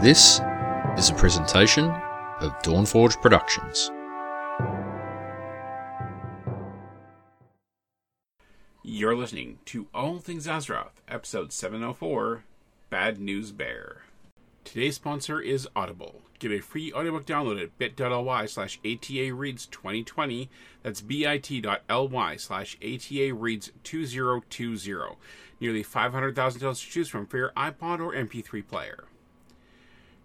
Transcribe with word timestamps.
This 0.00 0.40
is 0.96 1.10
a 1.10 1.14
presentation 1.14 1.86
of 2.38 2.56
Dawnforge 2.62 3.20
Productions. 3.20 3.90
You're 8.84 9.16
listening 9.16 9.58
to 9.64 9.88
All 9.92 10.20
Things 10.20 10.46
Azeroth, 10.46 11.02
episode 11.08 11.52
704 11.52 12.44
Bad 12.90 13.18
News 13.18 13.50
Bear. 13.50 14.02
Today's 14.62 14.94
sponsor 14.94 15.40
is 15.40 15.66
Audible. 15.74 16.22
Get 16.38 16.52
a 16.52 16.60
free 16.60 16.92
audiobook 16.92 17.26
download 17.26 17.60
at 17.60 17.76
bit.ly 17.76 18.46
slash 18.46 18.78
ATA 18.84 19.34
Reads 19.34 19.66
2020. 19.66 20.48
That's 20.84 21.00
bit.ly 21.00 22.36
slash 22.36 22.76
ATA 22.76 23.34
Reads 23.34 23.72
2020. 23.82 25.18
Nearly 25.60 25.82
500,000 25.82 26.60
titles 26.60 26.80
to 26.82 26.86
choose 26.88 27.08
from 27.08 27.26
for 27.26 27.36
your 27.36 27.50
iPod 27.56 27.98
or 27.98 28.12
MP3 28.12 28.64
player. 28.64 29.08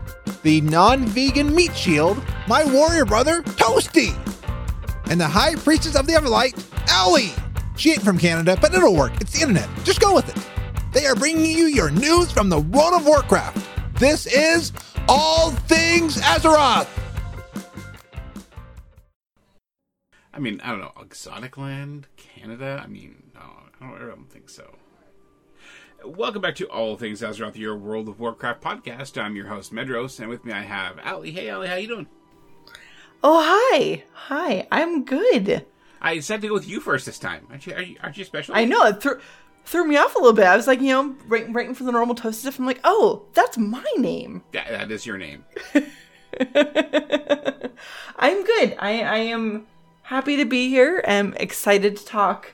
the 0.44 0.62
non-vegan 0.62 1.54
meat 1.54 1.76
shield, 1.76 2.24
my 2.48 2.64
warrior 2.64 3.04
brother, 3.04 3.42
Toasty, 3.44 4.16
and 5.12 5.20
the 5.20 5.28
high 5.28 5.56
priestess 5.56 5.98
of 5.98 6.08
the 6.08 6.14
Everlight, 6.14 6.54
Owlie. 6.88 7.34
She 7.76 7.92
ain't 7.92 8.04
from 8.04 8.18
Canada, 8.18 8.58
but 8.62 8.74
it'll 8.74 8.96
work. 8.96 9.20
It's 9.20 9.34
the 9.34 9.42
internet. 9.42 9.68
Just 9.84 10.00
go 10.00 10.16
with 10.16 10.30
it. 10.30 10.94
They 10.94 11.06
are 11.08 11.16
bringing 11.16 11.46
you 11.46 11.66
your 11.66 11.92
news 11.92 12.32
from 12.32 12.48
the 12.48 12.62
world 12.62 12.94
of 12.94 13.06
Warcraft. 13.06 13.66
This 14.00 14.28
is 14.28 14.72
All 15.10 15.52
Things 15.52 16.22
Azeroth. 16.22 16.88
I 20.34 20.40
mean, 20.40 20.62
I 20.62 20.72
don't 20.72 20.80
know, 20.80 20.94
exotic 21.02 21.58
land, 21.58 22.08
Canada. 22.16 22.82
I 22.82 22.88
mean, 22.88 23.24
no, 23.36 23.42
I 23.42 23.86
don't, 23.86 24.02
I 24.02 24.08
don't 24.08 24.32
think 24.32 24.50
so. 24.50 24.74
Welcome 26.06 26.42
back 26.42 26.56
to 26.56 26.66
All 26.68 26.96
Things 26.96 27.20
Azeroth, 27.20 27.58
your 27.58 27.76
World 27.76 28.08
of 28.08 28.22
Warcraft 28.22 28.62
podcast. 28.62 29.22
I'm 29.22 29.36
your 29.36 29.48
host 29.48 29.74
Medros, 29.74 30.18
and 30.22 30.30
with 30.30 30.46
me 30.46 30.54
I 30.54 30.62
have 30.62 30.98
Ali. 31.04 31.32
Hey, 31.32 31.50
Ali, 31.50 31.68
how 31.68 31.76
you 31.76 31.90
doing? 31.90 32.08
Oh, 33.22 33.44
hi. 33.46 34.04
Hi. 34.14 34.66
I'm 34.72 35.04
good. 35.04 35.66
I 36.02 36.16
decided 36.16 36.44
to 36.44 36.48
go 36.48 36.54
with 36.54 36.70
you 36.70 36.80
first 36.80 37.06
this 37.06 37.20
time. 37.20 37.48
Aren't 37.50 37.68
you? 37.68 37.74
Are 37.74 37.82
you, 37.82 37.98
aren't 38.02 38.18
you 38.18 38.24
special? 38.24 38.56
I 38.56 38.64
know 38.64 38.86
it 38.86 39.02
threw 39.02 39.20
threw 39.70 39.86
me 39.86 39.98
off 39.98 40.16
a 40.16 40.18
little 40.18 40.34
bit. 40.34 40.48
I 40.48 40.56
was 40.56 40.66
like, 40.66 40.82
you 40.82 40.88
know, 40.88 41.16
writing, 41.28 41.54
writing 41.54 41.76
for 41.76 41.84
the 41.84 41.92
normal 41.92 42.16
toast 42.16 42.42
stuff. 42.42 42.58
I'm 42.58 42.66
like, 42.66 42.80
oh, 42.84 43.22
that's 43.36 43.56
my 43.56 43.86
name. 43.98 44.42
Yeah, 44.52 44.68
that 44.72 44.90
is 44.90 45.06
your 45.06 45.20
name. 45.20 45.46
I'm 48.18 48.44
good. 48.44 48.76
I, 48.80 49.04
I 49.04 49.18
am 49.18 49.68
happy 50.02 50.38
to 50.38 50.46
be 50.46 50.70
here. 50.70 51.04
I'm 51.08 51.36
excited 51.36 51.98
to 51.98 52.06
talk 52.06 52.54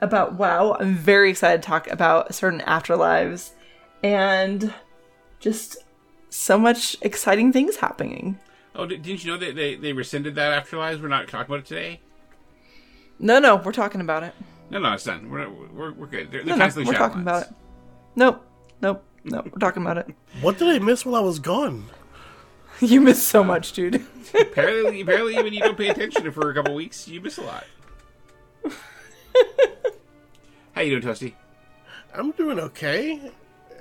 about 0.00 0.34
WoW. 0.34 0.76
I'm 0.80 0.96
very 0.96 1.30
excited 1.30 1.62
to 1.62 1.66
talk 1.66 1.86
about 1.86 2.34
certain 2.34 2.60
afterlives 2.60 3.52
and 4.02 4.74
just 5.38 5.76
so 6.30 6.58
much 6.58 6.96
exciting 7.00 7.52
things 7.52 7.76
happening. 7.76 8.40
Oh, 8.74 8.86
did, 8.86 9.02
didn't 9.02 9.24
you 9.24 9.30
know 9.30 9.38
that 9.38 9.54
they, 9.54 9.76
they 9.76 9.92
rescinded 9.92 10.34
that 10.34 10.66
afterlives? 10.66 11.00
We're 11.00 11.06
not 11.06 11.28
talking 11.28 11.46
about 11.54 11.60
it 11.60 11.66
today. 11.66 12.00
No, 13.20 13.38
no, 13.38 13.54
we're 13.54 13.70
talking 13.70 14.00
about 14.00 14.24
it. 14.24 14.34
No, 14.70 14.78
no, 14.80 14.92
it's 14.94 15.04
done. 15.04 15.30
We're 15.30 15.48
we're, 15.48 15.92
we're 15.92 16.06
good. 16.06 16.30
They're, 16.32 16.42
they're 16.42 16.56
No, 16.56 16.66
no, 16.66 16.72
we're 16.76 16.92
talking 16.92 17.18
Shadowlands. 17.18 17.22
about 17.22 17.42
it. 17.42 17.54
Nope, 18.16 18.46
nope, 18.82 19.04
nope. 19.24 19.44
We're 19.52 19.58
talking 19.58 19.82
about 19.82 19.98
it. 19.98 20.08
What 20.40 20.58
did 20.58 20.68
I 20.68 20.78
miss 20.84 21.04
while 21.06 21.16
I 21.16 21.20
was 21.20 21.38
gone? 21.38 21.84
You 22.80 23.00
missed 23.00 23.28
so 23.28 23.42
much, 23.42 23.72
dude. 23.72 24.04
Apparently, 24.38 25.00
apparently, 25.00 25.34
when 25.36 25.54
you 25.54 25.60
don't 25.60 25.78
pay 25.78 25.88
attention 25.88 26.30
for 26.30 26.50
a 26.50 26.54
couple 26.54 26.74
weeks, 26.74 27.08
you 27.08 27.22
miss 27.22 27.38
a 27.38 27.42
lot. 27.42 27.64
How 30.74 30.82
you 30.82 30.90
doing, 31.00 31.02
Toasty? 31.14 31.32
I'm 32.14 32.32
doing 32.32 32.60
okay. 32.60 33.30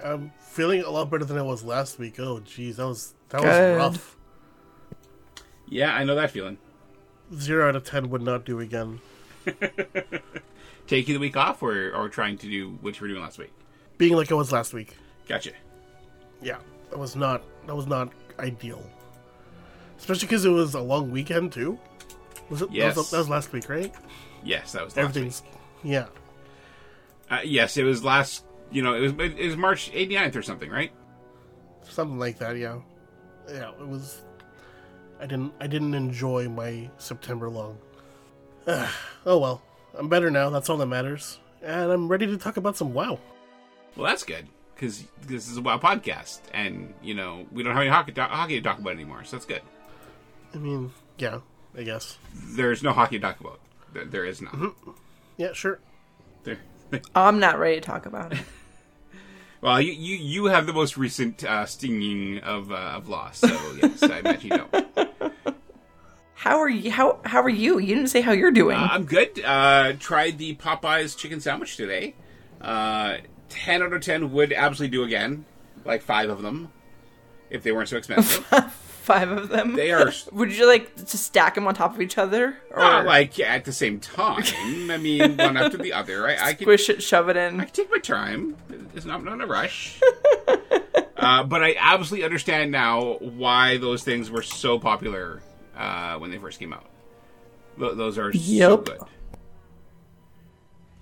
I'm 0.02 0.32
feeling 0.40 0.82
a 0.82 0.90
lot 0.90 1.10
better 1.10 1.26
than 1.26 1.38
I 1.38 1.42
was 1.42 1.62
last 1.62 2.00
week. 2.00 2.20
Oh, 2.22 2.40
jeez, 2.40 2.78
that 2.78 2.88
was 2.88 3.14
that 3.30 3.42
Good. 3.42 3.78
was 3.78 3.78
rough. 3.98 4.16
Yeah, 5.68 5.94
I 5.94 6.06
know 6.06 6.16
that 6.16 6.32
feeling. 6.32 6.58
Zero 7.36 7.68
out 7.68 7.76
of 7.76 7.84
ten 7.84 8.10
would 8.12 8.22
not 8.22 8.46
do 8.46 8.62
again. 8.62 9.02
Taking 10.88 11.14
the 11.16 11.20
week 11.20 11.36
off, 11.36 11.64
or 11.64 11.92
or 11.94 12.10
trying 12.10 12.38
to 12.38 12.48
do 12.48 12.78
what 12.82 12.96
you 12.96 13.02
were 13.02 13.08
doing 13.08 13.22
last 13.22 13.38
week. 13.38 13.54
Being 13.98 14.16
like 14.16 14.32
I 14.32 14.36
was 14.36 14.52
last 14.52 14.74
week. 14.74 14.96
Gotcha. 15.28 15.52
Yeah, 16.42 16.58
that 16.90 17.00
was 17.00 17.16
not 17.16 17.44
that 17.66 17.76
was 17.76 17.88
not 17.88 18.12
ideal. 18.40 18.84
Especially 19.98 20.28
because 20.28 20.46
it 20.46 20.50
was 20.50 20.74
a 20.74 20.82
long 20.82 21.12
weekend 21.12 21.52
too. 21.52 21.80
Was 22.50 22.62
it? 22.62 22.72
That 22.74 22.96
was, 22.96 23.10
that 23.12 23.18
was 23.18 23.30
last 23.30 23.52
week, 23.54 23.70
right? 23.70 23.94
Yes, 24.44 24.74
that 24.74 24.84
was 24.84 24.96
last 24.96 25.04
Everything's. 25.04 25.42
Yeah. 25.84 26.08
Uh, 27.30 27.40
yes, 27.44 27.78
it 27.78 27.84
was 27.84 28.04
last. 28.04 28.46
You 28.72 28.84
know, 28.84 28.94
it 28.94 29.02
was 29.02 29.14
it 29.18 29.46
was 29.46 29.58
March 29.58 29.92
89th 29.92 30.36
or 30.36 30.42
something, 30.42 30.70
right? 30.70 30.92
Something 31.84 32.20
like 32.20 32.40
that, 32.40 32.58
yeah. 32.58 32.80
Yeah, 33.48 33.72
it 33.80 33.88
was. 33.88 34.22
I 35.20 35.26
didn't. 35.26 35.54
I 35.60 35.68
didn't 35.68 35.94
enjoy 35.94 36.50
my 36.50 36.90
September 36.98 37.50
long. 37.50 37.78
oh 38.68 38.90
well, 39.26 39.62
I'm 39.98 40.10
better 40.10 40.30
now. 40.30 40.50
That's 40.50 40.70
all 40.70 40.78
that 40.78 40.86
matters, 40.88 41.40
and 41.62 41.92
I'm 41.92 42.08
ready 42.08 42.28
to 42.28 42.38
talk 42.38 42.58
about 42.58 42.78
some 42.78 42.94
WoW. 42.94 43.20
Well, 43.96 44.08
that's 44.08 44.24
good 44.24 44.48
because 44.76 45.06
this 45.26 45.50
is 45.50 45.58
a 45.58 45.62
WoW 45.62 45.78
podcast, 45.78 46.40
and 46.54 46.94
you 47.02 47.14
know 47.14 47.46
we 47.52 47.64
don't 47.64 47.74
have 47.74 47.82
any 47.82 47.92
hockey, 47.92 48.14
hockey 48.14 48.56
to 48.58 48.62
talk 48.62 48.80
about 48.80 48.94
anymore, 48.94 49.24
so 49.24 49.36
that's 49.38 49.46
good. 49.46 49.62
I 50.54 50.58
mean, 50.58 50.92
yeah, 51.18 51.40
I 51.78 51.84
guess. 51.84 52.18
There's 52.34 52.84
no 52.84 52.92
hockey 52.92 53.18
to 53.18 53.22
talk 53.22 53.40
about. 53.40 53.60
There, 53.94 54.06
there 54.06 54.26
is 54.26 54.42
not. 54.42 54.54
Mm-hmm. 54.54 54.92
Yeah, 55.38 55.54
sure. 55.54 55.80
There. 56.44 56.60
I'm 57.16 57.40
not 57.40 57.58
ready 57.60 57.76
to 57.76 57.82
talk 57.82 58.06
about 58.06 58.34
it. 58.34 58.40
Well, 59.62 59.82
you, 59.82 59.94
you 59.94 60.16
you 60.18 60.46
have 60.46 60.68
the 60.68 60.74
most 60.74 60.96
recent 60.96 61.44
uh, 61.44 61.66
stinging 61.66 62.38
of 62.40 62.72
uh, 62.72 62.76
of 62.76 63.10
loss, 63.10 63.40
so 63.40 63.48
yes, 63.82 64.04
I 64.04 64.20
imagine 64.20 64.52
you 64.52 64.58
don't. 64.58 64.85
How 66.46 66.60
are 66.60 66.70
you? 66.70 66.92
How 66.92 67.18
how 67.26 67.42
are 67.42 67.50
you? 67.50 67.80
You 67.80 67.96
didn't 67.96 68.12
say 68.12 68.22
how 68.22 68.32
you're 68.32 68.52
doing. 68.52 68.78
Uh, 68.78 68.88
I'm 68.92 69.06
good. 69.06 69.44
Uh, 69.44 69.94
tried 70.00 70.38
the 70.38 70.56
Popeyes 70.56 71.18
chicken 71.18 71.42
sandwich 71.42 71.76
today. 71.76 72.14
Uh, 72.62 73.18
ten 73.50 73.82
out 73.82 73.94
of 73.94 74.04
ten 74.04 74.32
would 74.32 74.54
absolutely 74.54 74.96
do 74.96 75.04
again, 75.04 75.46
like 75.86 76.04
five 76.04 76.30
of 76.30 76.44
them, 76.44 76.72
if 77.50 77.64
they 77.64 77.72
weren't 77.72 77.90
so 77.90 77.98
expensive. 77.98 78.46
Five 79.06 79.30
of 79.30 79.50
them. 79.50 79.76
they 79.76 79.92
are 79.92 80.12
Would 80.32 80.52
you 80.52 80.66
like 80.66 80.96
to 80.96 81.18
stack 81.18 81.54
them 81.54 81.68
on 81.68 81.76
top 81.76 81.94
of 81.94 82.02
each 82.02 82.18
other, 82.18 82.58
or 82.72 82.80
not 82.80 83.06
like 83.06 83.40
at 83.40 83.64
the 83.64 83.72
same 83.72 84.00
time. 84.00 84.44
I 84.90 84.98
mean, 84.98 85.38
one 85.38 85.58
after 85.58 85.78
the 85.78 85.94
other. 85.94 86.28
I, 86.28 86.50
I 86.50 86.54
can 86.54 86.66
squish 86.66 86.90
it, 86.90 87.04
shove 87.04 87.30
it 87.30 87.38
in? 87.38 87.60
I 87.60 87.66
can 87.66 87.74
take 87.74 87.92
my 87.92 88.00
time. 88.00 88.56
It's 88.96 89.06
not 89.06 89.24
not 89.24 89.42
a 89.42 89.46
rush. 89.46 90.00
uh, 91.18 91.44
but 91.44 91.64
I 91.64 91.76
absolutely 91.80 92.26
understand 92.26 92.72
now 92.72 93.18
why 93.20 93.78
those 93.78 94.04
things 94.04 94.32
were 94.32 94.42
so 94.42 94.80
popular 94.80 95.44
uh, 95.76 96.18
when 96.18 96.32
they 96.32 96.38
first 96.38 96.60
came 96.60 96.74
out. 96.74 96.86
Th- 97.80 97.96
those 97.96 98.18
are 98.18 98.32
so 98.34 98.40
Yep. 98.40 98.86
good. 98.86 99.00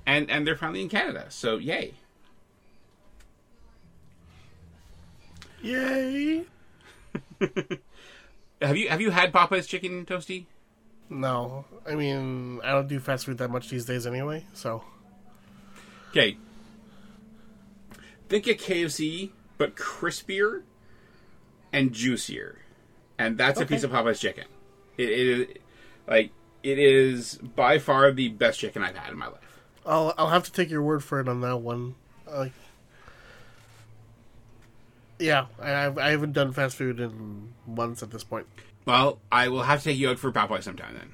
And 0.06 0.30
and 0.30 0.46
they're 0.46 0.58
finally 0.58 0.82
in 0.82 0.90
Canada, 0.90 1.26
so 1.30 1.58
yay. 1.58 1.94
Yay! 5.62 6.46
Have 8.62 8.78
you 8.78 8.88
have 8.90 9.02
you 9.02 9.12
had 9.12 9.34
Popeye's 9.34 9.68
chicken 9.68 10.06
toasty? 10.06 10.46
No, 11.10 11.66
I 11.88 11.96
mean, 11.96 12.62
I 12.64 12.72
don't 12.72 12.88
do 12.88 12.98
fast 13.00 13.26
food 13.26 13.38
that 13.40 13.50
much 13.52 13.70
these 13.70 13.86
days 13.86 14.08
anyway. 14.08 14.46
So 14.54 14.84
Okay. 16.12 16.38
Think 18.30 18.48
of 18.48 18.56
KFC, 18.58 19.32
but 19.58 19.76
crispier 19.76 20.64
and 21.74 21.92
juicier, 21.92 22.60
and 23.18 23.38
that's 23.38 23.60
a 23.60 23.66
piece 23.66 23.84
of 23.84 23.92
Popeye's 23.92 24.20
chicken. 24.22 24.46
It 24.98 25.10
is 25.10 25.48
like 26.08 26.32
it 26.62 26.80
is 26.80 27.36
by 27.38 27.80
far 27.80 28.12
the 28.12 28.30
best 28.30 28.60
chicken 28.60 28.84
I've 28.84 28.96
had 28.98 29.12
in 29.12 29.18
my 29.18 29.28
life. 29.28 29.62
I'll 29.86 30.14
I'll 30.18 30.30
have 30.30 30.44
to 30.44 30.52
take 30.52 30.70
your 30.70 30.82
word 30.82 31.04
for 31.04 31.20
it 31.20 31.28
on 31.28 31.42
that 31.42 31.58
one. 31.58 31.96
Uh, 32.28 32.48
Yeah, 35.20 35.46
I, 35.62 35.86
I 35.88 36.10
haven't 36.12 36.34
done 36.34 36.52
fast 36.52 36.76
food 36.76 37.00
in 37.00 37.54
months 37.68 38.04
at 38.04 38.12
this 38.12 38.24
point. 38.24 38.48
Well, 38.86 39.20
I 39.32 39.48
will 39.48 39.64
have 39.64 39.80
to 39.80 39.86
take 39.86 39.98
you 39.98 40.10
out 40.10 40.20
for 40.20 40.32
Popeye 40.32 40.62
sometime 40.64 40.94
then. 40.96 41.12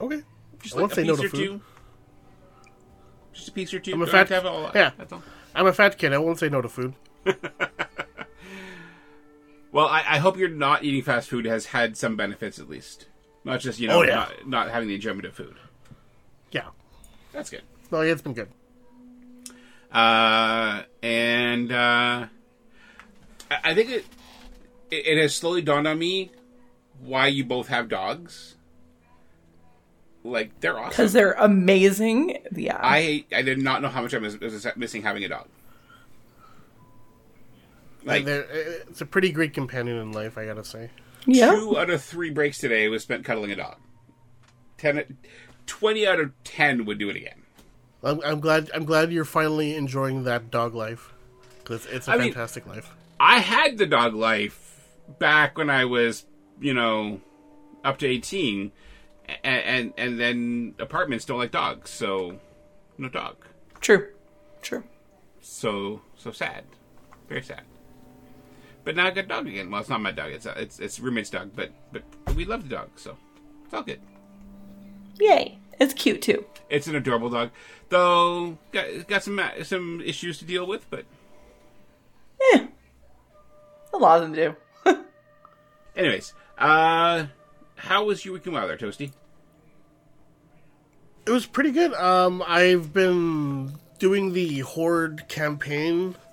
Okay. 0.00 0.22
Just 0.62 0.74
I 0.76 0.78
won't 0.80 0.90
like 0.92 0.96
say 0.96 1.02
a 1.02 1.06
no 1.06 1.12
piece 1.16 1.20
to 1.20 1.26
or 1.26 1.30
food. 1.30 1.38
two. 1.38 1.60
Just 3.32 3.48
a 3.48 3.52
piece 3.52 3.74
or 3.74 3.80
two. 3.80 3.92
I'm 3.92 4.02
a 4.02 4.06
fat- 4.06 4.28
have 4.30 4.46
all. 4.46 4.70
yeah. 4.74 4.90
That's 4.96 5.12
all. 5.12 5.22
I'm 5.54 5.66
a 5.66 5.72
fat 5.72 5.98
kid. 5.98 6.12
I 6.12 6.18
won't 6.18 6.38
say 6.38 6.48
no 6.48 6.62
to 6.62 6.68
food. 6.68 6.94
Well, 9.72 9.86
I, 9.86 9.98
I 10.00 10.18
hope 10.18 10.36
you're 10.38 10.48
not 10.48 10.82
eating 10.84 11.02
fast 11.02 11.28
food 11.28 11.44
has 11.44 11.66
had 11.66 11.96
some 11.96 12.16
benefits 12.16 12.58
at 12.58 12.68
least, 12.68 13.06
not 13.44 13.60
just 13.60 13.78
you 13.78 13.88
know 13.88 13.98
Oh, 14.00 14.02
yeah. 14.02 14.14
not, 14.14 14.48
not 14.48 14.70
having 14.70 14.88
the 14.88 14.94
enjoyment 14.94 15.26
of 15.26 15.34
food. 15.34 15.56
Yeah. 16.50 16.68
That's 17.32 17.50
good. 17.50 17.62
Well, 17.90 18.04
yeah, 18.04 18.12
it's 18.12 18.22
been 18.22 18.32
good. 18.34 18.48
Uh, 19.92 20.82
and 21.02 21.72
uh, 21.72 22.26
I, 23.50 23.58
I 23.64 23.74
think 23.74 23.90
it, 23.90 24.04
it 24.90 25.06
it 25.06 25.18
has 25.22 25.34
slowly 25.34 25.62
dawned 25.62 25.86
on 25.88 25.98
me 25.98 26.30
why 27.00 27.26
you 27.28 27.44
both 27.44 27.68
have 27.68 27.88
dogs. 27.88 28.56
Like 30.24 30.60
they're 30.60 30.78
awesome. 30.78 30.90
Because 30.90 31.12
they're 31.14 31.32
amazing. 31.32 32.38
Yeah. 32.54 32.78
I 32.80 33.24
I 33.34 33.42
did 33.42 33.58
not 33.62 33.80
know 33.82 33.88
how 33.88 34.02
much 34.02 34.12
I 34.14 34.18
was, 34.18 34.38
was 34.40 34.66
missing 34.76 35.02
having 35.02 35.24
a 35.24 35.28
dog. 35.28 35.46
Like 38.08 38.24
They're- 38.24 38.42
uh, 38.50 38.90
it's 38.90 39.00
a 39.00 39.06
pretty 39.06 39.30
great 39.32 39.54
companion 39.54 39.96
in 39.98 40.12
life, 40.12 40.36
I 40.38 40.46
gotta 40.46 40.64
say. 40.64 40.90
yeah. 41.26 41.50
two 41.52 41.78
out 41.78 41.90
of 41.90 42.02
three 42.02 42.30
breaks 42.30 42.58
today 42.58 42.88
was 42.88 43.02
spent 43.02 43.24
cuddling 43.24 43.52
a 43.52 43.56
dog. 43.56 43.76
Ten, 44.78 45.16
20 45.66 46.06
out 46.06 46.20
of 46.20 46.32
ten 46.44 46.84
would 46.84 46.98
do 46.98 47.10
it 47.10 47.16
again. 47.16 47.42
I'm, 48.02 48.20
I'm 48.24 48.40
glad. 48.40 48.70
I'm 48.74 48.84
glad 48.84 49.10
you're 49.12 49.24
finally 49.24 49.74
enjoying 49.74 50.22
that 50.24 50.50
dog 50.52 50.74
life 50.74 51.12
because 51.58 51.84
it's 51.86 52.06
a 52.08 52.12
I 52.12 52.16
mean- 52.18 52.32
fantastic 52.32 52.66
life. 52.66 52.92
I 53.20 53.40
had 53.40 53.76
the 53.78 53.86
dog 53.86 54.14
life 54.14 54.86
back 55.18 55.58
when 55.58 55.68
I 55.70 55.84
was, 55.86 56.24
you 56.60 56.72
know, 56.74 57.20
up 57.84 57.98
to 57.98 58.06
eighteen, 58.06 58.70
and 59.42 59.62
and, 59.64 59.92
and 59.98 60.20
then 60.20 60.74
apartments 60.78 61.24
don't 61.24 61.38
like 61.38 61.50
dogs, 61.50 61.90
so 61.90 62.38
no 62.96 63.08
dog. 63.08 63.36
True. 63.80 64.06
True. 64.62 64.84
So 65.40 66.02
so 66.16 66.30
sad, 66.30 66.62
very 67.28 67.42
sad. 67.42 67.62
But 68.88 68.96
now 68.96 69.04
I 69.04 69.10
got 69.10 69.24
a 69.26 69.28
dog 69.28 69.46
again. 69.46 69.70
Well, 69.70 69.82
it's 69.82 69.90
not 69.90 70.00
my 70.00 70.12
dog. 70.12 70.32
It's 70.32 70.46
it's 70.46 70.80
it's 70.80 70.98
roommate's 70.98 71.28
dog, 71.28 71.50
but 71.54 71.70
but 71.92 72.02
we 72.34 72.46
love 72.46 72.66
the 72.66 72.74
dog, 72.74 72.88
so 72.96 73.18
it's 73.66 73.74
all 73.74 73.82
good. 73.82 74.00
Yay. 75.20 75.58
It's 75.78 75.92
cute 75.92 76.22
too. 76.22 76.46
It's 76.70 76.86
an 76.86 76.94
adorable 76.94 77.28
dog, 77.28 77.50
though. 77.90 78.56
Got 78.72 79.06
got 79.06 79.22
some 79.22 79.38
uh, 79.38 79.62
some 79.62 80.00
issues 80.00 80.38
to 80.38 80.46
deal 80.46 80.66
with, 80.66 80.88
but 80.88 81.04
Eh. 82.54 82.66
A 83.92 83.98
lot 83.98 84.22
of 84.22 84.32
them 84.32 84.56
do. 84.86 84.96
anyways, 85.94 86.32
uh, 86.56 87.26
how 87.74 88.06
was 88.06 88.24
your 88.24 88.32
weekend 88.32 88.54
while 88.54 88.66
there, 88.66 88.78
Toasty? 88.78 89.12
It 91.26 91.30
was 91.30 91.44
pretty 91.44 91.72
good. 91.72 91.92
Um, 91.92 92.42
I've 92.46 92.94
been 92.94 93.74
doing 93.98 94.32
the 94.32 94.60
Horde 94.60 95.28
campaign 95.28 96.14
uh, 96.14 96.27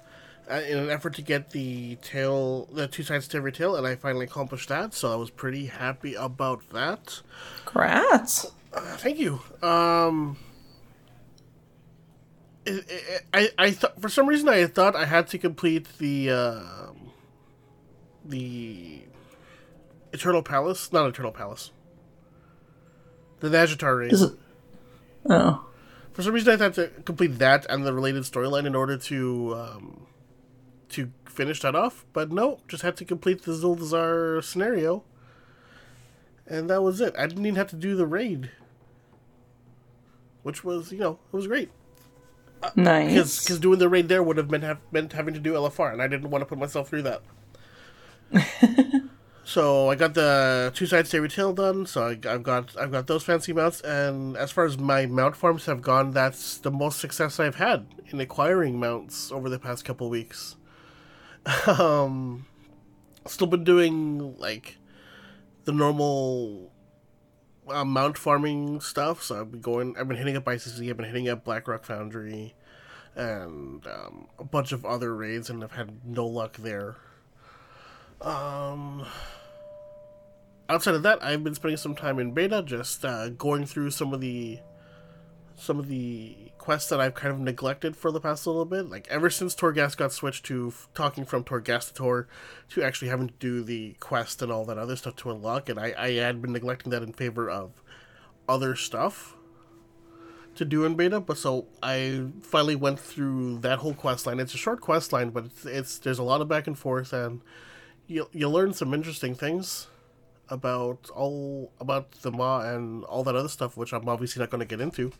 in 0.49 0.77
an 0.77 0.89
effort 0.89 1.15
to 1.15 1.21
get 1.21 1.51
the 1.51 1.95
tail, 1.97 2.67
the 2.71 2.87
two 2.87 3.03
sides 3.03 3.27
to 3.29 3.37
every 3.37 3.51
tail, 3.51 3.75
and 3.75 3.85
I 3.85 3.95
finally 3.95 4.25
accomplished 4.25 4.69
that. 4.69 4.93
So 4.93 5.11
I 5.11 5.15
was 5.15 5.29
pretty 5.29 5.67
happy 5.67 6.15
about 6.15 6.69
that. 6.69 7.21
Congrats. 7.65 8.45
Uh, 8.73 8.97
thank 8.97 9.17
you. 9.17 9.41
Um, 9.61 10.37
it, 12.65 12.85
it, 12.89 13.21
I 13.33 13.49
I 13.57 13.71
thought 13.71 14.01
for 14.01 14.09
some 14.09 14.27
reason 14.27 14.49
I 14.49 14.65
thought 14.67 14.95
I 14.95 15.05
had 15.05 15.27
to 15.29 15.37
complete 15.37 15.87
the 15.97 16.29
um 16.31 17.11
the 18.23 19.01
Eternal 20.13 20.41
Palace, 20.41 20.91
not 20.91 21.07
Eternal 21.07 21.31
Palace, 21.31 21.71
the 23.39 23.49
Nazjatar 23.49 23.99
raid. 23.99 24.13
Is 24.13 24.21
it? 24.21 24.33
Oh. 25.29 25.65
For 26.13 26.21
some 26.21 26.33
reason, 26.33 26.53
I 26.53 26.63
had 26.63 26.73
to 26.75 26.87
complete 27.03 27.39
that 27.39 27.65
and 27.69 27.85
the 27.85 27.93
related 27.93 28.23
storyline 28.23 28.65
in 28.65 28.73
order 28.73 28.97
to 28.97 29.53
um, 29.55 30.07
to 30.89 31.11
finish 31.25 31.61
that 31.61 31.75
off. 31.75 32.05
But 32.13 32.31
no, 32.31 32.59
just 32.67 32.83
had 32.83 32.97
to 32.97 33.05
complete 33.05 33.43
the 33.43 33.51
Zuldazar 33.51 34.43
scenario, 34.43 35.03
and 36.47 36.69
that 36.69 36.81
was 36.81 37.01
it. 37.01 37.15
I 37.17 37.27
didn't 37.27 37.45
even 37.45 37.55
have 37.57 37.69
to 37.69 37.75
do 37.75 37.95
the 37.95 38.05
raid, 38.07 38.51
which 40.43 40.63
was 40.63 40.91
you 40.91 40.99
know 40.99 41.19
it 41.31 41.35
was 41.35 41.47
great 41.47 41.69
Nice. 42.75 43.43
because 43.43 43.59
doing 43.59 43.79
the 43.79 43.89
raid 43.89 44.09
there 44.09 44.23
would 44.23 44.37
have 44.37 44.49
meant 44.49 44.63
have, 44.63 44.79
meant 44.91 45.13
having 45.13 45.33
to 45.33 45.39
do 45.39 45.53
LFR, 45.53 45.91
and 45.93 46.01
I 46.01 46.07
didn't 46.07 46.29
want 46.29 46.41
to 46.41 46.45
put 46.45 46.57
myself 46.57 46.89
through 46.89 47.03
that. 47.03 47.21
so 49.43 49.89
I 49.89 49.95
got 49.95 50.13
the 50.13 50.71
two 50.73 50.85
sides 50.85 51.09
to 51.11 51.17
every 51.17 51.29
tail 51.29 51.53
done. 51.53 51.85
So 51.85 52.07
I, 52.07 52.11
I've 52.27 52.43
got 52.43 52.75
I've 52.79 52.91
got 52.91 53.07
those 53.07 53.23
fancy 53.23 53.53
mounts, 53.53 53.81
and 53.81 54.35
as 54.37 54.51
far 54.51 54.65
as 54.65 54.77
my 54.77 55.05
mount 55.05 55.35
farms 55.35 55.65
have 55.65 55.81
gone, 55.81 56.11
that's 56.11 56.57
the 56.57 56.71
most 56.71 56.99
success 56.99 57.39
I've 57.39 57.55
had 57.55 57.87
in 58.09 58.19
acquiring 58.19 58.79
mounts 58.79 59.31
over 59.31 59.49
the 59.49 59.59
past 59.59 59.85
couple 59.85 60.09
weeks. 60.09 60.55
um, 61.67 62.45
still 63.25 63.47
been 63.47 63.63
doing 63.63 64.37
like 64.37 64.77
the 65.65 65.71
normal 65.71 66.71
uh, 67.67 67.85
mount 67.85 68.17
farming 68.17 68.81
stuff. 68.81 69.23
So 69.23 69.41
I've 69.41 69.51
been 69.51 69.61
going. 69.61 69.95
I've 69.97 70.07
been 70.07 70.17
hitting 70.17 70.37
up 70.37 70.45
ICC. 70.45 70.89
I've 70.89 70.97
been 70.97 71.05
hitting 71.05 71.29
up 71.29 71.43
Blackrock 71.43 71.85
Foundry, 71.85 72.55
and 73.15 73.85
um, 73.87 74.27
a 74.39 74.43
bunch 74.43 74.71
of 74.71 74.85
other 74.85 75.15
raids, 75.15 75.49
and 75.49 75.63
I've 75.63 75.73
had 75.73 76.05
no 76.05 76.25
luck 76.25 76.57
there. 76.57 76.97
Um, 78.21 79.05
outside 80.69 80.95
of 80.95 81.03
that, 81.03 81.23
I've 81.23 81.43
been 81.43 81.55
spending 81.55 81.77
some 81.77 81.95
time 81.95 82.19
in 82.19 82.31
beta, 82.31 82.63
just 82.63 83.03
uh, 83.05 83.29
going 83.29 83.65
through 83.65 83.91
some 83.91 84.13
of 84.13 84.21
the 84.21 84.59
some 85.57 85.79
of 85.79 85.87
the 85.87 86.35
quests 86.57 86.89
that 86.89 86.99
I've 86.99 87.15
kind 87.15 87.33
of 87.33 87.39
neglected 87.39 87.95
for 87.95 88.11
the 88.11 88.19
past 88.19 88.47
little 88.47 88.65
bit. 88.65 88.89
Like 88.89 89.07
ever 89.09 89.29
since 89.29 89.55
Torghast 89.55 89.97
got 89.97 90.11
switched 90.11 90.45
to 90.45 90.67
f- 90.69 90.89
talking 90.93 91.25
from 91.25 91.43
Torghastator 91.43 91.87
to 91.87 91.93
Tor 91.93 92.27
to 92.69 92.83
actually 92.83 93.09
having 93.09 93.27
to 93.27 93.33
do 93.39 93.63
the 93.63 93.95
quest 93.99 94.41
and 94.41 94.51
all 94.51 94.65
that 94.65 94.77
other 94.77 94.95
stuff 94.95 95.15
to 95.17 95.31
unlock 95.31 95.69
it, 95.69 95.77
I, 95.77 95.93
I 95.97 96.11
had 96.13 96.41
been 96.41 96.53
neglecting 96.53 96.91
that 96.91 97.03
in 97.03 97.13
favor 97.13 97.49
of 97.49 97.71
other 98.47 98.75
stuff 98.75 99.35
to 100.55 100.65
do 100.65 100.85
in 100.85 100.95
beta. 100.95 101.19
But 101.19 101.37
so 101.37 101.67
I 101.81 102.25
finally 102.41 102.75
went 102.75 102.99
through 102.99 103.59
that 103.59 103.79
whole 103.79 103.93
quest 103.93 104.25
line. 104.25 104.39
It's 104.39 104.53
a 104.53 104.57
short 104.57 104.81
quest 104.81 105.13
line, 105.13 105.29
but 105.29 105.45
it's, 105.45 105.65
it's 105.65 105.99
there's 105.99 106.19
a 106.19 106.23
lot 106.23 106.41
of 106.41 106.47
back 106.47 106.67
and 106.67 106.77
forth, 106.77 107.13
and 107.13 107.41
you 108.07 108.27
you 108.31 108.49
learn 108.49 108.73
some 108.73 108.93
interesting 108.93 109.35
things 109.35 109.87
about 110.49 111.09
all 111.13 111.71
about 111.79 112.11
the 112.21 112.31
Maw 112.31 112.61
and 112.61 113.03
all 113.05 113.23
that 113.23 113.35
other 113.35 113.49
stuff, 113.49 113.77
which 113.77 113.93
I'm 113.93 114.07
obviously 114.07 114.39
not 114.39 114.49
going 114.49 114.59
to 114.59 114.65
get 114.65 114.81
into. 114.81 115.11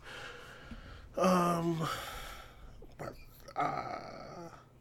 Um, 1.16 1.88
but 2.98 3.14
uh, 3.56 3.98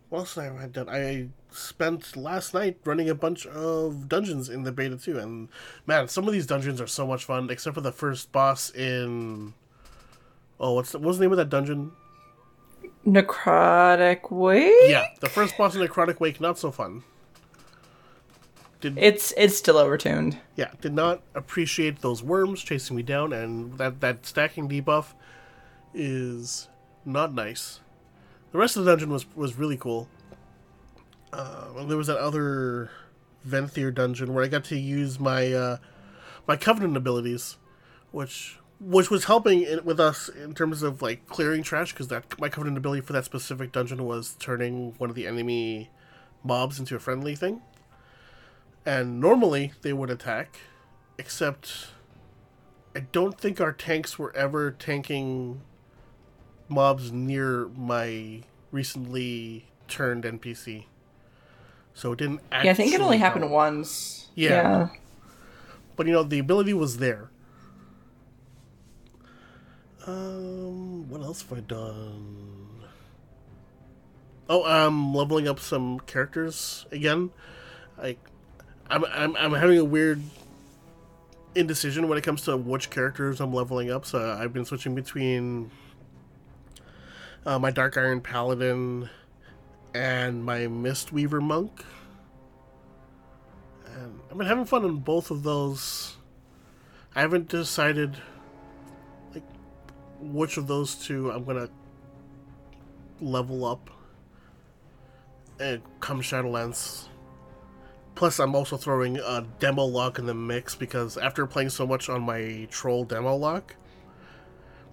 what 0.10 0.20
else 0.20 0.36
have 0.36 0.56
I 0.58 0.68
done? 0.68 0.90
I 0.90 1.28
spent 1.52 2.16
last 2.18 2.54
night 2.54 2.78
running 2.84 3.10
a 3.10 3.16
bunch 3.16 3.46
of 3.48 4.10
dungeons 4.10 4.50
in 4.50 4.64
the 4.64 4.72
beta 4.72 4.98
too, 4.98 5.18
and 5.18 5.50
man, 5.86 6.08
some 6.08 6.28
of 6.28 6.34
these 6.34 6.46
dungeons 6.46 6.82
are 6.82 6.88
so 6.88 7.08
much 7.08 7.26
fun. 7.26 7.50
Except 7.50 7.74
for 7.74 7.82
the 7.82 7.92
first 7.92 8.32
boss 8.32 8.70
in 8.72 9.54
oh, 10.60 10.74
what's 10.74 10.92
the, 10.92 11.00
what's 11.00 11.18
the 11.18 11.24
name 11.24 11.32
of 11.32 11.38
that 11.38 11.50
dungeon? 11.50 11.92
Necrotic 13.06 14.32
Wake? 14.32 14.74
Yeah, 14.90 15.08
the 15.20 15.30
first 15.30 15.58
boss 15.58 15.76
in 15.76 15.82
Necrotic 15.82 16.20
Wake, 16.20 16.42
not 16.42 16.58
so 16.58 16.72
fun. 16.72 17.04
Did 18.82 18.98
It's 18.98 19.34
it's 19.38 19.58
still 19.58 19.76
overtuned. 19.76 20.38
yeah, 20.56 20.72
did 20.82 20.94
not 20.94 21.22
appreciate 21.34 22.02
those 22.02 22.22
worms 22.22 22.62
chasing 22.62 22.96
me 22.96 23.04
down, 23.04 23.34
and 23.34 23.78
that 23.78 24.02
that 24.02 24.26
stacking 24.26 24.70
debuff 24.70 25.14
is 25.94 26.68
not 27.06 27.34
nice. 27.34 27.80
The 28.52 28.58
rest 28.58 28.78
of 28.78 28.86
the 28.86 28.92
dungeon 28.92 29.10
was 29.12 29.26
was 29.36 29.58
really 29.58 29.78
cool. 29.78 30.08
Uh, 31.32 31.84
there 31.86 31.98
was 31.98 32.08
that 32.08 32.18
other 32.18 32.90
Venthyr 33.48 33.94
dungeon 33.94 34.34
where 34.34 34.44
I 34.44 34.48
got 34.48 34.64
to 34.66 34.78
use 34.78 35.20
my 35.20 35.52
uh, 35.54 35.78
my 36.48 36.56
Covenant 36.56 36.98
abilities, 36.98 37.58
which 38.12 38.60
which 38.80 39.10
was 39.10 39.26
helping 39.26 39.62
in, 39.64 39.84
with 39.86 40.00
us 40.00 40.30
in 40.30 40.54
terms 40.54 40.84
of 40.84 41.02
like 41.02 41.28
clearing 41.28 41.64
trash 41.64 41.92
because 41.92 42.08
that 42.10 42.40
my 42.40 42.50
Covenant 42.50 42.78
ability 42.78 43.02
for 43.02 43.14
that 43.14 43.26
specific 43.26 43.72
dungeon 43.72 44.06
was 44.06 44.36
turning 44.40 44.94
one 44.98 45.10
of 45.10 45.16
the 45.16 45.28
enemy 45.28 45.90
mobs 46.44 46.80
into 46.80 46.96
a 46.96 47.00
friendly 47.00 47.36
thing. 47.36 47.62
And 48.86 49.20
normally 49.20 49.74
they 49.82 49.94
would 49.94 50.10
attack, 50.10 50.60
except 51.18 51.88
I 52.96 53.00
don't 53.00 53.40
think 53.40 53.60
our 53.60 53.74
tanks 53.74 54.20
were 54.20 54.36
ever 54.36 54.72
tanking 54.72 55.62
mobs 56.70 57.12
near 57.12 57.68
my 57.76 58.44
recently 58.72 59.66
turned 59.88 60.24
NPC. 60.24 60.86
So 61.94 62.12
it 62.12 62.20
didn't 62.20 62.42
actually 62.52 62.68
Yeah, 62.68 62.72
I 62.72 62.76
think 62.76 62.94
it 62.94 63.02
only 63.02 63.18
happened 63.18 63.50
once. 63.52 64.30
Yeah. 64.36 64.50
yeah. 64.50 64.88
But 65.96 66.08
you 66.08 66.14
know, 66.14 66.24
the 66.24 66.40
ability 66.40 66.74
was 66.74 66.98
there. 66.98 67.30
Um, 70.06 71.10
what 71.10 71.22
else 71.22 71.42
have 71.42 71.58
I 71.58 71.62
done? 71.62 72.84
Oh, 74.48 74.64
I'm 74.64 75.14
leveling 75.16 75.48
up 75.48 75.60
some 75.60 76.00
characters 76.02 76.86
again. 76.92 77.32
Like, 77.98 78.20
I'm 78.90 79.06
I'm 79.06 79.36
I'm 79.36 79.54
having 79.54 79.78
a 79.80 79.86
weird 79.86 80.22
indecision 81.56 82.08
when 82.08 82.18
it 82.18 82.24
comes 82.24 82.42
to 82.44 82.58
which 82.58 82.90
characters 82.90 83.40
I'm 83.40 83.54
leveling 83.54 83.92
up. 83.92 84.06
So 84.06 84.38
I've 84.40 84.54
been 84.54 84.66
switching 84.66 84.94
between 84.94 85.72
uh, 87.46 87.58
my 87.58 87.72
Dark 87.72 87.98
Iron 87.98 88.22
Paladin 88.22 89.10
and 89.94 90.44
my 90.44 90.62
Mistweaver 90.62 91.42
Monk. 91.42 91.84
And 93.96 94.20
I've 94.30 94.38
been 94.38 94.48
having 94.48 94.66
fun 94.66 94.84
on 94.84 94.98
both 94.98 95.32
of 95.32 95.44
those. 95.44 96.18
I 97.16 97.22
haven't 97.22 97.48
decided 97.48 98.18
like 99.34 99.44
which 100.20 100.58
of 100.58 100.68
those 100.68 100.96
two 100.96 101.32
I'm 101.32 101.46
gonna 101.46 101.70
level 103.22 103.66
up 103.66 103.90
and 105.60 105.82
come 106.02 106.22
Shadowlands. 106.22 107.08
Plus, 108.16 108.40
I'm 108.40 108.56
also 108.56 108.78
throwing 108.78 109.18
a 109.18 109.46
demo 109.60 109.84
lock 109.84 110.20
in 110.20 110.26
the 110.26 110.34
mix 110.34 110.74
because 110.74 111.18
after 111.18 111.46
playing 111.46 111.70
so 111.70 111.86
much 111.86 112.08
on 112.10 112.22
my 112.22 112.68
troll 112.72 113.04
demo 113.04 113.36
lock, 113.36 113.76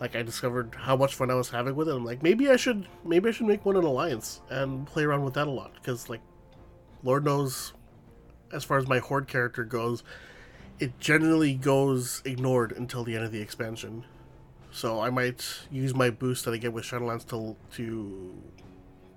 like 0.00 0.16
I 0.16 0.22
discovered 0.22 0.74
how 0.76 0.96
much 0.96 1.14
fun 1.14 1.30
I 1.30 1.34
was 1.34 1.48
having 1.48 1.76
with 1.76 1.88
it. 1.88 1.94
I'm 1.94 2.04
like, 2.04 2.22
maybe 2.22 2.50
I 2.50 2.56
should, 2.56 2.88
maybe 3.04 3.28
I 3.28 3.32
should 3.32 3.46
make 3.46 3.64
one 3.64 3.76
an 3.76 3.84
alliance 3.84 4.40
and 4.50 4.84
play 4.86 5.04
around 5.04 5.22
with 5.22 5.34
that 5.34 5.46
a 5.46 5.50
lot 5.50 5.72
because, 5.74 6.10
like, 6.10 6.20
Lord 7.04 7.24
knows, 7.24 7.72
as 8.52 8.64
far 8.64 8.78
as 8.78 8.88
my 8.88 8.98
horde 8.98 9.28
character 9.28 9.64
goes, 9.64 10.02
it 10.80 10.98
generally 10.98 11.54
goes 11.54 12.22
ignored 12.24 12.72
until 12.72 13.04
the 13.04 13.14
end 13.14 13.24
of 13.24 13.30
the 13.30 13.40
expansion. 13.40 14.04
So 14.72 15.00
I 15.00 15.10
might 15.10 15.46
use 15.70 15.94
my 15.94 16.10
boost 16.10 16.44
that 16.44 16.54
I 16.54 16.56
get 16.56 16.72
with 16.72 16.84
Shadowlands 16.84 17.28
to 17.28 17.56
to 17.76 18.34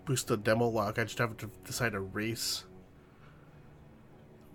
boost 0.06 0.28
the 0.28 0.38
demo 0.38 0.68
lock. 0.68 1.00
I 1.00 1.06
just 1.06 1.18
have 1.18 1.38
to 1.38 1.50
decide 1.64 1.96
a 1.96 2.00
race. 2.00 2.66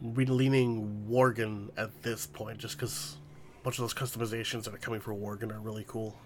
We're 0.02 0.26
leaning 0.26 1.06
Worgen 1.08 1.70
at 1.76 2.02
this 2.02 2.26
point, 2.26 2.58
just 2.58 2.76
because 2.78 3.16
a 3.60 3.64
bunch 3.64 3.78
of 3.78 3.82
those 3.82 3.94
customizations 3.94 4.64
that 4.64 4.74
are 4.74 4.78
coming 4.78 5.00
for 5.00 5.12
Worgen 5.12 5.54
are 5.54 5.60
really 5.60 5.84
cool. 5.86 6.16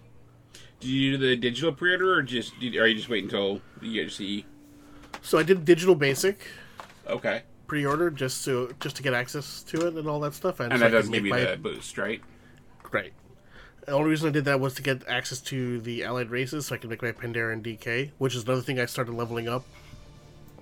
Did 0.81 0.89
you 0.89 1.17
do 1.17 1.29
the 1.29 1.37
digital 1.37 1.73
pre-order, 1.73 2.15
or 2.15 2.23
just 2.23 2.59
did, 2.61 2.77
are 2.77 2.87
you 2.87 2.95
just 2.95 3.09
waiting 3.09 3.25
until 3.25 3.61
you 3.81 3.93
get 3.93 4.19
your 4.21 4.41
CE? 4.41 4.45
So 5.23 5.39
I 5.39 5.43
did 5.43 5.65
digital 5.65 5.95
basic 5.95 6.47
Okay, 7.09 7.43
pre-order 7.67 8.11
just 8.11 8.45
to 8.45 8.75
just 8.81 8.97
to 8.97 9.03
get 9.03 9.15
access 9.15 9.63
to 9.65 9.87
it 9.87 9.95
and 9.95 10.07
all 10.07 10.21
that 10.21 10.35
stuff, 10.35 10.61
and 10.61 10.73
so 10.73 10.79
that 10.79 10.91
doesn't 10.91 11.13
give 11.13 11.25
you 11.25 11.31
my- 11.33 11.45
the 11.45 11.57
boost, 11.57 11.99
right? 11.99 12.21
Right. 12.93 13.13
The 13.87 13.93
only 13.93 14.11
reason 14.11 14.29
I 14.29 14.33
did 14.33 14.45
that 14.47 14.61
was 14.61 14.75
to 14.75 14.83
get 14.83 15.07
access 15.09 15.41
to 15.41 15.81
the 15.81 16.05
allied 16.05 16.31
races 16.31 16.67
so 16.67 16.75
I 16.75 16.79
can 16.79 16.89
make 16.89 17.03
my 17.03 17.13
Pandaren 17.13 17.55
and 17.55 17.63
DK, 17.65 18.13
which 18.19 18.35
is 18.35 18.45
another 18.45 18.63
thing 18.63 18.79
I 18.79 18.87
started 18.87 19.13
leveling 19.13 19.47
up 19.49 19.65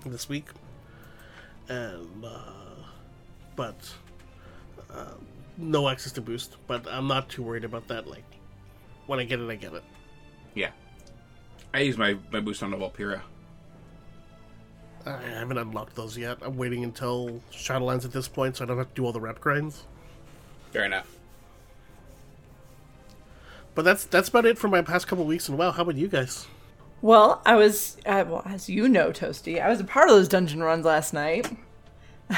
this 0.05 0.29
week. 0.29 0.47
And, 1.69 2.25
uh, 2.25 2.53
but, 3.57 3.77
uh, 4.93 5.15
no 5.59 5.89
access 5.89 6.13
to 6.13 6.21
boost, 6.21 6.57
but 6.67 6.87
I'm 6.89 7.07
not 7.07 7.29
too 7.29 7.43
worried 7.43 7.65
about 7.65 7.89
that. 7.89 8.07
Like, 8.07 8.25
when 9.07 9.19
I 9.19 9.25
get 9.25 9.41
it, 9.41 9.49
I 9.49 9.55
get 9.55 9.75
it. 9.75 9.85
Yeah. 10.55 10.71
I 11.75 11.81
use 11.81 11.97
my, 11.97 12.17
my 12.31 12.41
boost 12.41 12.63
on 12.63 12.71
the 12.71 12.77
Vulpera. 12.77 13.23
I 15.05 15.21
haven't 15.23 15.59
unlocked 15.59 15.97
those 15.97 16.17
yet. 16.17 16.39
I'm 16.43 16.57
waiting 16.57 16.85
until 16.85 17.41
Shadowlands 17.51 18.05
at 18.05 18.13
this 18.13 18.29
point 18.29 18.57
so 18.57 18.65
I 18.65 18.69
don't 18.69 18.79
have 18.79 18.89
to 18.89 18.95
do 18.95 19.05
all 19.05 19.13
the 19.13 19.21
rep 19.21 19.41
grinds. 19.41 19.85
Fair 20.71 20.85
enough. 20.85 21.19
But 23.75 23.85
that's 23.85 24.05
that's 24.05 24.29
about 24.29 24.45
it 24.45 24.59
for 24.59 24.69
my 24.69 24.83
past 24.83 25.09
couple 25.09 25.25
weeks. 25.25 25.49
And 25.49 25.59
wow, 25.59 25.73
how 25.73 25.83
about 25.83 25.97
you 25.97 26.09
guys? 26.09 26.47
Well, 27.01 27.43
I 27.45 27.57
was, 27.57 27.97
uh, 28.07 28.25
well, 28.29 28.43
as 28.45 28.69
you 28.69 28.89
know, 28.89 29.11
Toasty, 29.11 29.61
I 29.61 29.69
was 29.69 29.81
a 29.81 29.85
part 29.85 30.09
of 30.09 30.15
those 30.15 30.29
dungeon 30.29 30.63
runs 30.63 30.85
last 30.85 31.13
night, 31.13 31.51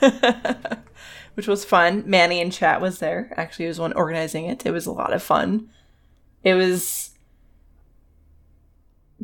which 1.34 1.46
was 1.46 1.64
fun. 1.64 2.04
Manny 2.06 2.40
and 2.40 2.52
chat 2.52 2.80
was 2.80 2.98
there. 2.98 3.32
Actually, 3.36 3.66
was 3.68 3.80
one 3.80 3.92
organizing 3.92 4.46
it. 4.46 4.66
It 4.66 4.72
was 4.72 4.86
a 4.86 4.92
lot 4.92 5.12
of 5.12 5.22
fun. 5.22 5.68
It 6.42 6.54
was 6.54 7.10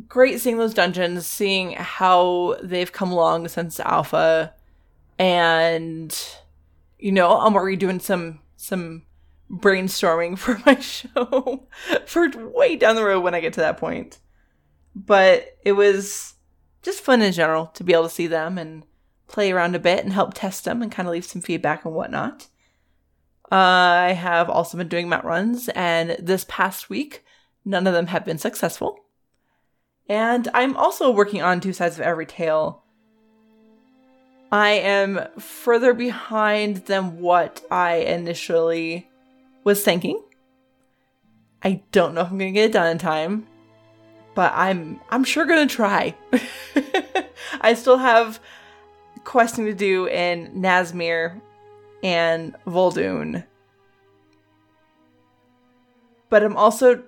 great 0.07 0.39
seeing 0.39 0.57
those 0.57 0.73
dungeons, 0.73 1.25
seeing 1.25 1.73
how 1.73 2.57
they've 2.61 2.91
come 2.91 3.11
along 3.11 3.47
since 3.47 3.79
alpha, 3.79 4.53
and 5.17 6.17
you 6.99 7.11
know, 7.11 7.39
I'm 7.39 7.55
already 7.55 7.77
doing 7.77 7.99
some 7.99 8.39
some 8.55 9.03
brainstorming 9.51 10.37
for 10.39 10.61
my 10.65 10.79
show 10.79 11.67
for 12.05 12.29
way 12.49 12.75
down 12.75 12.95
the 12.95 13.05
road 13.05 13.21
when 13.21 13.35
I 13.35 13.41
get 13.41 13.53
to 13.53 13.61
that 13.61 13.77
point. 13.77 14.19
But 14.95 15.57
it 15.63 15.73
was 15.73 16.35
just 16.81 17.01
fun 17.01 17.21
in 17.21 17.33
general 17.33 17.67
to 17.67 17.83
be 17.83 17.93
able 17.93 18.03
to 18.03 18.09
see 18.09 18.27
them 18.27 18.57
and 18.57 18.83
play 19.27 19.51
around 19.51 19.75
a 19.75 19.79
bit 19.79 20.03
and 20.03 20.13
help 20.13 20.33
test 20.33 20.65
them 20.65 20.81
and 20.81 20.91
kind 20.91 21.07
of 21.07 21.13
leave 21.13 21.25
some 21.25 21.41
feedback 21.41 21.85
and 21.85 21.93
whatnot. 21.93 22.47
I 23.51 24.13
have 24.13 24.49
also 24.49 24.77
been 24.77 24.87
doing 24.87 25.07
mount 25.07 25.25
runs, 25.25 25.69
and 25.69 26.17
this 26.19 26.45
past 26.47 26.89
week, 26.89 27.23
none 27.63 27.87
of 27.87 27.93
them 27.93 28.07
have 28.07 28.25
been 28.25 28.37
successful. 28.37 28.99
And 30.07 30.47
I'm 30.53 30.75
also 30.77 31.11
working 31.11 31.41
on 31.41 31.59
Two 31.59 31.73
Sides 31.73 31.95
of 31.95 32.01
Every 32.01 32.25
Tale. 32.25 32.83
I 34.51 34.71
am 34.71 35.27
further 35.39 35.93
behind 35.93 36.85
than 36.85 37.19
what 37.19 37.65
I 37.71 37.95
initially 37.95 39.09
was 39.63 39.83
thinking. 39.83 40.21
I 41.63 41.81
don't 41.91 42.13
know 42.13 42.21
if 42.21 42.31
I'm 42.31 42.37
gonna 42.37 42.51
get 42.51 42.69
it 42.69 42.73
done 42.73 42.91
in 42.91 42.97
time, 42.99 43.47
but 44.35 44.53
I'm 44.55 44.99
I'm 45.09 45.23
sure 45.23 45.45
gonna 45.45 45.65
try. 45.65 46.15
I 47.61 47.73
still 47.73 47.97
have 47.97 48.39
questing 49.25 49.65
to 49.65 49.73
do 49.73 50.07
in 50.07 50.61
Nazmir 50.61 51.41
and 52.01 52.55
Vol'dun. 52.65 53.45
But 56.29 56.43
I'm 56.43 56.55
also 56.55 57.03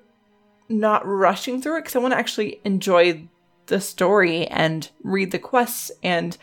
not 0.70 1.08
rushing 1.08 1.62
through 1.62 1.78
it 1.78 1.82
because 1.82 1.96
I 1.96 2.00
want 2.00 2.14
to 2.14 2.18
actually 2.18 2.60
enjoy 2.64 3.28
the 3.68 3.80
story 3.80 4.48
and 4.48 4.90
read 5.04 5.32
the 5.32 5.40
quests. 5.40 5.92
And 6.04 6.38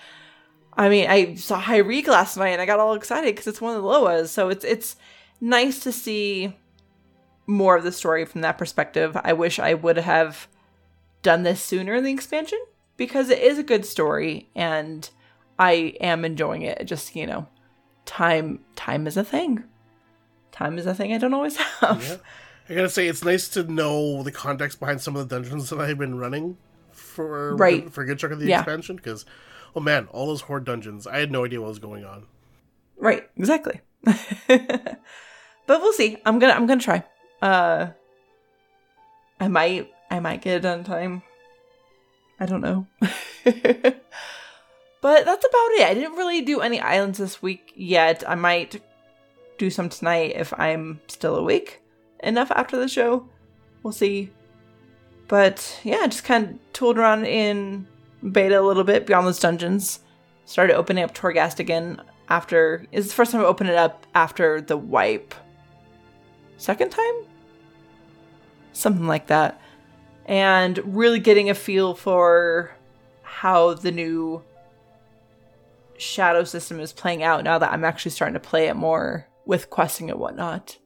I 0.74 0.88
mean, 0.88 1.08
I 1.08 1.34
saw 1.34 1.60
Hir'eek 1.60 2.06
last 2.06 2.36
night 2.36 2.50
and 2.50 2.62
I 2.62 2.66
got 2.66 2.80
all 2.80 2.94
excited 2.94 3.34
because 3.34 3.46
it's 3.46 3.60
one 3.60 3.76
of 3.76 3.82
the 3.82 3.88
Loas. 3.88 4.28
So 4.28 4.48
it's 4.48 4.64
it's 4.64 4.96
nice 5.40 5.80
to 5.80 5.92
see 5.92 6.56
more 7.46 7.76
of 7.76 7.84
the 7.84 7.92
story 7.92 8.24
from 8.24 8.40
that 8.40 8.58
perspective. 8.58 9.16
I 9.22 9.32
wish 9.32 9.58
I 9.58 9.74
would 9.74 9.98
have 9.98 10.48
done 11.22 11.42
this 11.42 11.62
sooner 11.62 11.94
in 11.94 12.04
the 12.04 12.12
expansion 12.12 12.60
because 12.96 13.30
it 13.30 13.38
is 13.38 13.58
a 13.58 13.62
good 13.62 13.84
story 13.84 14.48
and 14.54 15.08
I 15.58 15.94
am 16.00 16.24
enjoying 16.24 16.62
it. 16.62 16.84
Just, 16.86 17.14
you 17.16 17.26
know, 17.26 17.46
time 18.06 18.60
time 18.76 19.06
is 19.06 19.16
a 19.16 19.24
thing. 19.24 19.64
Time 20.52 20.78
is 20.78 20.86
a 20.86 20.94
thing 20.94 21.12
I 21.12 21.18
don't 21.18 21.34
always 21.34 21.56
have. 21.80 22.02
Yeah. 22.02 22.16
I 22.68 22.74
gotta 22.74 22.88
say, 22.88 23.08
it's 23.08 23.22
nice 23.24 23.48
to 23.50 23.62
know 23.64 24.22
the 24.22 24.32
context 24.32 24.80
behind 24.80 25.00
some 25.00 25.16
of 25.16 25.28
the 25.28 25.34
dungeons 25.36 25.68
that 25.70 25.80
I've 25.80 25.98
been 25.98 26.16
running 26.18 26.56
for 26.92 27.54
Right. 27.56 27.92
for 27.92 28.02
a 28.02 28.06
good 28.06 28.18
chunk 28.18 28.32
of 28.32 28.40
the 28.40 28.46
Yeah. 28.46 28.60
expansion. 28.60 28.96
Because, 28.96 29.24
oh 29.76 29.80
man, 29.80 30.08
all 30.12 30.26
those 30.28 30.42
horde 30.42 30.64
dungeons, 30.64 31.06
I 31.06 31.18
had 31.18 31.30
no 31.30 31.44
idea 31.44 31.60
what 31.60 31.68
was 31.68 31.78
going 31.78 32.04
on. 32.04 32.26
Right, 32.96 33.28
exactly. 33.36 33.80
but 34.46 34.98
we'll 35.68 35.92
see. 35.92 36.16
I'm 36.24 36.38
gonna 36.38 36.52
I'm 36.54 36.66
gonna 36.66 36.80
try. 36.80 37.04
Uh 37.42 37.88
I 39.40 39.48
might 39.48 39.90
I 40.10 40.20
might 40.20 40.40
get 40.42 40.56
it 40.56 40.60
done 40.60 40.84
time. 40.84 41.22
I 42.40 42.46
don't 42.46 42.60
know. 42.60 42.86
but 45.04 45.26
that's 45.26 45.44
about 45.44 45.70
it. 45.72 45.86
I 45.86 45.92
didn't 45.92 46.16
really 46.16 46.40
do 46.40 46.62
any 46.62 46.80
islands 46.80 47.18
this 47.18 47.42
week 47.42 47.74
yet. 47.76 48.24
I 48.26 48.36
might 48.36 48.82
do 49.58 49.68
some 49.68 49.90
tonight 49.90 50.32
if 50.34 50.58
I'm 50.58 50.98
still 51.08 51.36
awake 51.36 51.82
enough 52.20 52.50
after 52.50 52.78
the 52.78 52.88
show. 52.88 53.28
We'll 53.82 53.92
see. 53.92 54.30
But 55.28 55.78
yeah, 55.84 56.06
just 56.06 56.24
kind 56.24 56.48
of 56.48 56.72
tooled 56.72 56.96
around 56.96 57.26
in 57.26 57.86
beta 58.32 58.58
a 58.58 58.62
little 58.64 58.82
bit 58.82 59.04
beyond 59.04 59.26
those 59.26 59.38
dungeons. 59.38 60.00
Started 60.46 60.74
opening 60.74 61.04
up 61.04 61.14
Torghast 61.14 61.58
again 61.58 62.00
after. 62.30 62.86
It's 62.90 63.08
the 63.08 63.12
first 63.12 63.30
time 63.30 63.42
I 63.42 63.44
opened 63.44 63.68
it 63.68 63.76
up 63.76 64.06
after 64.14 64.62
the 64.62 64.78
wipe. 64.78 65.34
Second 66.56 66.92
time? 66.92 67.14
Something 68.72 69.06
like 69.06 69.26
that. 69.26 69.60
And 70.24 70.96
really 70.96 71.20
getting 71.20 71.50
a 71.50 71.54
feel 71.54 71.94
for 71.94 72.74
how 73.20 73.74
the 73.74 73.92
new 73.92 74.42
shadow 75.98 76.44
system 76.44 76.80
is 76.80 76.92
playing 76.92 77.22
out 77.22 77.44
now 77.44 77.58
that 77.58 77.72
I'm 77.72 77.84
actually 77.84 78.12
starting 78.12 78.34
to 78.34 78.40
play 78.40 78.68
it 78.68 78.74
more 78.74 79.26
with 79.46 79.70
questing 79.70 80.10
and 80.10 80.18
whatnot. 80.18 80.78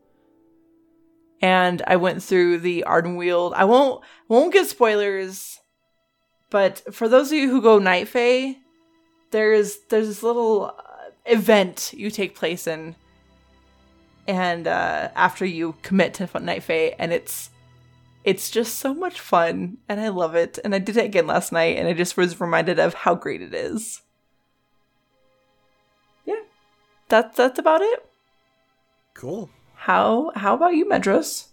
And 1.40 1.82
I 1.86 1.96
went 1.96 2.22
through 2.22 2.58
the 2.58 2.84
Ardenweald. 2.86 3.52
I 3.54 3.64
won't 3.64 4.02
won't 4.28 4.52
give 4.52 4.66
spoilers, 4.66 5.60
but 6.50 6.82
for 6.92 7.08
those 7.08 7.28
of 7.28 7.38
you 7.38 7.48
who 7.48 7.62
go 7.62 7.78
Night 7.78 8.08
Fae, 8.08 8.56
there's 9.30 9.78
there's 9.88 10.08
this 10.08 10.22
little 10.22 10.74
uh, 10.76 11.10
event 11.26 11.92
you 11.96 12.10
take 12.10 12.34
place 12.34 12.66
in, 12.66 12.96
and 14.26 14.66
uh, 14.66 15.10
after 15.14 15.44
you 15.44 15.76
commit 15.82 16.14
to 16.14 16.40
Night 16.40 16.64
Fae, 16.64 16.96
and 16.98 17.12
it's 17.12 17.50
it's 18.24 18.50
just 18.50 18.78
so 18.78 18.92
much 18.92 19.20
fun 19.20 19.78
and 19.88 20.00
I 20.00 20.08
love 20.08 20.34
it. 20.34 20.58
And 20.62 20.74
I 20.74 20.78
did 20.78 20.98
it 20.98 21.04
again 21.06 21.26
last 21.26 21.50
night 21.50 21.78
and 21.78 21.88
I 21.88 21.94
just 21.94 22.16
was 22.16 22.40
reminded 22.40 22.78
of 22.78 22.92
how 22.92 23.14
great 23.14 23.40
it 23.40 23.54
is. 23.54 24.02
That's 27.08 27.36
that's 27.36 27.58
about 27.58 27.80
it. 27.82 28.04
Cool. 29.14 29.50
How 29.76 30.32
how 30.34 30.54
about 30.54 30.74
you, 30.74 30.84
Medros? 30.86 31.46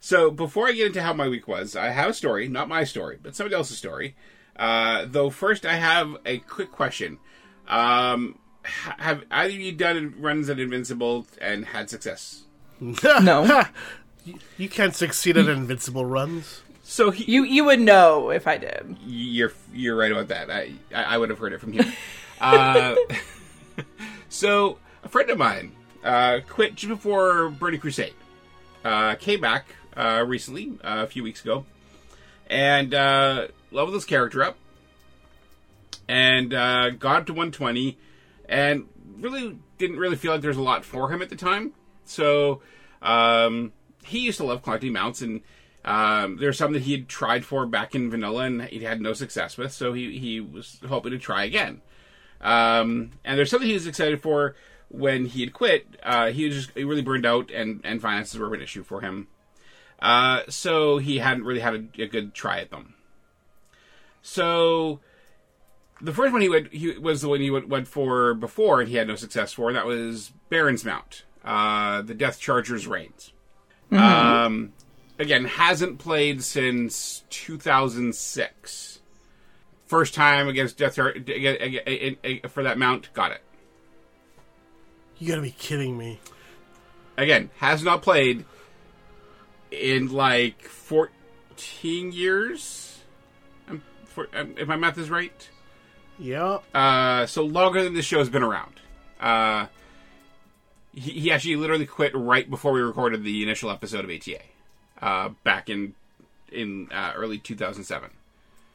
So 0.00 0.30
before 0.30 0.66
I 0.68 0.72
get 0.72 0.86
into 0.86 1.02
how 1.02 1.12
my 1.12 1.28
week 1.28 1.46
was, 1.46 1.76
I 1.76 1.88
have 1.90 2.10
a 2.10 2.14
story, 2.14 2.48
not 2.48 2.68
my 2.68 2.84
story, 2.84 3.18
but 3.22 3.36
somebody 3.36 3.54
else's 3.54 3.76
story. 3.78 4.16
Uh, 4.56 5.04
though 5.06 5.30
first, 5.30 5.66
I 5.66 5.74
have 5.74 6.16
a 6.24 6.38
quick 6.38 6.72
question. 6.72 7.18
Um, 7.68 8.38
have 8.62 9.24
either 9.30 9.54
of 9.54 9.60
you 9.60 9.72
done 9.72 10.14
runs 10.18 10.48
at 10.50 10.58
Invincible 10.58 11.26
and 11.40 11.66
had 11.66 11.90
success? 11.90 12.42
No. 12.80 13.64
You 14.58 14.68
can't 14.68 14.94
succeed 14.94 15.36
at 15.38 15.48
invincible 15.48 16.04
runs. 16.04 16.62
So 16.82 17.10
he, 17.10 17.24
You 17.30 17.42
you 17.44 17.64
would 17.64 17.80
know 17.80 18.30
if 18.30 18.46
I 18.46 18.58
did. 18.58 18.96
you're 19.06 19.52
you're 19.72 19.96
right 19.96 20.12
about 20.12 20.28
that. 20.28 20.50
I 20.50 20.72
I, 20.94 21.02
I 21.14 21.18
would 21.18 21.30
have 21.30 21.38
heard 21.38 21.52
it 21.54 21.60
from 21.60 21.72
you. 21.74 21.82
uh, 22.40 22.94
so 24.30 24.78
a 25.04 25.08
friend 25.08 25.28
of 25.28 25.36
mine 25.36 25.72
uh, 26.02 26.40
quit 26.48 26.74
just 26.74 26.88
before 26.88 27.50
Burning 27.50 27.80
Crusade. 27.80 28.14
Uh, 28.82 29.14
came 29.16 29.42
back 29.42 29.66
uh, 29.94 30.24
recently, 30.26 30.72
uh, 30.82 31.02
a 31.02 31.06
few 31.06 31.22
weeks 31.22 31.42
ago, 31.42 31.66
and 32.48 32.94
uh, 32.94 33.48
leveled 33.70 33.94
his 33.94 34.06
character 34.06 34.42
up, 34.42 34.56
and 36.08 36.54
uh, 36.54 36.90
got 36.90 37.26
to 37.26 37.32
120, 37.32 37.98
and 38.48 38.86
really 39.18 39.58
didn't 39.76 39.98
really 39.98 40.16
feel 40.16 40.32
like 40.32 40.40
there's 40.40 40.56
a 40.56 40.62
lot 40.62 40.84
for 40.84 41.12
him 41.12 41.20
at 41.20 41.28
the 41.28 41.36
time. 41.36 41.72
So 42.06 42.62
um, 43.02 43.72
he 44.04 44.20
used 44.20 44.38
to 44.38 44.44
love 44.44 44.62
collecting 44.62 44.92
mounts, 44.92 45.20
and 45.20 45.42
um, 45.84 46.38
there's 46.38 46.56
some 46.56 46.72
that 46.72 46.82
he 46.82 46.92
had 46.92 47.08
tried 47.08 47.44
for 47.44 47.66
back 47.66 47.94
in 47.94 48.10
vanilla, 48.10 48.44
and 48.44 48.62
he 48.62 48.82
had 48.84 49.00
no 49.00 49.12
success 49.12 49.58
with. 49.58 49.72
So 49.72 49.92
he 49.92 50.18
he 50.18 50.40
was 50.40 50.80
hoping 50.88 51.12
to 51.12 51.18
try 51.18 51.44
again. 51.44 51.82
Um, 52.40 53.12
and 53.24 53.38
there's 53.38 53.50
something 53.50 53.68
he 53.68 53.74
was 53.74 53.86
excited 53.86 54.22
for 54.22 54.54
when 54.88 55.26
he 55.26 55.40
had 55.40 55.52
quit. 55.52 55.86
Uh, 56.02 56.30
he 56.30 56.46
was 56.46 56.54
just 56.54 56.70
he 56.76 56.84
really 56.84 57.02
burned 57.02 57.26
out, 57.26 57.50
and 57.50 57.80
and 57.84 58.00
finances 58.00 58.38
were 58.38 58.52
an 58.54 58.62
issue 58.62 58.82
for 58.82 59.00
him. 59.00 59.28
Uh, 60.00 60.42
so 60.48 60.98
he 60.98 61.18
hadn't 61.18 61.44
really 61.44 61.60
had 61.60 61.74
a, 61.74 62.02
a 62.02 62.06
good 62.06 62.34
try 62.34 62.60
at 62.60 62.70
them. 62.70 62.94
So 64.22 65.00
the 66.00 66.12
first 66.12 66.32
one 66.32 66.40
he 66.40 66.48
went 66.48 66.72
he 66.72 66.98
was 66.98 67.20
the 67.20 67.28
one 67.28 67.40
he 67.40 67.50
went, 67.50 67.68
went 67.68 67.88
for 67.88 68.34
before, 68.34 68.80
and 68.80 68.88
he 68.88 68.96
had 68.96 69.08
no 69.08 69.16
success 69.16 69.52
for, 69.52 69.68
and 69.68 69.76
that 69.76 69.86
was 69.86 70.32
Baron's 70.48 70.84
Mount, 70.84 71.24
uh, 71.44 72.02
the 72.02 72.14
Deathcharger's 72.14 72.86
Reins. 72.86 73.32
Um, 73.92 74.72
again, 75.18 75.44
hasn't 75.44 75.98
played 75.98 76.42
since 76.42 77.24
2006. 77.30 78.89
First 79.90 80.14
time 80.14 80.46
against 80.46 80.76
Death 80.78 80.94
for 80.94 81.12
that 82.62 82.78
mount, 82.78 83.12
got 83.12 83.32
it. 83.32 83.42
You 85.18 85.26
gotta 85.26 85.42
be 85.42 85.50
kidding 85.50 85.98
me. 85.98 86.20
Again, 87.16 87.50
has 87.56 87.82
not 87.82 88.00
played 88.00 88.44
in 89.72 90.12
like 90.12 90.62
14 90.62 92.12
years. 92.12 93.00
Um, 93.68 93.82
for, 94.04 94.28
um, 94.32 94.54
if 94.56 94.68
my 94.68 94.76
math 94.76 94.96
is 94.96 95.10
right. 95.10 95.50
Yeah. 96.20 96.58
Uh, 96.72 97.26
so 97.26 97.42
longer 97.42 97.82
than 97.82 97.94
the 97.94 98.02
show 98.02 98.20
has 98.20 98.28
been 98.28 98.44
around. 98.44 98.74
Uh, 99.18 99.66
he, 100.94 101.10
he 101.10 101.32
actually 101.32 101.56
literally 101.56 101.86
quit 101.86 102.12
right 102.14 102.48
before 102.48 102.70
we 102.70 102.80
recorded 102.80 103.24
the 103.24 103.42
initial 103.42 103.72
episode 103.72 104.04
of 104.04 104.10
ATA, 104.12 104.38
uh, 105.02 105.30
back 105.42 105.68
in 105.68 105.96
in 106.52 106.86
uh, 106.92 107.12
early 107.16 107.38
2007, 107.38 108.10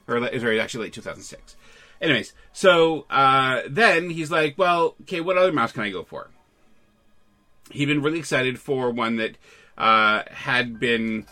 or 0.08 0.20
sorry, 0.40 0.60
actually 0.60 0.86
late 0.86 0.94
2006. 0.94 1.56
Anyways, 2.02 2.34
so 2.54 3.06
uh, 3.10 3.62
then 3.70 4.10
he's 4.10 4.32
like, 4.32 4.58
"Well, 4.58 4.96
okay, 5.02 5.22
what 5.22 5.38
other 5.38 5.52
mouse 5.52 5.72
can 5.72 5.84
I 5.84 5.90
go 5.90 6.04
for?" 6.04 6.30
He'd 7.72 7.86
been 7.86 8.02
really 8.02 8.20
excited 8.20 8.60
for 8.60 8.92
one 8.92 9.16
that 9.18 9.38
uh, 9.78 10.24
had 10.30 10.80
been 10.80 11.26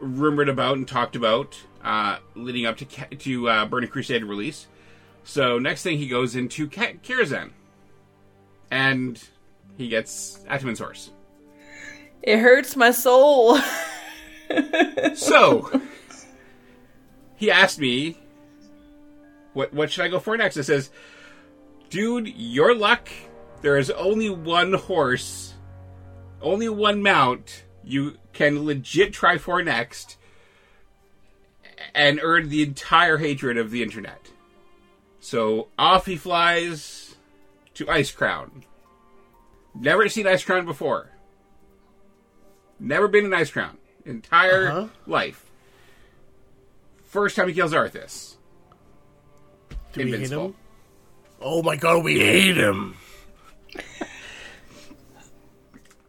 rumored 0.00 0.48
about 0.48 0.76
and 0.76 0.86
talked 0.86 1.16
about 1.16 1.58
uh, 1.84 2.18
leading 2.34 2.66
up 2.66 2.76
to 2.78 2.84
to 2.84 3.48
uh, 3.48 3.66
Burning 3.66 3.90
Crusade 3.90 4.24
release. 4.24 4.66
So 5.24 5.58
next 5.58 5.82
thing 5.82 5.98
he 5.98 6.08
goes 6.08 6.34
into 6.34 6.68
Ka- 6.68 6.98
Karazhan, 7.02 7.50
and 8.70 9.22
he 9.76 9.88
gets 9.88 10.40
Attumen's 10.48 10.78
horse. 10.80 11.10
It 12.22 12.38
hurts 12.38 12.76
my 12.76 12.90
soul. 12.90 13.58
So 15.14 15.82
he 17.36 17.50
asked 17.50 17.78
me, 17.78 18.18
"What 19.52 19.72
what 19.72 19.90
should 19.90 20.04
I 20.04 20.08
go 20.08 20.18
for 20.20 20.36
next?" 20.36 20.56
I 20.56 20.62
says, 20.62 20.90
"Dude, 21.90 22.28
your 22.28 22.74
luck. 22.74 23.08
There 23.62 23.76
is 23.76 23.90
only 23.90 24.30
one 24.30 24.74
horse, 24.74 25.54
only 26.40 26.68
one 26.68 27.02
mount 27.02 27.64
you 27.82 28.18
can 28.32 28.64
legit 28.64 29.12
try 29.12 29.36
for 29.38 29.62
next, 29.62 30.16
and 31.94 32.20
earn 32.22 32.48
the 32.48 32.62
entire 32.62 33.18
hatred 33.18 33.56
of 33.58 33.70
the 33.70 33.82
internet." 33.82 34.30
So 35.20 35.68
off 35.78 36.06
he 36.06 36.16
flies 36.16 37.16
to 37.74 37.84
Icecrown. 37.86 38.62
Never 39.74 40.08
seen 40.08 40.26
Icecrown 40.26 40.64
before. 40.64 41.10
Never 42.80 43.08
been 43.08 43.24
in 43.26 43.30
Icecrown. 43.32 43.76
Entire 44.04 44.68
Uh-huh. 44.68 44.88
life. 45.06 45.50
First 47.04 47.36
time 47.36 47.48
he 47.48 47.54
kills 47.54 47.72
Arthas. 47.72 48.36
Do 49.92 50.04
we 50.04 50.12
hate 50.12 50.30
him? 50.30 50.54
Oh 51.40 51.62
my 51.62 51.76
god, 51.76 52.04
we 52.04 52.18
hate 52.18 52.56
him. 52.56 52.96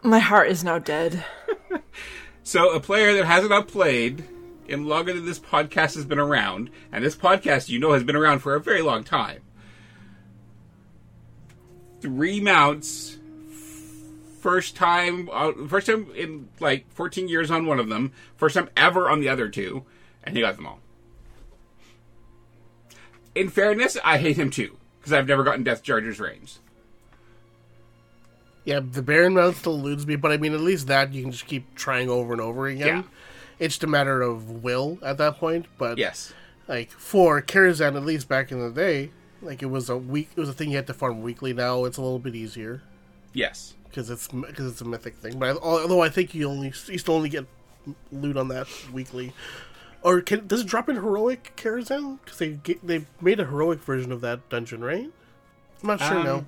my 0.04 0.20
heart 0.20 0.50
is 0.50 0.64
now 0.64 0.80
dead. 0.80 1.24
So 2.50 2.72
a 2.72 2.80
player 2.80 3.14
that 3.14 3.26
hasn't 3.26 3.52
not 3.52 3.68
played 3.68 4.24
in 4.68 4.88
longer 4.88 5.14
than 5.14 5.24
this 5.24 5.38
podcast 5.38 5.94
has 5.94 6.04
been 6.04 6.18
around, 6.18 6.72
and 6.92 7.06
this 7.06 7.16
podcast 7.16 7.70
you 7.70 7.78
know 7.78 7.94
has 7.94 8.04
been 8.04 8.16
around 8.16 8.40
for 8.40 8.56
a 8.56 8.60
very 8.60 8.82
long 8.82 9.04
time. 9.04 9.42
Three 12.02 12.40
mounts. 12.40 13.20
First 14.40 14.76
time, 14.76 15.30
uh, 15.32 15.52
first 15.68 15.86
time 15.86 16.08
in 16.16 16.50
like 16.60 16.92
14 16.92 17.28
years 17.28 17.52
on 17.52 17.68
one 17.68 17.80
of 17.80 17.88
them. 17.88 18.14
First 18.36 18.56
time 18.56 18.72
ever 18.76 19.12
on 19.12 19.20
the 19.20 19.30
other 19.30 19.48
two, 19.48 19.86
and 20.24 20.36
he 20.36 20.42
got 20.42 20.56
them 20.56 20.66
all. 20.66 20.80
In 23.40 23.50
fairness, 23.50 23.98
I 24.04 24.18
hate 24.18 24.38
him 24.38 24.50
too 24.50 24.78
because 25.00 25.14
I've 25.14 25.28
never 25.28 25.44
gotten 25.44 25.64
Death 25.64 25.82
Charger's 25.84 26.20
range. 26.20 26.58
Yeah, 28.66 28.82
the 28.82 29.02
Baron 29.02 29.34
Mount 29.34 29.56
still 29.56 29.74
eludes 29.76 30.06
me, 30.06 30.16
but 30.16 30.32
I 30.32 30.38
mean, 30.38 30.54
at 30.54 30.60
least 30.60 30.88
that 30.88 31.14
you 31.14 31.22
can 31.24 31.32
just 31.32 31.48
keep 31.48 31.74
trying 31.76 32.10
over 32.10 32.34
and 32.34 32.42
over 32.42 32.68
again. 32.68 32.88
Yeah. 32.98 33.04
It's 33.58 33.76
just 33.76 33.84
a 33.84 33.88
matter 33.88 34.22
of 34.22 34.64
will 34.64 35.00
at 35.02 35.18
that 35.18 35.38
point. 35.38 35.66
But 35.78 35.98
Yes. 35.98 36.34
like 36.68 36.92
for 36.92 37.42
Karazhan, 37.42 37.96
at 37.96 38.06
least 38.06 38.28
back 38.28 38.52
in 38.52 38.60
the 38.60 38.70
day, 38.70 39.12
like 39.42 39.64
it 39.64 39.68
was 39.68 39.90
a 39.90 39.98
week, 39.98 40.30
it 40.36 40.40
was 40.40 40.50
a 40.50 40.54
thing 40.54 40.70
you 40.72 40.76
had 40.76 40.88
to 40.88 40.94
farm 40.94 41.22
weekly. 41.22 41.54
Now 41.54 41.86
it's 41.86 41.98
a 41.98 42.02
little 42.02 42.20
bit 42.20 42.36
easier 42.36 42.82
Yes. 43.34 43.74
because 43.88 44.10
it's 44.10 44.28
because 44.28 44.70
it's 44.72 44.82
a 44.82 44.86
mythic 44.86 45.16
thing. 45.16 45.40
But 45.40 45.56
I, 45.56 45.60
although 45.60 46.02
I 46.02 46.10
think 46.10 46.36
you 46.36 46.48
only 46.50 46.74
you 46.88 46.98
still 46.98 47.16
only 47.16 47.30
get 47.30 47.46
loot 48.12 48.36
on 48.38 48.50
that 48.50 48.68
weekly. 48.92 49.34
Or 50.02 50.22
can, 50.22 50.48
does 50.48 50.62
it 50.62 50.68
drop 50.68 50.88
in 50.88 50.96
heroic 50.96 51.54
Karazhan? 51.58 52.20
Because 52.24 52.38
they 52.40 52.52
get, 52.52 52.86
they 52.86 53.06
made 53.20 53.40
a 53.40 53.46
heroic 53.46 53.80
version 53.84 54.12
of 54.12 54.22
that 54.22 54.48
dungeon, 54.50 54.82
right? 54.84 55.10
I'm 55.82 55.88
not 55.88 56.00
sure 56.00 56.18
Um, 56.20 56.26
now. 56.26 56.46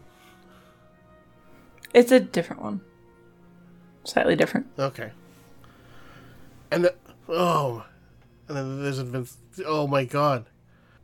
It's 1.94 2.12
a 2.12 2.20
different 2.20 2.62
one. 2.62 2.82
Slightly 4.06 4.36
different. 4.36 4.68
Okay. 4.80 5.12
And 6.72 6.86
the 6.86 6.96
oh, 7.28 7.86
and 8.48 8.56
then 8.58 8.82
there's 8.82 8.98
advanced. 9.00 9.38
Oh 9.66 9.88
my 9.88 10.06
god. 10.06 10.46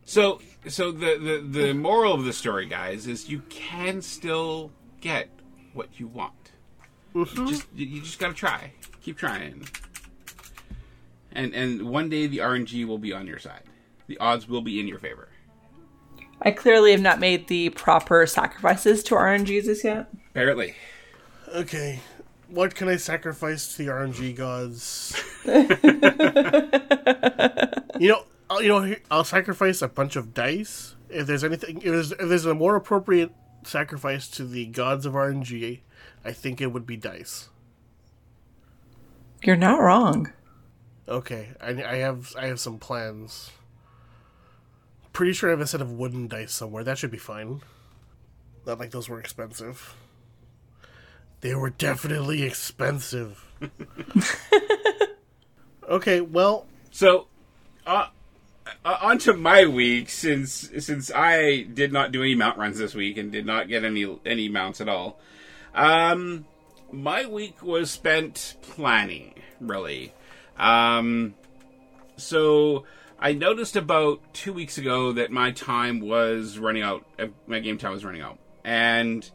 So, 0.05 0.39
so 0.67 0.91
the, 0.93 1.17
the 1.51 1.59
the 1.59 1.73
moral 1.73 2.13
of 2.13 2.23
the 2.23 2.31
story, 2.31 2.65
guys, 2.65 3.05
is 3.07 3.27
you 3.29 3.41
can 3.49 4.01
still 4.01 4.71
get 5.01 5.29
what 5.73 5.99
you 5.99 6.07
want. 6.07 6.33
You 7.13 7.25
just 7.25 7.67
you 7.75 7.85
you 7.85 8.01
just 8.01 8.17
gotta 8.17 8.33
try. 8.33 8.71
Keep 9.01 9.17
trying. 9.17 9.67
And 11.31 11.53
and 11.53 11.89
one 11.89 12.09
day 12.09 12.27
the 12.27 12.39
RNG 12.39 12.85
will 12.85 12.97
be 12.97 13.13
on 13.13 13.27
your 13.27 13.39
side. 13.39 13.63
The 14.07 14.17
odds 14.19 14.47
will 14.47 14.61
be 14.61 14.79
in 14.79 14.87
your 14.87 14.99
favor. 14.99 15.29
I 16.41 16.51
clearly 16.51 16.91
have 16.91 17.01
not 17.01 17.19
made 17.19 17.47
the 17.47 17.69
proper 17.69 18.25
sacrifices 18.25 19.03
to 19.05 19.15
RNGs 19.15 19.67
as 19.67 19.83
yet. 19.83 20.09
Apparently. 20.29 20.75
Okay. 21.53 21.99
What 22.47 22.75
can 22.75 22.87
I 22.87 22.97
sacrifice 22.97 23.75
to 23.75 23.83
the 23.83 23.91
RNG 23.91 24.35
gods? 24.35 25.21
you 27.99 28.07
know, 28.07 28.23
I'll, 28.49 28.61
you 28.61 28.69
know, 28.69 28.95
I'll 29.11 29.23
sacrifice 29.23 29.81
a 29.81 29.87
bunch 29.87 30.15
of 30.15 30.33
dice. 30.33 30.95
If 31.09 31.27
there's 31.27 31.43
anything, 31.43 31.77
if 31.77 31.83
there's, 31.83 32.11
if 32.11 32.29
there's 32.29 32.45
a 32.45 32.53
more 32.53 32.75
appropriate 32.75 33.31
sacrifice 33.63 34.27
to 34.29 34.45
the 34.45 34.67
gods 34.67 35.05
of 35.05 35.13
RNG, 35.13 35.79
I 36.23 36.31
think 36.31 36.61
it 36.61 36.67
would 36.67 36.85
be 36.85 36.97
dice. 36.97 37.49
You're 39.43 39.55
not 39.55 39.81
wrong. 39.81 40.31
Okay, 41.07 41.49
I, 41.61 41.69
I 41.83 41.95
have 41.97 42.35
I 42.37 42.47
have 42.47 42.59
some 42.59 42.79
plans. 42.79 43.51
Pretty 45.13 45.33
sure 45.33 45.49
I 45.49 45.51
have 45.51 45.61
a 45.61 45.67
set 45.67 45.81
of 45.81 45.91
wooden 45.91 46.27
dice 46.27 46.53
somewhere. 46.53 46.83
That 46.83 46.97
should 46.97 47.11
be 47.11 47.17
fine. 47.17 47.61
Not 48.65 48.79
like 48.79 48.91
those 48.91 49.07
were 49.07 49.19
expensive. 49.19 49.95
They 51.41 51.55
were 51.55 51.69
definitely 51.69 52.43
expensive. 52.43 53.45
okay, 55.89 56.21
well, 56.21 56.65
So, 56.91 57.27
uh, 57.85 58.07
uh, 58.83 58.97
on 59.01 59.17
to 59.19 59.33
my 59.33 59.65
week 59.65 60.09
since 60.09 60.69
since 60.79 61.11
I 61.13 61.61
did 61.61 61.93
not 61.93 62.11
do 62.11 62.21
any 62.21 62.35
mount 62.35 62.57
runs 62.57 62.77
this 62.77 62.93
week 62.93 63.17
and 63.17 63.31
did 63.31 63.45
not 63.45 63.69
get 63.69 63.83
any 63.83 64.19
any 64.25 64.49
mounts 64.49 64.81
at 64.81 64.89
all. 64.89 65.19
Um, 65.73 66.45
my 66.91 67.25
week 67.25 67.63
was 67.63 67.91
spent 67.91 68.55
planning, 68.61 69.35
really. 69.61 70.13
Um, 70.57 71.35
so 72.17 72.85
I 73.19 73.33
noticed 73.33 73.75
about 73.75 74.21
two 74.33 74.53
weeks 74.53 74.77
ago 74.77 75.13
that 75.13 75.31
my 75.31 75.51
time 75.51 75.99
was 75.99 76.57
running 76.57 76.83
out. 76.83 77.05
uh, 77.19 77.27
My 77.45 77.59
game 77.59 77.77
time 77.77 77.91
was 77.91 78.03
running 78.05 78.21
out, 78.21 78.39
and 78.63 79.29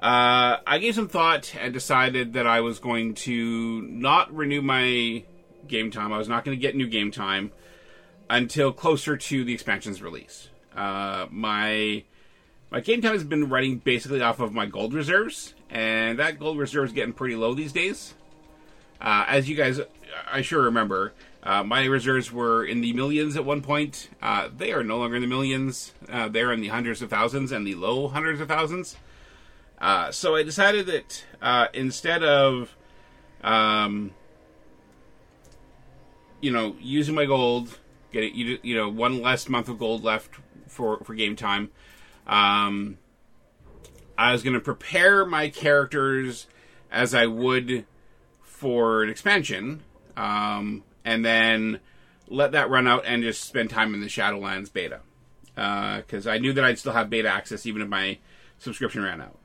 uh, 0.00 0.56
I 0.66 0.78
gave 0.78 0.94
some 0.94 1.08
thought 1.08 1.54
and 1.60 1.72
decided 1.72 2.32
that 2.34 2.46
I 2.46 2.60
was 2.60 2.78
going 2.78 3.14
to 3.14 3.82
not 3.82 4.34
renew 4.34 4.62
my 4.62 5.24
game 5.68 5.90
time. 5.90 6.12
I 6.12 6.18
was 6.18 6.28
not 6.28 6.44
going 6.44 6.56
to 6.56 6.60
get 6.60 6.74
new 6.74 6.88
game 6.88 7.10
time 7.10 7.52
until 8.28 8.72
closer 8.72 9.16
to 9.16 9.44
the 9.44 9.52
expansion's 9.52 10.00
release. 10.02 10.48
Uh, 10.74 11.26
my 11.30 12.04
my 12.70 12.80
game 12.80 13.02
time 13.02 13.12
has 13.12 13.24
been 13.24 13.48
running 13.48 13.78
basically 13.78 14.22
off 14.22 14.40
of 14.40 14.52
my 14.52 14.66
gold 14.66 14.94
reserves, 14.94 15.54
and 15.68 16.18
that 16.18 16.38
gold 16.38 16.58
reserve 16.58 16.86
is 16.86 16.92
getting 16.92 17.12
pretty 17.12 17.34
low 17.36 17.54
these 17.54 17.72
days. 17.72 18.14
Uh, 19.00 19.24
as 19.28 19.48
you 19.48 19.56
guys, 19.56 19.80
I 20.30 20.42
sure 20.42 20.62
remember, 20.62 21.12
uh, 21.42 21.62
my 21.62 21.84
reserves 21.84 22.30
were 22.30 22.64
in 22.64 22.80
the 22.80 22.92
millions 22.92 23.36
at 23.36 23.44
one 23.44 23.62
point. 23.62 24.08
Uh, 24.20 24.48
they 24.54 24.72
are 24.72 24.84
no 24.84 24.98
longer 24.98 25.16
in 25.16 25.22
the 25.22 25.28
millions. 25.28 25.92
Uh, 26.08 26.28
they're 26.28 26.52
in 26.52 26.60
the 26.60 26.68
hundreds 26.68 27.02
of 27.02 27.10
thousands 27.10 27.52
and 27.52 27.66
the 27.66 27.74
low 27.74 28.08
hundreds 28.08 28.40
of 28.40 28.48
thousands. 28.48 28.96
Uh, 29.80 30.12
so 30.12 30.36
I 30.36 30.42
decided 30.42 30.86
that 30.86 31.24
uh, 31.40 31.68
instead 31.72 32.22
of, 32.22 32.76
um, 33.42 34.12
you 36.40 36.50
know, 36.50 36.76
using 36.80 37.14
my 37.14 37.24
gold, 37.24 37.78
getting 38.12 38.34
you 38.34 38.58
you 38.62 38.76
know 38.76 38.88
one 38.88 39.22
less 39.22 39.48
month 39.48 39.68
of 39.68 39.78
gold 39.78 40.04
left 40.04 40.34
for 40.68 40.98
for 41.04 41.14
game 41.14 41.36
time, 41.36 41.70
um, 42.26 42.98
I 44.18 44.32
was 44.32 44.42
going 44.42 44.54
to 44.54 44.60
prepare 44.60 45.24
my 45.24 45.48
characters 45.48 46.46
as 46.90 47.14
I 47.14 47.24
would 47.24 47.86
for 48.42 49.02
an 49.02 49.08
expansion, 49.08 49.82
um, 50.20 50.84
and 51.04 51.24
then 51.24 51.80
let 52.28 52.52
that 52.52 52.68
run 52.68 52.86
out 52.86 53.04
and 53.06 53.22
just 53.22 53.44
spend 53.44 53.70
time 53.70 53.94
in 53.94 54.00
the 54.00 54.06
Shadowlands 54.06 54.72
beta 54.72 55.00
because 55.54 56.26
I 56.26 56.38
knew 56.38 56.52
that 56.52 56.64
I'd 56.64 56.78
still 56.78 56.92
have 56.92 57.10
beta 57.10 57.28
access 57.28 57.66
even 57.66 57.82
if 57.82 57.88
my 57.88 58.18
subscription 58.58 59.02
ran 59.02 59.20
out. 59.20 59.38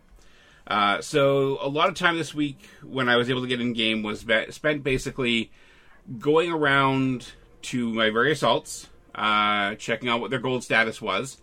Uh, 0.68 1.02
so 1.02 1.58
a 1.62 1.70
lot 1.70 1.90
of 1.90 1.96
time 1.96 2.18
this 2.18 2.34
week 2.34 2.68
when 2.84 3.08
I 3.08 3.16
was 3.16 3.30
able 3.30 3.42
to 3.42 3.48
get 3.48 3.62
in 3.62 3.74
game 3.74 4.04
was 4.04 4.24
be- 4.24 4.52
spent 4.52 4.84
basically 4.84 5.52
going 6.20 6.52
around 6.52 7.32
to 7.64 7.94
my 7.94 8.10
various 8.10 8.42
alts, 8.42 8.88
uh, 9.14 9.76
checking 9.76 10.10
out 10.10 10.22
what 10.22 10.30
their 10.30 10.40
gold 10.40 10.64
status 10.64 11.02
was, 11.02 11.38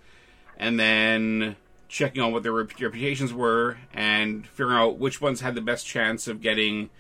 and 0.59 0.79
then 0.79 1.57
checking 1.89 2.21
on 2.21 2.33
what 2.33 2.43
their 2.43 2.53
rep- 2.53 2.81
reputations 2.81 3.33
were, 3.33 3.79
and 3.95 4.47
figuring 4.47 4.77
out 4.77 4.99
which 4.99 5.21
ones 5.21 5.41
had 5.41 5.55
the 5.55 5.61
best 5.61 5.87
chance 5.87 6.27
of 6.27 6.41
getting 6.41 6.91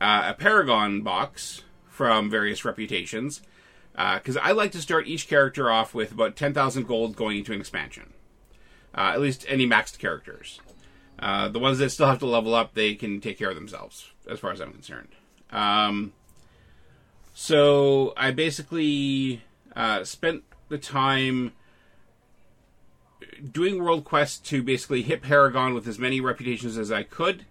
uh, 0.00 0.24
a 0.26 0.34
Paragon 0.34 1.02
box 1.02 1.62
from 1.88 2.30
various 2.30 2.64
reputations. 2.64 3.42
Because 3.94 4.36
I 4.36 4.52
like 4.52 4.72
to 4.72 4.82
start 4.82 5.06
each 5.06 5.26
character 5.26 5.70
off 5.70 5.94
with 5.94 6.12
about 6.12 6.36
10,000 6.36 6.86
gold 6.86 7.16
going 7.16 7.38
into 7.38 7.54
an 7.54 7.60
expansion. 7.60 8.12
Uh, 8.96 9.12
at 9.12 9.20
least 9.20 9.44
any 9.48 9.66
maxed 9.66 9.98
characters. 9.98 10.60
Uh, 11.18 11.48
the 11.48 11.58
ones 11.58 11.78
that 11.78 11.90
still 11.90 12.06
have 12.06 12.18
to 12.18 12.26
level 12.26 12.54
up, 12.54 12.74
they 12.74 12.94
can 12.94 13.20
take 13.20 13.38
care 13.38 13.50
of 13.50 13.54
themselves, 13.54 14.10
as 14.28 14.38
far 14.38 14.52
as 14.52 14.60
I'm 14.60 14.72
concerned. 14.72 15.08
Um, 15.50 16.12
so 17.34 18.14
I 18.16 18.30
basically 18.30 19.42
uh, 19.74 20.04
spent 20.04 20.44
the 20.68 20.78
time 20.78 21.52
doing 23.52 23.82
world 23.82 24.04
quests 24.04 24.38
to 24.48 24.62
basically 24.62 25.02
hit 25.02 25.22
Paragon 25.22 25.74
with 25.74 25.86
as 25.86 25.98
many 25.98 26.20
reputations 26.20 26.78
as 26.78 26.90
I 26.90 27.02
could, 27.02 27.44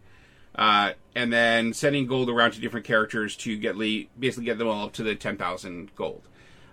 uh, 0.55 0.93
and 1.15 1.31
then 1.31 1.73
sending 1.73 2.07
gold 2.07 2.29
around 2.29 2.51
to 2.51 2.61
different 2.61 2.85
characters 2.85 3.35
to 3.37 3.57
get 3.57 3.75
le- 3.75 4.05
basically 4.17 4.45
get 4.45 4.57
them 4.57 4.67
all 4.67 4.85
up 4.85 4.93
to 4.93 5.03
the 5.03 5.15
ten 5.15 5.37
thousand 5.37 5.93
gold. 5.95 6.23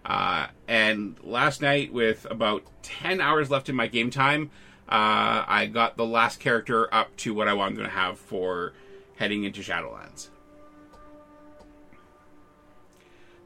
Uh, 0.05 0.49
and 0.67 1.17
last 1.23 1.63
night, 1.63 1.93
with 1.93 2.27
about 2.31 2.65
ten 2.83 3.21
hours 3.21 3.51
left 3.51 3.69
in 3.69 3.77
my 3.77 3.87
game 3.87 4.11
time, 4.11 4.51
uh, 4.89 5.45
I 5.47 5.71
got 5.73 5.97
the 5.97 6.05
last 6.05 6.41
character 6.41 6.93
up 6.93 7.17
to 7.19 7.35
what 7.35 7.49
I 7.49 7.55
wanted 7.55 7.83
to 7.83 7.89
have 7.89 8.19
for 8.19 8.73
heading 9.17 9.45
into 9.45 9.61
Shadowlands. 9.61 10.29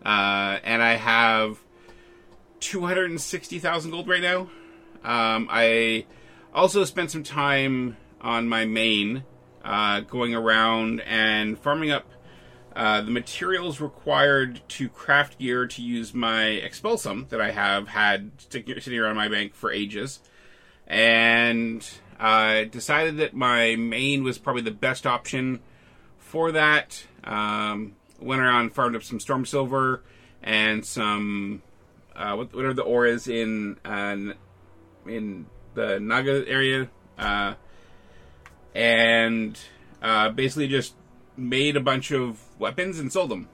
Uh, 0.04 0.60
and 0.62 0.82
I 0.82 0.94
have 0.94 1.58
260,000 2.60 3.90
gold 3.90 4.08
right 4.08 4.22
now. 4.22 4.42
Um, 5.02 5.48
I 5.50 6.06
also 6.54 6.84
spent 6.84 7.10
some 7.10 7.22
time 7.22 7.96
on 8.20 8.48
my 8.48 8.64
main, 8.64 9.24
uh, 9.66 10.00
going 10.00 10.34
around 10.34 11.00
and 11.00 11.58
farming 11.58 11.90
up 11.90 12.06
uh, 12.76 13.00
the 13.00 13.10
materials 13.10 13.80
required 13.80 14.60
to 14.68 14.86
craft 14.86 15.38
gear 15.38 15.66
to 15.66 15.80
use 15.80 16.12
my 16.12 16.60
expulsom 16.62 17.26
that 17.30 17.40
I 17.40 17.50
have 17.50 17.88
had 17.88 18.32
sitting 18.50 18.98
around 18.98 19.16
my 19.16 19.28
bank 19.28 19.54
for 19.54 19.72
ages. 19.72 20.20
And 20.86 21.88
I 22.20 22.64
decided 22.64 23.16
that 23.16 23.34
my 23.34 23.76
main 23.76 24.22
was 24.22 24.36
probably 24.36 24.60
the 24.60 24.72
best 24.72 25.06
option 25.06 25.60
for 26.18 26.52
that. 26.52 27.02
Um, 27.24 27.96
went 28.20 28.42
around, 28.42 28.74
farmed 28.74 28.94
up 28.94 29.02
some 29.02 29.20
storm 29.20 29.46
silver 29.46 30.02
and 30.42 30.84
some 30.84 31.62
uh, 32.14 32.34
what, 32.34 32.54
whatever 32.54 32.74
the 32.74 32.82
ore 32.82 33.06
is 33.06 33.26
in 33.26 33.78
uh, 33.86 34.16
in 35.06 35.46
the 35.74 35.98
Naga 35.98 36.44
area, 36.46 36.90
uh, 37.18 37.54
and 38.76 39.58
uh, 40.02 40.28
basically 40.28 40.68
just 40.68 40.94
made 41.34 41.76
a 41.76 41.80
bunch 41.80 42.10
of 42.10 42.38
weapons 42.58 42.98
and 42.98 43.10
sold 43.10 43.30
them 43.30 43.48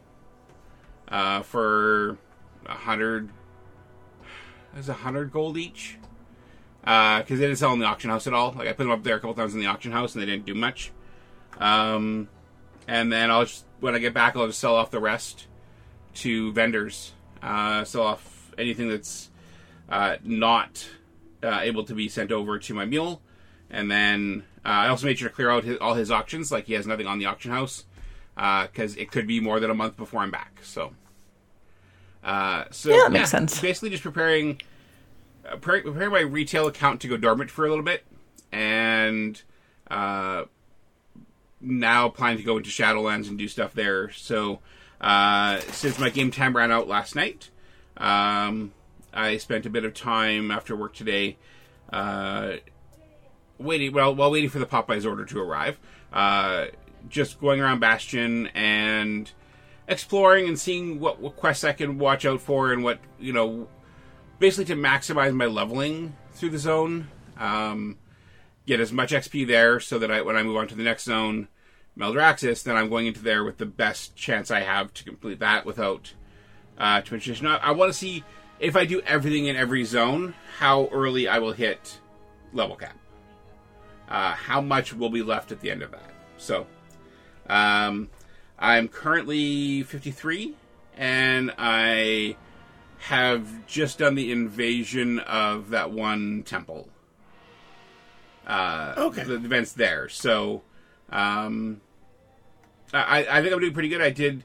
uh, 1.09 1.43
for 1.43 2.19
a 2.67 2.75
hundred. 2.75 3.31
There's 4.73 4.89
a 4.89 4.95
hundred 4.95 5.31
gold 5.31 5.57
each 5.57 5.97
because 6.81 7.25
they 7.29 7.37
didn't 7.37 7.57
sell 7.57 7.73
in 7.73 7.79
the 7.79 7.87
auction 7.87 8.11
house 8.11 8.27
at 8.27 8.35
all. 8.35 8.53
Like 8.53 8.67
I 8.67 8.73
put 8.73 8.83
them 8.83 8.91
up 8.91 9.05
there 9.05 9.15
a 9.15 9.21
couple 9.21 9.35
times 9.35 9.55
in 9.55 9.61
the 9.61 9.67
auction 9.67 9.93
house 9.93 10.15
and 10.15 10.23
they 10.23 10.27
didn't 10.27 10.45
do 10.45 10.55
much. 10.55 10.91
Um, 11.59 12.29
and 12.89 13.13
then 13.13 13.31
I'll 13.31 13.45
just 13.45 13.65
when 13.79 13.95
I 13.95 13.99
get 13.99 14.15
back, 14.15 14.37
I'll 14.37 14.49
just 14.49 14.59
sell 14.59 14.75
off 14.75 14.91
the 14.91 15.01
rest 15.01 15.47
to 16.15 16.53
vendors. 16.53 17.13
Uh, 17.41 17.85
sell 17.85 18.03
off 18.03 18.53
anything 18.59 18.89
that's 18.89 19.31
uh, 19.89 20.17
not 20.25 20.89
uh, 21.45 21.61
able 21.63 21.85
to 21.85 21.95
be 21.95 22.09
sent 22.09 22.33
over 22.33 22.59
to 22.59 22.75
my 22.75 22.87
mule, 22.87 23.23
and 23.71 23.89
then 23.89 24.45
uh, 24.65 24.69
I 24.69 24.89
also 24.89 25.07
made 25.07 25.19
sure 25.19 25.29
to 25.29 25.35
clear 25.35 25.51
out 25.51 25.65
his, 25.65 25.79
all 25.79 25.95
his 25.95 26.11
auctions. 26.11 26.53
Like 26.53 26.67
he 26.67 26.75
has 26.75 26.87
nothing 26.87 27.07
on 27.07 27.19
the 27.19 27.27
auction 27.27 27.51
house 27.51 27.85
because 28.35 28.97
it 28.97 29.11
could 29.11 29.27
be 29.27 29.41
more 29.41 29.61
than 29.61 29.71
a 29.71 29.75
month 29.75 29.97
before 29.97 30.21
I'm 30.21 30.31
back. 30.31 30.61
So, 30.63 30.93
uh, 32.25 32.65
so 32.71 32.91
Yeah, 32.91 33.03
that 33.05 33.13
makes 33.13 33.31
sense. 33.31 33.61
Basically, 33.61 33.91
just 33.91 34.03
preparing 34.03 34.61
uh, 35.51 35.57
pre- 35.57 35.83
preparing 35.83 36.11
my 36.11 36.21
retail 36.21 36.67
account 36.67 37.01
to 37.01 37.09
go 37.09 37.17
dormant 37.17 37.51
for 37.51 37.67
a 37.67 37.69
little 37.69 37.85
bit, 37.85 38.05
and 38.53 39.43
uh, 39.91 40.45
now 41.61 42.09
planning 42.09 42.39
to 42.39 42.45
go 42.45 42.57
into 42.57 42.71
Shadowlands 42.71 43.29
and 43.29 43.39
do 43.39 43.49
stuff 43.49 43.75
there. 43.75 44.11
So, 44.11 44.61
uh, 45.01 45.61
since 45.73 45.99
my 45.99 46.11
game 46.11 46.31
time 46.31 46.57
ran 46.57 46.71
out 46.71 46.87
last 46.87 47.17
night, 47.17 47.51
um, 47.97 48.73
I 49.13 49.37
spent 49.39 49.67
a 49.67 49.71
bit 49.71 49.85
of 49.85 49.95
time 49.95 50.51
after 50.51 50.77
work 50.77 50.95
today, 50.95 51.37
uh, 51.93 52.55
waiting 53.65 53.93
well 53.93 54.15
while 54.15 54.31
waiting 54.31 54.51
for 54.51 54.59
the 54.59 54.67
Popeyes 54.67 55.07
order 55.07 55.25
to 55.25 55.41
arrive. 55.41 55.79
Uh, 56.13 56.67
just 57.09 57.41
going 57.41 57.61
around 57.61 57.81
Bastion 57.81 58.49
and 58.49 59.31
exploring 59.89 60.49
and 60.49 60.59
seeing 60.59 61.01
what, 61.01 61.21
what 61.21 61.37
quests 61.37 61.65
I 61.65 61.73
can 61.73 61.99
watch 61.99 62.25
out 62.25 62.41
for 62.41 62.73
and 62.73 62.85
what 62.85 63.01
you 63.19 63.33
know, 63.33 63.69
basically 64.39 64.75
to 64.75 64.81
maximize 64.81 65.35
my 65.35 65.47
leveling 65.47 66.17
through 66.33 66.51
the 66.51 66.59
zone. 66.59 67.09
Um, 67.39 67.99
get 68.67 68.81
as 68.81 68.93
much 68.93 69.13
XP 69.13 69.47
there 69.47 69.81
so 69.81 69.99
that 69.99 70.11
I, 70.11 70.23
when 70.23 70.37
I 70.37 70.43
move 70.43 70.57
on 70.57 70.69
to 70.69 70.75
the 70.75 70.85
next 70.85 71.05
zone, 71.05 71.49
Maldraxxus, 71.99 72.63
then 72.63 72.77
I'm 72.77 72.89
going 72.89 73.07
into 73.07 73.23
there 73.23 73.45
with 73.45 73.59
the 73.59 73.67
best 73.67 74.17
chance 74.17 74.51
I 74.51 74.61
have 74.61 74.95
to 74.95 75.05
complete 75.05 75.41
that 75.41 75.67
without 75.67 76.15
uh, 76.79 77.01
too 77.03 77.17
much 77.17 77.27
addition. 77.27 77.47
I, 77.47 77.57
I 77.57 77.71
want 77.73 77.93
to 77.93 77.99
see 77.99 78.25
if 78.61 78.77
I 78.77 78.85
do 78.85 79.01
everything 79.03 79.47
in 79.47 79.57
every 79.57 79.85
zone, 79.85 80.35
how 80.59 80.89
early 80.93 81.29
I 81.29 81.39
will 81.39 81.53
hit 81.53 82.01
level 82.53 82.77
cap. 82.77 82.97
Uh, 84.13 84.35
how 84.35 84.61
much 84.61 84.93
will 84.93 85.09
be 85.09 85.23
left 85.23 85.53
at 85.53 85.61
the 85.61 85.71
end 85.71 85.83
of 85.83 85.91
that? 85.91 86.11
So, 86.37 86.67
um, 87.49 88.11
I'm 88.59 88.89
currently 88.89 89.83
53 89.85 90.55
and 90.99 91.51
I 91.57 92.37
have 92.99 93.67
just 93.67 93.99
done 93.99 94.15
the 94.15 94.31
invasion 94.31 95.19
of 95.21 95.71
that 95.71 95.93
one 95.93 96.43
temple. 96.43 96.91
Uh, 98.47 98.93
Okay. 98.99 99.25
The 99.25 99.37
events 99.37 99.73
there. 99.73 100.11
So, 100.11 100.61
um, 101.09 101.81
I, 102.93 103.27
I 103.27 103.41
think 103.41 103.55
I'm 103.55 103.61
doing 103.61 103.73
pretty 103.73 103.89
good. 103.89 104.03
I 104.03 104.11
did. 104.11 104.45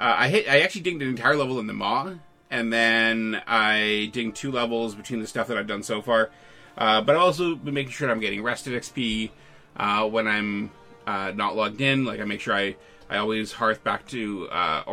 Uh, 0.00 0.14
I 0.18 0.28
hit. 0.28 0.48
I 0.48 0.60
actually 0.60 0.80
dinged 0.80 1.02
an 1.02 1.08
entire 1.08 1.36
level 1.36 1.58
in 1.58 1.66
the 1.66 1.74
Maw, 1.74 2.14
and 2.50 2.72
then 2.72 3.42
I 3.46 4.08
dinged 4.12 4.36
two 4.36 4.50
levels 4.50 4.94
between 4.94 5.20
the 5.20 5.26
stuff 5.26 5.48
that 5.48 5.58
I've 5.58 5.66
done 5.66 5.82
so 5.82 6.00
far. 6.00 6.30
Uh, 6.76 7.02
but 7.02 7.14
I've 7.14 7.22
also 7.22 7.54
been 7.54 7.74
making 7.74 7.92
sure 7.92 8.10
I'm 8.10 8.20
getting 8.20 8.42
rested 8.42 8.80
XP 8.80 9.30
uh, 9.76 10.08
when 10.08 10.26
I'm 10.26 10.70
uh, 11.06 11.32
not 11.34 11.56
logged 11.56 11.80
in. 11.80 12.04
Like 12.04 12.20
I 12.20 12.24
make 12.24 12.40
sure 12.40 12.54
I, 12.54 12.76
I 13.08 13.18
always 13.18 13.52
hearth 13.52 13.84
back 13.84 14.06
to 14.08 14.48
uh, 14.48 14.84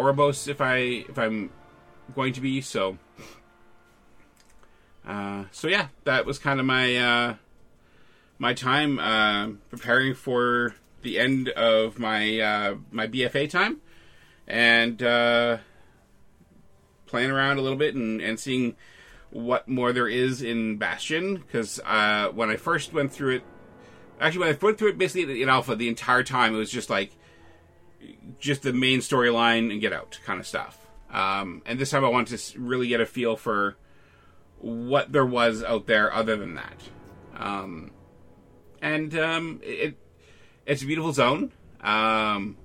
if 0.48 0.62
I 0.62 0.76
if 0.78 1.18
I'm 1.18 1.52
going 2.16 2.34
to 2.34 2.42
be. 2.42 2.62
So, 2.62 2.98
uh, 5.08 5.46
so 5.52 5.68
yeah, 5.68 5.88
that 6.04 6.26
was 6.26 6.40
kind 6.40 6.60
of 6.60 6.66
my 6.66 6.96
uh, 6.98 7.36
my 8.38 8.54
time 8.54 9.00
uh, 9.00 9.50
preparing 9.70 10.14
for 10.16 10.76
the 11.02 11.18
end 11.18 11.50
of 11.50 11.98
my 11.98 12.78
my 12.92 13.08
BFA 13.08 13.50
time, 13.50 13.78
and 14.48 14.98
playing 17.06 17.32
around 17.32 17.58
a 17.58 17.62
little 17.62 17.78
bit 17.78 17.96
and, 17.96 18.22
and 18.22 18.40
seeing 18.40 18.76
what 19.32 19.68
more 19.68 19.94
there 19.94 20.08
is 20.08 20.42
in 20.42 20.78
Bastion. 20.78 21.36
Because 21.36 21.80
uh, 21.86 22.30
when 22.34 22.50
I 22.50 22.56
first 22.56 22.94
went 22.94 23.12
through 23.12 23.38
it, 23.38 23.44
actually 24.20 24.40
when 24.40 24.56
I 24.56 24.58
went 24.62 24.78
through 24.78 24.90
it 24.90 24.98
basically 24.98 25.42
in 25.42 25.50
Alpha, 25.50 25.76
the 25.76 25.88
entire 25.88 26.24
time 26.24 26.56
it 26.56 26.58
was 26.58 26.72
just 26.72 26.90
like 26.90 27.12
just 28.40 28.62
the 28.62 28.74
main 28.74 29.00
storyline 29.00 29.72
and 29.72 29.82
get 29.82 29.94
out 29.94 30.20
kind 30.26 30.40
of 30.40 30.48
stuff. 30.48 30.88
Um, 31.12 31.62
and 31.66 31.80
this 31.80 31.90
time 31.90 32.06
I 32.06 32.10
wanted 32.10 32.38
to 32.38 32.60
really 32.60 32.88
get 32.88 33.02
a 33.02 33.06
feel 33.06 33.36
for 33.36 33.76
what 34.60 35.12
there 35.12 35.26
was 35.26 35.64
out 35.64 35.88
there 35.88 36.14
other 36.14 36.36
than 36.36 36.56
that. 36.56 36.82
Um, 37.36 37.92
and 38.82 39.18
um, 39.18 39.62
it 39.64 39.98
it's 40.66 40.84
a 40.84 40.86
beautiful 40.86 41.14
zone. 41.14 41.52
Um, 41.82 42.58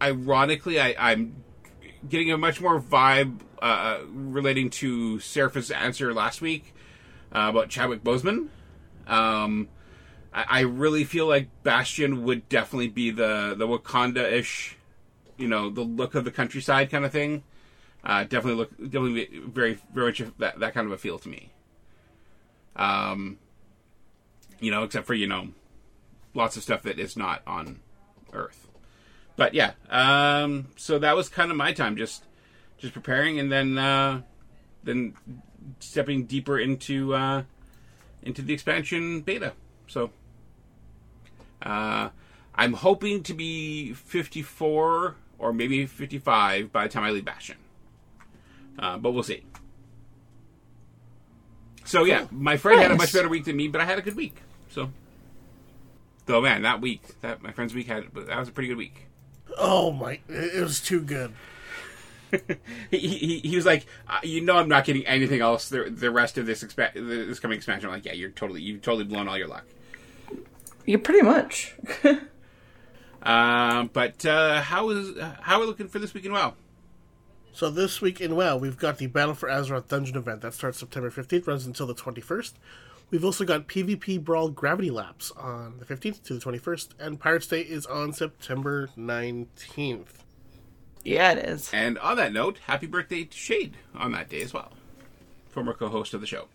ironically, 0.00 0.80
I, 0.80 0.94
I'm 0.98 1.44
getting 2.08 2.30
a 2.32 2.38
much 2.38 2.60
more 2.60 2.80
vibe 2.80 3.40
uh, 3.60 4.00
relating 4.10 4.70
to 4.70 5.18
Seraph's 5.20 5.70
answer 5.70 6.12
last 6.12 6.40
week 6.40 6.74
uh, 7.32 7.48
about 7.50 7.68
Chadwick 7.68 8.02
Boseman. 8.02 8.48
Um, 9.06 9.68
I, 10.32 10.44
I 10.48 10.60
really 10.60 11.04
feel 11.04 11.26
like 11.26 11.48
Bastion 11.62 12.24
would 12.24 12.48
definitely 12.48 12.88
be 12.88 13.10
the 13.10 13.54
the 13.56 13.66
Wakanda 13.66 14.30
ish, 14.30 14.76
you 15.36 15.48
know, 15.48 15.70
the 15.70 15.82
look 15.82 16.14
of 16.14 16.24
the 16.24 16.30
countryside 16.30 16.90
kind 16.90 17.04
of 17.04 17.12
thing. 17.12 17.42
Uh, 18.04 18.22
definitely 18.22 18.54
look, 18.54 18.70
definitely 18.76 19.28
very 19.46 19.78
very 19.92 20.08
much 20.08 20.22
that 20.38 20.60
that 20.60 20.74
kind 20.74 20.86
of 20.86 20.92
a 20.92 20.98
feel 20.98 21.18
to 21.18 21.28
me. 21.28 21.50
Um, 22.76 23.38
you 24.60 24.70
know, 24.70 24.82
except 24.82 25.06
for 25.06 25.14
you 25.14 25.26
know, 25.26 25.48
lots 26.34 26.56
of 26.56 26.62
stuff 26.62 26.82
that 26.82 26.98
is 26.98 27.16
not 27.16 27.42
on 27.46 27.80
Earth. 28.32 28.65
But 29.36 29.52
yeah, 29.52 29.72
um, 29.90 30.68
so 30.76 30.98
that 30.98 31.14
was 31.14 31.28
kind 31.28 31.50
of 31.50 31.56
my 31.56 31.72
time, 31.72 31.96
just 31.96 32.24
just 32.78 32.94
preparing, 32.94 33.38
and 33.38 33.52
then 33.52 33.76
uh, 33.76 34.22
then 34.82 35.14
stepping 35.78 36.24
deeper 36.24 36.58
into 36.58 37.14
uh, 37.14 37.42
into 38.22 38.42
the 38.42 38.54
expansion 38.54 39.20
beta. 39.20 39.52
So 39.86 40.10
uh, 41.62 42.10
I'm 42.54 42.72
hoping 42.72 43.22
to 43.24 43.34
be 43.34 43.92
54 43.92 45.14
or 45.38 45.52
maybe 45.52 45.84
55 45.86 46.72
by 46.72 46.84
the 46.84 46.88
time 46.88 47.04
I 47.04 47.10
leave 47.10 47.24
Bastion, 47.24 47.56
uh, 48.78 48.96
but 48.96 49.12
we'll 49.12 49.22
see. 49.22 49.44
So 51.84 52.04
yeah, 52.04 52.26
my 52.30 52.56
friend 52.56 52.80
had 52.80 52.90
a 52.90 52.96
much 52.96 53.12
better 53.12 53.28
week 53.28 53.44
than 53.44 53.56
me, 53.56 53.68
but 53.68 53.80
I 53.80 53.84
had 53.84 53.98
a 53.98 54.02
good 54.02 54.16
week. 54.16 54.36
So, 54.70 54.90
though 56.24 56.40
man, 56.40 56.62
that 56.62 56.80
week, 56.80 57.20
that 57.20 57.42
my 57.42 57.52
friend's 57.52 57.74
week 57.74 57.86
had 57.86 58.12
that 58.14 58.38
was 58.38 58.48
a 58.48 58.52
pretty 58.52 58.68
good 58.68 58.78
week. 58.78 59.06
Oh 59.56 59.92
my! 59.92 60.20
It 60.28 60.54
it 60.56 60.62
was 60.62 60.80
too 60.80 61.00
good. 61.00 61.32
he, 62.90 62.98
he, 62.98 63.38
he 63.38 63.56
was 63.56 63.64
like, 63.64 63.86
uh, 64.08 64.18
you 64.22 64.40
know, 64.40 64.56
I'm 64.56 64.68
not 64.68 64.84
getting 64.84 65.06
anything 65.06 65.40
else 65.40 65.68
the, 65.68 65.84
the 65.88 66.10
rest 66.10 66.36
of 66.38 66.46
this 66.46 66.62
expa- 66.62 66.92
this 66.94 67.38
coming 67.38 67.56
expansion. 67.56 67.88
I'm 67.88 67.94
like, 67.94 68.04
yeah, 68.04 68.12
you're 68.12 68.30
totally 68.30 68.62
you've 68.62 68.82
totally 68.82 69.04
blown 69.04 69.28
all 69.28 69.38
your 69.38 69.48
luck. 69.48 69.64
You 70.84 70.98
pretty 70.98 71.22
much. 71.22 71.74
Um, 73.26 73.90
but 73.92 74.24
uh, 74.24 74.62
how 74.62 74.88
is 74.90 75.18
how 75.40 75.56
are 75.56 75.60
we 75.60 75.66
looking 75.66 75.88
for 75.88 75.98
this 75.98 76.14
week 76.14 76.24
in 76.24 76.32
WoW? 76.32 76.54
So 77.52 77.70
this 77.70 78.00
week 78.00 78.20
in 78.20 78.36
WoW, 78.36 78.56
we've 78.56 78.78
got 78.78 78.98
the 78.98 79.08
Battle 79.08 79.34
for 79.34 79.48
Azeroth 79.48 79.88
dungeon 79.88 80.16
event 80.16 80.42
that 80.42 80.54
starts 80.54 80.78
September 80.78 81.10
15th, 81.10 81.46
runs 81.48 81.66
until 81.66 81.86
the 81.88 81.94
21st. 81.94 82.52
We've 83.10 83.24
also 83.24 83.44
got 83.44 83.68
PvP 83.68 84.22
Brawl 84.22 84.48
Gravity 84.48 84.90
Lapse 84.90 85.30
on 85.36 85.78
the 85.78 85.84
15th 85.84 86.22
to 86.24 86.34
the 86.34 86.40
21st, 86.40 86.88
and 86.98 87.20
Pirates 87.20 87.46
Day 87.46 87.60
is 87.60 87.86
on 87.86 88.12
September 88.12 88.88
19th. 88.98 90.06
yeah, 91.04 91.32
it 91.32 91.38
is. 91.38 91.70
And 91.72 91.98
on 92.00 92.16
that 92.16 92.32
note, 92.32 92.58
happy 92.66 92.86
birthday 92.88 93.24
to 93.24 93.36
Shade 93.36 93.76
on 93.94 94.10
that 94.12 94.28
day 94.28 94.42
as 94.42 94.52
well, 94.52 94.72
former 95.48 95.72
co-host 95.72 96.14
of 96.14 96.20
the 96.20 96.26
show. 96.26 96.48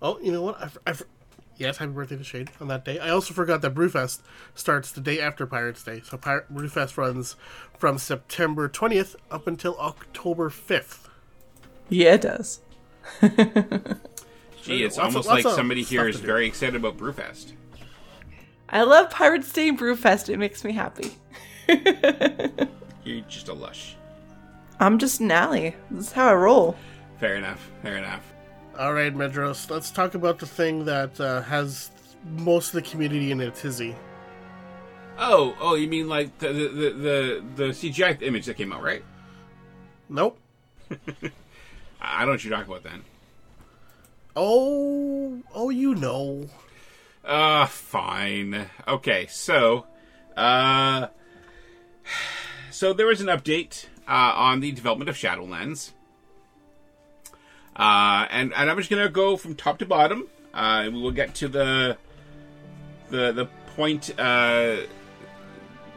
Oh, 0.00 0.18
you 0.20 0.32
know 0.32 0.42
what? 0.42 0.58
I, 0.58 0.64
f- 0.64 0.78
I 0.86 0.90
f- 0.90 1.02
yes, 1.58 1.76
happy 1.76 1.92
birthday 1.92 2.16
to 2.16 2.24
Shade 2.24 2.50
on 2.60 2.68
that 2.68 2.86
day. 2.86 2.98
I 2.98 3.10
also 3.10 3.34
forgot 3.34 3.60
that 3.60 3.74
Brewfest 3.74 4.20
starts 4.54 4.90
the 4.90 5.02
day 5.02 5.20
after 5.20 5.44
Pirates 5.46 5.82
Day. 5.82 6.00
So 6.02 6.16
Pir- 6.16 6.46
Brewfest 6.50 6.96
runs 6.96 7.36
from 7.76 7.98
September 7.98 8.70
20th 8.70 9.16
up 9.30 9.46
until 9.46 9.78
October 9.78 10.48
5th. 10.48 11.08
Yeah, 11.90 12.14
it 12.14 12.22
does. 12.22 12.60
Gee, 14.62 14.84
it's 14.84 14.96
Lots 14.96 15.06
almost 15.06 15.28
lots 15.28 15.44
like 15.44 15.54
somebody 15.54 15.82
here 15.82 16.00
stuff 16.02 16.08
is 16.10 16.16
to 16.16 16.22
do. 16.22 16.26
very 16.26 16.46
excited 16.46 16.74
about 16.76 16.96
Brewfest. 16.96 17.52
I 18.68 18.82
love 18.82 19.10
Pirates 19.10 19.52
Day 19.52 19.70
Brewfest. 19.72 20.28
It 20.28 20.36
makes 20.38 20.62
me 20.64 20.72
happy. 20.72 21.12
You're 23.04 23.20
just 23.28 23.48
a 23.48 23.54
lush. 23.54 23.96
I'm 24.80 24.98
just 24.98 25.20
an 25.20 25.30
alley. 25.30 25.74
This 25.90 26.06
is 26.08 26.12
how 26.12 26.28
I 26.28 26.34
roll. 26.34 26.76
Fair 27.18 27.36
enough. 27.36 27.70
Fair 27.82 27.96
enough. 27.96 28.22
All 28.78 28.92
right, 28.92 29.12
Medros, 29.14 29.68
let's 29.70 29.90
talk 29.90 30.14
about 30.14 30.38
the 30.38 30.46
thing 30.46 30.84
that 30.84 31.18
uh, 31.20 31.42
has 31.42 31.90
most 32.24 32.68
of 32.68 32.74
the 32.74 32.82
community 32.90 33.32
in 33.32 33.40
a 33.40 33.50
tizzy. 33.50 33.96
Oh, 35.18 35.56
oh, 35.60 35.74
you 35.74 35.88
mean 35.88 36.08
like 36.08 36.36
the 36.38 36.52
the 36.52 36.68
the, 36.68 36.90
the, 36.90 37.44
the 37.56 37.64
CGI 37.70 38.22
image 38.22 38.46
that 38.46 38.56
came 38.56 38.72
out, 38.72 38.82
right? 38.82 39.02
Nope. 40.08 40.38
I 40.90 40.94
I 42.00 42.18
don't 42.20 42.26
know 42.26 42.32
what 42.32 42.44
you're 42.44 42.56
talking 42.56 42.70
about 42.70 42.84
then. 42.84 43.02
Oh, 44.40 45.42
oh, 45.52 45.68
you 45.68 45.96
know. 45.96 46.46
Uh, 47.24 47.66
fine. 47.66 48.70
Okay, 48.86 49.26
so, 49.28 49.84
uh, 50.36 51.08
so 52.70 52.92
there 52.92 53.06
was 53.06 53.20
an 53.20 53.26
update 53.26 53.86
uh, 54.06 54.32
on 54.36 54.60
the 54.60 54.70
development 54.70 55.08
of 55.08 55.16
Shadowlands, 55.16 55.90
uh, 57.74 58.28
and 58.30 58.54
and 58.54 58.70
I'm 58.70 58.76
just 58.76 58.90
gonna 58.90 59.08
go 59.08 59.36
from 59.36 59.56
top 59.56 59.78
to 59.78 59.86
bottom. 59.86 60.28
Uh, 60.54 60.84
we 60.84 61.02
will 61.02 61.10
get 61.10 61.34
to 61.34 61.48
the 61.48 61.98
the 63.10 63.32
the 63.32 63.46
point. 63.74 64.14
Uh, 64.16 64.82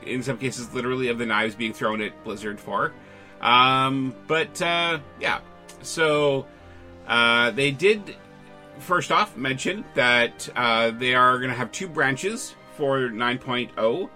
in 0.04 0.24
some 0.24 0.40
cases, 0.40 0.74
literally, 0.74 1.10
of 1.10 1.20
the 1.20 1.28
knives 1.28 1.54
being 1.54 1.74
thrown 1.74 2.02
at 2.02 2.24
Blizzard 2.24 2.60
for. 2.60 2.92
Um, 3.40 4.16
but 4.26 4.60
uh, 4.64 4.98
yeah, 5.20 5.42
so 5.84 6.48
uh, 7.08 7.52
they 7.52 7.70
did 7.70 8.16
first 8.82 9.12
off 9.12 9.38
mention 9.38 9.86
that 9.96 10.50
uh, 10.56 10.92
they 10.92 11.14
are 11.14 11.38
going 11.38 11.50
to 11.50 11.56
have 11.56 11.72
two 11.72 11.88
branches 11.88 12.56
for 12.76 13.00
9.0. 13.10 14.10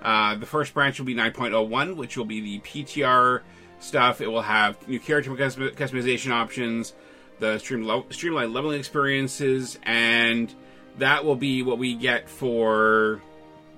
Uh, 0.00 0.34
the 0.36 0.46
first 0.46 0.74
branch 0.74 0.98
will 0.98 1.06
be 1.06 1.14
9.01, 1.14 1.96
which 1.96 2.16
will 2.16 2.24
be 2.24 2.40
the 2.40 2.60
PTR 2.60 3.42
stuff. 3.80 4.20
It 4.20 4.26
will 4.26 4.42
have 4.42 4.88
new 4.88 4.98
character 4.98 5.30
customization 5.30 6.30
options, 6.30 6.94
the 7.38 7.58
stream 7.58 7.84
lo- 7.84 8.06
streamlined 8.10 8.52
leveling 8.52 8.78
experiences, 8.78 9.78
and 9.82 10.52
that 10.98 11.24
will 11.24 11.36
be 11.36 11.62
what 11.62 11.78
we 11.78 11.94
get 11.94 12.28
for 12.28 13.20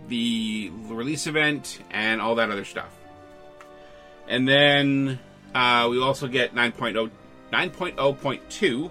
the 0.09 0.70
release 0.88 1.26
event 1.26 1.80
and 1.90 2.20
all 2.20 2.35
that 2.37 2.50
other 2.50 2.64
stuff. 2.64 2.90
And 4.28 4.48
then 4.48 5.18
uh, 5.54 5.88
we 5.90 6.00
also 6.00 6.26
get 6.26 6.54
9.0 6.54 7.11
9.0.2 7.52 8.90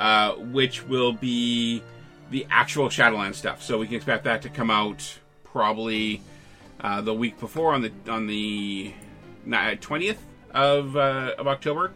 uh, 0.00 0.32
which 0.32 0.82
will 0.88 1.12
be 1.12 1.82
the 2.30 2.46
actual 2.50 2.88
Shadowland 2.88 3.36
stuff. 3.36 3.62
So 3.62 3.78
we 3.78 3.86
can 3.86 3.96
expect 3.96 4.24
that 4.24 4.42
to 4.42 4.48
come 4.48 4.70
out 4.70 5.18
probably 5.44 6.22
uh, 6.80 7.02
the 7.02 7.12
week 7.12 7.38
before 7.38 7.74
on 7.74 7.82
the 7.82 7.92
on 8.08 8.26
the 8.26 8.94
twentieth 9.80 10.24
of 10.52 10.96
uh, 10.96 11.34
of 11.38 11.46
October, 11.46 11.92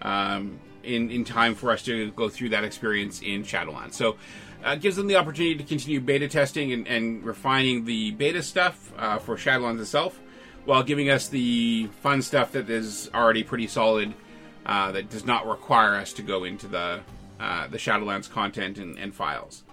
um, 0.00 0.60
in 0.84 1.10
in 1.10 1.24
time 1.24 1.54
for 1.54 1.72
us 1.72 1.82
to 1.82 2.12
go 2.12 2.28
through 2.28 2.50
that 2.50 2.64
experience 2.64 3.20
in 3.20 3.44
Shadowland. 3.44 3.92
So. 3.92 4.16
Uh, 4.62 4.74
gives 4.74 4.94
them 4.94 5.06
the 5.06 5.16
opportunity 5.16 5.56
to 5.56 5.64
continue 5.64 5.98
beta 5.98 6.28
testing 6.28 6.70
and, 6.74 6.86
and 6.86 7.24
refining 7.24 7.86
the 7.86 8.10
beta 8.10 8.42
stuff 8.42 8.92
uh, 8.98 9.18
for 9.18 9.34
Shadowlands 9.34 9.80
itself, 9.80 10.20
while 10.66 10.82
giving 10.82 11.08
us 11.08 11.28
the 11.28 11.88
fun 12.02 12.20
stuff 12.20 12.52
that 12.52 12.68
is 12.68 13.08
already 13.14 13.42
pretty 13.42 13.66
solid, 13.66 14.12
uh, 14.66 14.92
that 14.92 15.08
does 15.08 15.24
not 15.24 15.48
require 15.48 15.94
us 15.94 16.12
to 16.12 16.22
go 16.22 16.44
into 16.44 16.68
the 16.68 17.00
uh, 17.40 17.66
the 17.68 17.78
Shadowlands 17.78 18.30
content 18.30 18.78
and, 18.78 18.98
and 18.98 19.14
files. 19.14 19.64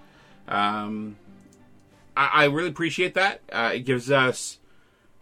Um, 0.47 1.17
I, 2.15 2.29
I 2.33 2.45
really 2.45 2.69
appreciate 2.69 3.13
that. 3.15 3.41
Uh, 3.51 3.71
it 3.75 3.79
gives 3.81 4.09
us 4.09 4.59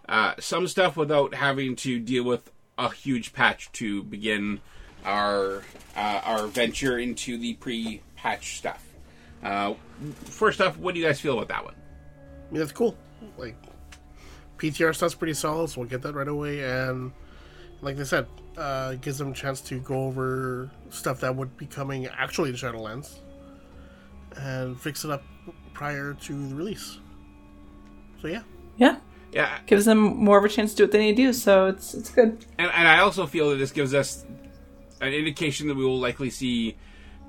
uh, 0.08 0.36
some 0.40 0.68
stuff 0.68 0.96
without 0.96 1.34
having 1.34 1.76
to 1.78 2.00
deal 2.00 2.24
with 2.24 2.52
a 2.78 2.94
huge 2.94 3.34
patch 3.34 3.72
to 3.74 4.04
begin 4.04 4.62
our 5.04 5.64
uh, 5.96 6.22
our 6.24 6.48
venture 6.48 7.00
into 7.00 7.38
the 7.38 7.54
pre-patch 7.56 8.58
stuff. 8.58 8.86
Uh, 9.44 9.74
first 10.26 10.62
off, 10.62 10.78
what 10.78 10.94
do 10.94 11.00
you 11.00 11.06
guys 11.06 11.20
feel 11.20 11.34
about 11.40 11.48
that 11.48 11.66
one? 11.66 11.76
I 11.76 12.54
mean, 12.54 12.60
that's 12.60 12.72
cool. 12.72 12.96
Like, 13.38 13.56
PTR 14.58 14.96
stuff's 14.96 15.16
pretty 15.16 15.34
solid, 15.34 15.70
so 15.70 15.82
we'll 15.82 15.90
get 15.90 16.02
that 16.04 16.14
right 16.14 16.28
away. 16.28 16.64
And 16.64 17.12
like 17.82 17.98
they 17.98 18.04
said, 18.04 18.28
uh, 18.58 18.96
gives 18.96 19.18
them 19.18 19.32
a 19.32 19.34
chance 19.34 19.62
to 19.62 19.80
go 19.80 20.06
over 20.06 20.70
stuff 20.90 21.20
that 21.22 21.36
would 21.36 21.56
be 21.58 21.66
coming 21.66 22.08
actually 22.08 22.52
to 22.52 22.58
Shadowlands 22.58 23.20
and 24.38 24.80
fix 24.80 25.04
it 25.06 25.12
up 25.12 25.24
prior 25.74 26.14
to 26.14 26.48
the 26.48 26.56
release. 26.56 27.00
So 28.22 28.28
yeah, 28.28 28.44
Yeah. 28.78 28.98
Yeah, 29.32 29.60
Gives 29.66 29.84
them 29.84 30.00
more 30.00 30.38
of 30.38 30.46
a 30.46 30.50
chance 30.50 30.72
to 30.72 30.78
do 30.78 30.84
what 30.84 30.92
they 30.94 31.00
need 31.00 31.18
to 31.18 31.24
do, 31.24 31.34
so 31.34 31.66
it's 31.66 31.94
it's 31.94 32.10
good. 32.10 32.46
and, 32.58 32.72
and 32.72 32.88
I 32.88 33.00
also 33.00 33.26
feel 33.26 33.50
that 33.50 33.58
this 33.58 33.72
gives 33.72 33.94
us 33.94 34.26
an 35.02 35.12
indication 35.12 35.68
that 35.68 35.76
we 35.76 35.84
will 35.84 36.00
likely 36.00 36.30
see 36.30 36.78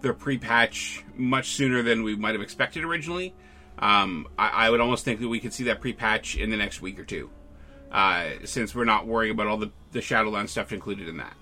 the 0.03 0.15
pre-patch 0.15 1.05
much 1.17 1.49
sooner 1.55 1.83
than 1.83 2.05
we 2.05 2.15
might 2.15 2.33
have 2.35 2.43
expected 2.43 2.85
originally. 2.85 3.35
Um, 3.81 4.29
I, 4.39 4.67
I 4.67 4.71
would 4.71 4.81
almost 4.81 5.05
think 5.05 5.19
that 5.19 5.27
we 5.29 5.41
could 5.41 5.53
see 5.53 5.65
that 5.65 5.81
pre-patch 5.81 6.37
in 6.37 6.51
the 6.51 6.57
next 6.57 6.81
week 6.81 7.01
or 7.01 7.05
two, 7.05 7.29
uh, 7.93 8.31
since 8.45 8.75
we're 8.75 8.85
not 8.85 9.07
worrying 9.07 9.33
about 9.33 9.47
all 9.47 9.57
the 9.57 9.71
the 9.93 10.01
Shadowlands 10.01 10.51
stuff 10.51 10.73
included 10.73 11.09
in 11.09 11.17
that. 11.19 11.37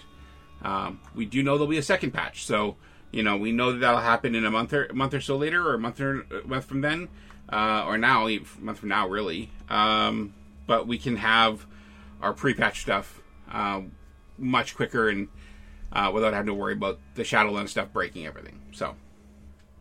Um, 0.63 1.01
we 1.15 1.27
do 1.27 1.43
know 1.43 1.57
there'll 1.57 1.67
be 1.67 1.79
a 1.79 1.83
second 1.83 2.13
patch, 2.13 2.45
so 2.45 2.77
you 3.11 3.23
know 3.23 3.37
we 3.37 3.53
know 3.53 3.73
that 3.73 3.79
that'll 3.79 4.01
happen 4.01 4.35
in 4.35 4.45
a 4.45 4.51
month 4.51 4.73
or 4.73 4.89
month 4.93 5.15
or 5.15 5.21
so 5.21 5.37
later, 5.37 5.67
or 5.67 5.75
a 5.75 5.79
month 5.79 6.01
or 6.01 6.21
a 6.21 6.47
month 6.47 6.65
from 6.65 6.81
then, 6.81 7.09
uh, 7.49 7.85
or 7.87 7.99
now, 7.99 8.29
a 8.29 8.41
month 8.59 8.79
from 8.79 8.89
now, 8.89 9.09
really. 9.09 9.51
Um, 9.69 10.35
but 10.67 10.87
we 10.87 10.99
can 10.99 11.17
have 11.17 11.67
our 12.23 12.33
pre-patch 12.33 12.81
stuff 12.81 13.21
uh, 13.51 13.83
much 14.39 14.75
quicker 14.75 15.09
and 15.09 15.29
uh, 15.93 16.11
without 16.13 16.33
having 16.33 16.47
to 16.47 16.55
worry 16.55 16.73
about 16.73 16.99
the 17.15 17.23
Shadowlands 17.23 17.69
stuff 17.69 17.93
breaking 17.93 18.27
everything. 18.27 18.61
So 18.73 18.97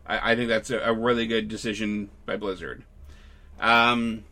I, 0.06 0.32
I 0.32 0.36
think 0.36 0.48
that's 0.48 0.70
a, 0.70 0.78
a 0.78 0.92
really 0.92 1.26
good 1.26 1.48
decision 1.48 2.10
by 2.26 2.36
Blizzard. 2.36 2.84
Um, 3.60 4.24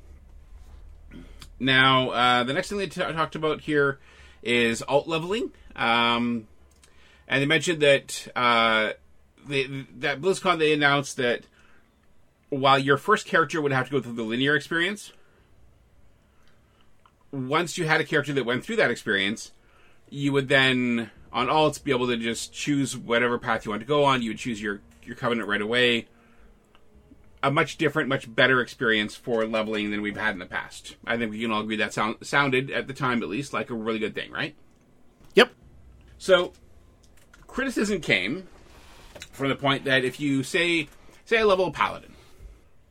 now, 1.63 2.11
uh, 2.11 2.45
the 2.45 2.53
next 2.53 2.69
thing 2.69 2.79
they 2.79 2.89
t- 2.89 3.01
talked 3.01 3.37
about 3.37 3.61
here 3.61 4.01
is 4.43 4.83
alt 4.83 5.07
leveling. 5.07 5.53
Um, 5.77 6.49
and 7.29 7.41
they 7.41 7.47
mentioned 7.47 7.81
that 7.83 8.29
uh, 8.35 8.93
they, 9.47 9.67
that 9.99 10.21
BlizzCon 10.21 10.59
they 10.59 10.73
announced 10.73 11.17
that 11.19 11.45
while 12.51 12.79
your 12.79 12.99
first 12.99 13.27
character 13.27 13.63
would 13.63 13.73
have 13.73 13.87
to 13.87 13.93
go 13.93 14.01
through 14.01 14.15
the 14.15 14.25
linear 14.25 14.57
experience, 14.57 15.13
once 17.31 17.79
you 17.79 17.87
had 17.87 18.01
a 18.01 18.05
character 18.05 18.33
that 18.33 18.45
went 18.45 18.65
through 18.65 18.77
that 18.77 18.91
experience, 18.91 19.53
you 20.11 20.33
would 20.33 20.49
then 20.49 21.11
on 21.33 21.47
alts 21.47 21.83
be 21.83 21.93
able 21.93 22.09
to 22.09 22.17
just 22.17 22.53
choose 22.53 22.97
whatever 22.97 23.39
path 23.39 23.65
you 23.65 23.71
want 23.71 23.81
to 23.81 23.87
go 23.87 24.05
on. 24.05 24.21
You 24.21 24.31
would 24.31 24.39
choose 24.39 24.61
your 24.61 24.81
your 25.05 25.17
covenant 25.17 25.49
right 25.49 25.63
away. 25.63 26.09
A 27.43 27.51
much 27.51 27.77
different, 27.77 28.09
much 28.09 28.33
better 28.33 28.61
experience 28.61 29.17
for 29.17 29.45
leveling 29.45 29.91
than 29.91 30.01
we've 30.01 30.17
had 30.17 30.33
in 30.33 30.39
the 30.39 30.47
past. 30.47 30.97
I 31.05 31.17
think 31.17 31.33
we 31.33 31.41
can 31.41 31.51
all 31.51 31.63
agree 31.63 31.77
that 31.77 31.93
sound, 31.93 32.17
sounded 32.23 32.71
at 32.71 32.87
the 32.87 32.95
time, 32.95 33.23
at 33.23 33.29
least, 33.29 33.53
like 33.53 33.71
a 33.71 33.75
really 33.75 33.99
good 33.99 34.15
thing, 34.15 34.31
right? 34.31 34.55
yep, 35.35 35.51
So, 36.19 36.53
criticism 37.49 38.01
came 38.01 38.47
from 39.33 39.49
the 39.49 39.57
point 39.57 39.85
that 39.87 40.05
if 40.05 40.21
you 40.21 40.43
say, 40.45 40.89
say, 41.25 41.39
I 41.39 41.43
level 41.43 41.67
a 41.67 41.73
paladin, 41.73 42.15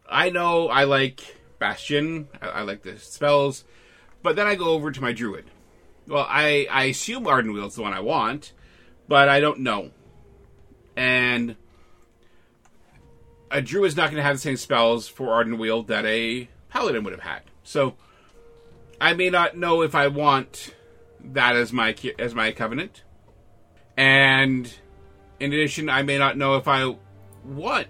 I 0.10 0.30
know 0.30 0.68
I 0.68 0.84
like 0.84 1.38
Bastion, 1.58 2.28
I, 2.42 2.48
I 2.48 2.62
like 2.64 2.82
the 2.82 2.98
spells, 2.98 3.64
but 4.22 4.36
then 4.36 4.48
I 4.48 4.56
go 4.56 4.72
over 4.72 4.92
to 4.92 5.02
my 5.02 5.14
druid. 5.14 5.46
Well, 6.08 6.26
I 6.28 6.68
I 6.70 6.86
assume 6.86 7.24
Ardenweald 7.24 7.68
is 7.68 7.76
the 7.76 7.84
one 7.84 7.94
I 7.94 8.02
want, 8.02 8.52
but 9.08 9.30
I 9.30 9.40
don't 9.40 9.60
know, 9.60 9.92
and 10.98 11.56
a 13.52 13.62
is 13.62 13.96
not 13.96 14.06
going 14.06 14.18
to 14.18 14.24
have 14.24 14.36
the 14.36 14.42
same 14.42 14.58
spells 14.58 15.08
for 15.08 15.28
Ardenweald 15.28 15.88
that 15.88 16.06
a 16.06 16.48
paladin 16.70 17.04
would 17.04 17.14
have 17.14 17.22
had. 17.22 17.42
So, 17.64 17.96
I 19.00 19.14
may 19.14 19.30
not 19.30 19.58
know 19.58 19.82
if 19.82 19.96
I 19.96 20.08
want 20.08 20.74
that 21.34 21.56
as 21.56 21.72
my 21.74 21.96
as 22.18 22.34
my 22.34 22.52
covenant. 22.52 23.04
And 23.98 24.74
in 25.40 25.54
addition, 25.54 25.90
I 25.90 26.04
may 26.04 26.18
not 26.18 26.38
know 26.38 26.56
if 26.56 26.68
I 26.68 26.96
want 27.44 27.88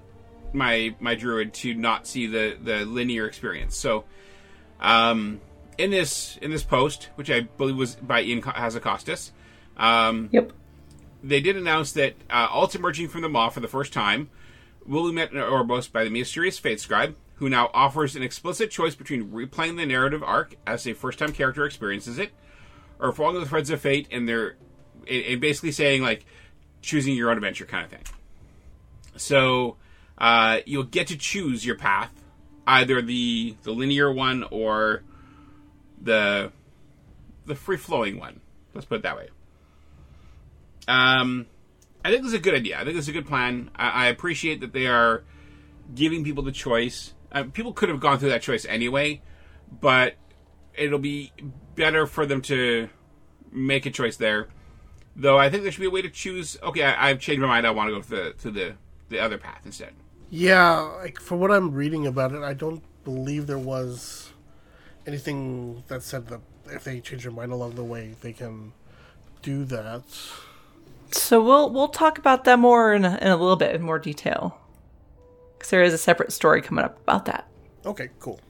my 0.53 0.95
my 0.99 1.15
druid 1.15 1.53
to 1.55 1.73
not 1.73 2.07
see 2.07 2.27
the 2.27 2.57
the 2.61 2.85
linear 2.85 3.27
experience. 3.27 3.75
So, 3.77 4.05
um, 4.79 5.41
in 5.77 5.91
this 5.91 6.37
in 6.41 6.51
this 6.51 6.63
post, 6.63 7.09
which 7.15 7.29
I 7.29 7.41
believe 7.41 7.77
was 7.77 7.95
by 7.95 8.21
Ian 8.23 8.41
Hazzikostas, 8.41 9.31
um, 9.77 10.29
Yep. 10.31 10.53
they 11.23 11.41
did 11.41 11.55
announce 11.55 11.91
that 11.93 12.15
uh, 12.29 12.47
alt 12.49 12.75
emerging 12.75 13.09
from 13.09 13.21
the 13.21 13.29
maw 13.29 13.49
for 13.49 13.59
the 13.59 13.67
first 13.67 13.93
time 13.93 14.29
will 14.85 15.07
be 15.07 15.13
met 15.13 15.31
in 15.31 15.37
Oribos 15.37 15.91
by 15.91 16.03
the 16.03 16.09
mysterious 16.09 16.59
Fate 16.59 16.79
Scribe, 16.79 17.15
who 17.35 17.49
now 17.49 17.69
offers 17.73 18.15
an 18.15 18.23
explicit 18.23 18.69
choice 18.69 18.95
between 18.95 19.31
replaying 19.31 19.77
the 19.77 19.85
narrative 19.85 20.23
arc 20.23 20.55
as 20.65 20.85
a 20.85 20.93
first-time 20.93 21.33
character 21.33 21.65
experiences 21.65 22.19
it, 22.19 22.31
or 22.99 23.11
following 23.11 23.39
the 23.39 23.49
threads 23.49 23.69
of 23.69 23.81
fate 23.81 24.07
and 24.11 24.27
they're 24.29 24.55
and 25.09 25.41
basically 25.41 25.71
saying 25.71 26.03
like 26.03 26.25
choosing 26.81 27.15
your 27.15 27.31
own 27.31 27.37
adventure 27.37 27.65
kind 27.65 27.83
of 27.83 27.89
thing. 27.89 28.03
So 29.17 29.77
uh, 30.17 30.59
you'll 30.65 30.83
get 30.83 31.07
to 31.07 31.17
choose 31.17 31.65
your 31.65 31.75
path, 31.75 32.11
either 32.67 33.01
the 33.01 33.55
the 33.63 33.71
linear 33.71 34.11
one 34.11 34.45
or 34.51 35.03
the 35.99 36.51
the 37.45 37.55
free 37.55 37.77
flowing 37.77 38.19
one. 38.19 38.39
Let's 38.73 38.85
put 38.85 38.99
it 38.99 39.03
that 39.03 39.17
way. 39.17 39.29
Um, 40.87 41.47
I 42.03 42.11
think 42.11 42.25
is 42.25 42.33
a 42.33 42.39
good 42.39 42.55
idea. 42.55 42.79
I 42.79 42.83
think 42.83 42.97
is 42.97 43.07
a 43.07 43.11
good 43.11 43.27
plan. 43.27 43.69
I, 43.75 43.89
I 43.89 44.07
appreciate 44.07 44.59
that 44.61 44.73
they 44.73 44.87
are 44.87 45.23
giving 45.93 46.23
people 46.23 46.43
the 46.43 46.51
choice. 46.51 47.13
Uh, 47.31 47.43
people 47.43 47.73
could 47.73 47.89
have 47.89 47.99
gone 47.99 48.19
through 48.19 48.29
that 48.29 48.41
choice 48.41 48.65
anyway, 48.65 49.21
but 49.79 50.15
it'll 50.75 50.99
be 50.99 51.31
better 51.75 52.05
for 52.07 52.25
them 52.25 52.41
to 52.43 52.89
make 53.51 53.85
a 53.85 53.91
choice 53.91 54.17
there. 54.17 54.47
Though 55.15 55.37
I 55.37 55.49
think 55.49 55.63
there 55.63 55.71
should 55.71 55.81
be 55.81 55.87
a 55.87 55.91
way 55.91 56.01
to 56.01 56.09
choose. 56.09 56.57
Okay, 56.63 56.83
I, 56.83 57.09
I've 57.09 57.19
changed 57.19 57.41
my 57.41 57.47
mind. 57.47 57.67
I 57.67 57.71
want 57.71 57.89
to 57.89 57.95
go 57.95 58.01
to 58.01 58.09
the 58.43 58.49
the 58.51 58.75
the 59.09 59.19
other 59.19 59.37
path 59.37 59.61
instead. 59.65 59.93
yeah. 60.29 60.79
Like 60.79 61.19
from 61.19 61.39
what 61.39 61.51
I'm 61.51 61.71
reading 61.73 62.07
about 62.07 62.31
it, 62.33 62.41
I 62.43 62.53
don't 62.53 62.83
believe 63.03 63.47
there 63.47 63.57
was 63.57 64.31
anything 65.05 65.83
that 65.87 66.03
said 66.03 66.27
that 66.27 66.39
if 66.67 66.83
they 66.85 67.01
change 67.01 67.23
their 67.23 67.31
mind 67.31 67.51
along 67.51 67.75
the 67.75 67.83
way, 67.83 68.15
they 68.21 68.31
can 68.33 68.73
do 69.41 69.65
that. 69.65 70.03
So 71.31 71.41
we'll 71.41 71.69
we'll 71.69 71.87
talk 71.87 72.17
about 72.17 72.43
that 72.43 72.59
more 72.59 72.93
in 72.93 73.05
a, 73.05 73.17
in 73.21 73.29
a 73.29 73.37
little 73.37 73.55
bit 73.55 73.73
in 73.73 73.81
more 73.81 73.97
detail, 73.97 74.57
because 75.53 75.69
there 75.69 75.81
is 75.81 75.93
a 75.93 75.97
separate 75.97 76.33
story 76.33 76.61
coming 76.61 76.83
up 76.83 76.99
about 76.99 77.23
that. 77.27 77.47
Okay, 77.85 78.09
cool. 78.19 78.41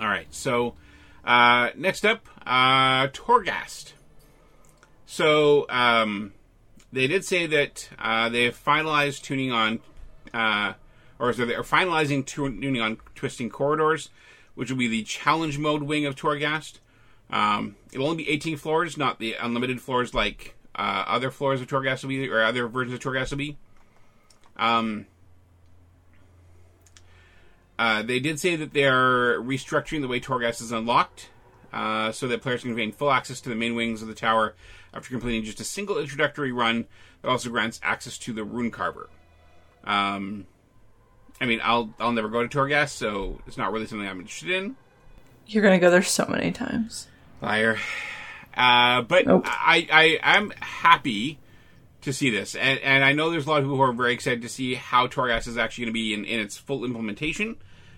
All 0.00 0.06
right. 0.06 0.26
So 0.30 0.72
uh, 1.22 1.68
next 1.76 2.06
up, 2.06 2.26
uh, 2.46 3.08
Torghast. 3.08 3.92
So 5.04 5.66
um, 5.68 6.32
they 6.90 7.08
did 7.08 7.26
say 7.26 7.46
that 7.46 7.90
uh, 7.98 8.30
they 8.30 8.44
have 8.44 8.58
finalized 8.58 9.20
tuning 9.20 9.52
on, 9.52 9.80
uh, 10.32 10.72
or 11.18 11.34
so 11.34 11.44
they're 11.44 11.62
finalizing 11.62 12.24
tuning 12.24 12.80
on 12.80 12.96
Twisting 13.14 13.50
Corridors, 13.50 14.08
which 14.54 14.70
will 14.70 14.78
be 14.78 14.88
the 14.88 15.02
challenge 15.02 15.58
mode 15.58 15.82
wing 15.82 16.06
of 16.06 16.16
Torghast. 16.16 16.78
Um, 17.28 17.76
it'll 17.92 18.06
only 18.06 18.24
be 18.24 18.30
18 18.30 18.56
floors, 18.56 18.96
not 18.96 19.18
the 19.18 19.34
unlimited 19.34 19.82
floors 19.82 20.14
like 20.14 20.56
uh, 20.74 21.04
other 21.06 21.30
floors 21.30 21.60
of 21.60 21.66
Torghast 21.66 22.02
will 22.02 22.08
be, 22.08 22.28
or 22.28 22.42
other 22.42 22.66
versions 22.68 22.94
of 22.94 23.00
Torghast 23.00 23.30
will 23.30 23.38
be. 23.38 23.56
Um, 24.56 25.06
uh, 27.78 28.02
they 28.02 28.20
did 28.20 28.38
say 28.38 28.56
that 28.56 28.72
they 28.72 28.84
are 28.84 29.36
restructuring 29.38 30.00
the 30.02 30.08
way 30.08 30.20
Torghast 30.20 30.60
is 30.60 30.72
unlocked, 30.72 31.30
uh, 31.72 32.12
so 32.12 32.28
that 32.28 32.42
players 32.42 32.62
can 32.62 32.74
gain 32.76 32.92
full 32.92 33.10
access 33.10 33.40
to 33.40 33.48
the 33.48 33.54
main 33.54 33.74
wings 33.74 34.02
of 34.02 34.08
the 34.08 34.14
tower 34.14 34.54
after 34.94 35.10
completing 35.10 35.42
just 35.42 35.60
a 35.60 35.64
single 35.64 35.98
introductory 35.98 36.52
run 36.52 36.86
that 37.22 37.28
also 37.28 37.50
grants 37.50 37.80
access 37.82 38.18
to 38.18 38.32
the 38.32 38.44
Rune 38.44 38.70
Carver. 38.70 39.08
Um, 39.84 40.46
I 41.40 41.46
mean, 41.46 41.60
I'll 41.62 41.94
I'll 41.98 42.12
never 42.12 42.28
go 42.28 42.46
to 42.46 42.58
Torghast, 42.58 42.90
so 42.90 43.40
it's 43.46 43.56
not 43.56 43.72
really 43.72 43.86
something 43.86 44.06
I'm 44.06 44.20
interested 44.20 44.50
in. 44.50 44.76
You're 45.46 45.62
gonna 45.62 45.80
go 45.80 45.90
there 45.90 46.02
so 46.02 46.26
many 46.28 46.52
times. 46.52 47.08
Liar. 47.40 47.78
Uh, 48.54 49.02
but 49.02 49.26
Nope. 49.26 49.44
I, 49.46 49.86
I 49.90 50.36
I'm 50.36 50.50
happy 50.60 51.38
to 52.02 52.12
see 52.12 52.30
this, 52.30 52.54
and, 52.54 52.78
and 52.80 53.04
I 53.04 53.12
know 53.12 53.30
there's 53.30 53.46
a 53.46 53.48
lot 53.48 53.58
of 53.58 53.64
people 53.64 53.76
who 53.76 53.82
are 53.82 53.92
very 53.92 54.12
excited 54.12 54.42
to 54.42 54.48
see 54.48 54.74
how 54.74 55.06
Torghast 55.06 55.46
is 55.46 55.56
actually 55.56 55.84
going 55.84 55.92
to 55.92 55.98
be 55.98 56.14
in, 56.14 56.24
in 56.24 56.40
its 56.40 56.58
full 56.58 56.84
implementation, 56.84 57.56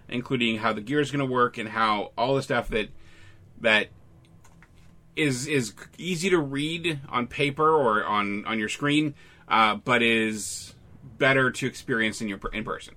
including 0.09 0.59
how 0.59 0.73
the 0.73 0.81
gear 0.81 1.01
is 1.01 1.11
going 1.11 1.27
to 1.27 1.33
work 1.33 1.59
and 1.59 1.69
how 1.69 2.13
all 2.17 2.35
the 2.35 2.43
stuff 2.43 2.69
that 2.69 2.89
that 3.61 3.89
is 5.17 5.47
is 5.47 5.73
easy 5.99 6.31
to 6.31 6.39
read 6.39 7.01
on 7.09 7.27
paper 7.27 7.69
or 7.69 8.05
on 8.05 8.45
on 8.45 8.59
your 8.59 8.69
screen, 8.69 9.15
uh, 9.49 9.75
but 9.77 10.03
is 10.03 10.75
better 11.19 11.51
to 11.51 11.67
experience 11.67 12.21
in 12.21 12.29
your 12.29 12.41
in 12.53 12.65
person. 12.65 12.95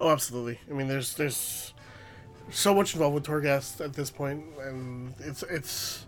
Oh, 0.00 0.10
absolutely. 0.10 0.58
I 0.70 0.72
mean, 0.72 0.88
there's 0.88 1.14
there's 1.14 1.74
so 2.50 2.74
much 2.74 2.94
involved 2.94 3.14
with 3.14 3.26
Torghast 3.26 3.84
at 3.84 3.92
this 3.94 4.10
point, 4.10 4.44
and 4.62 5.14
it's 5.20 5.42
it's 5.44 6.06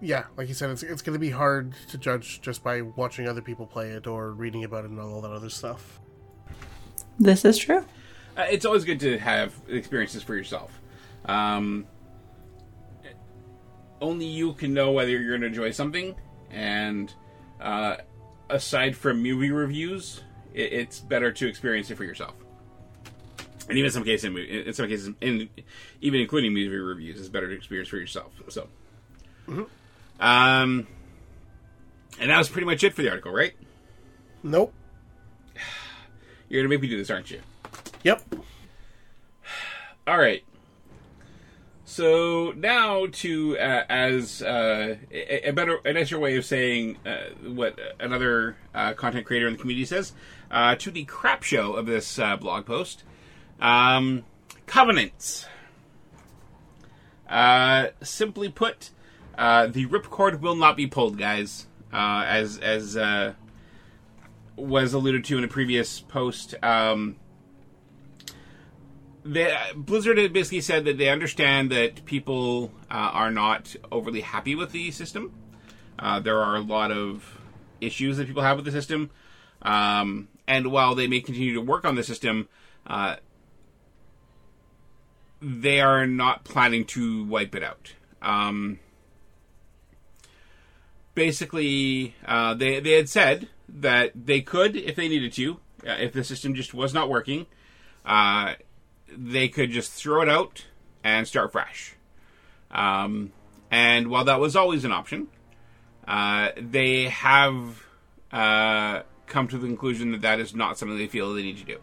yeah, 0.00 0.24
like 0.36 0.48
you 0.48 0.54
said, 0.54 0.70
it's 0.70 0.82
it's 0.82 1.02
going 1.02 1.14
to 1.14 1.20
be 1.20 1.30
hard 1.30 1.74
to 1.88 1.98
judge 1.98 2.40
just 2.40 2.64
by 2.64 2.82
watching 2.82 3.28
other 3.28 3.42
people 3.42 3.66
play 3.66 3.90
it 3.90 4.06
or 4.06 4.32
reading 4.32 4.64
about 4.64 4.84
it 4.84 4.90
and 4.90 4.98
all 4.98 5.20
that 5.20 5.30
other 5.30 5.50
stuff. 5.50 6.00
This 7.18 7.44
is 7.44 7.58
true. 7.58 7.84
Uh, 8.36 8.46
it's 8.50 8.64
always 8.64 8.84
good 8.84 9.00
to 9.00 9.18
have 9.18 9.54
experiences 9.68 10.22
for 10.22 10.34
yourself. 10.34 10.80
Um, 11.26 11.86
only 14.00 14.24
you 14.24 14.54
can 14.54 14.72
know 14.72 14.92
whether 14.92 15.10
you're 15.10 15.28
going 15.28 15.42
to 15.42 15.48
enjoy 15.48 15.70
something, 15.72 16.14
and 16.50 17.12
uh, 17.60 17.96
aside 18.48 18.96
from 18.96 19.22
movie 19.22 19.50
reviews, 19.50 20.22
it, 20.54 20.72
it's 20.72 20.98
better 20.98 21.30
to 21.32 21.46
experience 21.46 21.90
it 21.90 21.96
for 21.96 22.04
yourself. 22.04 22.34
And 23.70 23.78
even 23.78 23.86
in 23.86 23.92
some 23.92 24.04
cases, 24.04 24.24
in, 24.24 24.36
in 24.36 24.74
some 24.74 24.88
cases, 24.88 25.10
in, 25.20 25.48
even 26.00 26.20
including 26.20 26.52
movie 26.52 26.68
reviews, 26.68 27.20
it's 27.20 27.28
better 27.28 27.48
to 27.48 27.54
experience 27.54 27.88
for 27.88 27.98
yourself. 27.98 28.32
So, 28.48 28.68
um, 30.18 30.86
and 32.20 32.30
that 32.30 32.36
was 32.36 32.48
pretty 32.48 32.66
much 32.66 32.82
it 32.82 32.94
for 32.94 33.02
the 33.02 33.08
article, 33.10 33.32
right? 33.32 33.54
Nope. 34.42 34.74
You're 36.48 36.62
gonna 36.62 36.68
make 36.68 36.82
me 36.82 36.88
do 36.88 36.98
this, 36.98 37.10
aren't 37.10 37.30
you? 37.30 37.40
Yep. 38.02 38.34
All 40.06 40.18
right. 40.18 40.42
So 41.84 42.52
now 42.56 43.06
to 43.12 43.58
uh, 43.58 43.84
as 43.88 44.42
uh, 44.42 44.96
a, 45.12 45.48
a 45.48 45.52
better, 45.52 45.78
an 45.84 45.94
nicer 45.94 46.18
way 46.18 46.36
of 46.36 46.44
saying 46.44 46.98
uh, 47.06 47.34
what 47.44 47.78
another 47.98 48.56
uh, 48.74 48.94
content 48.94 49.26
creator 49.26 49.46
in 49.46 49.54
the 49.54 49.58
community 49.58 49.84
says 49.84 50.12
uh, 50.50 50.74
to 50.76 50.90
the 50.90 51.04
crap 51.04 51.42
show 51.42 51.74
of 51.74 51.86
this 51.86 52.18
uh, 52.18 52.36
blog 52.36 52.66
post. 52.66 53.04
Um, 53.60 54.24
covenants. 54.66 55.46
Uh, 57.28 57.88
simply 58.02 58.48
put, 58.48 58.90
uh, 59.38 59.66
the 59.66 59.86
ripcord 59.86 60.40
will 60.40 60.56
not 60.56 60.76
be 60.76 60.86
pulled, 60.86 61.18
guys. 61.18 61.66
Uh, 61.92 62.24
as 62.26 62.58
as 62.58 62.96
uh, 62.96 63.34
was 64.56 64.92
alluded 64.92 65.24
to 65.24 65.38
in 65.38 65.44
a 65.44 65.48
previous 65.48 66.00
post. 66.00 66.54
Um, 66.62 67.16
Blizzard 69.24 70.32
basically 70.32 70.60
said 70.60 70.84
that 70.84 70.98
they 70.98 71.08
understand 71.08 71.70
that 71.70 72.04
people 72.04 72.72
uh, 72.90 72.94
are 72.94 73.30
not 73.30 73.74
overly 73.90 74.20
happy 74.20 74.54
with 74.54 74.72
the 74.72 74.90
system. 74.92 75.32
Uh, 75.98 76.20
there 76.20 76.38
are 76.38 76.56
a 76.56 76.60
lot 76.60 76.90
of 76.90 77.38
issues 77.80 78.16
that 78.16 78.26
people 78.26 78.42
have 78.42 78.56
with 78.56 78.64
the 78.64 78.72
system, 78.72 79.10
um, 79.62 80.28
and 80.46 80.70
while 80.72 80.94
they 80.94 81.06
may 81.06 81.20
continue 81.20 81.54
to 81.54 81.60
work 81.60 81.84
on 81.84 81.96
the 81.96 82.02
system, 82.02 82.48
uh, 82.86 83.16
they 85.40 85.80
are 85.80 86.06
not 86.06 86.44
planning 86.44 86.84
to 86.84 87.24
wipe 87.24 87.54
it 87.54 87.62
out. 87.62 87.94
Um, 88.22 88.78
basically, 91.14 92.14
uh, 92.26 92.54
they 92.54 92.80
they 92.80 92.92
had 92.92 93.08
said 93.08 93.48
that 93.68 94.12
they 94.14 94.40
could, 94.40 94.76
if 94.76 94.96
they 94.96 95.08
needed 95.08 95.32
to, 95.34 95.60
uh, 95.86 95.92
if 95.92 96.12
the 96.12 96.24
system 96.24 96.54
just 96.54 96.74
was 96.74 96.92
not 96.92 97.08
working, 97.08 97.46
uh, 98.04 98.54
they 99.08 99.48
could 99.48 99.70
just 99.70 99.92
throw 99.92 100.22
it 100.22 100.28
out 100.28 100.66
and 101.02 101.26
start 101.26 101.52
fresh. 101.52 101.94
Um, 102.70 103.32
and 103.70 104.08
while 104.08 104.24
that 104.24 104.40
was 104.40 104.56
always 104.56 104.84
an 104.84 104.92
option, 104.92 105.28
uh, 106.06 106.50
they 106.56 107.08
have 107.08 107.84
uh, 108.32 109.02
come 109.26 109.48
to 109.48 109.58
the 109.58 109.66
conclusion 109.66 110.12
that 110.12 110.22
that 110.22 110.40
is 110.40 110.54
not 110.54 110.78
something 110.78 110.98
they 110.98 111.06
feel 111.06 111.32
they 111.32 111.42
need 111.42 111.58
to 111.58 111.64
do. 111.64 111.78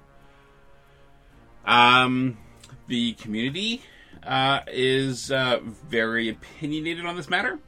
Um, 1.65 2.37
the 2.87 3.13
community 3.13 3.81
uh, 4.23 4.61
is 4.67 5.31
uh, 5.31 5.59
very 5.63 6.29
opinionated 6.29 7.05
on 7.05 7.15
this 7.15 7.29
matter. 7.29 7.59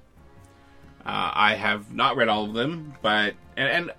Uh, 1.05 1.31
I 1.33 1.55
have 1.55 1.93
not 1.93 2.17
read 2.17 2.27
all 2.27 2.45
of 2.45 2.53
them, 2.53 2.93
but 3.01 3.33
and, 3.55 3.69
and 3.69 3.91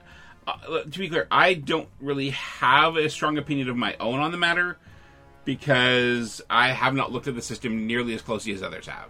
uh, 0.46 0.82
to 0.82 0.98
be 0.98 1.08
clear, 1.08 1.26
I 1.30 1.54
don't 1.54 1.88
really 2.00 2.30
have 2.30 2.96
a 2.96 3.08
strong 3.08 3.38
opinion 3.38 3.68
of 3.68 3.76
my 3.76 3.96
own 3.98 4.20
on 4.20 4.30
the 4.30 4.36
matter 4.36 4.78
because 5.44 6.42
I 6.50 6.68
have 6.72 6.94
not 6.94 7.12
looked 7.12 7.28
at 7.28 7.34
the 7.34 7.42
system 7.42 7.86
nearly 7.86 8.14
as 8.14 8.22
closely 8.22 8.52
as 8.52 8.62
others 8.62 8.86
have. 8.86 9.08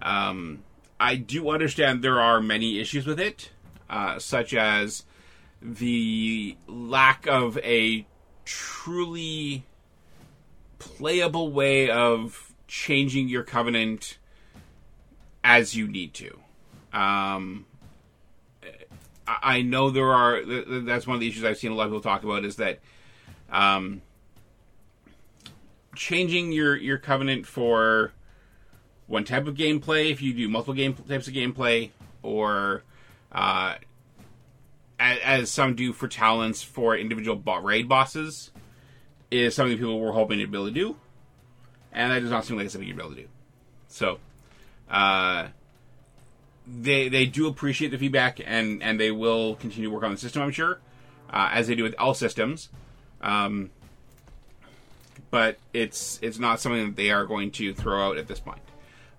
Um, 0.00 0.62
I 0.98 1.16
do 1.16 1.50
understand 1.50 2.02
there 2.02 2.20
are 2.20 2.40
many 2.40 2.78
issues 2.78 3.06
with 3.06 3.18
it, 3.18 3.50
uh, 3.90 4.18
such 4.18 4.54
as 4.54 5.04
the 5.60 6.56
lack 6.66 7.26
of 7.26 7.58
a 7.58 8.06
truly 8.44 9.64
playable 10.82 11.52
way 11.52 11.90
of 11.90 12.52
changing 12.66 13.28
your 13.28 13.42
covenant 13.42 14.18
as 15.44 15.76
you 15.76 15.86
need 15.86 16.14
to. 16.14 16.38
Um, 16.92 17.66
I 19.26 19.62
know 19.62 19.90
there 19.90 20.12
are. 20.12 20.42
th- 20.42 20.66
th- 20.66 20.84
That's 20.84 21.06
one 21.06 21.14
of 21.14 21.20
the 21.20 21.28
issues 21.28 21.44
I've 21.44 21.58
seen 21.58 21.70
a 21.70 21.74
lot 21.74 21.84
of 21.84 21.90
people 21.90 22.00
talk 22.00 22.24
about 22.24 22.44
is 22.44 22.56
that 22.56 22.80
um, 23.50 24.02
changing 25.94 26.52
your 26.52 26.76
your 26.76 26.98
covenant 26.98 27.46
for 27.46 28.12
one 29.06 29.24
type 29.24 29.46
of 29.46 29.54
gameplay, 29.54 30.10
if 30.10 30.22
you 30.22 30.32
do 30.32 30.48
multiple 30.48 30.74
game 30.74 30.94
types 30.94 31.28
of 31.28 31.34
gameplay, 31.34 31.90
or 32.22 32.82
uh, 33.30 33.74
as, 34.98 35.18
as 35.24 35.50
some 35.50 35.74
do 35.74 35.92
for 35.92 36.08
talents 36.08 36.62
for 36.62 36.96
individual 36.96 37.42
raid 37.62 37.88
bosses, 37.88 38.51
is 39.32 39.54
something 39.54 39.76
people 39.76 39.98
were 39.98 40.12
hoping 40.12 40.38
to 40.38 40.46
be 40.46 40.56
able 40.56 40.66
to 40.66 40.72
do, 40.72 40.96
and 41.92 42.12
that 42.12 42.20
does 42.20 42.30
not 42.30 42.44
seem 42.44 42.56
like 42.56 42.66
it's 42.66 42.74
something 42.74 42.86
you'd 42.86 42.96
be 42.96 43.02
able 43.02 43.14
to 43.14 43.22
do. 43.22 43.28
So, 43.88 44.18
uh, 44.90 45.48
they 46.66 47.08
they 47.08 47.26
do 47.26 47.48
appreciate 47.48 47.90
the 47.90 47.98
feedback, 47.98 48.40
and 48.44 48.82
and 48.82 49.00
they 49.00 49.10
will 49.10 49.56
continue 49.56 49.88
to 49.88 49.94
work 49.94 50.04
on 50.04 50.12
the 50.12 50.18
system. 50.18 50.42
I'm 50.42 50.52
sure, 50.52 50.78
uh, 51.30 51.50
as 51.52 51.66
they 51.66 51.74
do 51.74 51.82
with 51.82 51.94
all 51.98 52.14
systems. 52.14 52.68
Um, 53.20 53.70
but 55.30 55.58
it's 55.72 56.18
it's 56.22 56.38
not 56.38 56.60
something 56.60 56.86
that 56.88 56.96
they 56.96 57.10
are 57.10 57.24
going 57.24 57.50
to 57.52 57.72
throw 57.72 58.08
out 58.08 58.18
at 58.18 58.28
this 58.28 58.38
point. 58.38 58.60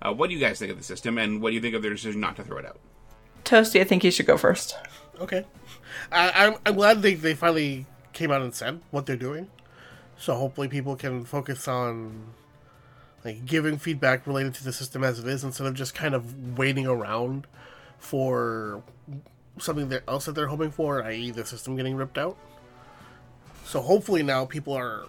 Uh, 0.01 0.13
what 0.13 0.27
do 0.29 0.35
you 0.35 0.39
guys 0.39 0.59
think 0.59 0.71
of 0.71 0.77
the 0.77 0.83
system, 0.83 1.17
and 1.17 1.41
what 1.41 1.49
do 1.49 1.55
you 1.55 1.61
think 1.61 1.75
of 1.75 1.81
their 1.81 1.91
decision 1.91 2.21
not 2.21 2.35
to 2.35 2.43
throw 2.43 2.57
it 2.57 2.65
out? 2.65 2.79
Toasty, 3.45 3.81
I 3.81 3.83
think 3.83 4.03
you 4.03 4.11
should 4.11 4.25
go 4.25 4.37
first. 4.37 4.77
Okay. 5.19 5.45
I, 6.11 6.31
I'm 6.31 6.55
I'm 6.65 6.75
glad 6.75 7.01
they 7.01 7.15
they 7.15 7.33
finally 7.33 7.85
came 8.13 8.31
out 8.31 8.41
and 8.41 8.53
said 8.53 8.79
what 8.91 9.05
they're 9.05 9.15
doing. 9.15 9.49
So 10.23 10.35
hopefully 10.35 10.69
people 10.69 10.95
can 10.95 11.25
focus 11.25 11.67
on 11.67 12.27
like 13.25 13.45
giving 13.45 13.77
feedback 13.77 14.25
related 14.25 14.53
to 14.53 14.63
the 14.63 14.71
system 14.71 15.03
as 15.03 15.19
it 15.19 15.27
is 15.27 15.43
instead 15.43 15.67
of 15.67 15.73
just 15.73 15.93
kind 15.93 16.15
of 16.15 16.57
waiting 16.57 16.87
around 16.87 17.45
for 17.99 18.81
something 19.59 19.89
that 19.89 20.03
else 20.07 20.23
that 20.23 20.31
they're 20.31 20.47
hoping 20.47 20.71
for, 20.71 21.03
i.e. 21.03 21.29
the 21.31 21.45
system 21.45 21.75
getting 21.75 21.97
ripped 21.97 22.17
out. 22.17 22.37
So 23.65 23.81
hopefully 23.81 24.23
now 24.23 24.45
people 24.45 24.71
are 24.71 25.03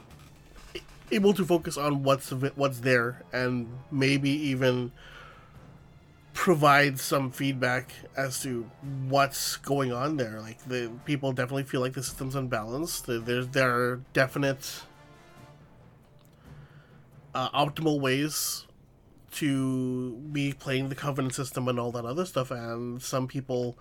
able 1.13 1.33
to 1.35 1.45
focus 1.45 1.77
on 1.77 2.03
what's 2.03 2.33
what's 2.33 2.81
there 2.81 3.23
and 3.33 3.69
maybe 3.93 4.31
even 4.31 4.91
provide 6.33 6.99
some 6.99 7.31
feedback 7.31 7.93
as 8.17 8.43
to 8.43 8.69
what's 9.09 9.59
going 9.59 9.93
on 9.93 10.17
there. 10.17 10.41
Like 10.41 10.59
the 10.67 10.91
people 11.05 11.31
definitely 11.31 11.63
feel 11.63 11.81
like 11.81 11.93
the 11.93 12.03
system's 12.03 12.35
unbalanced. 12.35 13.07
There's 13.07 13.47
there 13.47 13.71
are 13.71 14.01
definite 14.13 14.83
uh, 17.35 17.51
optimal 17.51 18.01
ways 18.01 18.67
to 19.33 20.13
be 20.33 20.53
playing 20.53 20.89
the 20.89 20.95
covenant 20.95 21.35
system 21.35 21.67
and 21.69 21.79
all 21.79 21.93
that 21.93 22.05
other 22.05 22.25
stuff, 22.25 22.51
and 22.51 23.03
some 23.03 23.27
people, 23.27 23.77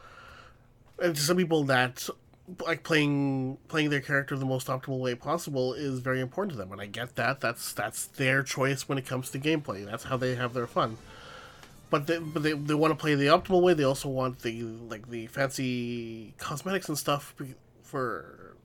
and 1.01 1.15
to 1.15 1.21
some 1.21 1.37
people 1.37 1.63
that 1.65 2.09
like 2.65 2.83
playing 2.83 3.57
playing 3.69 3.89
their 3.89 4.01
character 4.01 4.35
the 4.35 4.45
most 4.45 4.67
optimal 4.67 4.99
way 4.99 5.15
possible 5.15 5.73
is 5.73 5.99
very 5.99 6.19
important 6.19 6.51
to 6.51 6.57
them, 6.57 6.71
and 6.71 6.81
I 6.81 6.87
get 6.87 7.15
that. 7.15 7.39
That's 7.39 7.73
that's 7.73 8.07
their 8.07 8.43
choice 8.43 8.89
when 8.89 8.97
it 8.97 9.05
comes 9.05 9.29
to 9.31 9.39
gameplay. 9.39 9.85
That's 9.85 10.05
how 10.05 10.17
they 10.17 10.35
have 10.35 10.53
their 10.53 10.67
fun 10.67 10.97
but 11.93 12.07
they, 12.07 12.17
but 12.17 12.41
they, 12.41 12.53
they 12.53 12.73
want 12.73 12.89
to 12.89 12.95
play 12.95 13.13
the 13.13 13.27
optimal 13.27 13.61
way. 13.61 13.75
They 13.75 13.83
also 13.83 14.09
want 14.09 14.39
the 14.39 14.63
like 14.63 15.11
the 15.11 15.27
fancy 15.27 16.33
cosmetics 16.39 16.89
and 16.89 16.97
stuff 16.97 17.35
for 17.83 18.55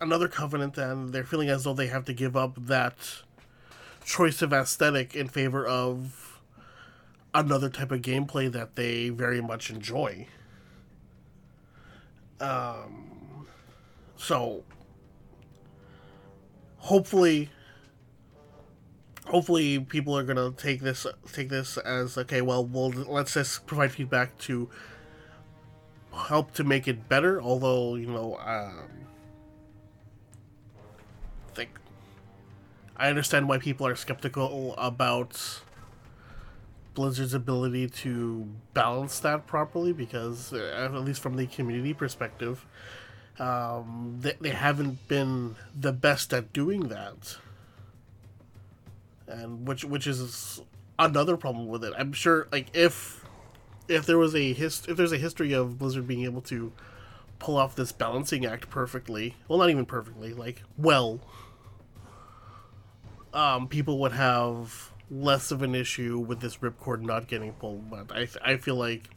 another 0.00 0.26
covenant, 0.26 0.78
and 0.78 1.12
they're 1.12 1.22
feeling 1.22 1.50
as 1.50 1.64
though 1.64 1.74
they 1.74 1.88
have 1.88 2.06
to 2.06 2.14
give 2.14 2.34
up 2.34 2.54
that 2.64 2.96
choice 4.08 4.40
of 4.40 4.54
aesthetic 4.54 5.14
in 5.14 5.28
favor 5.28 5.66
of 5.66 6.40
another 7.34 7.68
type 7.68 7.92
of 7.92 8.00
gameplay 8.00 8.50
that 8.50 8.74
they 8.74 9.10
very 9.10 9.42
much 9.42 9.68
enjoy. 9.68 10.26
Um, 12.40 13.46
so 14.16 14.64
hopefully, 16.78 17.50
hopefully 19.26 19.78
people 19.78 20.16
are 20.16 20.24
gonna 20.24 20.52
take 20.52 20.80
this 20.80 21.06
take 21.32 21.50
this 21.50 21.76
as 21.76 22.16
okay. 22.16 22.40
Well, 22.40 22.64
we'll 22.64 22.90
let's 22.90 23.34
just 23.34 23.66
provide 23.66 23.92
feedback 23.92 24.38
to 24.38 24.70
help 26.14 26.54
to 26.54 26.64
make 26.64 26.88
it 26.88 27.10
better. 27.10 27.42
Although 27.42 27.96
you 27.96 28.06
know, 28.06 28.38
um, 28.38 29.07
I 32.98 33.08
understand 33.08 33.48
why 33.48 33.58
people 33.58 33.86
are 33.86 33.94
skeptical 33.94 34.74
about 34.76 35.62
Blizzard's 36.94 37.34
ability 37.34 37.88
to 37.88 38.48
balance 38.74 39.20
that 39.20 39.46
properly 39.46 39.92
because, 39.92 40.52
uh, 40.52 40.90
at 40.92 41.04
least 41.04 41.20
from 41.20 41.36
the 41.36 41.46
community 41.46 41.94
perspective, 41.94 42.66
um, 43.38 44.16
they, 44.20 44.34
they 44.40 44.50
haven't 44.50 45.06
been 45.06 45.54
the 45.78 45.92
best 45.92 46.34
at 46.34 46.52
doing 46.52 46.88
that, 46.88 47.36
and 49.28 49.68
which 49.68 49.84
which 49.84 50.08
is 50.08 50.60
another 50.98 51.36
problem 51.36 51.68
with 51.68 51.84
it. 51.84 51.92
I'm 51.96 52.12
sure, 52.12 52.48
like 52.50 52.66
if 52.74 53.24
if 53.86 54.04
there 54.06 54.18
was 54.18 54.34
a 54.34 54.52
hist- 54.52 54.88
if 54.88 54.96
there's 54.96 55.12
a 55.12 55.18
history 55.18 55.52
of 55.52 55.78
Blizzard 55.78 56.08
being 56.08 56.24
able 56.24 56.40
to 56.42 56.72
pull 57.38 57.56
off 57.56 57.76
this 57.76 57.92
balancing 57.92 58.44
act 58.44 58.68
perfectly, 58.70 59.36
well, 59.46 59.60
not 59.60 59.70
even 59.70 59.86
perfectly, 59.86 60.34
like 60.34 60.64
well, 60.76 61.20
um, 63.38 63.68
people 63.68 64.00
would 64.00 64.12
have 64.12 64.92
less 65.10 65.52
of 65.52 65.62
an 65.62 65.74
issue 65.74 66.18
with 66.18 66.40
this 66.40 66.56
ripcord 66.56 67.02
not 67.02 67.28
getting 67.28 67.52
pulled. 67.52 67.88
But 67.88 68.10
I 68.10 68.28
I 68.44 68.56
feel 68.56 68.74
like 68.74 69.08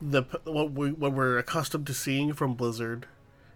the 0.00 0.22
what 0.44 0.70
we 0.70 0.92
what 0.92 1.12
we're 1.12 1.38
accustomed 1.38 1.88
to 1.88 1.94
seeing 1.94 2.32
from 2.32 2.54
Blizzard, 2.54 3.06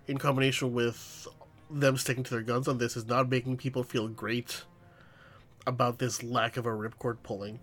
in 0.08 0.18
combination 0.18 0.74
with 0.74 1.28
them 1.70 1.96
sticking 1.96 2.24
to 2.24 2.30
their 2.30 2.42
guns 2.42 2.66
on 2.66 2.78
this, 2.78 2.96
is 2.96 3.06
not 3.06 3.28
making 3.28 3.58
people 3.58 3.84
feel 3.84 4.08
great 4.08 4.64
about 5.66 6.00
this 6.00 6.22
lack 6.24 6.56
of 6.56 6.66
a 6.66 6.70
ripcord 6.70 7.18
pulling. 7.22 7.60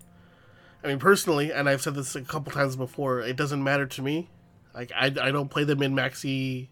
I 0.82 0.88
mean, 0.88 0.98
personally, 0.98 1.52
and 1.52 1.68
I've 1.68 1.82
said 1.82 1.94
this 1.94 2.16
a 2.16 2.22
couple 2.22 2.52
times 2.52 2.74
before, 2.74 3.20
it 3.20 3.36
doesn't 3.36 3.62
matter 3.62 3.86
to 3.86 4.02
me. 4.02 4.30
Like 4.74 4.90
I, 4.96 5.06
I 5.06 5.30
don't 5.30 5.50
play 5.50 5.64
the 5.64 5.76
min 5.76 5.94
maxi 5.94 6.68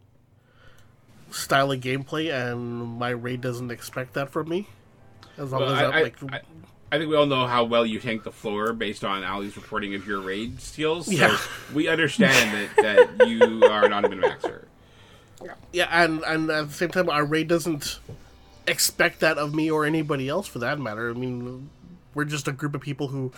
style 1.30 1.72
of 1.72 1.80
gameplay, 1.80 2.32
and 2.32 2.98
my 2.98 3.10
raid 3.10 3.40
doesn't 3.40 3.70
expect 3.70 4.14
that 4.14 4.30
from 4.30 4.48
me. 4.48 4.68
As 5.36 5.52
long 5.52 5.62
Well, 5.62 5.74
as 5.74 5.78
I, 5.82 5.84
I'm 5.86 6.02
like, 6.02 6.16
I, 6.32 6.40
I 6.92 6.98
think 6.98 7.08
we 7.10 7.16
all 7.16 7.26
know 7.26 7.46
how 7.46 7.64
well 7.64 7.86
you 7.86 8.00
tank 8.00 8.24
the 8.24 8.32
floor 8.32 8.72
based 8.72 9.04
on 9.04 9.22
Ali's 9.24 9.56
reporting 9.56 9.94
of 9.94 10.06
your 10.06 10.20
raid 10.20 10.60
steals. 10.60 11.06
So 11.06 11.12
Yeah. 11.12 11.38
we 11.74 11.88
understand 11.88 12.70
that, 12.76 13.08
that 13.18 13.28
you 13.28 13.64
are 13.64 13.88
not 13.88 14.04
a 14.04 14.08
min 14.08 14.20
maxer. 14.20 14.64
yeah, 15.72 15.86
and 15.90 16.22
and 16.24 16.50
at 16.50 16.68
the 16.68 16.74
same 16.74 16.90
time, 16.90 17.08
our 17.08 17.24
raid 17.24 17.48
doesn't 17.48 17.98
expect 18.66 19.20
that 19.20 19.38
of 19.38 19.54
me 19.54 19.70
or 19.70 19.84
anybody 19.86 20.28
else 20.28 20.46
for 20.46 20.58
that 20.58 20.78
matter. 20.78 21.10
I 21.10 21.14
mean, 21.14 21.70
we're 22.14 22.24
just 22.24 22.46
a 22.48 22.52
group 22.52 22.74
of 22.74 22.80
people 22.80 23.08
who 23.08 23.32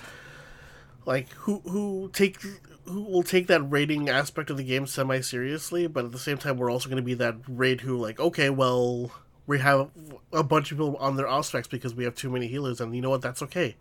like 1.07 1.29
who 1.31 1.61
who 1.61 2.11
take 2.13 2.39
who 2.87 3.03
will 3.03 3.23
take 3.23 3.47
that 3.47 3.63
raiding 3.63 4.09
aspect 4.09 4.51
of 4.51 4.57
the 4.57 4.65
game 4.65 4.87
semi 4.87 5.21
seriously, 5.21 5.87
but 5.87 6.05
at 6.05 6.13
the 6.13 6.19
same 6.19 6.39
time, 6.39 6.57
we're 6.57 6.71
also 6.71 6.89
going 6.89 6.97
to 6.97 7.03
be 7.03 7.15
that 7.15 7.37
raid 7.49 7.83
who 7.83 7.97
like, 7.97 8.19
okay, 8.19 8.51
well, 8.51 9.13
we 9.47 9.59
have 9.59 9.91
a 10.33 10.43
bunch 10.43 10.71
of 10.71 10.79
people 10.79 10.97
on 10.97 11.17
their 11.17 11.29
off 11.29 11.47
specs 11.47 11.69
because 11.69 11.95
we 11.95 12.05
have 12.05 12.15
too 12.15 12.31
many 12.31 12.47
healers, 12.47 12.81
and 12.81 12.95
you 12.95 13.03
know 13.03 13.11
what? 13.11 13.23
That's 13.23 13.43
okay. 13.43 13.77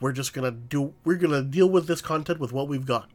We're 0.00 0.12
just 0.12 0.32
gonna 0.32 0.50
do. 0.50 0.94
We're 1.04 1.16
gonna 1.16 1.42
deal 1.42 1.68
with 1.68 1.86
this 1.86 2.00
content 2.00 2.38
with 2.38 2.52
what 2.52 2.68
we've 2.68 2.86
got, 2.86 3.10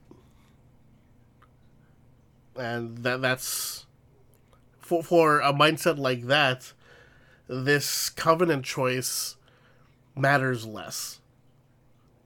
and 2.55 2.99
that 2.99 3.21
that's 3.21 3.85
for 4.79 5.01
for 5.01 5.39
a 5.39 5.53
mindset 5.53 5.97
like 5.97 6.27
that. 6.27 6.73
This 7.47 8.09
covenant 8.09 8.65
choice 8.65 9.35
matters 10.15 10.65
less. 10.65 11.21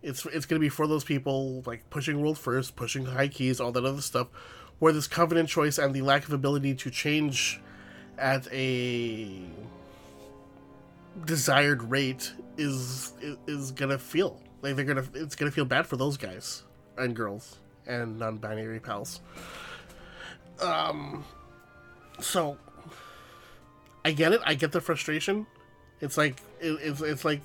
It's 0.02 0.26
it's 0.26 0.46
gonna 0.46 0.60
be 0.60 0.70
for 0.70 0.88
those 0.88 1.04
people 1.04 1.64
like 1.66 1.90
pushing 1.90 2.22
world 2.22 2.38
first, 2.38 2.76
pushing 2.76 3.06
high 3.06 3.28
keys, 3.28 3.60
all 3.60 3.72
that 3.74 3.84
other 3.84 4.02
stuff, 4.02 4.28
where 4.80 4.94
this 4.94 5.08
covenant 5.08 5.50
choice 5.50 5.78
and 5.78 5.94
the 5.94 6.02
lack 6.02 6.26
of 6.26 6.34
ability 6.34 6.76
to 6.76 6.90
change 6.90 7.60
at 8.18 8.48
a 8.52 9.42
desired 11.26 11.84
rate 11.84 12.34
is 12.58 13.14
is 13.48 13.72
gonna 13.72 13.98
feel 13.98 14.40
like 14.62 14.76
they're 14.76 14.86
gonna 14.86 15.06
it's 15.14 15.36
gonna 15.36 15.52
feel 15.52 15.66
bad 15.66 15.86
for 15.86 15.98
those 15.98 16.18
guys 16.18 16.64
and 16.98 17.16
girls 17.16 17.58
and 17.88 18.20
non-binary 18.20 18.80
pals. 18.80 19.22
Um, 20.62 21.24
so 22.20 22.58
I 24.06 24.12
get 24.12 24.32
it. 24.32 24.42
I 24.46 24.54
get 24.54 24.72
the 24.72 24.82
frustration. 24.82 25.48
It's 26.02 26.18
like 26.18 26.42
it, 26.60 26.78
it's 26.82 27.02
it's 27.02 27.26
like 27.26 27.42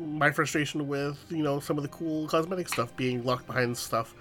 my 0.00 0.30
frustration 0.30 0.88
with 0.88 1.18
you 1.28 1.42
know 1.42 1.60
some 1.60 1.76
of 1.76 1.82
the 1.82 1.88
cool 1.88 2.26
cosmetic 2.28 2.68
stuff 2.68 2.94
being 2.96 3.24
locked 3.24 3.46
behind 3.46 3.76
stuff 3.76 4.14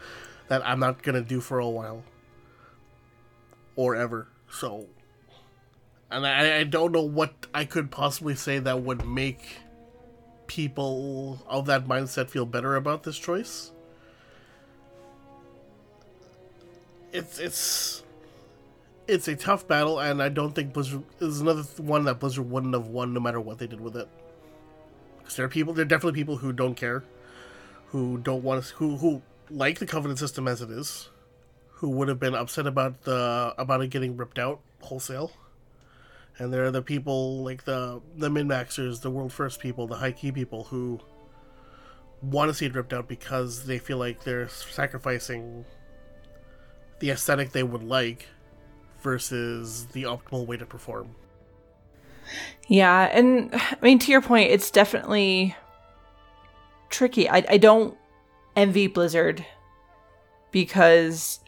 that 0.48 0.66
I'm 0.66 0.80
not 0.80 1.02
gonna 1.02 1.22
do 1.22 1.40
for 1.40 1.60
a 1.60 1.70
while 1.70 2.04
or 3.76 3.96
ever. 3.96 4.28
So, 4.52 4.88
and 6.12 6.26
I, 6.26 6.58
I 6.60 6.64
don't 6.64 6.92
know 6.92 7.04
what 7.04 7.48
I 7.54 7.66
could 7.66 7.92
possibly 7.92 8.36
say 8.36 8.60
that 8.60 8.82
would 8.82 9.06
make 9.06 9.60
people 10.48 11.40
of 11.48 11.68
that 11.68 11.88
mindset 11.88 12.30
feel 12.30 12.46
better 12.46 12.76
about 12.76 13.04
this 13.04 13.18
choice. 13.18 13.72
It's 17.14 17.40
it's 17.40 18.04
it's 19.08 19.28
a 19.28 19.36
tough 19.36 19.68
battle, 19.68 20.00
and 20.00 20.22
I 20.22 20.30
don't 20.30 20.54
think 20.54 20.74
Blizzard 20.74 21.04
is 21.20 21.42
another 21.42 21.64
one 21.78 22.04
that 22.06 22.20
Blizzard 22.20 22.50
wouldn't 22.50 22.74
have 22.74 22.88
won 22.88 23.14
no 23.14 23.20
matter 23.20 23.40
what 23.40 23.58
they 23.58 23.68
did 23.68 23.80
with 23.80 23.96
it. 23.96 24.10
Because 25.30 25.38
there 25.38 25.46
are 25.46 25.50
people, 25.50 25.76
there 25.76 25.86
are 25.86 25.88
definitely 25.88 26.20
people 26.20 26.38
who 26.38 26.52
don't 26.52 26.74
care, 26.74 27.04
who 27.90 28.18
don't 28.18 28.42
want 28.42 28.64
to, 28.64 28.74
who 28.78 28.98
who 28.98 29.22
like 29.52 29.78
the 29.78 29.86
Covenant 29.86 30.18
system 30.18 30.48
as 30.48 30.60
it 30.60 30.72
is, 30.72 31.10
who 31.74 31.92
would 31.92 32.08
have 32.08 32.20
been 32.20 32.34
upset 32.34 32.66
about 32.66 33.04
the 33.04 33.54
about 33.56 33.84
it 33.84 33.92
getting 33.92 34.18
ripped 34.18 34.40
out 34.40 34.60
wholesale. 34.82 35.32
And 36.40 36.52
there 36.52 36.66
are 36.66 36.72
the 36.72 36.82
people 36.82 37.44
like 37.44 37.66
the 37.66 38.02
the 38.18 38.32
min 38.32 38.48
maxers, 38.48 39.02
the 39.02 39.12
world 39.12 39.32
first 39.32 39.60
people, 39.60 39.86
the 39.86 39.98
high 39.98 40.14
key 40.14 40.32
people 40.32 40.64
who 40.64 41.00
want 42.24 42.50
to 42.50 42.56
see 42.56 42.66
it 42.66 42.74
ripped 42.74 42.92
out 42.92 43.08
because 43.08 43.68
they 43.68 43.78
feel 43.78 44.00
like 44.00 44.24
they're 44.24 44.50
sacrificing 44.50 45.64
the 47.02 47.12
aesthetic 47.12 47.52
they 47.52 47.62
would 47.62 47.84
like 47.84 48.26
versus 49.04 49.86
the 49.94 50.06
optimal 50.06 50.48
way 50.48 50.58
to 50.58 50.66
perform. 50.66 51.14
Yeah, 52.68 53.10
and 53.12 53.50
I 53.54 53.78
mean 53.82 54.00
to 54.00 54.12
your 54.12 54.22
point, 54.22 54.52
it's 54.52 54.72
definitely 54.72 55.56
tricky. 56.90 57.30
I 57.30 57.44
I 57.50 57.58
don't 57.58 57.96
envy 58.56 58.88
Blizzard 58.88 59.46
because 60.52 61.40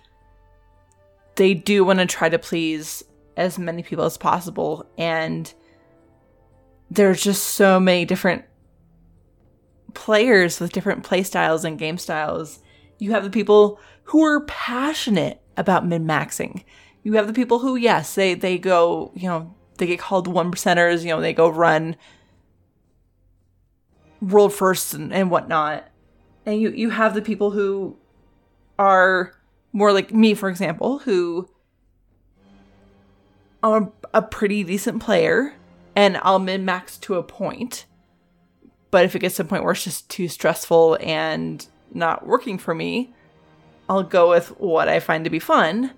they 1.35 1.53
do 1.53 1.83
want 1.83 1.99
to 1.99 2.05
try 2.05 2.29
to 2.29 2.39
please 2.39 3.03
as 3.37 3.57
many 3.57 3.81
people 3.81 4.05
as 4.05 4.17
possible 4.17 4.85
and 4.97 5.53
there's 6.91 7.23
just 7.23 7.43
so 7.43 7.79
many 7.79 8.03
different 8.03 8.43
players 9.93 10.59
with 10.59 10.73
different 10.73 11.03
play 11.03 11.23
styles 11.23 11.63
and 11.63 11.79
game 11.79 11.97
styles. 11.97 12.59
You 12.99 13.11
have 13.11 13.23
the 13.23 13.29
people 13.29 13.79
who 14.03 14.23
are 14.23 14.45
passionate 14.45 15.41
about 15.55 15.87
min 15.87 16.05
maxing. 16.05 16.63
You 17.03 17.13
have 17.13 17.27
the 17.27 17.33
people 17.33 17.59
who, 17.59 17.75
yes, 17.77 18.13
they 18.15 18.33
they 18.33 18.57
go, 18.57 19.11
you 19.15 19.27
know, 19.27 19.55
they 19.81 19.87
get 19.87 19.99
called 19.99 20.27
one 20.27 20.51
percenters. 20.51 21.01
You 21.01 21.09
know, 21.09 21.21
they 21.21 21.33
go 21.33 21.49
run 21.49 21.95
world 24.21 24.53
first 24.53 24.93
and, 24.93 25.11
and 25.11 25.31
whatnot. 25.31 25.89
And 26.45 26.61
you 26.61 26.69
you 26.69 26.91
have 26.91 27.15
the 27.15 27.21
people 27.21 27.49
who 27.49 27.97
are 28.77 29.33
more 29.73 29.91
like 29.91 30.13
me, 30.13 30.35
for 30.35 30.49
example, 30.49 30.99
who 30.99 31.49
I'm 33.63 33.91
a 34.13 34.21
pretty 34.21 34.63
decent 34.63 35.01
player 35.01 35.55
and 35.95 36.17
I'll 36.21 36.37
min 36.37 36.63
max 36.63 36.99
to 36.99 37.15
a 37.15 37.23
point. 37.23 37.87
But 38.91 39.05
if 39.05 39.15
it 39.15 39.19
gets 39.19 39.37
to 39.37 39.41
a 39.41 39.45
point 39.45 39.63
where 39.63 39.73
it's 39.73 39.83
just 39.83 40.09
too 40.09 40.27
stressful 40.27 40.99
and 41.01 41.65
not 41.91 42.27
working 42.27 42.59
for 42.59 42.75
me, 42.75 43.15
I'll 43.89 44.03
go 44.03 44.29
with 44.29 44.49
what 44.59 44.87
I 44.87 44.99
find 44.99 45.23
to 45.23 45.31
be 45.31 45.39
fun. 45.39 45.91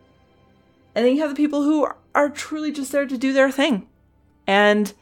And 0.96 1.06
then 1.06 1.16
you 1.16 1.22
have 1.22 1.32
the 1.32 1.36
people 1.36 1.64
who 1.64 1.90
are 2.16 2.30
truly 2.30 2.72
just 2.72 2.92
there 2.92 3.06
to 3.06 3.18
do 3.18 3.34
their 3.34 3.52
thing. 3.52 3.88
And 4.46 4.94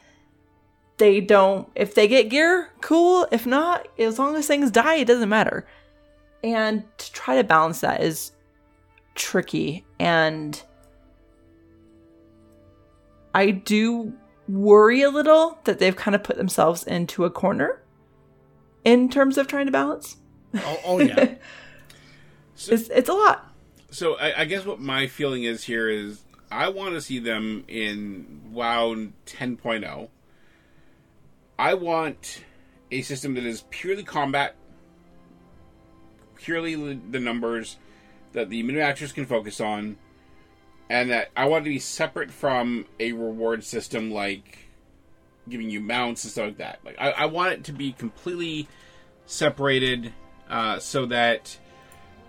they 0.98 1.20
don't, 1.20 1.68
if 1.74 1.94
they 1.94 2.08
get 2.08 2.28
gear, 2.28 2.70
cool. 2.80 3.26
If 3.32 3.46
not, 3.46 3.88
as 3.98 4.18
long 4.18 4.36
as 4.36 4.46
things 4.46 4.70
die, 4.70 4.96
it 4.96 5.06
doesn't 5.06 5.28
matter. 5.28 5.66
And 6.44 6.84
to 6.98 7.12
try 7.12 7.36
to 7.36 7.44
balance 7.44 7.80
that 7.80 8.02
is 8.02 8.32
tricky. 9.14 9.84
And 9.98 10.62
I 13.34 13.50
do 13.50 14.12
worry 14.48 15.02
a 15.02 15.10
little 15.10 15.58
that 15.64 15.78
they've 15.78 15.96
kind 15.96 16.14
of 16.14 16.22
put 16.22 16.36
themselves 16.36 16.84
into 16.84 17.24
a 17.24 17.30
corner 17.30 17.82
in 18.84 19.08
terms 19.08 19.38
of 19.38 19.46
trying 19.46 19.66
to 19.66 19.72
balance. 19.72 20.16
Oh, 20.54 20.80
oh 20.84 20.98
yeah. 21.00 21.34
It's, 22.68 22.90
it's 22.90 23.08
a 23.08 23.12
lot. 23.14 23.52
So 23.90 24.14
I, 24.18 24.42
I 24.42 24.44
guess 24.44 24.64
what 24.64 24.78
my 24.78 25.08
feeling 25.08 25.42
is 25.42 25.64
here 25.64 25.88
is 25.88 26.21
I 26.52 26.68
want 26.68 26.94
to 26.94 27.00
see 27.00 27.18
them 27.18 27.64
in 27.66 28.42
WoW 28.52 28.94
10.0. 29.26 30.08
I 31.58 31.74
want 31.74 32.44
a 32.90 33.00
system 33.00 33.34
that 33.34 33.44
is 33.44 33.64
purely 33.70 34.04
combat, 34.04 34.54
purely 36.36 36.74
the 36.94 37.20
numbers 37.20 37.78
that 38.32 38.50
the 38.50 38.62
min-maxers 38.62 39.14
can 39.14 39.24
focus 39.24 39.60
on, 39.60 39.96
and 40.90 41.10
that 41.10 41.30
I 41.34 41.46
want 41.46 41.64
to 41.64 41.70
be 41.70 41.78
separate 41.78 42.30
from 42.30 42.84
a 43.00 43.12
reward 43.12 43.64
system 43.64 44.10
like 44.10 44.58
giving 45.48 45.70
you 45.70 45.80
mounts 45.80 46.24
and 46.24 46.32
stuff 46.32 46.46
like 46.48 46.58
that. 46.58 46.80
Like 46.84 46.96
I, 46.98 47.10
I 47.12 47.26
want 47.26 47.52
it 47.54 47.64
to 47.64 47.72
be 47.72 47.92
completely 47.92 48.68
separated 49.24 50.12
uh, 50.50 50.78
so 50.80 51.06
that 51.06 51.56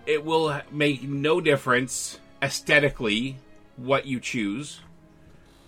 it 0.05 0.23
will 0.23 0.61
make 0.71 1.03
no 1.03 1.41
difference 1.41 2.19
aesthetically 2.41 3.37
what 3.77 4.05
you 4.05 4.19
choose, 4.19 4.81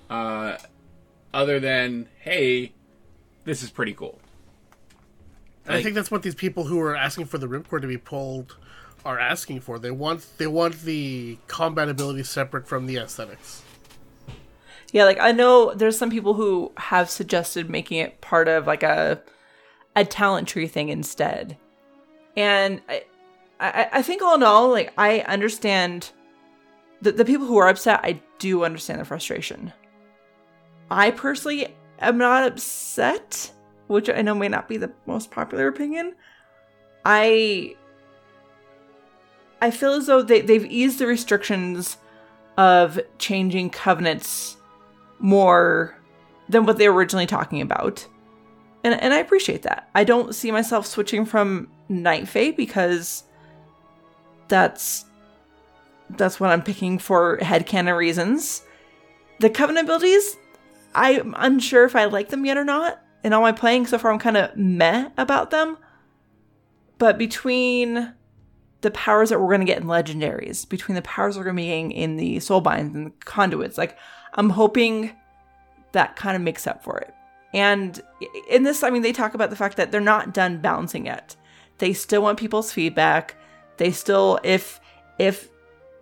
uh, 0.10 0.58
other 1.34 1.60
than 1.60 2.08
hey, 2.20 2.74
this 3.44 3.64
is 3.64 3.70
pretty 3.70 3.94
cool. 3.94 4.20
I 5.68 5.82
think 5.82 5.96
that's 5.96 6.12
what 6.12 6.22
these 6.22 6.36
people 6.36 6.66
who 6.66 6.80
are 6.80 6.96
asking 6.96 7.26
for 7.26 7.40
the 7.40 7.48
ripcord 7.48 7.82
to 7.82 7.88
be 7.88 7.98
pulled 7.98 8.56
are 9.04 9.20
asking 9.20 9.62
for. 9.62 9.80
They 9.80 9.92
want 9.92 10.26
they 10.38 10.48
want 10.48 10.82
the 10.82 11.38
combat 11.48 11.90
ability 11.90 12.24
separate 12.24 12.68
from 12.68 12.86
the 12.86 12.98
aesthetics. 12.98 13.64
Yeah, 14.92 15.06
like 15.06 15.20
I 15.20 15.32
know 15.32 15.74
there's 15.74 15.98
some 15.98 16.10
people 16.10 16.36
who 16.36 16.72
have 16.78 17.10
suggested 17.10 17.70
making 17.70 17.98
it 17.98 18.22
part 18.22 18.48
of 18.48 18.68
like 18.68 18.84
a 18.84 19.22
a 19.96 20.06
talent 20.06 20.48
tree 20.48 20.68
thing 20.68 20.90
instead. 20.90 21.58
And 22.38 22.82
I 22.88 23.04
I, 23.60 23.90
I 23.94 24.02
think 24.02 24.22
all 24.22 24.36
in 24.36 24.44
all, 24.44 24.70
like 24.70 24.94
I 24.98 25.22
understand 25.22 26.12
the 27.02 27.12
the 27.12 27.26
people 27.26 27.46
who 27.46 27.58
are 27.58 27.68
upset, 27.68 28.02
I 28.04 28.22
do 28.40 28.64
understand 28.64 29.02
the 29.02 29.06
frustration. 29.06 29.74
I 30.90 31.12
personally 31.12 31.76
am 32.00 32.18
not 32.18 32.48
upset, 32.48 33.52
which 33.88 34.10
I 34.10 34.22
know 34.22 34.36
may 34.36 34.48
not 34.48 34.68
be 34.68 34.78
the 34.78 34.94
most 35.06 35.32
popular 35.32 35.68
opinion. 35.68 36.16
I 37.04 37.76
I 39.62 39.72
feel 39.72 39.94
as 39.94 40.08
though 40.08 40.22
they, 40.22 40.42
they've 40.42 40.66
eased 40.66 41.00
the 41.00 41.08
restrictions 41.08 41.98
of 42.58 43.00
changing 43.18 43.70
covenants 43.70 44.58
more 45.20 45.98
than 46.50 46.66
what 46.66 46.78
they 46.78 46.88
were 46.88 46.96
originally 46.96 47.26
talking 47.26 47.62
about. 47.62 48.06
And, 48.84 49.00
and 49.02 49.14
I 49.14 49.18
appreciate 49.18 49.64
that. 49.64 49.90
I 49.96 50.04
don't 50.04 50.36
see 50.36 50.52
myself 50.52 50.86
switching 50.86 51.26
from 51.26 51.70
Night 51.90 52.28
Fae 52.28 52.52
because 52.52 53.24
that's 54.48 55.06
that's 56.12 56.40
what 56.40 56.50
I'm 56.50 56.62
picking 56.62 57.00
for 57.00 57.38
headcanon 57.40 57.98
reasons. 57.98 58.64
The 59.40 59.50
Covenant 59.50 59.86
abilities, 59.86 60.38
I'm 60.94 61.34
unsure 61.38 61.86
if 61.86 61.96
I 61.96 62.06
like 62.06 62.30
them 62.30 62.46
yet 62.46 62.58
or 62.58 62.64
not. 62.64 63.02
In 63.24 63.34
all 63.34 63.42
my 63.42 63.52
playing 63.52 63.88
so 63.88 63.98
far, 63.98 64.12
I'm 64.12 64.20
kind 64.20 64.38
of 64.38 64.56
meh 64.56 65.10
about 65.18 65.52
them. 65.52 65.78
But 66.98 67.18
between 67.18 68.14
the 68.82 68.92
powers 68.92 69.30
that 69.30 69.40
we're 69.40 69.48
going 69.48 69.62
to 69.62 69.66
get 69.66 69.82
in 69.82 69.88
legendaries, 69.88 70.68
between 70.70 70.96
the 70.96 71.02
powers 71.02 71.38
we're 71.38 71.44
going 71.44 71.56
to 71.56 71.62
be 71.62 71.68
getting 71.68 71.92
in 71.92 72.18
the 72.18 72.38
soulbinds 72.38 72.94
and 72.94 73.08
the 73.08 73.12
conduits, 73.26 73.78
like 73.78 73.98
I'm 74.36 74.52
hoping 74.52 75.12
that 75.92 76.16
kind 76.16 76.36
of 76.36 76.42
makes 76.42 76.68
up 76.68 76.84
for 76.84 77.00
it. 77.00 77.14
And 77.54 78.00
in 78.50 78.64
this, 78.64 78.84
I 78.84 78.90
mean, 78.90 79.02
they 79.02 79.14
talk 79.14 79.34
about 79.34 79.50
the 79.50 79.56
fact 79.56 79.78
that 79.78 79.92
they're 79.92 80.02
not 80.02 80.34
done 80.34 80.60
balancing 80.60 81.06
yet. 81.06 81.36
They 81.80 81.94
still 81.94 82.22
want 82.22 82.40
people's 82.40 82.72
feedback. 82.72 83.36
They 83.78 83.92
still, 83.92 84.40
if 84.44 84.80
if 85.18 85.50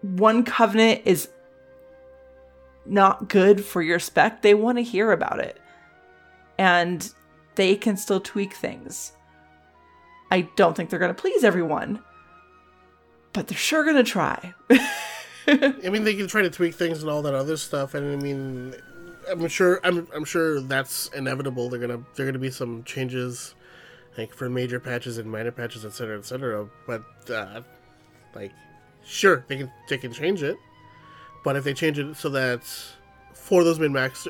one 0.04 0.44
covenant 0.44 1.02
is 1.06 1.30
not 2.86 3.30
good 3.30 3.66
for 3.66 3.82
your 3.82 4.00
spec, 4.00 4.42
they 4.42 4.54
want 4.54 4.78
to 4.78 4.84
hear 4.84 5.12
about 5.12 5.40
it. 5.40 5.60
And 6.58 7.12
they 7.56 7.76
can 7.76 7.98
still 7.98 8.20
tweak 8.20 8.54
things. 8.54 9.14
I 10.30 10.50
don't 10.56 10.76
think 10.76 10.90
they're 10.90 11.00
going 11.00 11.14
to 11.14 11.20
please 11.20 11.44
everyone, 11.44 12.00
but 13.32 13.48
they're 13.48 13.58
sure 13.58 13.84
going 13.84 13.98
to 13.98 14.04
try. 14.04 14.54
I 15.48 15.90
mean, 15.90 16.04
they 16.04 16.16
can 16.16 16.28
try 16.28 16.42
to 16.42 16.50
tweak 16.50 16.76
things 16.76 17.02
and 17.02 17.10
all 17.10 17.22
that 17.24 17.34
other 17.34 17.58
stuff, 17.58 17.96
and 17.96 18.14
I 18.14 18.16
mean, 18.16 18.76
I'm 19.30 19.48
sure 19.48 19.80
I'm 19.84 20.08
I'm 20.16 20.26
sure 20.26 20.62
that's 20.62 21.08
inevitable. 21.10 21.70
They're 21.70 21.80
gonna 21.80 22.02
there 22.16 22.26
gonna 22.26 22.40
be 22.40 22.52
some 22.52 22.84
changes, 22.84 23.56
like 24.18 24.34
for 24.34 24.50
major 24.50 24.80
patches 24.80 25.18
and 25.18 25.30
minor 25.30 25.52
patches, 25.52 25.86
etc., 25.86 26.18
etc. 26.18 26.70
But 26.88 27.04
uh, 27.30 27.62
like, 28.34 28.54
sure, 29.06 29.46
they 29.48 29.58
can 29.58 29.72
they 29.90 29.98
can 29.98 30.14
change 30.14 30.44
it, 30.44 30.58
but 31.44 31.56
if 31.56 31.64
they 31.64 31.74
change 31.74 32.00
it 32.00 32.16
so 32.16 32.30
that 32.30 32.64
for 33.34 33.64
those 33.64 33.80
min 33.80 33.94
max, 33.94 34.28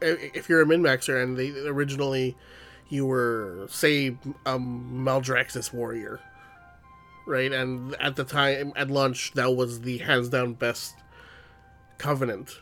if 0.00 0.48
you're 0.48 0.62
a 0.62 0.66
min 0.66 0.82
maxer 0.82 1.22
and 1.22 1.36
they 1.36 1.50
originally 1.68 2.36
you 2.88 3.04
were 3.04 3.66
say 3.68 4.16
a 4.44 4.58
Maldraxxus 4.58 5.72
warrior 5.72 6.20
right? 7.26 7.52
And 7.52 7.94
at 8.00 8.16
the 8.16 8.24
time, 8.24 8.72
at 8.76 8.88
launch, 8.88 9.32
that 9.32 9.54
was 9.54 9.82
the 9.82 9.98
hands 9.98 10.30
down 10.30 10.54
best 10.54 10.94
Covenant. 11.98 12.60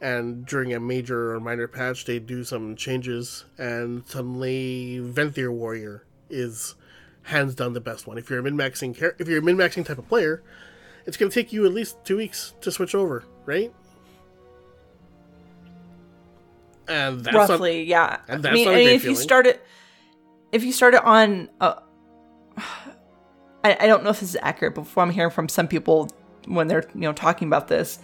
And 0.00 0.46
during 0.46 0.72
a 0.72 0.80
major 0.80 1.34
or 1.34 1.40
minor 1.40 1.68
patch, 1.68 2.04
they 2.04 2.18
do 2.18 2.44
some 2.44 2.76
changes, 2.76 3.44
and 3.58 4.06
suddenly 4.06 5.00
Venthyr 5.02 5.52
Warrior 5.52 6.04
is 6.30 6.74
hands 7.28 7.54
down 7.54 7.74
the 7.74 7.80
best 7.80 8.06
one. 8.06 8.18
If 8.18 8.30
you're 8.30 8.38
a 8.38 8.42
min 8.42 8.56
maxing, 8.56 8.96
if 9.18 9.28
you're 9.28 9.38
a 9.38 9.42
min 9.42 9.56
maxing 9.56 9.84
type 9.84 9.98
of 9.98 10.08
player, 10.08 10.42
it's 11.06 11.16
going 11.16 11.30
to 11.30 11.34
take 11.34 11.52
you 11.52 11.66
at 11.66 11.72
least 11.72 12.04
two 12.04 12.16
weeks 12.16 12.54
to 12.62 12.72
switch 12.72 12.94
over, 12.94 13.24
right? 13.44 13.72
And 16.88 17.20
that's 17.20 17.36
roughly, 17.36 17.80
not, 17.80 17.86
yeah. 17.86 18.18
And 18.28 18.46
I 18.46 18.52
mean, 18.52 18.68
I 18.68 18.74
mean 18.76 18.88
if 18.88 19.02
feeling. 19.02 19.16
you 19.16 19.22
start 19.22 19.46
it, 19.46 19.64
if 20.52 20.64
you 20.64 20.72
start 20.72 20.94
it 20.94 21.04
on. 21.04 21.48
Uh, 21.60 21.80
I, 23.64 23.76
I 23.80 23.86
don't 23.86 24.04
know 24.04 24.10
if 24.10 24.20
this 24.20 24.30
is 24.30 24.38
accurate, 24.40 24.74
but 24.74 24.86
what 24.86 25.02
I'm 25.02 25.10
hearing 25.10 25.32
from 25.32 25.48
some 25.48 25.68
people 25.68 26.08
when 26.46 26.68
they're 26.68 26.88
you 26.94 27.00
know 27.00 27.12
talking 27.12 27.48
about 27.48 27.68
this 27.68 27.98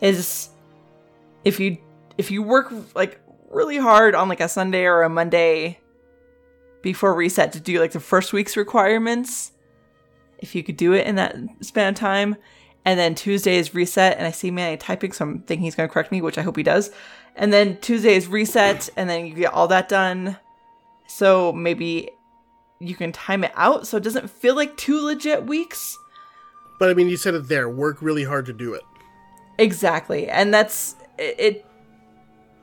is 0.00 0.48
if 1.44 1.60
you 1.60 1.76
if 2.16 2.30
you 2.30 2.42
work 2.42 2.72
like 2.94 3.20
really 3.50 3.76
hard 3.76 4.14
on 4.14 4.28
like 4.28 4.40
a 4.40 4.48
Sunday 4.48 4.84
or 4.84 5.02
a 5.02 5.08
Monday 5.08 5.78
before 6.82 7.14
reset 7.14 7.52
to 7.52 7.60
do 7.60 7.78
like 7.80 7.92
the 7.92 8.00
first 8.00 8.32
week's 8.32 8.56
requirements, 8.56 9.52
if 10.38 10.54
you 10.54 10.62
could 10.62 10.76
do 10.76 10.92
it 10.92 11.06
in 11.06 11.14
that 11.14 11.36
span 11.60 11.90
of 11.90 11.94
time, 11.94 12.36
and 12.84 12.98
then 12.98 13.14
Tuesday 13.14 13.56
is 13.56 13.74
reset, 13.74 14.18
and 14.18 14.26
I 14.26 14.32
see 14.32 14.50
Manny 14.50 14.76
typing, 14.76 15.12
so 15.12 15.24
I'm 15.24 15.38
thinking 15.42 15.64
he's 15.64 15.76
going 15.76 15.88
to 15.88 15.92
correct 15.92 16.10
me, 16.10 16.20
which 16.20 16.36
I 16.36 16.42
hope 16.42 16.56
he 16.56 16.64
does. 16.64 16.90
And 17.36 17.52
then 17.52 17.78
Tuesday 17.80 18.16
is 18.16 18.26
reset, 18.26 18.90
and 18.96 19.08
then 19.08 19.26
you 19.26 19.34
get 19.34 19.52
all 19.52 19.68
that 19.68 19.88
done. 19.88 20.36
So 21.06 21.52
maybe 21.52 22.10
you 22.80 22.96
can 22.96 23.12
time 23.12 23.44
it 23.44 23.52
out 23.54 23.86
so 23.86 23.96
it 23.96 24.02
doesn't 24.02 24.28
feel 24.28 24.56
like 24.56 24.76
two 24.76 25.00
legit 25.00 25.46
weeks. 25.46 25.96
But 26.80 26.90
I 26.90 26.94
mean, 26.94 27.08
you 27.08 27.16
said 27.16 27.34
it 27.34 27.48
there. 27.48 27.68
Work 27.68 28.02
really 28.02 28.24
hard 28.24 28.46
to 28.46 28.52
do 28.52 28.74
it. 28.74 28.82
Exactly, 29.58 30.28
and 30.28 30.52
that's 30.52 30.96
it, 31.18 31.36
it 31.38 31.66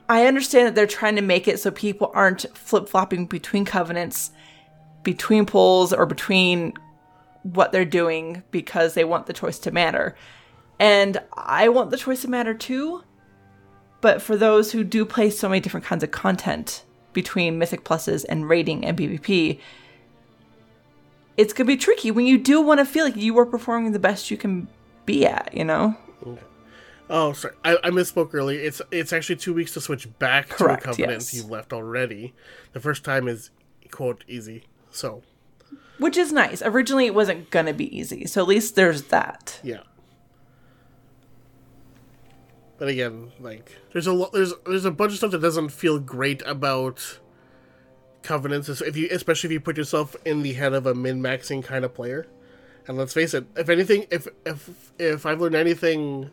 I 0.09 0.25
understand 0.25 0.65
that 0.65 0.75
they're 0.75 0.87
trying 0.87 1.15
to 1.17 1.21
make 1.21 1.47
it 1.47 1.59
so 1.59 1.69
people 1.69 2.11
aren't 2.15 2.45
flip 2.57 2.89
flopping 2.89 3.27
between 3.27 3.63
covenants, 3.63 4.31
between 5.03 5.45
pulls, 5.45 5.93
or 5.93 6.07
between 6.07 6.73
what 7.43 7.71
they're 7.71 7.85
doing 7.85 8.43
because 8.49 8.95
they 8.95 9.05
want 9.05 9.27
the 9.27 9.33
choice 9.33 9.59
to 9.59 9.71
matter. 9.71 10.15
And 10.79 11.21
I 11.33 11.69
want 11.69 11.91
the 11.91 11.97
choice 11.97 12.23
to 12.23 12.27
matter 12.27 12.55
too. 12.55 13.03
But 14.01 14.21
for 14.21 14.35
those 14.35 14.71
who 14.71 14.83
do 14.83 15.05
play 15.05 15.29
so 15.29 15.47
many 15.47 15.59
different 15.59 15.85
kinds 15.85 16.03
of 16.03 16.09
content 16.09 16.85
between 17.13 17.59
Mythic 17.59 17.83
Pluses 17.83 18.25
and 18.27 18.49
raiding 18.49 18.85
and 18.85 18.97
PvP, 18.97 19.59
it's 21.37 21.53
gonna 21.53 21.67
be 21.67 21.77
tricky 21.77 22.09
when 22.09 22.25
you 22.25 22.37
do 22.37 22.61
want 22.61 22.79
to 22.79 22.85
feel 22.85 23.05
like 23.05 23.15
you 23.15 23.37
are 23.37 23.45
performing 23.45 23.91
the 23.91 23.99
best 23.99 24.31
you 24.31 24.37
can 24.37 24.67
be 25.05 25.25
at, 25.25 25.53
you 25.53 25.63
know. 25.63 25.95
Oh, 27.09 27.33
sorry, 27.33 27.55
I, 27.65 27.77
I, 27.83 27.89
misspoke 27.89 28.33
earlier. 28.33 28.59
It's 28.59 28.81
it's 28.91 29.11
actually 29.11 29.37
two 29.37 29.53
weeks 29.53 29.73
to 29.73 29.81
switch 29.81 30.07
back 30.19 30.49
Correct, 30.49 30.83
to 30.83 30.89
a 30.89 30.93
covenant 30.93 31.21
yes. 31.21 31.33
you've 31.33 31.49
left 31.49 31.73
already. 31.73 32.33
The 32.73 32.79
first 32.79 33.03
time 33.03 33.27
is 33.27 33.49
quote 33.89 34.23
easy, 34.27 34.65
so 34.91 35.23
which 35.97 36.17
is 36.17 36.31
nice. 36.31 36.61
Originally, 36.61 37.07
it 37.07 37.15
wasn't 37.15 37.49
gonna 37.49 37.73
be 37.73 37.95
easy, 37.97 38.27
so 38.27 38.41
at 38.41 38.47
least 38.47 38.75
there's 38.75 39.03
that. 39.03 39.59
Yeah. 39.63 39.81
But 42.77 42.89
again, 42.89 43.31
like 43.39 43.75
there's 43.91 44.07
a 44.07 44.13
lot, 44.13 44.31
there's 44.31 44.53
there's 44.67 44.85
a 44.85 44.91
bunch 44.91 45.13
of 45.13 45.17
stuff 45.17 45.31
that 45.31 45.41
doesn't 45.41 45.69
feel 45.69 45.99
great 45.99 46.43
about 46.45 47.19
covenants 48.21 48.69
if 48.69 48.97
you 48.97 49.07
especially 49.11 49.47
if 49.47 49.51
you 49.51 49.59
put 49.59 49.77
yourself 49.77 50.15
in 50.25 50.43
the 50.43 50.53
head 50.53 50.73
of 50.73 50.85
a 50.85 50.93
min-maxing 50.93 51.63
kind 51.63 51.85
of 51.85 51.93
player 51.93 52.27
and 52.85 52.97
let's 52.97 53.13
face 53.13 53.33
it 53.33 53.45
if 53.55 53.69
anything 53.69 54.05
if 54.11 54.27
if 54.45 54.91
if 54.99 55.25
i've 55.25 55.39
learned 55.39 55.55
anything 55.55 56.29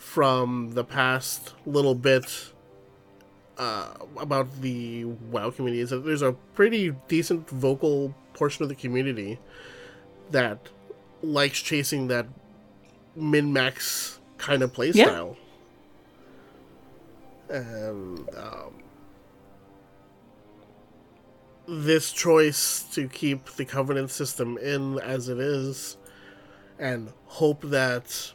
from 0.00 0.70
the 0.72 0.82
past 0.82 1.52
little 1.66 1.94
bit 1.94 2.52
uh, 3.58 3.92
about 4.16 4.62
the 4.62 5.04
WoW 5.04 5.50
community 5.50 5.82
is 5.82 5.90
that 5.90 6.06
there's 6.06 6.22
a 6.22 6.32
pretty 6.54 6.94
decent 7.06 7.48
vocal 7.50 8.14
portion 8.32 8.62
of 8.62 8.70
the 8.70 8.74
community 8.74 9.38
that 10.30 10.58
likes 11.22 11.60
chasing 11.60 12.08
that 12.08 12.26
min 13.14 13.52
max 13.52 14.18
kind 14.38 14.62
of 14.62 14.72
playstyle. 14.72 15.36
Yeah. 17.50 17.58
And 17.58 18.28
um, 18.36 18.72
this 21.68 22.10
choice 22.10 22.84
to 22.94 23.06
keep 23.06 23.44
the 23.50 23.66
Covenant 23.66 24.10
system 24.10 24.56
in 24.56 24.98
as 25.00 25.28
it 25.28 25.38
is 25.38 25.98
and 26.78 27.12
hope 27.26 27.60
that 27.64 28.32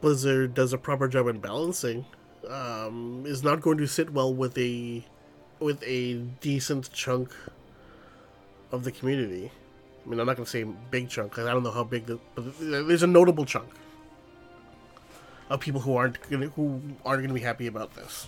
Blizzard 0.00 0.54
does 0.54 0.72
a 0.72 0.78
proper 0.78 1.08
job 1.08 1.28
in 1.28 1.40
balancing 1.40 2.04
um, 2.48 3.24
is 3.26 3.42
not 3.42 3.60
going 3.60 3.78
to 3.78 3.86
sit 3.86 4.10
well 4.10 4.32
with 4.32 4.56
a 4.58 5.04
with 5.60 5.82
a 5.82 6.14
decent 6.40 6.92
chunk 6.92 7.34
of 8.70 8.84
the 8.84 8.92
community. 8.92 9.50
I 10.04 10.08
mean, 10.08 10.20
I'm 10.20 10.26
not 10.26 10.36
going 10.36 10.44
to 10.44 10.50
say 10.50 10.64
big 10.90 11.08
chunk 11.08 11.30
because 11.30 11.46
I 11.46 11.52
don't 11.52 11.62
know 11.62 11.70
how 11.70 11.84
big 11.84 12.06
the, 12.06 12.18
but 12.34 12.44
there's 12.60 13.02
a 13.02 13.08
notable 13.08 13.44
chunk 13.44 13.68
of 15.50 15.60
people 15.60 15.80
who 15.80 15.96
aren't 15.96 16.20
gonna, 16.30 16.48
who 16.48 16.80
aren't 17.04 17.20
going 17.20 17.28
to 17.28 17.34
be 17.34 17.40
happy 17.40 17.66
about 17.66 17.94
this. 17.94 18.26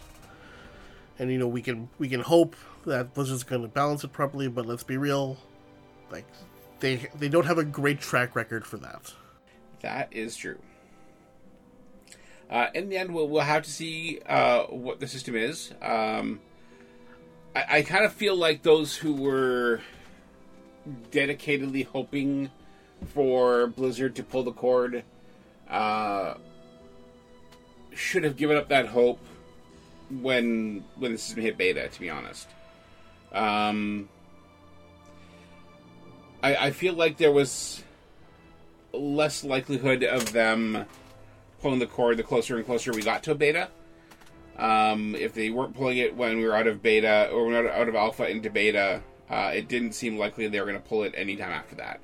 And 1.18 1.30
you 1.30 1.38
know, 1.38 1.48
we 1.48 1.62
can 1.62 1.88
we 1.98 2.08
can 2.08 2.20
hope 2.20 2.56
that 2.86 3.14
Blizzard's 3.14 3.44
going 3.44 3.62
to 3.62 3.68
balance 3.68 4.04
it 4.04 4.12
properly, 4.12 4.48
but 4.48 4.66
let's 4.66 4.82
be 4.82 4.96
real, 4.96 5.36
like 6.10 6.26
they 6.80 7.08
they 7.18 7.28
don't 7.28 7.46
have 7.46 7.58
a 7.58 7.64
great 7.64 8.00
track 8.00 8.34
record 8.34 8.66
for 8.66 8.78
that. 8.78 9.12
That 9.82 10.12
is 10.12 10.36
true. 10.36 10.58
Uh, 12.50 12.66
in 12.74 12.88
the 12.88 12.98
end, 12.98 13.14
we'll, 13.14 13.28
we'll 13.28 13.42
have 13.42 13.62
to 13.62 13.70
see 13.70 14.18
uh, 14.28 14.64
what 14.64 14.98
the 14.98 15.06
system 15.06 15.36
is. 15.36 15.72
Um, 15.80 16.40
I, 17.54 17.78
I 17.78 17.82
kind 17.82 18.04
of 18.04 18.12
feel 18.12 18.34
like 18.34 18.62
those 18.62 18.96
who 18.96 19.12
were 19.14 19.80
dedicatedly 21.12 21.86
hoping 21.86 22.50
for 23.14 23.68
Blizzard 23.68 24.16
to 24.16 24.24
pull 24.24 24.42
the 24.42 24.52
cord 24.52 25.04
uh, 25.68 26.34
should 27.94 28.24
have 28.24 28.36
given 28.36 28.56
up 28.56 28.68
that 28.68 28.86
hope 28.86 29.20
when 30.10 30.84
when 30.96 31.12
the 31.12 31.18
system 31.18 31.42
hit 31.42 31.56
beta. 31.56 31.88
To 31.88 32.00
be 32.00 32.10
honest, 32.10 32.48
um, 33.32 34.08
I, 36.42 36.56
I 36.56 36.70
feel 36.72 36.94
like 36.94 37.16
there 37.16 37.32
was 37.32 37.84
less 38.92 39.44
likelihood 39.44 40.02
of 40.02 40.32
them 40.32 40.84
pulling 41.60 41.78
the 41.78 41.86
cord 41.86 42.16
the 42.16 42.22
closer 42.22 42.56
and 42.56 42.66
closer 42.66 42.92
we 42.92 43.02
got 43.02 43.22
to 43.24 43.34
beta. 43.34 43.68
Um, 44.58 45.14
if 45.14 45.32
they 45.32 45.50
weren't 45.50 45.74
pulling 45.74 45.98
it 45.98 46.16
when 46.16 46.38
we 46.38 46.44
were 46.44 46.54
out 46.54 46.66
of 46.66 46.82
beta 46.82 47.30
or 47.32 47.46
we 47.46 47.54
were 47.54 47.70
out 47.70 47.88
of 47.88 47.94
alpha 47.94 48.28
into 48.28 48.50
beta, 48.50 49.02
uh, 49.30 49.52
it 49.54 49.68
didn't 49.68 49.92
seem 49.92 50.18
likely 50.18 50.48
they 50.48 50.60
were 50.60 50.66
going 50.66 50.80
to 50.80 50.88
pull 50.88 51.04
it 51.04 51.14
anytime 51.16 51.50
after 51.50 51.76
that. 51.76 52.00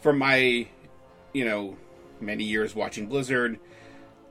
From 0.00 0.18
my, 0.18 0.66
you 1.32 1.44
know, 1.44 1.76
many 2.20 2.44
years 2.44 2.74
watching 2.74 3.06
Blizzard, 3.06 3.58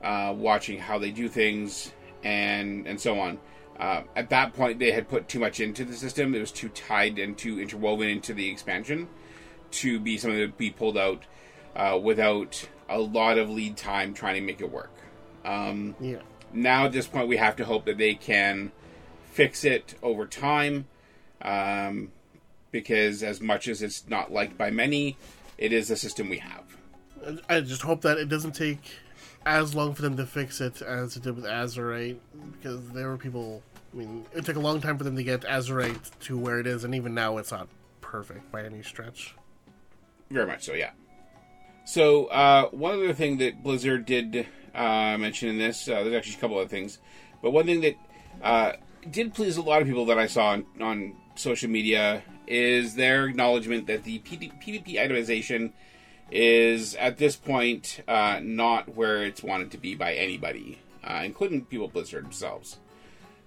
uh, 0.02 0.34
watching 0.36 0.78
how 0.78 0.98
they 0.98 1.10
do 1.10 1.28
things, 1.28 1.92
and 2.22 2.86
and 2.86 3.00
so 3.00 3.18
on. 3.18 3.38
Uh, 3.78 4.02
at 4.14 4.28
that 4.28 4.52
point, 4.52 4.78
they 4.78 4.90
had 4.90 5.08
put 5.08 5.26
too 5.26 5.38
much 5.38 5.58
into 5.58 5.84
the 5.84 5.94
system. 5.94 6.34
It 6.34 6.40
was 6.40 6.52
too 6.52 6.68
tied 6.68 7.18
and 7.18 7.36
too 7.36 7.58
interwoven 7.60 8.08
into 8.08 8.34
the 8.34 8.48
expansion 8.50 9.08
to 9.70 9.98
be 9.98 10.18
something 10.18 10.38
that 10.38 10.46
would 10.46 10.58
be 10.58 10.70
pulled 10.70 10.98
out 10.98 11.24
uh, 11.76 11.98
without 12.02 12.68
a 12.88 12.98
lot 12.98 13.38
of 13.38 13.48
lead 13.50 13.76
time 13.76 14.14
trying 14.14 14.34
to 14.34 14.40
make 14.40 14.60
it 14.60 14.70
work. 14.70 14.92
Um, 15.44 15.94
Yeah. 16.00 16.18
now 16.52 16.86
at 16.86 16.92
this 16.92 17.06
point, 17.06 17.28
we 17.28 17.36
have 17.36 17.56
to 17.56 17.64
hope 17.64 17.84
that 17.86 17.98
they 17.98 18.14
can 18.14 18.72
fix 19.32 19.64
it 19.64 19.94
over 20.02 20.26
time, 20.26 20.86
um, 21.42 22.10
because 22.72 23.22
as 23.22 23.40
much 23.40 23.68
as 23.68 23.82
it's 23.82 24.08
not 24.08 24.32
liked 24.32 24.58
by 24.58 24.70
many, 24.70 25.16
it 25.58 25.72
is 25.72 25.90
a 25.90 25.96
system 25.96 26.28
we 26.28 26.38
have. 26.38 26.64
I 27.48 27.56
I 27.56 27.60
just 27.60 27.82
hope 27.82 28.00
that 28.02 28.18
it 28.18 28.28
doesn't 28.28 28.52
take 28.52 28.98
as 29.46 29.74
long 29.74 29.94
for 29.94 30.02
them 30.02 30.16
to 30.16 30.26
fix 30.26 30.60
it 30.60 30.82
as 30.82 31.16
it 31.16 31.22
did 31.22 31.36
with 31.36 31.44
Azerite, 31.44 32.18
because 32.52 32.90
there 32.90 33.08
were 33.08 33.16
people. 33.16 33.62
I 33.92 33.96
mean, 33.96 34.26
it 34.34 34.44
took 34.44 34.56
a 34.56 34.60
long 34.60 34.80
time 34.80 34.98
for 34.98 35.04
them 35.04 35.16
to 35.16 35.22
get 35.22 35.40
Azerite 35.42 36.10
to 36.20 36.38
where 36.38 36.60
it 36.60 36.66
is, 36.66 36.84
and 36.84 36.94
even 36.94 37.14
now 37.14 37.38
it's 37.38 37.50
not 37.50 37.68
perfect 38.00 38.50
by 38.52 38.64
any 38.64 38.82
stretch. 38.82 39.34
Very 40.30 40.46
much 40.46 40.64
so, 40.64 40.74
yeah. 40.74 40.90
So 41.90 42.26
uh, 42.26 42.68
one 42.70 42.94
other 42.94 43.12
thing 43.12 43.38
that 43.38 43.64
Blizzard 43.64 44.06
did 44.06 44.46
uh, 44.72 45.18
mention 45.18 45.48
in 45.48 45.58
this, 45.58 45.88
uh, 45.88 46.04
there's 46.04 46.14
actually 46.14 46.36
a 46.36 46.38
couple 46.38 46.60
of 46.60 46.70
things, 46.70 47.00
but 47.42 47.50
one 47.50 47.66
thing 47.66 47.80
that 47.80 47.96
uh, 48.40 48.72
did 49.10 49.34
please 49.34 49.56
a 49.56 49.62
lot 49.62 49.82
of 49.82 49.88
people 49.88 50.06
that 50.06 50.16
I 50.16 50.28
saw 50.28 50.50
on, 50.50 50.66
on 50.80 51.16
social 51.34 51.68
media 51.68 52.22
is 52.46 52.94
their 52.94 53.26
acknowledgement 53.26 53.88
that 53.88 54.04
the 54.04 54.20
PD- 54.20 54.52
PvP 54.62 54.98
itemization 55.04 55.72
is 56.30 56.94
at 56.94 57.18
this 57.18 57.34
point 57.34 58.04
uh, 58.06 58.38
not 58.40 58.94
where 58.94 59.24
it's 59.24 59.42
wanted 59.42 59.72
to 59.72 59.78
be 59.78 59.96
by 59.96 60.14
anybody, 60.14 60.78
uh, 61.02 61.22
including 61.24 61.64
people 61.64 61.88
Blizzard 61.88 62.24
themselves. 62.24 62.78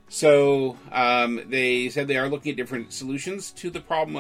So 0.10 0.78
um, 0.92 1.44
they 1.48 1.88
said 1.88 2.10
they 2.10 2.18
are 2.18 2.28
looking 2.28 2.52
at 2.52 2.58
different 2.58 2.92
solutions 2.92 3.52
to 3.52 3.70
the 3.70 3.80
problem 3.80 4.18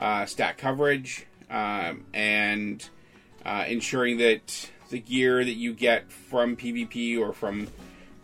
of 0.00 0.28
stat 0.28 0.58
coverage 0.58 1.26
um, 1.48 2.04
and 2.12 2.90
uh, 3.44 3.64
ensuring 3.66 4.18
that 4.18 4.70
the 4.90 4.98
gear 4.98 5.44
that 5.44 5.54
you 5.54 5.72
get 5.72 6.10
from 6.10 6.56
PvP 6.56 7.18
or 7.18 7.32
from 7.32 7.68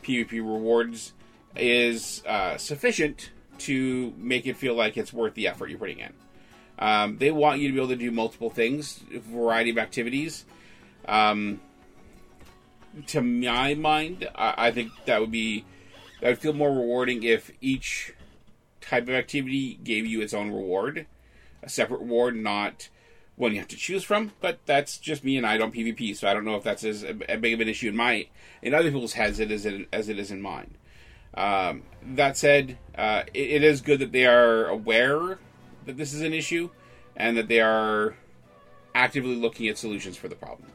PvP 0.03 0.33
rewards 0.33 1.13
is 1.57 2.23
uh, 2.27 2.57
sufficient 2.57 3.31
to 3.59 4.15
make 4.17 4.47
it 4.47 4.57
feel 4.57 4.75
like 4.75 4.97
it's 4.97 5.13
worth 5.13 5.35
the 5.35 5.49
effort 5.49 5.69
you're 5.69 5.79
putting 5.79 5.99
in. 5.99 6.13
Um, 6.79 7.19
they 7.19 7.31
want 7.31 7.61
you 7.61 7.69
to 7.69 7.75
be 7.75 7.79
able 7.79 7.89
to 7.89 7.97
do 7.97 8.11
multiple 8.11 8.49
things, 8.49 9.01
a 9.15 9.19
variety 9.19 9.71
of 9.71 9.79
activities. 9.79 10.47
Um, 11.07 11.61
to 13.09 13.21
my 13.21 13.75
mind, 13.75 14.29
I, 14.35 14.55
I 14.57 14.71
think 14.71 14.93
that 15.05 15.21
would 15.21 15.31
be 15.31 15.65
that 16.21 16.29
would 16.29 16.39
feel 16.39 16.53
more 16.53 16.71
rewarding 16.71 17.23
if 17.23 17.51
each 17.61 18.15
type 18.81 19.05
of 19.05 19.11
activity 19.11 19.79
gave 19.83 20.07
you 20.07 20.21
its 20.21 20.35
own 20.35 20.51
reward, 20.51 21.07
a 21.63 21.69
separate 21.69 22.01
reward, 22.01 22.37
not 22.37 22.89
one 23.41 23.53
you 23.53 23.59
have 23.59 23.69
to 23.69 23.77
choose 23.77 24.05
from. 24.05 24.33
But 24.41 24.61
that's 24.67 24.99
just 24.99 25.25
me, 25.25 25.37
and 25.37 25.47
I 25.47 25.57
don't 25.57 25.75
PvP, 25.75 26.17
so 26.17 26.29
I 26.29 26.35
don't 26.35 26.45
know 26.45 26.57
if 26.57 26.63
that's 26.63 26.85
as 26.85 27.03
a, 27.03 27.15
big 27.15 27.55
of 27.55 27.61
an 27.61 27.69
issue 27.69 27.89
in 27.89 27.97
my 27.97 28.29
in 28.63 28.75
other 28.75 28.91
people's 28.91 29.15
heads 29.15 29.41
it 29.41 29.51
is 29.51 29.67
as 29.93 30.09
it 30.09 30.19
is 30.19 30.31
in 30.31 30.41
mine. 30.41 30.75
Um, 31.35 31.83
that 32.03 32.37
said, 32.37 32.79
uh, 32.97 33.23
it, 33.33 33.51
it 33.51 33.65
is 33.65 33.81
good 33.81 34.01
that 34.01 34.13
they 34.13 34.27
are 34.27 34.67
aware 34.67 35.39
that 35.87 35.97
this 35.97 36.13
is 36.13 36.23
an 36.23 36.35
issue 36.35 36.71
and 37.17 37.37
that 37.37 37.49
they 37.49 37.61
are 37.61 38.17
actively 38.95 39.37
looking 39.37 39.69
at 39.69 39.79
solutions 39.79 40.17
for 40.17 40.29
the 40.29 40.35
problem. 40.35 40.69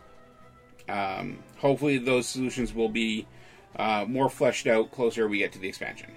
Um, 0.87 1.39
hopefully, 1.57 1.97
those 1.97 2.27
solutions 2.27 2.73
will 2.73 2.89
be 2.89 3.27
uh, 3.75 4.05
more 4.07 4.29
fleshed 4.29 4.67
out 4.67 4.91
closer 4.91 5.27
we 5.27 5.39
get 5.39 5.51
to 5.53 5.59
the 5.59 5.67
expansion. 5.67 6.11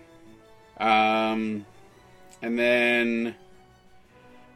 Um, 0.79 1.67
and 2.41 2.59
then 2.59 3.35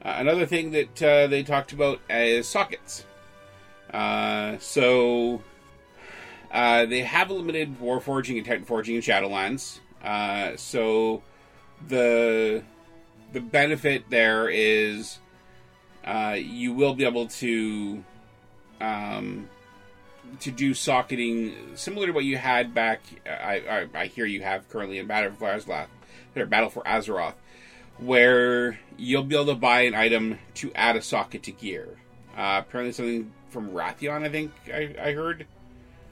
uh, 0.05 0.15
another 0.19 0.47
thing 0.47 0.73
that 0.73 1.03
uh, 1.03 1.27
they 1.27 1.43
talked 1.43 1.73
about 1.73 2.01
is 2.11 2.49
sockets. 2.49 3.05
Uh, 3.93 4.59
so 4.59 5.43
uh, 6.51 6.87
they 6.87 7.03
have 7.03 7.31
limited 7.31 7.79
Warforging 7.81 8.37
and 8.37 8.47
Titan 8.47 8.65
Forging 8.65 8.97
in 8.97 9.03
Shadowlands. 9.03 9.79
Uh, 10.03 10.57
so 10.57 11.23
the 11.87 12.63
the 13.33 13.41
benefit 13.41 14.05
there 14.11 14.49
is 14.49 15.19
you 16.35 16.73
will 16.73 16.95
be 16.95 17.05
able 17.05 17.29
to 17.29 18.03
um, 18.81 19.49
to 20.41 20.51
do 20.51 20.75
socketing 20.75 21.55
similar 21.75 22.07
to 22.07 22.13
what 22.13 22.25
you 22.25 22.37
had 22.37 22.75
back. 22.75 23.01
I, 23.27 23.89
I, 23.95 24.01
I 24.03 24.07
hear 24.07 24.27
you 24.27 24.43
have 24.43 24.69
currently 24.69 24.99
in 24.99 25.07
Battle 25.07 25.33
for 25.33 25.49
Azeroth, 25.49 25.89
Battle 26.49 26.71
for 26.71 26.83
Azeroth, 26.83 27.35
where 28.05 28.79
you'll 28.97 29.23
be 29.25 29.35
able 29.35 29.47
to 29.47 29.55
buy 29.55 29.83
an 29.83 29.95
item 29.95 30.39
to 30.55 30.73
add 30.75 30.97
a 30.97 31.03
socket 31.03 31.43
to 31.45 31.53
gear. 31.53 31.89
Uh, 32.37 32.63
apparently, 32.67 32.93
something 32.93 33.33
from 33.49 33.71
Wrathion, 33.71 34.23
I 34.25 34.29
think 34.29 34.53
I, 34.73 34.95
I 35.01 35.13
heard. 35.13 35.47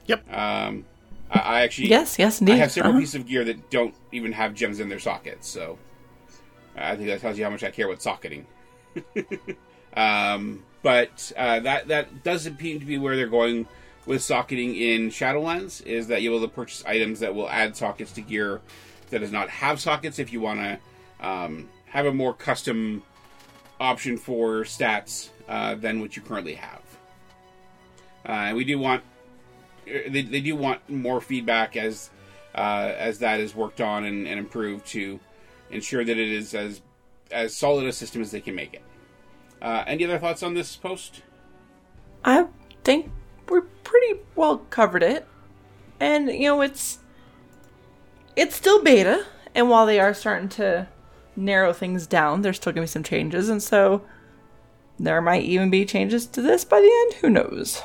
Yep. 0.05 0.31
Um, 0.33 0.85
I, 1.31 1.39
I 1.39 1.61
actually 1.61 1.89
Yes, 1.89 2.17
yes, 2.19 2.41
I 2.41 2.51
have 2.55 2.71
several 2.71 2.91
Uh-huh. 2.91 2.99
pieces 2.99 3.15
of 3.15 3.27
gear 3.27 3.43
that 3.45 3.69
don't 3.69 3.95
even 4.11 4.31
have 4.33 4.53
gems 4.53 4.79
in 4.79 4.89
their 4.89 4.99
sockets, 4.99 5.47
so 5.47 5.77
I 6.75 6.95
think 6.95 7.07
that 7.07 7.21
tells 7.21 7.37
you 7.37 7.43
how 7.43 7.49
much 7.49 7.63
I 7.63 7.71
care 7.71 7.87
about 7.87 8.01
socketing. 8.01 8.45
um, 9.95 10.63
but 10.83 11.31
uh, 11.37 11.59
that 11.61 11.87
that 11.89 12.23
does 12.23 12.43
seem 12.43 12.79
to 12.79 12.85
be 12.85 12.97
where 12.97 13.15
they're 13.15 13.27
going 13.27 13.67
with 14.05 14.21
socketing 14.23 14.75
in 14.75 15.09
Shadowlands. 15.09 15.85
Is 15.85 16.07
that 16.07 16.21
you're 16.21 16.33
able 16.35 16.47
to 16.47 16.53
purchase 16.53 16.83
items 16.85 17.19
that 17.19 17.33
will 17.35 17.49
add 17.49 17.75
sockets 17.75 18.11
to 18.13 18.21
gear 18.21 18.61
that 19.09 19.19
does 19.19 19.31
not 19.31 19.49
have 19.49 19.79
sockets 19.79 20.19
if 20.19 20.31
you 20.33 20.41
want 20.41 20.59
to 20.59 20.79
um, 21.27 21.69
have 21.91 22.05
a 22.05 22.13
more 22.13 22.33
custom 22.33 23.03
option 23.79 24.17
for 24.17 24.61
stats 24.63 25.29
uh, 25.47 25.75
than 25.75 25.99
what 25.99 26.15
you 26.15 26.21
currently 26.21 26.55
have. 26.55 26.81
Uh, 28.27 28.31
and 28.31 28.57
we 28.57 28.63
do 28.63 28.79
want 28.79 29.03
they, 29.85 30.21
they 30.21 30.41
do 30.41 30.55
want 30.55 30.87
more 30.89 31.19
feedback 31.19 31.75
as 31.75 32.09
uh, 32.55 32.93
as 32.97 33.19
that 33.19 33.39
is 33.39 33.55
worked 33.55 33.81
on 33.81 34.05
and, 34.05 34.27
and 34.27 34.39
improved 34.39 34.85
to 34.85 35.19
ensure 35.69 36.03
that 36.03 36.17
it 36.17 36.31
is 36.31 36.53
as 36.53 36.81
as 37.31 37.55
solid 37.55 37.85
a 37.85 37.91
system 37.91 38.21
as 38.21 38.31
they 38.31 38.41
can 38.41 38.55
make 38.55 38.73
it. 38.73 38.83
Uh, 39.61 39.83
any 39.87 40.05
other 40.05 40.17
thoughts 40.17 40.43
on 40.43 40.53
this 40.53 40.75
post? 40.75 41.21
I 42.23 42.47
think 42.83 43.11
we're 43.49 43.61
pretty 43.61 44.21
well 44.35 44.59
covered 44.69 45.03
it. 45.03 45.27
And 45.99 46.29
you 46.29 46.47
know, 46.47 46.61
it's 46.61 46.99
it's 48.35 48.55
still 48.55 48.81
beta, 48.81 49.25
and 49.53 49.69
while 49.69 49.85
they 49.85 49.99
are 49.99 50.13
starting 50.13 50.49
to 50.49 50.87
narrow 51.41 51.73
things 51.73 52.07
down. 52.07 52.41
There's 52.41 52.57
still 52.57 52.71
going 52.71 52.87
to 52.87 52.89
be 52.89 52.93
some 52.93 53.03
changes, 53.03 53.49
and 53.49 53.61
so 53.61 54.03
there 54.99 55.21
might 55.21 55.43
even 55.43 55.69
be 55.69 55.85
changes 55.85 56.25
to 56.27 56.41
this 56.41 56.63
by 56.63 56.79
the 56.79 56.87
end. 56.87 57.13
Who 57.15 57.29
knows? 57.29 57.81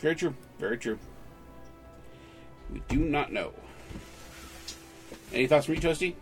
Very 0.00 0.14
true. 0.14 0.34
Very 0.58 0.76
true. 0.76 0.98
We 2.72 2.82
do 2.88 2.98
not 2.98 3.32
know. 3.32 3.52
Any 5.32 5.46
thoughts 5.46 5.66
from 5.66 5.76
you, 5.76 5.80
Toasty? 5.80 6.14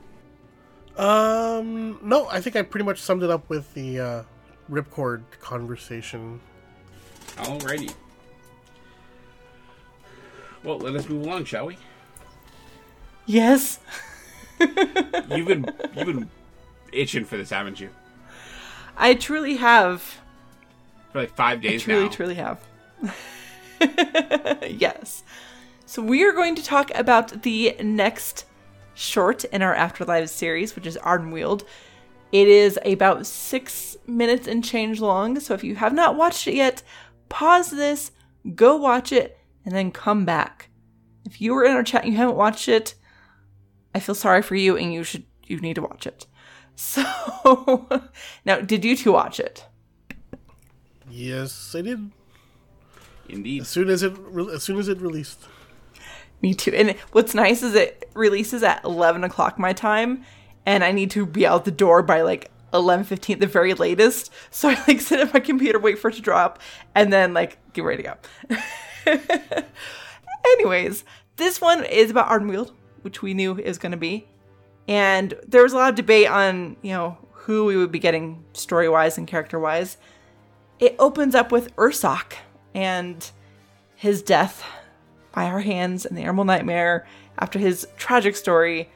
Um, 0.97 1.99
no, 2.03 2.27
I 2.29 2.41
think 2.41 2.57
I 2.57 2.63
pretty 2.63 2.85
much 2.85 3.01
summed 3.01 3.23
it 3.23 3.31
up 3.31 3.49
with 3.49 3.73
the 3.75 4.01
uh, 4.01 4.23
ripcord 4.71 5.23
conversation. 5.41 6.41
Alrighty. 7.37 7.93
Well, 10.65 10.79
let 10.79 10.95
us 10.97 11.09
move 11.09 11.25
along, 11.25 11.45
shall 11.45 11.67
we? 11.67 11.79
Yes. 13.27 13.79
You've 14.61 15.47
been 15.47 15.67
you've 15.95 16.07
been 16.07 16.29
itching 16.93 17.25
for 17.25 17.37
this, 17.37 17.51
haven't 17.51 17.81
you? 17.81 17.91
I 18.97 19.15
truly 19.15 19.57
have. 19.57 20.03
For 21.13 21.21
like 21.21 21.35
five 21.35 21.61
days 21.61 21.83
truly, 21.83 22.05
now. 22.05 22.09
truly 22.11 22.35
have. 22.35 22.61
yes. 24.69 25.23
So 25.87 26.03
we 26.03 26.25
are 26.25 26.33
going 26.33 26.55
to 26.57 26.65
talk 26.65 26.91
about 26.95 27.43
the 27.43 27.77
next 27.83 28.45
short 28.95 29.45
in 29.45 29.63
our 29.63 29.75
Afterlives 29.75 30.31
series, 30.31 30.75
which 30.75 30.87
is 30.87 30.99
Ardenweald. 30.99 31.65
It 32.33 32.49
is 32.49 32.79
about 32.85 33.27
six 33.27 33.97
minutes 34.07 34.47
and 34.47 34.63
change 34.63 35.01
long. 35.01 35.41
So 35.41 35.55
if 35.55 35.65
you 35.65 35.77
have 35.77 35.95
not 35.95 36.17
watched 36.17 36.47
it 36.47 36.55
yet, 36.55 36.83
pause 37.29 37.71
this, 37.71 38.11
go 38.55 38.77
watch 38.77 39.13
it, 39.13 39.39
and 39.65 39.75
then 39.75 39.93
come 39.93 40.25
back. 40.25 40.69
If 41.25 41.41
you 41.41 41.55
were 41.55 41.65
in 41.65 41.73
our 41.73 41.83
chat 41.83 42.05
and 42.05 42.13
you 42.13 42.19
haven't 42.19 42.37
watched 42.37 42.69
it, 42.69 42.95
I 43.95 44.01
feel 44.01 44.15
sorry 44.15 44.43
for 44.43 44.57
you, 44.57 44.77
and 44.77 44.93
you 44.93 45.05
should 45.05 45.25
you 45.47 45.61
need 45.61 45.75
to 45.75 45.83
watch 45.83 46.07
it. 46.07 46.27
So 46.79 47.89
now, 48.45 48.61
did 48.61 48.85
you 48.85 48.97
two 48.97 49.11
watch 49.11 49.41
it? 49.41 49.67
Yes, 51.11 51.75
I 51.75 51.81
did. 51.81 52.13
Indeed. 53.29 53.63
As 53.63 53.69
soon 53.69 53.89
as 53.89 54.05
it 54.05 54.13
re- 54.17 54.55
as 54.55 54.63
soon 54.63 54.79
as 54.79 54.87
it 54.87 55.01
released. 55.01 55.41
Me 56.41 56.55
too. 56.55 56.71
And 56.73 56.93
what's 57.11 57.35
nice 57.35 57.65
is 57.65 57.75
it 57.75 58.09
releases 58.15 58.63
at 58.63 58.85
eleven 58.85 59.25
o'clock 59.25 59.59
my 59.59 59.73
time, 59.73 60.25
and 60.67 60.85
I 60.85 60.93
need 60.93 61.11
to 61.11 61.27
be 61.27 61.45
out 61.45 61.65
the 61.65 61.73
door 61.73 62.01
by 62.01 62.21
like 62.21 62.49
eleven 62.73 63.05
fifteen 63.05 63.35
at 63.35 63.41
the 63.41 63.49
very 63.49 63.75
latest. 63.75 64.33
So 64.53 64.69
I 64.69 64.81
like 64.87 65.01
sit 65.01 65.19
at 65.19 65.35
my 65.35 65.41
computer, 65.41 65.81
wait 65.81 65.99
for 65.99 66.11
it 66.11 66.15
to 66.15 66.23
drop, 66.23 66.61
and 66.95 67.13
then 67.13 67.35
like 67.35 67.59
get 67.73 67.83
ready 67.83 68.05
to 68.05 68.17
go. 69.09 69.65
Anyways, 70.53 71.03
this 71.39 71.61
one 71.61 71.85
is 71.85 72.13
about 72.13 72.29
Ardenweald, 72.29 72.71
which 73.03 73.21
we 73.21 73.35
knew 73.35 73.59
is 73.59 73.79
going 73.79 73.91
to 73.93 73.99
be, 73.99 74.29
and 74.89 75.35
there 75.47 75.63
was 75.63 75.75
a 75.75 75.77
lot 75.77 75.91
of 75.91 75.95
debate 75.95 76.29
on 76.29 76.77
you 76.83 76.93
know 76.93 77.17
who 77.33 77.67
we 77.67 77.77
would 77.77 77.93
be 77.93 77.99
getting 77.99 78.43
story 78.55 78.89
wise 78.89 79.19
and 79.19 79.29
character 79.29 79.59
wise. 79.59 79.99
It 80.81 80.97
opens 80.99 81.35
up 81.35 81.53
with 81.53 81.75
Ursoc 81.77 82.35
and 82.75 83.31
his 83.95 84.23
death 84.23 84.65
by 85.33 85.45
our 85.45 85.61
hands 85.61 86.07
in 86.07 86.15
the 86.15 86.23
Emerald 86.23 86.47
Nightmare 86.47 87.07
after 87.39 87.59
his 87.59 87.87
tragic 87.97 88.37
story. 88.37 88.91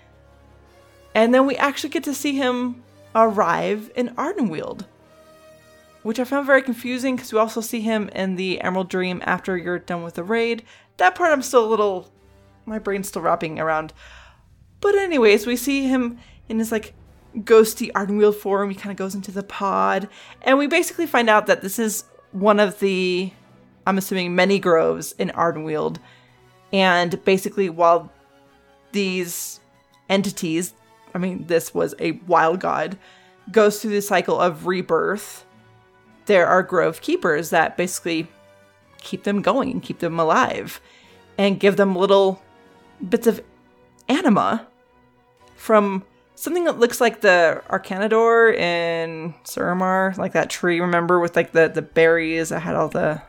And 1.15 1.35
then 1.35 1.47
we 1.47 1.57
actually 1.57 1.91
get 1.91 2.05
to 2.05 2.15
see 2.15 2.37
him 2.37 2.83
arrive 3.15 3.91
in 3.95 4.15
Ardenweald, 4.17 4.87
which 6.03 6.19
I 6.19 6.25
found 6.25 6.47
very 6.47 6.63
confusing 6.63 7.17
because 7.17 7.33
we 7.33 7.39
also 7.39 7.61
see 7.61 7.81
him 7.81 8.09
in 8.11 8.37
the 8.37 8.61
Emerald 8.61 8.89
Dream 8.89 9.23
after 9.25 9.57
you're 9.57 9.79
done 9.79 10.03
with 10.03 10.15
the 10.15 10.25
raid. 10.25 10.63
That 10.97 11.15
part 11.15 11.33
I'm 11.33 11.43
still 11.43 11.65
a 11.65 11.69
little, 11.69 12.11
my 12.65 12.79
brain's 12.79 13.09
still 13.09 13.23
wrapping 13.23 13.59
around. 13.59 13.93
But 14.83 14.97
anyways, 14.97 15.47
we 15.47 15.57
see 15.57 15.85
him 15.87 16.19
in 16.51 16.59
his 16.59 16.71
like 16.71 16.93
ghosty 17.39 17.91
Ardenweald 17.93 18.35
form. 18.35 18.69
He 18.69 18.77
kind 18.77 18.91
of 18.91 18.99
goes 18.99 19.15
into 19.15 19.31
the 19.31 19.43
pod, 19.43 20.09
and 20.43 20.59
we 20.59 20.67
basically 20.67 21.07
find 21.07 21.31
out 21.31 21.47
that 21.47 21.63
this 21.63 21.79
is 21.79 22.05
one 22.33 22.61
of 22.61 22.79
the, 22.81 23.33
I'm 23.87 23.97
assuming, 23.97 24.35
many 24.35 24.59
groves 24.59 25.15
in 25.19 25.31
Ardenweald. 25.31 25.99
And 26.73 27.23
basically, 27.25 27.71
while 27.71 28.13
these 28.91 29.61
entities, 30.11 30.75
I 31.15 31.19
mean, 31.19 31.47
this 31.47 31.73
was 31.73 31.95
a 31.99 32.13
wild 32.27 32.61
god, 32.61 32.99
goes 33.51 33.81
through 33.81 33.93
the 33.93 34.03
cycle 34.03 34.41
of 34.41 34.67
rebirth, 34.67 35.45
there 36.27 36.47
are 36.47 36.63
grove 36.63 37.01
keepers 37.01 37.51
that 37.51 37.77
basically 37.77 38.29
keep 38.99 39.25
them 39.25 39.43
going 39.43 39.71
and 39.71 39.83
keep 39.83 39.99
them 39.99 40.19
alive 40.19 40.81
and 41.39 41.61
give 41.61 41.77
them 41.77 41.97
little 41.97 42.43
bits 43.09 43.27
of 43.27 43.43
anima 44.09 44.67
from 45.63 46.03
something 46.35 46.65
that 46.65 46.81
looks 46.81 47.01
like 47.01 47.21
the 47.21 47.63
Arcan'dor 47.71 48.53
in 48.59 49.33
Suramar, 49.45 50.17
like 50.19 50.33
that 50.33 50.51
tree, 50.51 50.81
remember, 50.81 51.21
with 51.21 51.37
like 51.37 51.53
the, 51.53 51.69
the 51.69 51.83
berries 51.83 52.49
that 52.49 52.61
had 52.61 52.75
all 52.75 52.89
the 52.89 53.23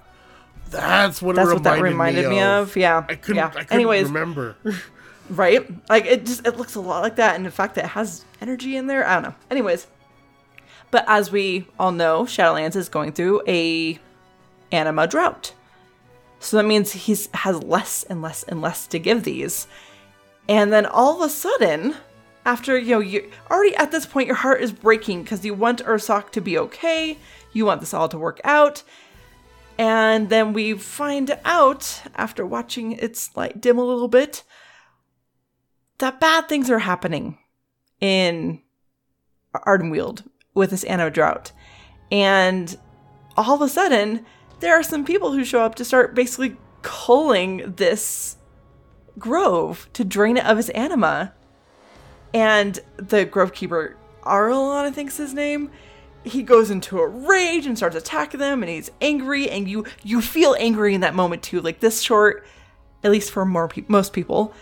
That's 0.72 1.22
what 1.22 1.36
that's 1.36 1.52
it 1.52 1.54
what 1.54 1.64
that 1.64 1.80
reminded, 1.80 2.26
reminded 2.26 2.30
me 2.30 2.42
of. 2.42 2.76
Yeah. 2.76 3.06
I 3.08 3.14
couldn't. 3.14 3.36
yeah. 3.36 3.48
I 3.50 3.52
couldn't 3.52 3.72
Anyways, 3.74 4.06
remember. 4.06 4.56
right? 5.30 5.70
Like 5.90 6.06
it 6.06 6.26
just 6.26 6.48
it 6.48 6.58
looks 6.58 6.74
a 6.74 6.82
lot 6.82 7.04
like 7.04 7.18
that, 7.18 7.36
and 7.36 7.46
the 7.46 7.52
fact 7.52 7.76
that 7.76 7.86
it 7.86 7.90
has 7.90 8.26
energy 8.42 8.76
in 8.78 8.88
there, 8.88 9.08
I 9.08 9.14
don't 9.14 9.24
know. 9.24 9.36
Anyways, 9.52 9.86
but 10.90 11.06
as 11.08 11.32
we 11.32 11.68
all 11.78 11.92
know, 11.92 12.24
Shadowlands 12.24 12.76
is 12.76 12.90
going 12.90 13.12
through 13.12 13.44
a 13.48 14.00
anima 14.72 15.06
drought, 15.06 15.54
so 16.40 16.58
that 16.58 16.66
means 16.66 16.94
he's 16.94 17.30
has 17.36 17.62
less 17.64 18.02
and 18.10 18.24
less 18.24 18.42
and 18.42 18.60
less 18.60 18.88
to 18.88 18.98
give 18.98 19.24
these, 19.24 19.68
and 20.50 20.74
then 20.74 20.88
all 20.88 21.22
of 21.22 21.22
a 21.22 21.30
sudden. 21.32 21.96
After 22.46 22.78
you 22.78 22.92
know, 22.92 23.00
you 23.00 23.32
already 23.50 23.76
at 23.76 23.92
this 23.92 24.06
point, 24.06 24.28
your 24.28 24.36
heart 24.36 24.62
is 24.62 24.72
breaking 24.72 25.24
because 25.24 25.46
you 25.46 25.54
want 25.54 25.84
Ursoc 25.86 26.32
to 26.32 26.42
be 26.42 26.58
okay. 26.58 27.18
You 27.54 27.66
want 27.66 27.80
this 27.80 27.94
all 27.94 28.10
to 28.10 28.18
work 28.18 28.42
out, 28.44 28.84
and 29.78 30.30
then 30.30 30.54
we 30.54 30.74
find 30.74 31.38
out 31.46 32.02
after 32.16 32.46
watching 32.46 32.94
its 32.94 33.36
light 33.38 33.62
dim 33.62 33.78
a 33.78 33.84
little 33.84 34.08
bit 34.08 34.44
that 36.00 36.20
bad 36.20 36.50
things 36.50 36.70
are 36.70 36.80
happening 36.80 37.38
in 38.02 38.62
Ardenweald 39.56 40.24
with 40.54 40.72
this 40.72 40.84
anno 40.84 41.10
drought. 41.10 41.52
And 42.12 42.78
all 43.38 43.56
of 43.56 43.62
a 43.62 43.70
sudden, 43.70 44.26
there 44.60 44.74
are 44.78 44.84
some 44.84 45.06
people 45.06 45.32
who 45.32 45.46
show 45.46 45.62
up 45.62 45.76
to 45.76 45.86
start 45.86 46.16
basically 46.16 46.58
culling 46.82 47.74
this 47.78 48.36
grove 49.18 49.88
to 49.94 50.04
drain 50.04 50.38
it 50.38 50.46
of 50.46 50.60
its 50.60 50.70
anima. 50.70 51.34
And 52.34 52.80
the 52.98 53.26
grove 53.26 53.54
keeper, 53.54 53.96
Arlon, 54.24 54.86
I 54.86 54.92
think's 54.92 55.18
his 55.18 55.34
name, 55.34 55.70
he 56.24 56.42
goes 56.42 56.72
into 56.72 57.00
a 57.00 57.08
rage 57.08 57.66
and 57.66 57.78
starts 57.78 57.96
attacking 57.96 58.40
them 58.40 58.64
and 58.64 58.70
he's 58.70 58.92
angry 59.02 59.50
and 59.50 59.68
you 59.68 59.86
you 60.04 60.22
feel 60.22 60.56
angry 60.58 60.94
in 60.96 61.02
that 61.02 61.16
moment 61.16 61.44
too. 61.44 61.62
Like 61.62 61.80
this 61.80 62.02
short, 62.02 62.46
at 63.04 63.12
least 63.12 63.32
for 63.32 63.46
more 63.46 63.68
pe- 63.68 63.84
most 63.88 64.14
people, 64.14 64.54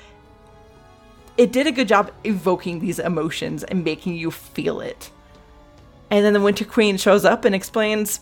it 1.37 1.51
did 1.51 1.67
a 1.67 1.71
good 1.71 1.87
job 1.87 2.11
evoking 2.23 2.79
these 2.79 2.99
emotions 2.99 3.63
and 3.63 3.83
making 3.83 4.15
you 4.15 4.31
feel 4.31 4.81
it. 4.81 5.11
And 6.09 6.25
then 6.25 6.33
the 6.33 6.41
Winter 6.41 6.65
Queen 6.65 6.97
shows 6.97 7.23
up 7.23 7.45
and 7.45 7.55
explains 7.55 8.19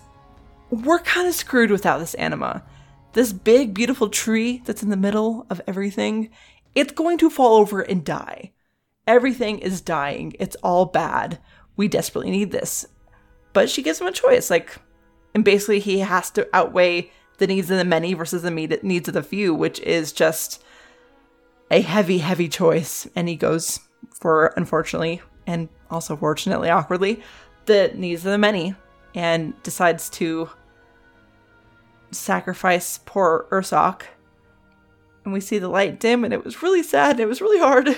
we're 0.70 1.00
kind 1.00 1.28
of 1.28 1.34
screwed 1.34 1.72
without 1.72 1.98
this 1.98 2.14
anima. 2.16 2.64
This 3.14 3.34
big, 3.34 3.74
beautiful 3.74 4.10
tree 4.10 4.62
that's 4.66 4.84
in 4.84 4.90
the 4.90 4.98
middle 4.98 5.48
of 5.50 5.62
everything, 5.66 6.30
it's 6.76 6.94
going 6.94 7.18
to 7.18 7.30
fall 7.30 7.58
over 7.58 7.82
and 7.82 8.06
die. 8.06 8.52
Everything 9.10 9.58
is 9.58 9.82
dying. 9.82 10.36
It's 10.38 10.56
all 10.58 10.86
bad. 10.86 11.40
We 11.76 11.88
desperately 11.88 12.30
need 12.30 12.52
this. 12.52 12.86
But 13.54 13.68
she 13.68 13.82
gives 13.82 14.00
him 14.00 14.06
a 14.06 14.12
choice. 14.12 14.52
Like, 14.52 14.78
and 15.34 15.44
basically, 15.44 15.80
he 15.80 15.98
has 15.98 16.30
to 16.30 16.48
outweigh 16.54 17.10
the 17.40 17.48
needs 17.48 17.72
of 17.72 17.80
the 17.80 17.86
many 17.86 18.14
versus 18.14 18.44
the 18.44 18.52
needs 18.52 19.08
of 19.08 19.16
the 19.16 19.24
few, 19.24 19.56
which 19.56 19.80
is 19.80 20.12
just 20.12 20.64
a 21.72 21.82
heavy, 21.82 22.20
heavy 22.20 22.48
choice. 22.48 23.08
And 23.16 23.28
he 23.28 23.36
goes 23.36 23.80
for, 24.14 24.54
unfortunately, 24.56 25.24
and 25.48 25.70
also 25.90 26.16
fortunately, 26.16 26.70
awkwardly, 26.70 27.24
the 27.66 27.92
needs 27.96 28.24
of 28.28 28.32
the 28.32 28.38
many 28.38 28.76
and 29.16 29.60
decides 29.64 30.08
to 30.12 30.52
sacrifice 32.12 33.00
poor 33.06 33.48
Ursoc. 33.52 34.04
And 35.26 35.34
we 35.34 35.42
see 35.42 35.58
the 35.58 35.68
light 35.68 36.00
dim, 36.00 36.24
and 36.24 36.32
it 36.32 36.46
was 36.46 36.62
really 36.62 36.84
sad 36.84 37.14
and 37.14 37.22
it 37.22 37.28
was 37.28 37.42
really 37.42 37.58
hard. 37.58 37.90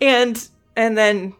and 0.00 0.48
and 0.76 0.96
then 0.98 1.34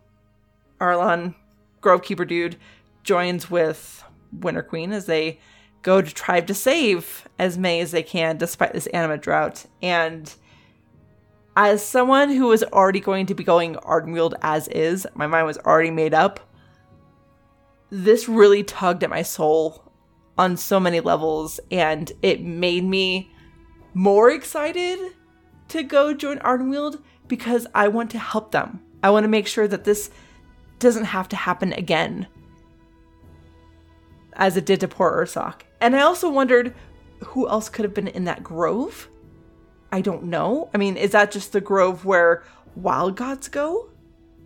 Arlon, 0.80 1.34
Grovekeeper 1.80 2.26
dude, 2.26 2.56
joins 3.02 3.50
with 3.50 4.04
Winter 4.32 4.62
Queen 4.62 4.92
as 4.92 5.06
they 5.06 5.38
go 5.82 6.00
to 6.00 6.12
try 6.12 6.40
to 6.40 6.54
save 6.54 7.28
as 7.38 7.58
many 7.58 7.80
as 7.80 7.90
they 7.90 8.02
can 8.02 8.36
despite 8.36 8.72
this 8.72 8.86
anima 8.88 9.18
drought. 9.18 9.66
And 9.82 10.32
as 11.56 11.84
someone 11.84 12.30
who 12.30 12.46
was 12.46 12.64
already 12.64 13.00
going 13.00 13.26
to 13.26 13.34
be 13.34 13.44
going 13.44 13.76
Ardenweald 13.76 14.34
as 14.42 14.66
is, 14.68 15.06
my 15.14 15.26
mind 15.26 15.46
was 15.46 15.58
already 15.58 15.90
made 15.90 16.14
up. 16.14 16.40
This 17.90 18.28
really 18.28 18.64
tugged 18.64 19.04
at 19.04 19.10
my 19.10 19.22
soul 19.22 19.92
on 20.36 20.56
so 20.56 20.80
many 20.80 20.98
levels, 20.98 21.60
and 21.70 22.10
it 22.22 22.42
made 22.42 22.82
me 22.82 23.30
more 23.92 24.30
excited 24.30 24.98
to 25.68 25.82
go 25.84 26.12
join 26.12 26.38
Ardenweald 26.38 27.00
because 27.28 27.66
I 27.74 27.88
want 27.88 28.10
to 28.12 28.18
help 28.18 28.52
them. 28.52 28.82
I 29.02 29.10
want 29.10 29.24
to 29.24 29.28
make 29.28 29.46
sure 29.46 29.68
that 29.68 29.84
this 29.84 30.10
doesn't 30.78 31.04
have 31.04 31.28
to 31.30 31.36
happen 31.36 31.72
again 31.72 32.26
as 34.34 34.56
it 34.56 34.66
did 34.66 34.80
to 34.80 34.88
poor 34.88 35.12
Ursoc. 35.24 35.62
And 35.80 35.94
I 35.94 36.00
also 36.00 36.30
wondered 36.30 36.74
who 37.24 37.48
else 37.48 37.68
could 37.68 37.84
have 37.84 37.94
been 37.94 38.08
in 38.08 38.24
that 38.24 38.42
grove? 38.42 39.08
I 39.92 40.00
don't 40.00 40.24
know. 40.24 40.70
I 40.74 40.78
mean, 40.78 40.96
is 40.96 41.12
that 41.12 41.30
just 41.30 41.52
the 41.52 41.60
grove 41.60 42.04
where 42.04 42.42
wild 42.74 43.16
gods 43.16 43.48
go? 43.48 43.90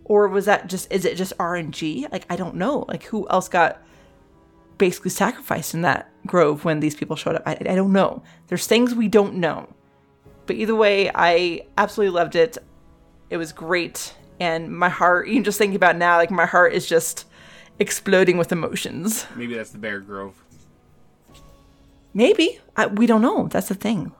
Or 0.05 0.27
was 0.27 0.45
that 0.45 0.67
just 0.67 0.91
is 0.91 1.05
it 1.05 1.17
just 1.17 1.37
RNG? 1.37 2.11
Like 2.11 2.25
I 2.29 2.35
don't 2.35 2.55
know. 2.55 2.85
Like 2.87 3.03
who 3.03 3.27
else 3.29 3.47
got 3.47 3.81
basically 4.77 5.11
sacrificed 5.11 5.73
in 5.73 5.81
that 5.81 6.09
grove 6.25 6.65
when 6.65 6.79
these 6.79 6.95
people 6.95 7.15
showed 7.15 7.35
up? 7.35 7.43
I, 7.45 7.53
I 7.53 7.75
don't 7.75 7.93
know. 7.93 8.23
There's 8.47 8.65
things 8.65 8.95
we 8.95 9.07
don't 9.07 9.35
know. 9.35 9.73
But 10.45 10.55
either 10.55 10.75
way, 10.75 11.11
I 11.13 11.61
absolutely 11.77 12.15
loved 12.15 12.35
it. 12.35 12.57
It 13.29 13.37
was 13.37 13.51
great. 13.51 14.13
And 14.39 14.75
my 14.75 14.89
heart, 14.89 15.27
even 15.27 15.43
just 15.43 15.57
thinking 15.57 15.75
about 15.75 15.97
now, 15.97 16.17
like 16.17 16.31
my 16.31 16.45
heart 16.45 16.73
is 16.73 16.87
just 16.87 17.25
exploding 17.77 18.37
with 18.37 18.51
emotions. 18.51 19.25
Maybe 19.35 19.55
that's 19.55 19.71
the 19.71 19.77
Bear 19.77 19.99
Grove. 19.99 20.41
Maybe. 22.13 22.59
I, 22.75 22.87
we 22.87 23.05
don't 23.05 23.21
know. 23.21 23.47
That's 23.47 23.67
the 23.67 23.75
thing. 23.75 24.13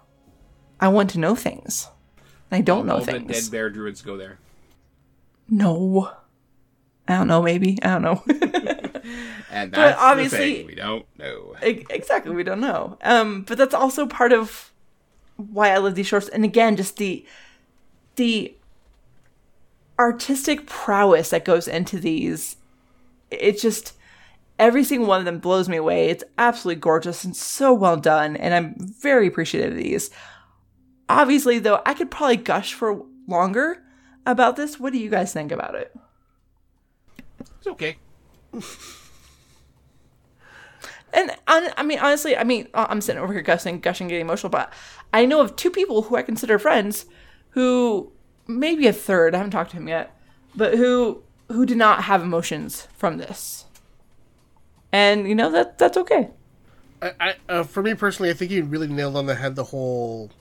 I 0.80 0.88
want 0.90 1.10
to 1.12 1.20
know 1.20 1.36
things. 1.36 1.88
I 2.52 2.62
don't 2.62 2.86
know 2.86 3.00
things. 3.00 3.32
dead 3.32 3.52
bear 3.52 3.70
druids 3.70 4.02
go 4.02 4.18
there. 4.18 4.40
No. 5.50 6.12
I 7.08 7.18
don't 7.18 7.28
know, 7.28 7.42
maybe. 7.42 7.78
I 7.84 8.00
don't 8.00 8.02
know. 8.02 8.24
And 9.52 9.72
that's 9.72 10.00
obviously- 10.00 10.38
the 10.38 10.56
thing. 10.58 10.66
We 10.68 10.76
don't 10.76 11.06
know. 11.18 11.56
Exactly, 11.62 12.36
we 12.36 12.44
don't 12.44 12.60
know. 12.60 12.98
Um, 13.02 13.44
but 13.48 13.58
that's 13.58 13.74
also 13.74 14.06
part 14.06 14.32
of 14.32 14.72
why 15.38 15.72
I 15.72 15.78
love 15.78 15.96
these 15.96 16.08
shorts. 16.08 16.30
And 16.30 16.44
again, 16.46 16.76
just 16.76 16.98
the 16.98 17.26
the 18.16 18.54
artistic 20.00 20.66
prowess 20.66 21.30
that 21.30 21.46
goes 21.46 21.68
into 21.68 22.00
these. 22.00 22.56
It's 23.30 23.62
just 23.62 23.94
every 24.58 24.84
single 24.84 25.08
one 25.08 25.20
of 25.20 25.26
them 25.26 25.40
blows 25.40 25.70
me 25.70 25.78
away. 25.78 26.10
It's 26.10 26.24
absolutely 26.38 26.80
gorgeous 26.80 27.24
and 27.24 27.36
so 27.36 27.74
well 27.74 27.98
done, 27.98 28.36
and 28.38 28.54
I'm 28.54 28.76
very 28.78 29.28
appreciative 29.28 29.74
of 29.74 29.78
these. 29.78 30.10
Obviously, 31.08 31.60
though, 31.60 31.82
I 31.86 31.94
could 31.94 32.10
probably 32.10 32.38
gush 32.38 32.74
for 32.74 33.04
longer 33.28 33.84
about 34.26 34.56
this. 34.56 34.80
What 34.80 34.94
do 34.94 35.00
you 35.00 35.10
guys 35.10 35.34
think 35.34 35.52
about 35.52 35.76
it? 35.76 35.96
It's 37.58 37.68
okay. 37.68 37.98
And 41.12 41.32
I, 41.48 41.74
I 41.76 41.84
mean, 41.84 42.00
honestly, 42.00 42.38
I 42.38 42.44
mean, 42.44 42.68
I'm 42.74 43.02
sitting 43.02 43.22
over 43.22 43.34
here 43.34 43.42
gushing, 43.42 43.80
gushing, 43.80 44.08
getting 44.08 44.22
emotional, 44.22 44.52
but 44.52 44.72
I 45.12 45.26
know 45.26 45.42
of 45.42 45.56
two 45.56 45.72
people 45.72 46.04
who 46.04 46.16
I 46.16 46.22
consider 46.22 46.60
friends 46.60 47.06
who, 47.52 48.12
maybe 48.50 48.88
a 48.88 48.94
third, 48.94 49.34
I 49.34 49.38
haven't 49.38 49.52
talked 49.52 49.72
to 49.72 49.78
him 49.78 49.88
yet, 49.88 50.16
but 50.56 50.76
who 50.76 51.24
who 51.48 51.66
did 51.66 51.78
not 51.78 52.04
have 52.04 52.22
emotions 52.22 52.88
from 52.96 53.18
this. 53.18 53.66
And 54.92 55.28
you 55.28 55.36
know 55.36 55.52
that 55.52 55.78
that's 55.78 55.98
okay. 55.98 56.30
I, 57.02 57.12
I 57.20 57.36
uh, 57.48 57.64
for 57.64 57.82
me 57.84 57.94
personally, 57.94 58.30
I 58.30 58.34
think 58.34 58.52
you 58.52 58.64
really 58.64 58.88
nailed 58.88 59.16
on 59.16 59.28
the 59.28 59.36
head 59.36 59.56
the 59.56 59.66
whole 59.66 60.32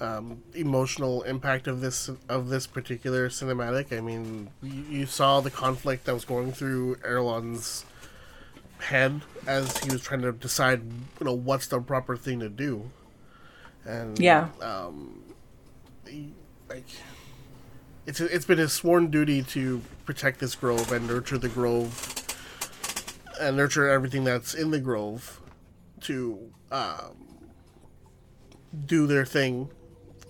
um, 0.00 0.42
emotional 0.54 1.22
impact 1.22 1.66
of 1.66 1.80
this 1.80 2.08
of 2.28 2.48
this 2.48 2.66
particular 2.66 3.28
cinematic. 3.28 3.96
I 3.96 4.00
mean, 4.00 4.50
you, 4.62 4.82
you 5.00 5.06
saw 5.06 5.40
the 5.40 5.50
conflict 5.50 6.04
that 6.04 6.14
was 6.14 6.24
going 6.24 6.52
through 6.52 6.96
Ara'lon's 6.96 7.84
head 8.78 9.22
as 9.46 9.76
he 9.78 9.90
was 9.90 10.02
trying 10.02 10.20
to 10.20 10.32
decide, 10.32 10.82
you 11.18 11.24
know, 11.26 11.32
what's 11.32 11.66
the 11.66 11.80
proper 11.80 12.16
thing 12.16 12.40
to 12.40 12.48
do. 12.48 12.90
And 13.84 14.18
Yeah. 14.18 14.48
um, 14.60 15.22
like 16.68 16.84
it's 18.06 18.20
it's 18.20 18.44
been 18.44 18.58
his 18.58 18.72
sworn 18.72 19.10
duty 19.10 19.42
to 19.42 19.82
protect 20.04 20.38
this 20.40 20.54
grove 20.54 20.92
and 20.92 21.06
nurture 21.06 21.38
the 21.38 21.48
grove 21.48 22.12
and 23.40 23.56
nurture 23.56 23.88
everything 23.88 24.24
that's 24.24 24.54
in 24.54 24.70
the 24.70 24.78
grove 24.80 25.40
to 26.00 26.50
um, 26.70 27.16
do 28.86 29.06
their 29.06 29.24
thing 29.24 29.68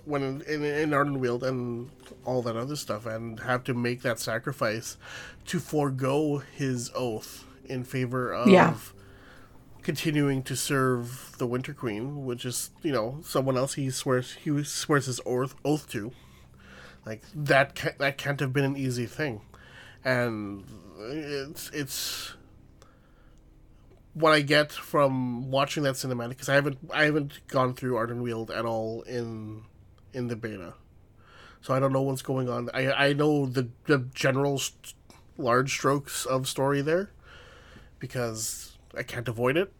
when 0.04 0.22
in, 0.22 0.64
in, 0.64 0.90
Ardenweald 0.90 1.42
and 1.42 1.90
all 2.24 2.40
that 2.42 2.56
other 2.56 2.76
stuff 2.76 3.06
and 3.06 3.40
have 3.40 3.64
to 3.64 3.74
make 3.74 4.02
that 4.02 4.18
sacrifice 4.20 4.96
to 5.46 5.58
forego 5.58 6.38
his 6.38 6.90
oath 6.94 7.44
in 7.64 7.82
favor 7.82 8.32
of 8.32 8.48
Yeah. 8.48 8.74
continuing 9.82 10.42
to 10.44 10.54
serve 10.56 11.34
the 11.38 11.46
Winter 11.46 11.74
Queen, 11.74 12.24
which 12.24 12.44
is 12.44 12.70
you 12.82 12.92
know 12.92 13.18
someone 13.24 13.56
else 13.56 13.74
he 13.74 13.90
swears 13.90 14.34
he 14.34 14.62
swears 14.64 15.06
his 15.06 15.20
oath 15.26 15.54
oath 15.64 15.88
to. 15.90 16.12
Like 17.06 17.22
that 17.34 17.76
ca- 17.76 17.94
that 17.98 18.18
can't 18.18 18.40
have 18.40 18.52
been 18.52 18.64
an 18.64 18.76
easy 18.76 19.06
thing, 19.06 19.40
and 20.04 20.64
it's 20.98 21.70
it's 21.70 22.34
what 24.12 24.32
I 24.32 24.40
get 24.40 24.72
from 24.72 25.50
watching 25.50 25.84
that 25.84 25.94
cinematic 25.94 26.30
because 26.30 26.48
I 26.48 26.54
haven't 26.54 26.78
I 26.92 27.04
haven't 27.04 27.46
gone 27.46 27.74
through 27.74 27.94
Ardenweald 27.94 28.50
at 28.50 28.64
all 28.64 29.02
in 29.02 29.62
in 30.12 30.26
the 30.26 30.34
beta, 30.34 30.74
so 31.60 31.74
I 31.74 31.78
don't 31.78 31.92
know 31.92 32.02
what's 32.02 32.22
going 32.22 32.48
on. 32.48 32.70
I 32.74 32.90
I 33.08 33.12
know 33.12 33.46
the 33.46 33.68
the 33.84 33.98
general 34.12 34.58
st- 34.58 34.94
large 35.38 35.70
strokes 35.72 36.26
of 36.26 36.48
story 36.48 36.82
there 36.82 37.10
because 38.00 38.76
I 38.96 39.04
can't 39.04 39.28
avoid 39.28 39.56
it. 39.56 39.72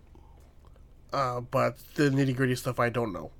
Uh, 1.12 1.41
but 1.41 1.79
the 1.95 2.11
nitty 2.11 2.37
gritty 2.37 2.55
stuff 2.55 2.79
I 2.79 2.89
don't 2.91 3.12
know, 3.12 3.31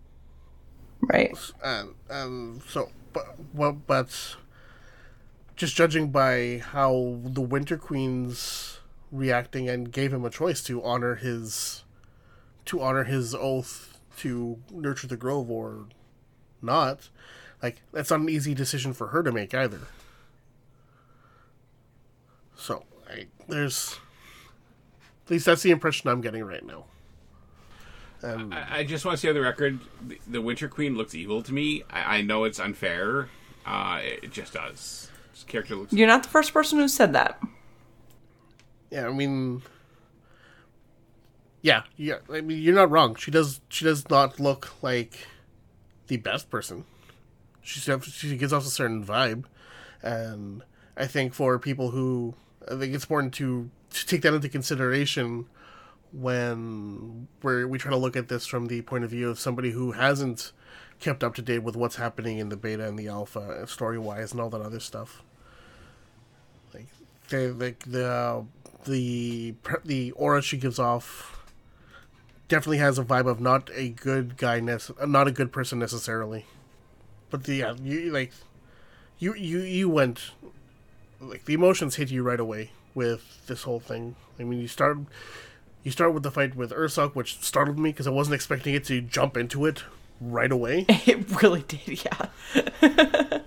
Right. 1.03 1.37
and 1.63 1.91
and 2.09 2.63
so 2.63 2.91
but 3.17 3.35
well, 3.55 3.73
but 3.73 4.37
just 5.57 5.75
judging 5.75 6.11
by 6.11 6.63
how 6.73 7.19
the 7.25 7.41
Winter 7.41 7.79
Queen's 7.79 8.81
reacting 9.11 9.71
and 9.71 9.91
gave 9.91 10.13
him 10.13 10.23
a 10.25 10.29
choice 10.29 10.63
to 10.65 10.83
honor 10.83 11.15
his 11.15 11.85
to 12.67 12.83
honor 12.83 13.05
his 13.05 13.35
oath 13.35 13.99
to 14.19 14.59
nurture 14.71 15.07
the 15.07 15.17
grove 15.17 15.51
or 15.51 15.87
not, 16.61 17.09
like 17.63 17.81
that's 17.91 18.11
not 18.11 18.21
an 18.21 18.29
easy 18.29 18.53
decision 18.53 18.93
for 18.93 19.09
her 19.09 19.23
to 19.23 19.33
make 19.33 19.55
either. 19.55 19.81
So 22.55 22.85
I, 23.09 23.29
there's 23.49 23.99
at 25.25 25.31
least 25.31 25.47
that's 25.47 25.63
the 25.63 25.71
impression 25.71 26.11
I'm 26.11 26.21
getting 26.21 26.45
right 26.45 26.65
now. 26.67 26.85
And 28.23 28.55
I, 28.55 28.79
I 28.79 28.85
just 28.85 29.05
want 29.05 29.17
to 29.17 29.21
say 29.21 29.29
on 29.29 29.35
the 29.35 29.41
record, 29.41 29.79
the, 30.07 30.19
the 30.27 30.41
Winter 30.41 30.69
Queen 30.69 30.97
looks 30.97 31.15
evil 31.15 31.43
to 31.43 31.53
me. 31.53 31.83
I, 31.91 32.19
I 32.19 32.23
know 32.23 32.45
it's 32.45 32.59
unfair. 32.59 33.29
Uh, 33.65 34.01
it, 34.03 34.25
it 34.25 34.33
just 34.33 34.55
does. 34.55 35.11
This 35.33 35.45
character 35.45 35.77
looks. 35.77 35.93
You're 35.93 36.09
not 36.09 36.23
the 36.23 36.29
first 36.29 36.53
person 36.53 36.79
who 36.79 36.89
said 36.89 37.13
that. 37.13 37.41
Yeah, 38.91 39.09
I 39.09 39.13
mean, 39.13 39.63
yeah, 41.63 41.83
yeah. 41.97 42.19
I 42.33 42.41
mean, 42.41 42.63
you're 42.63 42.75
not 42.75 42.91
wrong. 42.91 43.17
She 43.17 43.31
does. 43.31 43.61
She 43.69 43.85
does 43.85 44.09
not 44.09 44.39
look 44.39 44.75
like 44.83 45.27
the 46.07 46.17
best 46.17 46.51
person. 46.51 46.85
She's 47.63 47.89
she 48.05 48.37
gives 48.37 48.53
off 48.53 48.65
a 48.65 48.71
certain 48.71 49.05
vibe, 49.05 49.45
and 50.03 50.63
I 50.97 51.07
think 51.07 51.35
for 51.35 51.59
people 51.59 51.91
who, 51.91 52.35
I 52.71 52.77
think 52.79 52.95
it's 52.95 53.05
important 53.05 53.35
to 53.35 53.69
to 53.91 54.07
take 54.07 54.23
that 54.23 54.33
into 54.33 54.49
consideration 54.49 55.47
when 56.13 57.29
we're 57.43 57.67
we 57.67 57.79
try 57.79 57.91
to 57.91 57.97
look 57.97 58.17
at 58.17 58.29
this 58.29 58.47
from 58.47 58.67
the 58.67 58.83
point 58.83 59.05
of 59.05 59.11
view 59.11 59.29
of 59.29 59.39
somebody 59.39 59.71
who 59.71 59.93
hasn't 59.93 60.53
kept 61.01 61.23
up 61.23 61.35
to 61.35 61.43
date 61.43 61.59
with 61.59 61.77
what's 61.77 61.97
happening 61.97 62.39
in 62.39 62.49
the 62.49 62.57
beta 62.57 62.87
and 62.87 62.99
the 62.99 63.09
alpha 63.09 63.67
story 63.67 63.99
wise 63.99 64.33
and 64.33 64.41
all 64.41 64.51
that 64.51 64.61
other 64.61 64.81
stuff. 64.81 65.23
Like 66.73 66.87
they 67.29 67.49
like 67.49 67.81
the 67.81 68.45
the 68.85 69.55
the 69.85 70.13
aura 70.13 70.43
she 70.43 70.57
gives 70.57 70.79
off 70.79 71.33
definitely 72.49 72.79
has 72.79 72.99
a 72.99 73.05
vibe 73.05 73.27
of 73.27 73.41
not 73.41 73.71
a 73.75 73.91
good 73.91 74.37
guy 74.37 74.61
not 74.61 75.29
a 75.29 75.33
good 75.33 75.53
person 75.53 75.79
necessarily. 75.79 76.47
But 77.31 77.45
the 77.45 77.57
yeah, 77.57 77.75
you 77.83 78.11
like 78.11 78.33
you 79.19 79.35
you 79.35 79.61
you 79.61 79.89
went 79.89 80.31
like 81.21 81.45
the 81.45 81.55
emotions 81.55 81.97
hit 81.97 82.11
you 82.11 82.23
right 82.23 82.41
away 82.41 82.71
with 82.95 83.47
this 83.47 83.65
whole 83.65 83.81
thing. 83.81 84.17
I 84.39 84.45
mean 84.45 84.61
you 84.61 84.69
start 84.69 84.99
you 85.87 85.93
start 85.93 86.13
with 86.13 86.25
the 86.25 86.33
fight 86.33 86.57
with 86.57 86.73
Ursoc, 86.73 87.15
which 87.15 87.39
startled 87.39 87.79
me 87.79 87.91
because 87.91 88.09
I 88.09 88.11
wasn't 88.11 88.35
expecting 88.35 88.75
it 88.75 88.83
to 88.87 89.01
jump 89.01 89.37
into 89.37 89.67
it 89.67 89.85
right 90.21 90.51
away. 90.51 90.85
It 91.07 91.41
really 91.41 91.63
did, 91.63 92.05
yeah. 92.05 92.27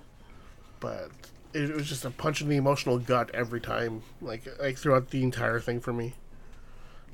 but 0.79 1.11
it 1.51 1.75
was 1.75 1.89
just 1.89 2.05
a 2.05 2.09
punch 2.09 2.41
in 2.41 2.47
the 2.47 2.55
emotional 2.55 2.97
gut 2.97 3.29
every 3.33 3.59
time, 3.59 4.03
like 4.21 4.47
like 4.57 4.77
throughout 4.77 5.09
the 5.09 5.21
entire 5.21 5.59
thing 5.59 5.81
for 5.81 5.91
me. 5.91 6.13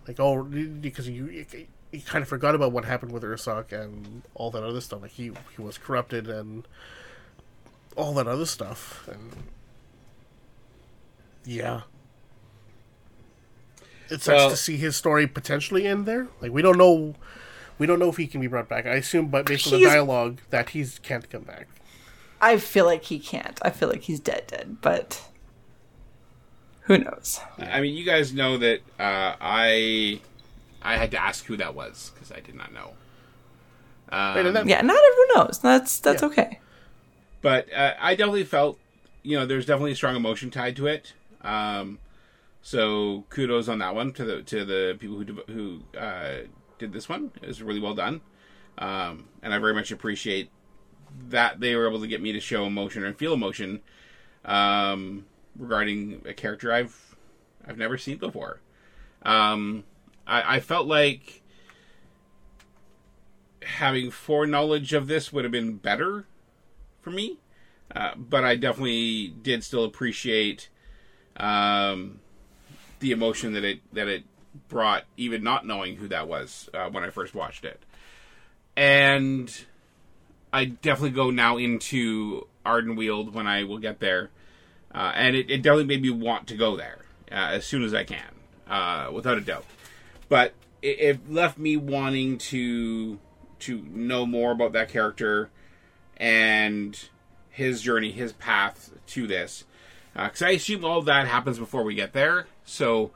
Like 0.07 0.19
oh, 0.19 0.43
because 0.43 1.09
you 1.09 1.25
you, 1.25 1.45
you 1.91 2.01
kind 2.01 2.21
of 2.21 2.29
forgot 2.29 2.53
about 2.53 2.71
what 2.71 2.85
happened 2.85 3.11
with 3.11 3.23
Ursoc 3.23 3.71
and 3.71 4.21
all 4.35 4.51
that 4.51 4.61
other 4.61 4.79
stuff. 4.79 5.01
Like 5.01 5.13
he 5.13 5.31
he 5.55 5.61
was 5.63 5.79
corrupted 5.79 6.27
and 6.27 6.67
all 7.97 8.13
that 8.13 8.27
other 8.27 8.45
stuff, 8.45 9.09
and 9.11 9.31
yeah. 11.45 11.81
It 14.09 14.21
sucks 14.21 14.27
Well- 14.27 14.49
to 14.51 14.57
see 14.57 14.77
his 14.77 14.95
story 14.95 15.27
potentially 15.27 15.87
end 15.87 16.05
there. 16.05 16.27
Like 16.41 16.51
we 16.51 16.61
don't 16.61 16.77
know, 16.77 17.15
we 17.77 17.87
don't 17.87 17.99
know 17.99 18.09
if 18.09 18.17
he 18.17 18.27
can 18.27 18.41
be 18.41 18.47
brought 18.47 18.69
back. 18.69 18.85
I 18.85 18.95
assume, 18.95 19.27
but 19.27 19.45
based 19.45 19.71
on 19.71 19.79
the 19.79 19.85
dialogue, 19.85 20.39
that 20.49 20.69
he's 20.69 20.99
can't 20.99 21.29
come 21.29 21.43
back. 21.43 21.67
I 22.41 22.57
feel 22.57 22.85
like 22.85 23.03
he 23.05 23.17
can't. 23.19 23.57
I 23.63 23.69
feel 23.71 23.89
like 23.89 24.01
he's 24.03 24.19
dead, 24.19 24.43
dead. 24.47 24.77
But 24.81 25.23
who 26.81 26.97
knows? 26.99 27.39
I 27.57 27.81
mean, 27.81 27.95
you 27.95 28.05
guys 28.05 28.33
know 28.33 28.57
that 28.59 28.81
uh, 28.99 29.35
I 29.41 30.19
I 30.81 30.97
had 30.97 31.11
to 31.11 31.17
ask 31.21 31.45
who 31.45 31.57
that 31.57 31.73
was 31.73 32.11
because 32.13 32.31
I 32.31 32.39
did 32.41 32.55
not 32.55 32.71
know. 32.73 32.93
Um, 34.09 34.35
Wait, 34.35 34.51
that- 34.51 34.67
Yeah, 34.67 34.81
not 34.81 34.97
everyone 34.97 35.47
knows. 35.47 35.59
That's 35.59 35.99
that's 35.99 36.21
Yeah. 36.21 36.27
okay. 36.27 36.59
but 37.41 37.71
uh, 37.73 37.93
I 37.99 38.15
definitely 38.15 38.43
felt, 38.43 38.79
you 39.23 39.37
know, 39.37 39.45
there's 39.47 39.65
definitely 39.65 39.93
a 39.93 39.95
strong 39.95 40.15
emotion 40.15 40.51
tied 40.51 40.75
to 40.77 40.87
it. 40.87 41.13
Um, 41.41 41.97
so 42.65 43.25
kudos 43.29 43.67
on 43.67 43.77
that 43.77 43.93
one 43.93 44.11
to 44.11 44.25
the 44.25 44.41
to 44.41 44.65
the 44.65 44.97
people 44.99 45.19
who 45.19 45.53
who 45.53 45.99
uh, 45.99 46.47
did 46.79 46.91
this 46.93 47.07
one. 47.07 47.31
It 47.39 47.47
was 47.47 47.61
really 47.61 47.79
well 47.79 47.93
done, 47.93 48.21
um, 48.79 49.29
and 49.43 49.53
I 49.53 49.59
very 49.59 49.75
much 49.75 49.91
appreciate 49.91 50.49
that 51.29 51.59
they 51.59 51.75
were 51.75 51.87
able 51.87 52.01
to 52.01 52.07
get 52.07 52.23
me 52.23 52.31
to 52.31 52.39
show 52.39 52.65
emotion 52.65 53.05
and 53.05 53.15
feel 53.15 53.33
emotion 53.33 53.81
um, 54.45 55.27
regarding 55.55 56.23
a 56.25 56.33
character 56.33 56.73
I've 56.73 57.15
I've 57.67 57.77
never 57.77 57.99
seen 57.99 58.17
before. 58.17 58.61
Um, 59.21 59.83
I, 60.25 60.55
I 60.55 60.59
felt 60.59 60.87
like 60.87 61.43
having 63.61 64.09
foreknowledge 64.09 64.91
of 64.91 65.05
this 65.05 65.31
would 65.31 65.45
have 65.45 65.51
been 65.51 65.77
better 65.77 66.25
for 66.99 67.11
me, 67.11 67.37
uh, 67.95 68.15
but 68.15 68.43
I 68.43 68.55
definitely 68.55 69.27
did 69.27 69.63
still 69.63 69.83
appreciate 69.83 70.69
um, 71.37 72.21
the 72.99 73.11
emotion 73.11 73.53
that 73.53 73.63
it 73.63 73.79
that 73.93 74.07
it 74.07 74.23
brought, 74.69 75.03
even 75.17 75.43
not 75.43 75.65
knowing 75.65 75.97
who 75.97 76.07
that 76.07 76.27
was 76.27 76.69
uh, 76.73 76.89
when 76.89 77.03
I 77.03 77.09
first 77.09 77.35
watched 77.35 77.65
it. 77.65 77.81
And 78.77 79.53
I 80.51 80.65
definitely 80.65 81.11
go 81.11 81.31
now 81.31 81.57
into 81.57 82.47
Ardenweald 82.65 83.33
when 83.33 83.47
I 83.47 83.63
will 83.63 83.77
get 83.77 83.99
there, 83.99 84.31
uh, 84.93 85.11
and 85.15 85.35
it, 85.35 85.49
it 85.49 85.61
definitely 85.61 85.85
made 85.85 86.01
me 86.01 86.09
want 86.09 86.47
to 86.47 86.55
go 86.55 86.75
there 86.75 86.99
uh, 87.31 87.35
as 87.35 87.65
soon 87.65 87.83
as 87.83 87.93
I 87.93 88.03
can, 88.03 88.31
uh, 88.67 89.09
without 89.13 89.37
a 89.37 89.41
doubt. 89.41 89.65
But 90.27 90.53
it, 90.81 90.99
it 90.99 91.31
left 91.31 91.57
me 91.57 91.77
wanting 91.77 92.37
to 92.37 93.19
to 93.59 93.81
know 93.89 94.25
more 94.25 94.51
about 94.51 94.73
that 94.73 94.89
character 94.89 95.49
and 96.17 97.09
his 97.49 97.81
journey, 97.81 98.11
his 98.11 98.33
path 98.33 98.91
to 99.07 99.27
this. 99.27 99.63
Because 100.13 100.41
I 100.41 100.51
assume 100.51 100.85
all 100.85 101.01
that 101.01 101.27
happens 101.27 101.59
before 101.59 101.83
we 101.83 101.95
get 101.95 102.13
there. 102.13 102.47
So, 102.65 103.11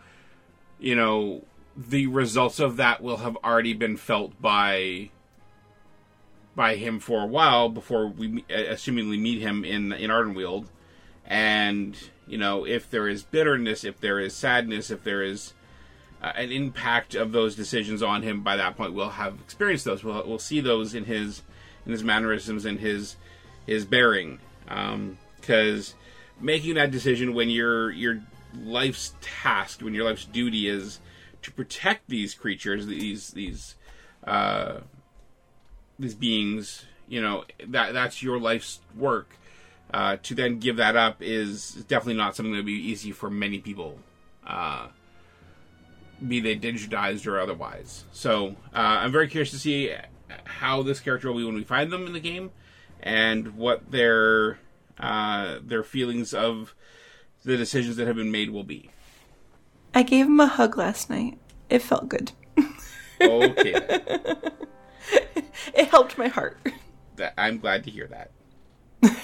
you 0.80 0.96
know, 0.96 1.44
the 1.76 2.08
results 2.08 2.60
of 2.60 2.78
that 2.78 3.02
will 3.02 3.18
have 3.18 3.38
already 3.38 3.74
been 3.74 3.98
felt 3.98 4.40
by 4.42 5.10
by 6.56 6.76
him 6.76 7.00
for 7.00 7.24
a 7.24 7.26
while 7.26 7.70
before 7.70 8.08
we 8.08 8.42
assumingly 8.50 9.20
meet 9.20 9.42
him 9.42 9.64
in 9.64 9.94
in 9.94 10.10
Ardenweald. 10.10 10.68
And 11.26 11.98
you 12.28 12.38
know, 12.38 12.66
if 12.66 12.90
there 12.90 13.08
is 13.08 13.24
bitterness, 13.24 13.84
if 13.84 14.00
there 14.00 14.20
is 14.20 14.36
sadness, 14.36 14.92
if 14.92 15.04
there 15.04 15.24
is 15.24 15.54
uh, 16.22 16.34
an 16.36 16.52
impact 16.52 17.16
of 17.16 17.32
those 17.32 17.56
decisions 17.56 18.04
on 18.04 18.24
him 18.24 18.42
by 18.42 18.58
that 18.58 18.76
point, 18.76 18.94
we'll 18.94 19.10
have 19.12 19.40
experienced 19.40 19.86
those. 19.86 20.04
We'll 20.04 20.28
we'll 20.28 20.40
see 20.40 20.60
those 20.60 20.94
in 20.94 21.06
his 21.06 21.44
in 21.86 21.92
his 21.92 22.04
mannerisms 22.04 22.66
and 22.66 22.80
his 22.80 23.16
his 23.66 23.86
bearing. 23.86 24.40
Because 25.40 25.96
making 26.40 26.76
that 26.76 26.92
decision 26.92 27.34
when 27.34 27.50
your 27.50 27.92
your 27.92 28.22
life's 28.54 29.14
task, 29.22 29.82
when 29.82 29.94
your 29.94 30.06
life's 30.06 30.26
duty 30.26 30.68
is 30.68 31.00
to 31.42 31.52
protect 31.52 32.10
these 32.10 32.34
creatures, 32.34 32.86
these 32.88 33.32
these 33.32 33.76
uh, 34.26 34.80
these 35.98 36.16
beings, 36.16 36.86
you 37.08 37.22
know 37.22 37.46
that 37.68 37.94
that's 37.94 38.22
your 38.24 38.40
life's 38.40 38.80
work. 38.96 39.36
Uh, 39.92 40.18
to 40.22 40.36
then 40.36 40.60
give 40.60 40.76
that 40.76 40.96
up 40.96 41.18
is 41.20 41.72
definitely 41.88 42.14
not 42.14 42.36
something 42.36 42.52
that 42.52 42.60
would 42.60 42.66
be 42.66 42.74
easy 42.74 43.12
for 43.12 43.28
many 43.30 43.58
people. 43.58 43.98
Uh, 44.46 44.88
be 46.28 46.40
they 46.40 46.56
digitized 46.56 47.26
or 47.26 47.40
otherwise. 47.40 48.04
So 48.12 48.56
uh, 48.74 49.00
I'm 49.02 49.12
very 49.12 49.28
curious 49.28 49.52
to 49.52 49.58
see 49.58 49.94
how 50.44 50.84
this 50.84 51.00
character 51.00 51.30
will 51.30 51.40
be 51.40 51.46
when 51.46 51.56
we 51.56 51.64
find 51.64 51.92
them 51.92 52.06
in 52.06 52.14
the 52.14 52.20
game, 52.20 52.52
and 53.02 53.56
what 53.56 53.92
their 53.92 54.60
uh, 55.00 55.60
their 55.64 55.84
feelings 55.84 56.34
of 56.34 56.76
the 57.50 57.58
decisions 57.58 57.98
that 57.98 58.08
have 58.08 58.16
been 58.16 58.32
made 58.32 58.50
will 58.52 58.64
be. 58.64 58.90
I 59.94 60.04
gave 60.04 60.28
him 60.28 60.40
a 60.40 60.48
hug 60.48 60.78
last 60.78 61.10
night. 61.10 61.38
It 61.70 61.82
felt 61.82 62.08
good. 62.10 62.32
Okay. 63.22 64.00
It 65.74 65.90
helped 65.90 66.18
my 66.18 66.28
heart. 66.28 66.58
that, 67.18 67.34
I'm 67.38 67.58
glad 67.60 67.84
to 67.84 67.92
hear 67.92 68.08
that. 68.08 68.32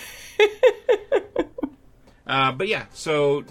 uh, 2.28 2.52
but 2.52 2.68
yeah, 2.68 2.86
so 2.94 3.46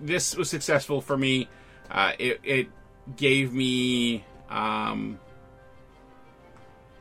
this 0.00 0.34
was 0.34 0.48
successful 0.48 1.00
for 1.00 1.16
me. 1.16 1.48
Uh, 1.90 2.12
it, 2.18 2.40
it 2.42 2.68
gave 3.16 3.52
me 3.52 4.24
um, 4.48 5.18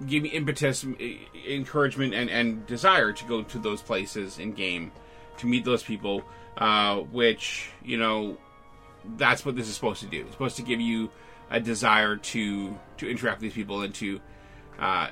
gave 0.06 0.24
me 0.24 0.30
impetus, 0.30 0.86
encouragement, 1.48 2.14
and, 2.14 2.30
and 2.30 2.66
desire 2.68 3.12
to 3.12 3.26
go 3.26 3.44
to 3.44 3.60
those 3.60 3.82
places 3.82 4.40
in 4.40 4.54
game 4.54 4.92
to 5.38 5.48
meet 5.48 5.66
those 5.66 5.84
people. 5.84 6.24
Uh, 6.60 6.98
which 6.98 7.72
you 7.84 7.98
know, 7.98 8.38
that's 9.16 9.46
what 9.46 9.56
this 9.56 9.68
is 9.68 9.74
supposed 9.74 10.02
to 10.02 10.08
do. 10.08 10.22
It's 10.22 10.32
supposed 10.32 10.58
to 10.58 10.62
give 10.62 10.82
you 10.82 11.10
a 11.50 11.60
desire 11.60 12.18
to 12.18 12.78
to 12.98 13.10
interact 13.10 13.38
with 13.38 13.44
these 13.44 13.54
people 13.54 13.82
and 13.82 13.96
to 13.96 14.20
uh, 14.78 15.08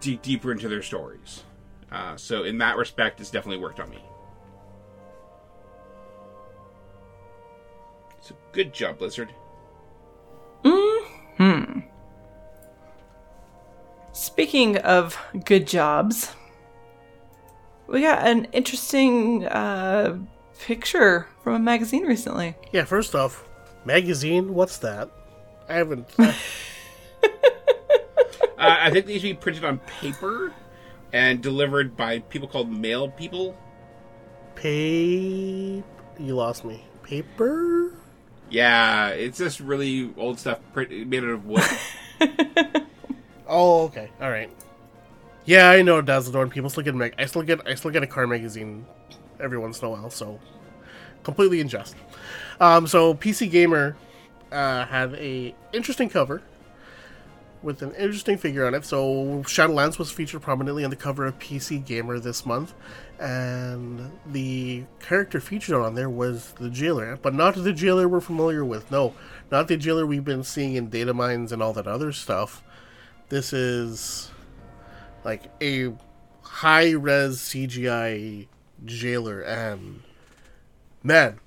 dig 0.00 0.20
deeper 0.22 0.50
into 0.50 0.68
their 0.68 0.82
stories. 0.82 1.44
Uh, 1.90 2.16
so 2.16 2.42
in 2.42 2.58
that 2.58 2.76
respect, 2.76 3.20
it's 3.20 3.30
definitely 3.30 3.62
worked 3.62 3.80
on 3.80 3.88
me. 3.90 4.02
So 8.20 8.34
good 8.52 8.74
job, 8.74 8.98
Blizzard. 8.98 9.30
Mm 10.64 11.06
hmm. 11.38 11.80
Speaking 14.12 14.76
of 14.78 15.16
good 15.44 15.66
jobs, 15.66 16.34
we 17.86 18.02
got 18.02 18.26
an 18.26 18.46
interesting 18.46 19.46
uh, 19.46 20.18
picture 20.60 21.26
from 21.42 21.54
a 21.54 21.58
magazine 21.58 22.04
recently. 22.06 22.54
Yeah, 22.72 22.84
first 22.84 23.14
off, 23.14 23.44
magazine, 23.84 24.54
what's 24.54 24.78
that? 24.78 25.10
I 25.68 25.74
haven't. 25.74 26.06
I- 26.18 26.34
Uh, 28.58 28.76
I 28.80 28.90
think 28.90 29.06
these 29.06 29.20
should 29.20 29.28
be 29.28 29.34
printed 29.34 29.64
on 29.64 29.78
paper 30.00 30.52
and 31.12 31.40
delivered 31.40 31.96
by 31.96 32.18
people 32.18 32.48
called 32.48 32.68
mail 32.68 33.08
people. 33.08 33.56
pay. 34.56 35.80
You 36.18 36.34
lost 36.34 36.64
me. 36.64 36.84
Paper? 37.04 37.92
Yeah, 38.50 39.10
it's 39.10 39.38
just 39.38 39.60
really 39.60 40.12
old 40.16 40.40
stuff 40.40 40.58
print- 40.72 40.90
made 41.06 41.22
out 41.22 41.30
of 41.30 41.46
wood. 41.46 41.62
Oh, 43.50 43.84
okay. 43.84 44.10
All 44.20 44.28
right. 44.28 44.50
Yeah, 45.46 45.70
I 45.70 45.80
know 45.82 46.02
Dazzledorn. 46.02 46.50
People 46.50 46.68
still 46.68 46.82
get 46.82 46.94
mag- 46.96 47.14
I 47.16 47.24
still 47.26 47.42
get 47.42 47.66
I 47.66 47.76
still 47.76 47.90
get 47.92 48.02
a 48.02 48.06
car 48.06 48.26
magazine 48.26 48.84
every 49.40 49.58
once 49.58 49.80
in 49.80 49.86
a 49.86 49.90
while, 49.90 50.10
so 50.10 50.38
completely 51.22 51.60
unjust. 51.60 51.96
Um, 52.60 52.86
so 52.86 53.14
PC 53.14 53.50
Gamer 53.50 53.96
uh, 54.50 54.86
had 54.86 55.14
a 55.14 55.54
interesting 55.72 56.08
cover 56.08 56.42
with 57.62 57.82
an 57.82 57.92
interesting 57.94 58.38
figure 58.38 58.66
on 58.66 58.74
it. 58.74 58.84
So 58.84 59.42
Shadowlands 59.46 59.98
was 59.98 60.10
featured 60.10 60.42
prominently 60.42 60.84
on 60.84 60.90
the 60.90 60.96
cover 60.96 61.26
of 61.26 61.38
PC 61.38 61.84
Gamer 61.84 62.18
this 62.18 62.46
month, 62.46 62.74
and 63.18 64.12
the 64.26 64.84
character 65.00 65.40
featured 65.40 65.74
on 65.74 65.94
there 65.94 66.10
was 66.10 66.52
the 66.52 66.70
jailer, 66.70 67.18
but 67.20 67.34
not 67.34 67.54
the 67.54 67.72
jailer 67.72 68.08
we're 68.08 68.20
familiar 68.20 68.64
with. 68.64 68.90
No, 68.90 69.14
not 69.50 69.68
the 69.68 69.76
jailer 69.76 70.06
we've 70.06 70.24
been 70.24 70.44
seeing 70.44 70.74
in 70.74 70.88
data 70.88 71.14
mines 71.14 71.52
and 71.52 71.62
all 71.62 71.72
that 71.72 71.86
other 71.86 72.12
stuff. 72.12 72.62
This 73.28 73.52
is 73.52 74.30
like 75.24 75.44
a 75.60 75.92
high 76.42 76.90
res 76.92 77.38
CGI 77.38 78.46
jailer, 78.84 79.40
and 79.40 80.02
man, 81.02 81.40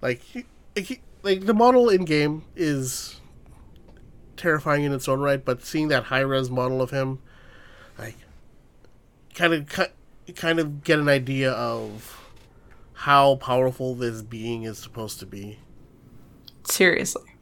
like 0.00 0.20
he, 0.22 0.44
like, 0.76 0.84
he, 0.86 1.00
like 1.22 1.46
the 1.46 1.54
model 1.54 1.88
in 1.88 2.04
game 2.04 2.44
is 2.56 3.20
terrifying 4.36 4.84
in 4.84 4.92
its 4.92 5.08
own 5.08 5.20
right, 5.20 5.44
but 5.44 5.64
seeing 5.64 5.88
that 5.88 6.04
high 6.04 6.20
res 6.20 6.50
model 6.50 6.80
of 6.80 6.90
him, 6.90 7.18
like, 7.98 8.16
kind 9.34 9.52
of 9.54 9.88
kind 10.36 10.58
of 10.58 10.84
get 10.84 10.98
an 10.98 11.08
idea 11.08 11.50
of 11.52 12.14
how 12.92 13.36
powerful 13.36 13.94
this 13.94 14.22
being 14.22 14.64
is 14.64 14.78
supposed 14.78 15.18
to 15.20 15.26
be, 15.26 15.58
Seriously. 16.64 17.34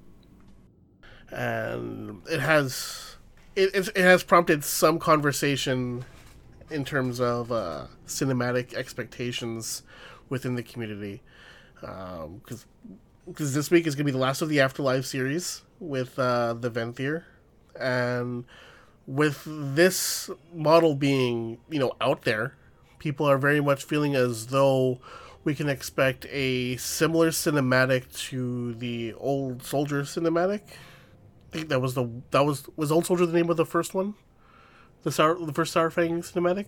and 1.30 2.22
it 2.30 2.40
has 2.40 3.16
it 3.54 3.74
it 3.74 3.96
has 3.96 4.22
prompted 4.22 4.62
some 4.64 4.98
conversation 4.98 6.04
in 6.70 6.84
terms 6.84 7.20
of 7.20 7.52
uh, 7.52 7.86
cinematic 8.06 8.74
expectations 8.74 9.82
within 10.28 10.54
the 10.54 10.62
community, 10.62 11.22
because 11.80 12.66
because 13.26 13.54
this 13.54 13.70
week 13.70 13.86
is 13.86 13.94
going 13.94 14.04
to 14.06 14.12
be 14.12 14.12
the 14.12 14.18
last 14.18 14.40
of 14.42 14.48
the 14.48 14.60
Afterlife 14.60 15.04
series 15.04 15.62
with 15.80 16.18
uh, 16.18 16.54
the 16.54 16.70
Venthyr, 16.70 17.24
and 17.78 18.44
with 19.06 19.42
this 19.46 20.30
model 20.52 20.94
being 20.94 21.58
you 21.68 21.78
know 21.78 21.92
out 22.00 22.22
there, 22.22 22.54
people 22.98 23.26
are 23.26 23.38
very 23.38 23.60
much 23.60 23.84
feeling 23.84 24.14
as 24.14 24.48
though 24.48 25.00
we 25.44 25.54
can 25.54 25.68
expect 25.68 26.26
a 26.30 26.76
similar 26.76 27.30
cinematic 27.30 28.12
to 28.28 28.74
the 28.74 29.14
old 29.14 29.62
soldier 29.62 30.02
cinematic. 30.02 30.62
I 30.62 31.58
think 31.58 31.68
that 31.68 31.80
was 31.80 31.94
the 31.94 32.10
that 32.32 32.44
was 32.44 32.68
was 32.76 32.90
old 32.90 33.06
soldier 33.06 33.26
the 33.26 33.32
name 33.32 33.48
of 33.48 33.56
the 33.56 33.64
first 33.64 33.94
one, 33.94 34.14
the 35.06 35.12
Sour, 35.12 35.36
the 35.46 35.52
first 35.52 35.72
Saurfang 35.72 36.18
cinematic. 36.18 36.66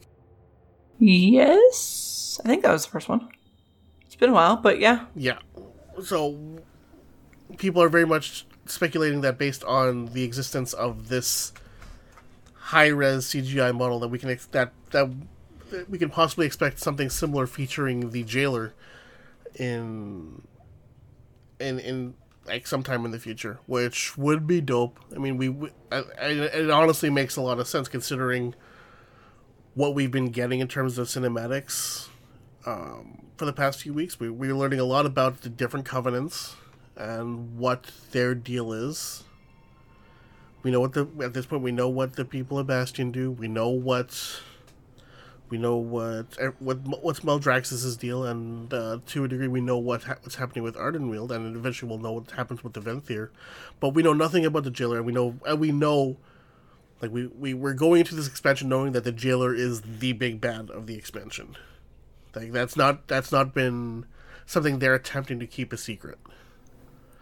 Yes, 1.01 2.41
I 2.45 2.49
think 2.49 2.63
that 2.63 2.71
was 2.71 2.85
the 2.85 2.91
first 2.93 3.09
one. 3.09 3.29
It's 4.07 4.15
been 4.15 4.31
a 4.31 4.33
while, 4.33 4.55
but 4.55 4.79
yeah. 4.79 5.07
Yeah. 5.17 5.39
So 6.05 6.39
people 7.57 7.83
are 7.83 7.89
very 7.89 8.07
much 8.07 8.47
speculating 8.67 9.23
that 9.23 9.39
based 9.39 9.65
on 9.65 10.07
the 10.13 10.23
existence 10.23 10.73
of 10.73 11.09
this 11.09 11.53
high 12.55 12.87
res 12.87 13.25
CGI 13.25 13.75
model 13.75 13.99
that 13.99 14.09
we 14.09 14.21
can 14.21 14.31
ex- 14.31 14.47
that 14.47 14.73
that 14.93 15.11
that 15.71 15.91
we 15.91 15.99
can 15.99 16.09
possibly 16.09 16.47
expect 16.47 16.79
something 16.79 17.11
similar 17.11 17.49
featuring 17.49 18.11
the 18.11 18.23
jailer 18.23 18.73
in 19.57 20.43
in 21.59 21.81
in 21.81 22.15
like 22.49 22.67
sometime 22.67 23.05
in 23.05 23.11
the 23.11 23.19
future, 23.19 23.59
which 23.67 24.17
would 24.17 24.47
be 24.47 24.61
dope. 24.61 24.99
I 25.15 25.19
mean, 25.19 25.37
we 25.37 25.71
I, 25.93 26.03
I, 26.21 26.29
it 26.29 26.71
honestly 26.71 27.11
makes 27.11 27.37
a 27.37 27.41
lot 27.41 27.59
of 27.61 27.69
sense 27.69 27.89
considering 27.89 28.55
what 29.75 29.95
we've 29.95 30.11
been 30.11 30.31
getting 30.31 30.61
in 30.61 30.69
terms 30.69 30.99
of 30.99 31.07
cinematics 31.07 32.09
um, 32.67 33.27
for 33.37 33.45
the 33.45 33.53
past 33.53 33.83
few 33.83 33.93
weeks. 33.93 34.19
We 34.19 34.31
we're 34.31 34.55
learning 34.55 34.81
a 34.81 34.85
lot 34.85 35.07
about 35.07 35.43
the 35.43 35.49
different 35.49 35.87
covenants 35.87 36.57
and 36.97 37.57
what 37.57 37.91
their 38.11 38.35
deal 38.35 38.73
is. 38.73 39.25
We 40.63 40.71
know 40.71 40.81
what 40.81 40.95
the 40.95 41.09
at 41.21 41.35
this 41.35 41.47
point 41.47 41.63
we 41.63 41.73
know 41.73 41.89
what 41.89 42.17
the 42.17 42.25
people 42.25 42.59
of 42.59 42.67
Bastion 42.67 43.13
do. 43.13 43.31
We 43.31 43.49
know 43.49 43.69
what 43.69 44.41
we 45.51 45.59
know 45.59 45.77
what 45.77 46.37
er, 46.41 46.55
what 46.59 46.79
what's 47.03 47.21
Maldraxxus's 47.21 47.97
deal, 47.97 48.25
and 48.25 48.73
uh, 48.73 48.99
to 49.07 49.25
a 49.25 49.29
degree 49.29 49.49
we 49.49 49.61
know 49.61 49.79
what 49.79 50.05
ha- 50.05 50.17
what's 50.23 50.37
happening 50.37 50.65
with 50.65 50.77
Ardenweald, 50.77 51.31
and 51.31 51.57
eventually 51.57 51.89
we'll 51.89 51.99
know 51.99 52.13
what 52.13 52.31
happens 52.33 52.63
with 52.63 52.75
the 52.75 52.81
Venthyr. 52.81 53.31
But 53.81 53.91
we 53.91 54.03
know 54.03 54.13
nothing 54.13 54.45
about 54.45 54.65
the 54.65 54.71
jailer, 54.71 54.99
and 54.99 55.07
we 55.07 55.13
know 55.13 55.37
and 55.47 55.61
we 55.61 55.73
know 55.73 56.17
like 57.01 57.11
we, 57.11 57.27
we 57.27 57.55
we're 57.55 57.75
going 57.75 58.01
into 58.01 58.15
this 58.15 58.27
expansion 58.27 58.69
knowing 58.69 58.93
that 58.93 59.05
the 59.05 59.13
jailer 59.13 59.55
is 59.55 59.83
the 59.83 60.13
big 60.13 60.41
bad 60.41 60.71
of 60.71 60.87
the 60.87 60.97
expansion. 60.97 61.57
Like 62.35 62.53
that's 62.53 62.77
not 62.77 63.09
that's 63.09 63.33
not 63.33 63.55
been 63.55 64.07
something 64.47 64.79
they're 64.79 64.95
attempting 64.95 65.39
to 65.41 65.47
keep 65.47 65.73
a 65.73 65.77
secret. 65.77 66.19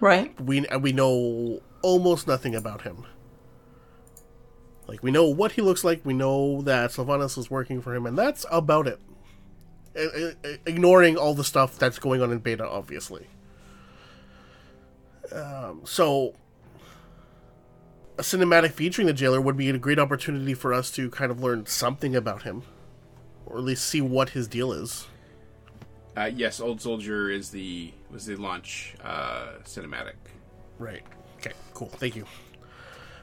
Right. 0.01 0.39
We 0.41 0.67
and 0.67 0.83
we 0.83 0.93
know 0.93 1.61
almost 1.83 2.27
nothing 2.27 2.55
about 2.55 2.83
him. 2.83 3.07
Like 4.87 5.03
we 5.03 5.11
know 5.11 5.25
what 5.25 5.53
he 5.53 5.63
looks 5.63 5.83
like. 5.85 6.01
We 6.05 6.15
know 6.15 6.63
that 6.63 6.91
Sylvanas 6.91 7.37
is 7.39 7.51
working 7.51 7.81
for 7.83 7.95
him, 7.95 8.07
and 8.07 8.17
that's 8.17 8.47
about 8.51 8.87
it. 8.87 9.01
I- 9.97 10.35
I- 10.45 10.59
Ignoring 10.67 11.17
all 11.17 11.35
the 11.35 11.45
stuff 11.45 11.79
that's 11.79 11.99
going 11.99 12.23
on 12.23 12.31
in 12.31 12.39
beta, 12.39 12.69
obviously. 12.69 13.27
Um, 15.33 15.81
so, 15.85 16.35
a 18.19 18.23
cinematic 18.23 18.73
featuring 18.73 19.07
the 19.07 19.13
jailer 19.13 19.41
would 19.41 19.57
be 19.57 19.69
a 19.69 19.79
great 19.79 19.99
opportunity 19.99 20.55
for 20.55 20.73
us 20.73 20.91
to 20.93 21.11
kind 21.11 21.31
of 21.33 21.41
learn 21.43 21.67
something 21.67 22.15
about 22.15 22.43
him, 22.43 22.63
or 23.45 23.59
at 23.59 23.65
least 23.65 23.87
see 23.87 24.01
what 24.01 24.31
his 24.31 24.47
deal 24.47 24.73
is. 24.73 25.07
Uh, 26.17 26.31
yes, 26.33 26.61
Old 26.61 26.81
Soldier 26.81 27.29
is 27.29 27.51
the 27.51 27.93
was 28.11 28.25
the 28.27 28.37
launch 28.37 28.95
uh, 29.03 29.49
cinematic. 29.65 30.15
Right. 30.79 31.03
Okay. 31.39 31.53
Cool. 31.75 31.89
Thank 31.89 32.17
you. 32.17 32.25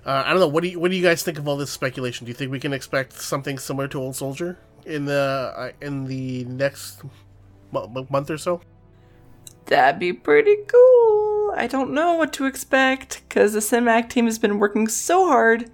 Uh, 0.06 0.24
I 0.26 0.32
don't 0.32 0.40
know. 0.40 0.48
What 0.48 0.64
do 0.64 0.70
you 0.70 0.80
What 0.80 0.92
do 0.92 0.98
you 0.98 1.04
guys 1.04 1.24
think 1.24 1.38
of 1.38 1.48
all 1.48 1.58
this 1.58 1.72
speculation? 1.72 2.26
Do 2.26 2.30
you 2.30 2.36
think 2.36 2.52
we 2.52 2.60
can 2.60 2.74
expect 2.74 3.14
something 3.14 3.58
similar 3.58 3.88
to 3.90 4.00
Old 4.00 4.16
Soldier 4.16 4.58
in 4.86 5.06
the 5.06 5.54
uh, 5.56 5.72
in 5.82 6.06
the 6.06 6.44
next 6.46 7.02
mo- 7.72 8.08
month 8.10 8.30
or 8.30 8.38
so? 8.38 8.62
That'd 9.66 10.00
be 10.00 10.12
pretty 10.12 10.58
cool. 10.68 11.54
I 11.56 11.68
don't 11.68 11.92
know 11.92 12.16
what 12.16 12.34
to 12.34 12.46
expect 12.46 13.22
because 13.28 13.54
the 13.54 13.60
Cinemac 13.60 14.10
team 14.10 14.26
has 14.26 14.40
been 14.40 14.60
working 14.60 14.88
so 14.88 15.28
hard 15.28 15.72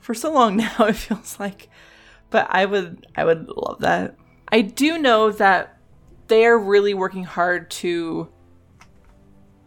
for 0.00 0.14
so 0.14 0.32
long 0.32 0.56
now. 0.58 0.74
It 0.80 0.96
feels 0.96 1.40
like, 1.40 1.68
but 2.30 2.46
I 2.50 2.66
would, 2.66 3.06
I 3.16 3.24
would 3.24 3.48
love 3.48 3.80
that. 3.80 4.16
I 4.48 4.60
do 4.60 4.98
know 4.98 5.30
that 5.30 5.78
they 6.28 6.44
are 6.44 6.58
really 6.58 6.94
working 6.94 7.24
hard 7.24 7.70
to 7.70 8.28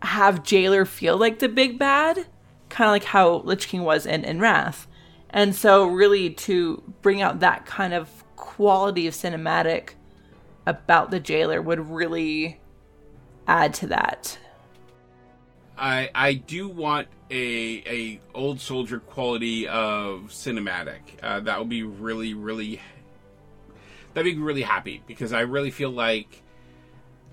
have 0.01 0.43
Jailer 0.43 0.85
feel 0.85 1.17
like 1.17 1.39
the 1.39 1.49
big 1.49 1.79
bad, 1.79 2.27
kind 2.69 2.87
of 2.87 2.93
like 2.93 3.03
how 3.03 3.37
Lich 3.37 3.67
King 3.67 3.83
was 3.83 4.05
in, 4.05 4.23
in 4.23 4.39
Wrath. 4.39 4.87
And 5.29 5.55
so, 5.55 5.85
really, 5.85 6.31
to 6.31 6.81
bring 7.01 7.21
out 7.21 7.39
that 7.41 7.65
kind 7.65 7.93
of 7.93 8.09
quality 8.35 9.07
of 9.07 9.13
cinematic 9.13 9.91
about 10.65 11.11
the 11.11 11.19
Jailer 11.19 11.61
would 11.61 11.89
really 11.89 12.59
add 13.47 13.73
to 13.75 13.87
that. 13.87 14.37
I 15.77 16.09
I 16.13 16.33
do 16.33 16.67
want 16.67 17.07
a 17.31 17.83
a 17.85 18.19
old 18.33 18.59
soldier 18.59 18.99
quality 18.99 19.67
of 19.67 20.27
cinematic. 20.29 20.99
Uh, 21.21 21.39
that 21.41 21.59
would 21.59 21.69
be 21.69 21.83
really 21.83 22.33
really 22.33 22.81
that'd 24.13 24.31
be 24.31 24.39
really 24.39 24.61
happy 24.61 25.01
because 25.07 25.33
I 25.33 25.41
really 25.41 25.71
feel 25.71 25.91
like 25.91 26.41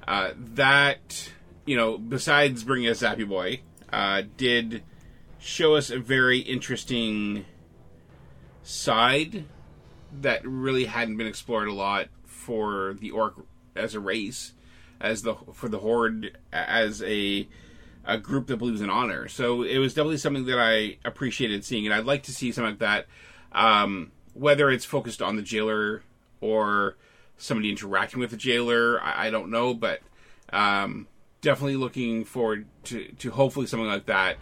uh, 0.06 0.30
that 0.54 1.30
you 1.64 1.76
know 1.76 1.98
besides 1.98 2.62
bringing 2.62 2.88
us 2.88 3.02
Zappy 3.02 3.28
Boy 3.28 3.60
uh, 3.92 4.22
did 4.36 4.82
show 5.46 5.76
us 5.76 5.90
a 5.90 5.98
very 5.98 6.40
interesting 6.40 7.44
side 8.62 9.44
that 10.20 10.44
really 10.44 10.86
hadn't 10.86 11.16
been 11.16 11.26
explored 11.26 11.68
a 11.68 11.72
lot 11.72 12.08
for 12.24 12.96
the 13.00 13.10
orc 13.10 13.34
as 13.76 13.94
a 13.94 14.00
race 14.00 14.52
as 15.00 15.22
the 15.22 15.34
for 15.52 15.68
the 15.68 15.78
horde 15.78 16.36
as 16.52 17.02
a 17.02 17.46
a 18.04 18.18
group 18.18 18.46
that 18.48 18.56
believes 18.56 18.80
in 18.80 18.90
honor. 18.90 19.28
So 19.28 19.62
it 19.62 19.78
was 19.78 19.94
definitely 19.94 20.18
something 20.18 20.46
that 20.46 20.58
I 20.58 20.98
appreciated 21.04 21.64
seeing, 21.64 21.86
and 21.86 21.94
I'd 21.94 22.04
like 22.04 22.24
to 22.24 22.32
see 22.32 22.52
something 22.52 22.72
like 22.72 22.78
that. 22.80 23.06
Um, 23.52 24.12
whether 24.34 24.70
it's 24.70 24.84
focused 24.84 25.22
on 25.22 25.36
the 25.36 25.42
jailer 25.42 26.02
or 26.40 26.96
somebody 27.36 27.70
interacting 27.70 28.20
with 28.20 28.30
the 28.30 28.36
jailer, 28.36 29.00
I, 29.00 29.26
I 29.26 29.30
don't 29.30 29.50
know, 29.50 29.74
but 29.74 30.00
um, 30.52 31.08
definitely 31.40 31.76
looking 31.76 32.24
forward 32.24 32.66
to, 32.84 33.10
to 33.12 33.30
hopefully 33.32 33.66
something 33.66 33.88
like 33.88 34.06
that. 34.06 34.36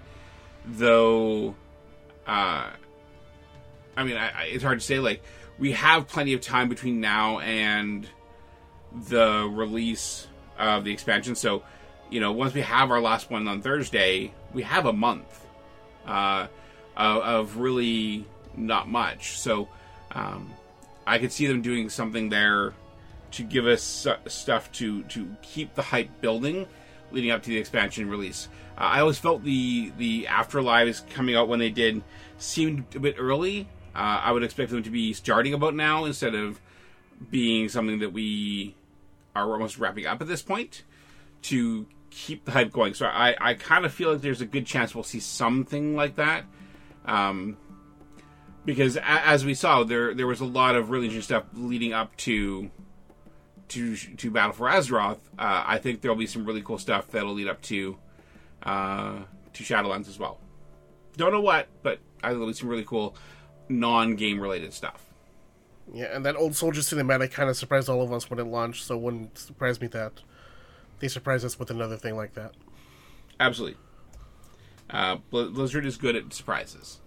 Though, 0.66 1.54
uh, 2.26 2.70
I 3.96 4.04
mean, 4.04 4.16
I, 4.16 4.30
I, 4.30 4.42
it's 4.44 4.64
hard 4.64 4.80
to 4.80 4.84
say. 4.84 4.98
Like, 4.98 5.22
we 5.58 5.72
have 5.72 6.08
plenty 6.08 6.32
of 6.32 6.40
time 6.40 6.68
between 6.68 7.00
now 7.00 7.38
and 7.40 8.08
the 9.08 9.48
release 9.52 10.26
of 10.58 10.84
the 10.84 10.92
expansion, 10.92 11.34
so 11.34 11.62
you 12.10 12.20
know, 12.20 12.32
once 12.32 12.54
we 12.54 12.60
have 12.60 12.90
our 12.90 13.00
last 13.00 13.30
one 13.30 13.48
on 13.48 13.60
Thursday, 13.60 14.32
we 14.52 14.62
have 14.62 14.86
a 14.86 14.92
month 14.92 15.46
uh, 16.06 16.46
of, 16.96 17.22
of 17.22 17.56
really 17.56 18.24
not 18.56 18.88
much. 18.88 19.38
So 19.38 19.68
um, 20.12 20.52
I 21.06 21.18
could 21.18 21.32
see 21.32 21.46
them 21.46 21.62
doing 21.62 21.88
something 21.88 22.28
there 22.28 22.72
to 23.32 23.42
give 23.42 23.66
us 23.66 24.06
stuff 24.28 24.70
to 24.72 25.02
to 25.02 25.36
keep 25.42 25.74
the 25.74 25.82
hype 25.82 26.20
building 26.20 26.68
leading 27.10 27.32
up 27.32 27.42
to 27.42 27.50
the 27.50 27.58
expansion 27.58 28.08
release. 28.08 28.48
Uh, 28.76 28.80
I 28.80 29.00
always 29.00 29.18
felt 29.18 29.44
the 29.44 29.92
the 29.98 30.24
afterlives 30.24 31.08
coming 31.10 31.36
out 31.36 31.48
when 31.48 31.58
they 31.58 31.70
did 31.70 32.02
seemed 32.38 32.84
a 32.94 33.00
bit 33.00 33.16
early. 33.18 33.68
Uh, 33.94 34.20
I 34.24 34.32
would 34.32 34.42
expect 34.42 34.70
them 34.70 34.82
to 34.82 34.90
be 34.90 35.12
starting 35.12 35.54
about 35.54 35.74
now 35.74 36.04
instead 36.04 36.34
of 36.34 36.60
being 37.30 37.68
something 37.68 38.00
that 38.00 38.12
we 38.12 38.74
are 39.36 39.50
almost 39.52 39.78
wrapping 39.78 40.06
up 40.06 40.20
at 40.20 40.28
this 40.28 40.42
point 40.42 40.82
to 41.42 41.86
keep 42.10 42.44
the 42.44 42.52
hype 42.52 42.72
going. 42.72 42.94
So 42.94 43.06
I, 43.06 43.36
I 43.40 43.54
kind 43.54 43.84
of 43.84 43.92
feel 43.92 44.12
like 44.12 44.20
there's 44.20 44.40
a 44.40 44.46
good 44.46 44.66
chance 44.66 44.94
we'll 44.94 45.04
see 45.04 45.20
something 45.20 45.94
like 45.96 46.16
that. 46.16 46.44
Um, 47.04 47.56
because 48.64 48.96
a, 48.96 49.04
as 49.04 49.44
we 49.44 49.54
saw, 49.54 49.84
there 49.84 50.14
there 50.14 50.26
was 50.26 50.40
a 50.40 50.46
lot 50.46 50.74
of 50.74 50.90
really 50.90 51.06
interesting 51.06 51.36
stuff 51.36 51.44
leading 51.54 51.92
up 51.92 52.16
to 52.18 52.70
to 53.68 53.96
to 53.96 54.30
Battle 54.30 54.52
for 54.52 54.68
Azeroth. 54.68 55.18
Uh, 55.38 55.64
I 55.66 55.78
think 55.78 56.00
there'll 56.00 56.16
be 56.16 56.26
some 56.26 56.44
really 56.44 56.62
cool 56.62 56.78
stuff 56.78 57.08
that'll 57.10 57.34
lead 57.34 57.48
up 57.48 57.60
to 57.62 57.98
uh, 58.64 59.18
to 59.52 59.62
Shadowlands 59.62 60.08
as 60.08 60.18
well. 60.18 60.38
Don't 61.16 61.32
know 61.32 61.40
what, 61.40 61.68
but 61.82 62.00
I 62.22 62.28
think 62.28 62.38
there'll 62.38 62.46
be 62.46 62.54
some 62.54 62.68
really 62.68 62.84
cool 62.84 63.16
non-game 63.68 64.40
related 64.40 64.72
stuff. 64.72 65.04
Yeah, 65.92 66.06
and 66.06 66.24
that 66.24 66.36
old 66.36 66.56
soldier 66.56 66.80
cinematic 66.80 67.30
kind 67.30 67.50
of 67.50 67.56
surprised 67.56 67.88
all 67.88 68.02
of 68.02 68.12
us 68.12 68.30
when 68.30 68.38
it 68.38 68.44
launched, 68.44 68.84
so 68.84 68.96
it 68.96 69.00
wouldn't 69.02 69.38
surprise 69.38 69.80
me 69.80 69.86
that 69.88 70.22
they 71.00 71.08
surprise 71.08 71.44
us 71.44 71.58
with 71.58 71.70
another 71.70 71.96
thing 71.96 72.16
like 72.16 72.34
that. 72.34 72.52
Absolutely. 73.38 73.76
Uh, 74.88 75.16
Bl- 75.30 75.50
Blizzard 75.50 75.84
is 75.86 75.96
good 75.96 76.16
at 76.16 76.32
surprises. 76.32 77.00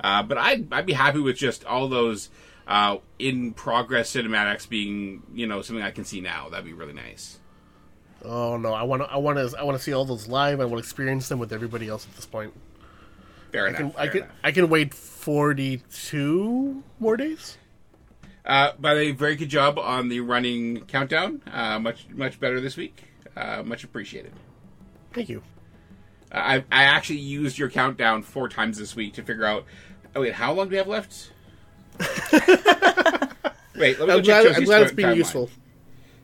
Uh, 0.00 0.22
but 0.22 0.38
I'd, 0.38 0.72
I'd 0.72 0.86
be 0.86 0.92
happy 0.92 1.18
with 1.18 1.36
just 1.36 1.64
all 1.64 1.88
those 1.88 2.28
uh, 2.68 2.98
in 3.18 3.52
progress 3.52 4.12
cinematics 4.14 4.68
being, 4.68 5.22
you 5.32 5.46
know, 5.46 5.62
something 5.62 5.84
I 5.84 5.90
can 5.90 6.04
see 6.04 6.20
now. 6.20 6.48
That'd 6.48 6.66
be 6.66 6.72
really 6.72 6.92
nice. 6.92 7.38
Oh 8.28 8.56
no, 8.56 8.72
I 8.74 8.82
want 8.82 9.02
to, 9.02 9.08
I 9.10 9.16
want 9.18 9.38
to, 9.38 9.56
I 9.58 9.62
want 9.62 9.78
to 9.78 9.82
see 9.82 9.92
all 9.92 10.04
those 10.04 10.26
live. 10.26 10.60
I 10.60 10.64
want 10.64 10.74
to 10.74 10.78
experience 10.78 11.28
them 11.28 11.38
with 11.38 11.52
everybody 11.52 11.88
else 11.88 12.06
at 12.06 12.16
this 12.16 12.26
point. 12.26 12.52
Fair 13.52 13.66
I 13.66 13.68
enough. 13.68 13.78
can, 13.78 13.92
I 13.96 14.08
can, 14.08 14.16
enough. 14.18 14.30
I 14.44 14.52
can 14.52 14.68
wait 14.68 14.92
forty-two 14.94 16.82
more 16.98 17.16
days. 17.16 17.56
Uh, 18.44 18.72
by 18.78 18.94
the 18.94 19.00
way, 19.00 19.10
very 19.12 19.36
good 19.36 19.48
job 19.48 19.78
on 19.78 20.08
the 20.08 20.20
running 20.20 20.80
countdown. 20.86 21.40
Uh, 21.52 21.78
much 21.78 22.06
much 22.10 22.40
better 22.40 22.60
this 22.60 22.76
week. 22.76 23.04
Uh, 23.36 23.62
much 23.64 23.84
appreciated. 23.84 24.32
Thank 25.12 25.28
you. 25.28 25.42
I 26.32 26.64
I 26.72 26.82
actually 26.84 27.20
used 27.20 27.58
your 27.58 27.70
countdown 27.70 28.22
four 28.22 28.48
times 28.48 28.76
this 28.76 28.96
week 28.96 29.14
to 29.14 29.22
figure 29.22 29.44
out. 29.44 29.64
Oh 30.16 30.22
wait, 30.22 30.32
how 30.34 30.52
long 30.52 30.66
do 30.66 30.72
we 30.72 30.76
have 30.78 30.88
left? 30.88 31.30
wait, 33.76 33.98
let 33.98 34.08
me 34.08 34.14
I'm 34.14 34.22
check 34.22 34.42
glad, 34.42 34.56
I'm 34.56 34.64
glad 34.64 34.82
it's 34.82 34.92
being 34.92 35.08
timeline. 35.10 35.16
useful. 35.16 35.50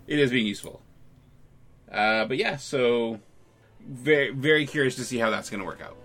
It 0.08 0.18
is 0.18 0.30
being 0.30 0.46
useful. 0.46 0.81
Uh, 1.92 2.24
but 2.24 2.36
yeah, 2.38 2.56
so 2.56 3.20
very 3.86 4.30
very 4.30 4.66
curious 4.66 4.96
to 4.96 5.04
see 5.04 5.18
how 5.18 5.30
that's 5.30 5.50
going 5.50 5.60
to 5.60 5.66
work 5.66 5.80
out. 5.82 5.96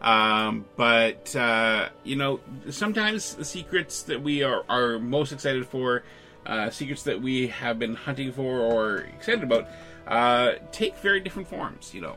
Um, 0.00 0.66
but 0.76 1.34
uh, 1.36 1.88
you 2.02 2.16
know, 2.16 2.40
sometimes 2.70 3.34
the 3.36 3.44
secrets 3.44 4.02
that 4.02 4.22
we 4.22 4.42
are 4.42 4.64
are 4.68 4.98
most 4.98 5.32
excited 5.32 5.66
for, 5.66 6.02
uh, 6.46 6.70
secrets 6.70 7.04
that 7.04 7.22
we 7.22 7.46
have 7.48 7.78
been 7.78 7.94
hunting 7.94 8.32
for 8.32 8.58
or 8.60 8.96
excited 8.98 9.42
about, 9.44 9.68
uh, 10.06 10.54
take 10.72 10.96
very 10.98 11.20
different 11.20 11.48
forms. 11.48 11.94
You 11.94 12.00
know, 12.02 12.16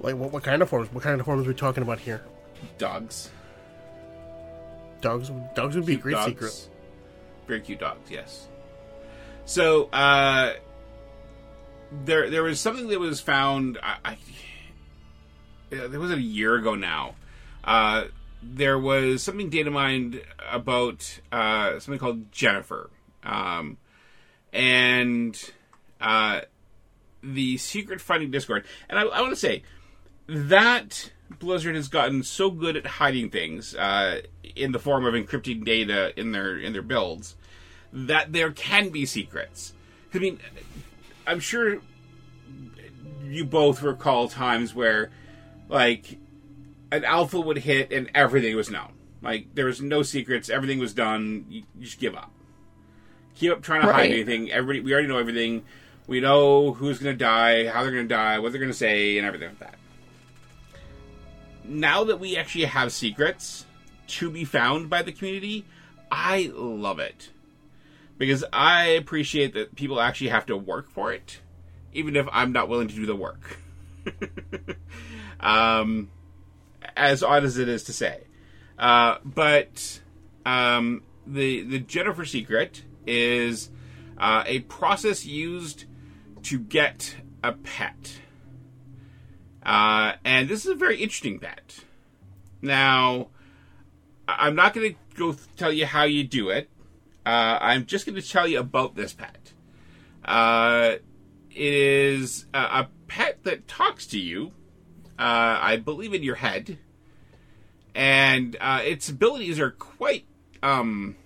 Like, 0.00 0.16
what, 0.16 0.32
what 0.32 0.42
kind 0.42 0.60
of 0.60 0.68
forms? 0.68 0.92
What 0.92 1.04
kind 1.04 1.18
of 1.20 1.24
forms 1.26 1.46
are 1.46 1.50
we 1.50 1.54
talking 1.54 1.82
about 1.82 2.00
here? 2.00 2.22
dogs. 2.76 3.30
Dogs. 5.00 5.30
Dogs 5.54 5.76
would 5.76 5.86
be 5.86 5.94
a 5.94 5.96
great 5.96 6.14
dogs. 6.14 6.26
secret. 6.28 6.68
Very 7.46 7.60
cute 7.60 7.78
dogs, 7.78 8.10
yes. 8.10 8.48
So, 9.44 9.84
uh, 9.92 10.54
there 12.04 12.30
there 12.30 12.42
was 12.42 12.60
something 12.60 12.88
that 12.88 13.00
was 13.00 13.20
found. 13.20 13.78
I, 13.82 13.96
I 14.04 14.18
there 15.70 16.00
was 16.00 16.10
a 16.10 16.20
year 16.20 16.54
ago 16.56 16.74
now. 16.74 17.14
Uh, 17.64 18.04
there 18.42 18.78
was 18.78 19.22
something 19.22 19.50
data 19.50 19.70
mined 19.70 20.22
about 20.50 21.20
uh, 21.32 21.78
something 21.78 21.98
called 21.98 22.30
Jenafur, 22.30 22.88
um, 23.24 23.76
and 24.52 25.38
uh, 26.00 26.42
the 27.22 27.58
secret 27.58 28.00
finding 28.00 28.30
Discord. 28.30 28.64
And 28.88 28.98
I, 28.98 29.02
I 29.02 29.20
want 29.20 29.32
to 29.32 29.40
say 29.40 29.62
that 30.26 31.10
Blizzard 31.38 31.74
has 31.74 31.88
gotten 31.88 32.22
so 32.22 32.50
good 32.50 32.76
at 32.76 32.86
hiding 32.86 33.30
things 33.30 33.74
uh, 33.74 34.22
in 34.54 34.72
the 34.72 34.78
form 34.78 35.04
of 35.04 35.14
encrypting 35.14 35.64
data 35.64 36.18
in 36.18 36.32
their 36.32 36.56
in 36.56 36.72
their 36.72 36.82
builds 36.82 37.36
that 37.92 38.32
there 38.32 38.52
can 38.52 38.90
be 38.90 39.06
secrets. 39.06 39.72
I 40.14 40.18
mean, 40.18 40.38
I'm 41.28 41.40
sure 41.40 41.78
you 43.24 43.44
both 43.44 43.82
recall 43.82 44.28
times 44.28 44.74
where, 44.74 45.10
like, 45.68 46.18
an 46.90 47.04
alpha 47.04 47.38
would 47.38 47.58
hit 47.58 47.92
and 47.92 48.10
everything 48.14 48.56
was 48.56 48.70
known. 48.70 48.92
Like 49.20 49.54
there 49.54 49.66
was 49.66 49.80
no 49.80 50.02
secrets, 50.02 50.48
everything 50.48 50.78
was 50.78 50.94
done. 50.94 51.44
You, 51.48 51.62
you 51.78 51.84
just 51.84 52.00
give 52.00 52.14
up. 52.14 52.30
Give 53.38 53.52
up 53.52 53.62
trying 53.62 53.82
to 53.82 53.92
hide 53.92 54.10
anything. 54.10 54.50
Everybody, 54.50 54.80
we 54.80 54.92
already 54.92 55.08
know 55.08 55.18
everything. 55.18 55.64
We 56.06 56.20
know 56.20 56.72
who's 56.72 56.98
going 56.98 57.16
to 57.16 57.24
die, 57.24 57.68
how 57.68 57.82
they're 57.82 57.92
going 57.92 58.08
to 58.08 58.14
die, 58.14 58.38
what 58.38 58.52
they're 58.52 58.60
going 58.60 58.72
to 58.72 58.76
say, 58.76 59.18
and 59.18 59.26
everything 59.26 59.48
like 59.48 59.58
that. 59.58 59.74
Now 61.64 62.04
that 62.04 62.18
we 62.18 62.36
actually 62.36 62.64
have 62.64 62.92
secrets 62.92 63.66
to 64.06 64.30
be 64.30 64.44
found 64.44 64.88
by 64.88 65.02
the 65.02 65.12
community, 65.12 65.66
I 66.10 66.50
love 66.54 66.98
it 66.98 67.28
because 68.18 68.44
I 68.52 68.88
appreciate 68.88 69.54
that 69.54 69.74
people 69.74 70.00
actually 70.00 70.28
have 70.28 70.46
to 70.46 70.56
work 70.56 70.90
for 70.90 71.12
it, 71.12 71.40
even 71.92 72.16
if 72.16 72.26
I'm 72.30 72.52
not 72.52 72.68
willing 72.68 72.88
to 72.88 72.94
do 72.94 73.06
the 73.06 73.16
work. 73.16 73.58
um, 75.40 76.10
as 76.96 77.22
odd 77.22 77.44
as 77.44 77.58
it 77.58 77.68
is 77.68 77.84
to 77.84 77.92
say, 77.92 78.24
uh, 78.78 79.18
but 79.24 80.00
um, 80.44 81.02
the 81.26 81.62
the 81.62 81.80
Jenafur 81.80 82.26
secret 82.26 82.82
is 83.06 83.70
uh, 84.18 84.42
a 84.46 84.60
process 84.60 85.24
used 85.24 85.84
to 86.44 86.58
get 86.58 87.16
a 87.44 87.52
pet, 87.52 88.18
uh, 89.62 90.12
and 90.24 90.48
this 90.48 90.64
is 90.64 90.72
a 90.72 90.74
very 90.74 91.00
interesting 91.00 91.38
pet. 91.38 91.84
Now, 92.60 93.28
I'm 94.26 94.56
not 94.56 94.74
going 94.74 94.92
to 94.92 94.98
go 95.16 95.32
th- 95.32 95.46
tell 95.56 95.72
you 95.72 95.86
how 95.86 96.04
you 96.04 96.24
do 96.24 96.50
it. 96.50 96.68
Uh, 97.28 97.58
I'm 97.60 97.84
just 97.84 98.06
going 98.06 98.16
to 98.16 98.26
tell 98.26 98.48
you 98.48 98.58
about 98.58 98.94
this 98.94 99.12
pet. 99.12 99.52
Uh, 100.24 100.92
it 101.50 101.74
is 101.74 102.46
a, 102.54 102.58
a 102.58 102.88
pet 103.06 103.40
that 103.42 103.68
talks 103.68 104.06
to 104.06 104.18
you, 104.18 104.52
uh, 105.18 105.58
I 105.60 105.76
believe, 105.76 106.14
in 106.14 106.22
your 106.22 106.36
head, 106.36 106.78
and 107.94 108.56
uh, 108.58 108.80
its 108.82 109.10
abilities 109.10 109.60
are 109.60 109.72
quite 109.72 110.24
um, 110.62 111.16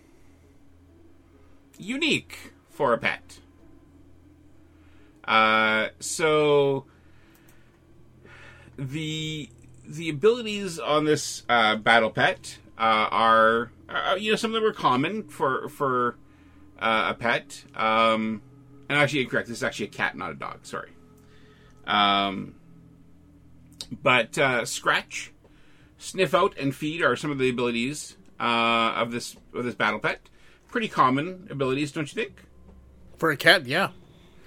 unique 1.79 2.53
for 2.69 2.93
a 2.93 2.99
pet. 2.99 3.39
Uh, 5.23 5.91
so 6.01 6.85
the 8.77 9.49
the 9.87 10.09
abilities 10.09 10.81
on 10.81 11.05
this 11.05 11.45
uh, 11.49 11.77
battle 11.77 12.11
pet 12.11 12.59
are, 12.77 13.71
uh, 13.95 14.15
you 14.15 14.31
know, 14.31 14.37
some 14.37 14.55
of 14.55 14.61
them 14.61 14.71
are 14.71 14.75
common 14.75 15.25
for 15.25 15.69
for 15.69 16.17
uh, 16.79 17.09
a 17.11 17.15
pet. 17.15 17.65
Um, 17.75 18.43
and 18.89 18.99
actually, 18.99 19.23
incorrect. 19.23 19.49
This 19.49 19.59
is 19.59 19.65
actually 19.65 19.87
a 19.87 19.91
cat, 19.91 20.17
not 20.17 20.33
a 20.33 20.35
dog. 20.35 20.67
Sorry. 20.67 20.91
Um, 21.87 22.55
but 24.03 24.39
uh, 24.39 24.65
scratch, 24.65 25.33
sniff 25.99 26.35
out, 26.35 26.57
and 26.59 26.75
feed 26.75 27.03
are 27.03 27.17
some 27.17 27.31
of 27.31 27.39
the 27.39 27.51
abilities 27.51 28.17
uh, 28.41 28.95
of 28.97 29.13
this 29.13 29.37
of 29.55 29.65
this 29.65 29.75
battle 29.75 29.99
pet. 29.99 30.29
Pretty 30.69 30.89
common 30.89 31.49
abilities, 31.51 31.93
don't 31.93 32.15
you 32.15 32.23
think? 32.23 32.45
For 33.17 33.31
a 33.31 33.37
cat, 33.37 33.67
yeah. 33.67 33.91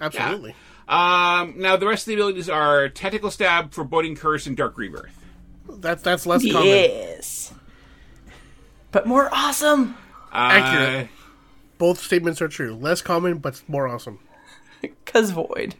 Absolutely. 0.00 0.54
Um, 0.88 1.54
now 1.56 1.76
the 1.76 1.86
rest 1.86 2.02
of 2.02 2.06
the 2.06 2.14
abilities 2.14 2.48
are 2.48 2.88
tentacle 2.88 3.30
stab, 3.30 3.72
foreboding 3.72 4.16
curse, 4.16 4.46
and 4.46 4.56
dark 4.56 4.76
rebirth. 4.76 5.24
That's 5.68 6.02
that's 6.02 6.26
less 6.26 6.42
common. 6.42 6.66
Yes. 6.66 7.52
But 8.92 9.06
more 9.06 9.28
awesome. 9.32 9.96
Uh, 10.32 10.50
Accurate. 10.52 11.08
Both 11.78 12.00
statements 12.00 12.40
are 12.40 12.48
true. 12.48 12.74
Less 12.74 13.02
common, 13.02 13.38
but 13.38 13.62
more 13.68 13.86
awesome. 13.86 14.20
Cause 15.04 15.30
void. 15.30 15.74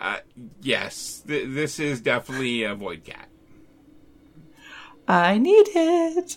Uh, 0.00 0.18
yes, 0.62 1.22
th- 1.26 1.48
this 1.48 1.80
is 1.80 2.00
definitely 2.00 2.62
a 2.62 2.74
void 2.74 3.04
cat. 3.04 3.28
I 5.08 5.38
need 5.38 5.66
it. 5.74 6.36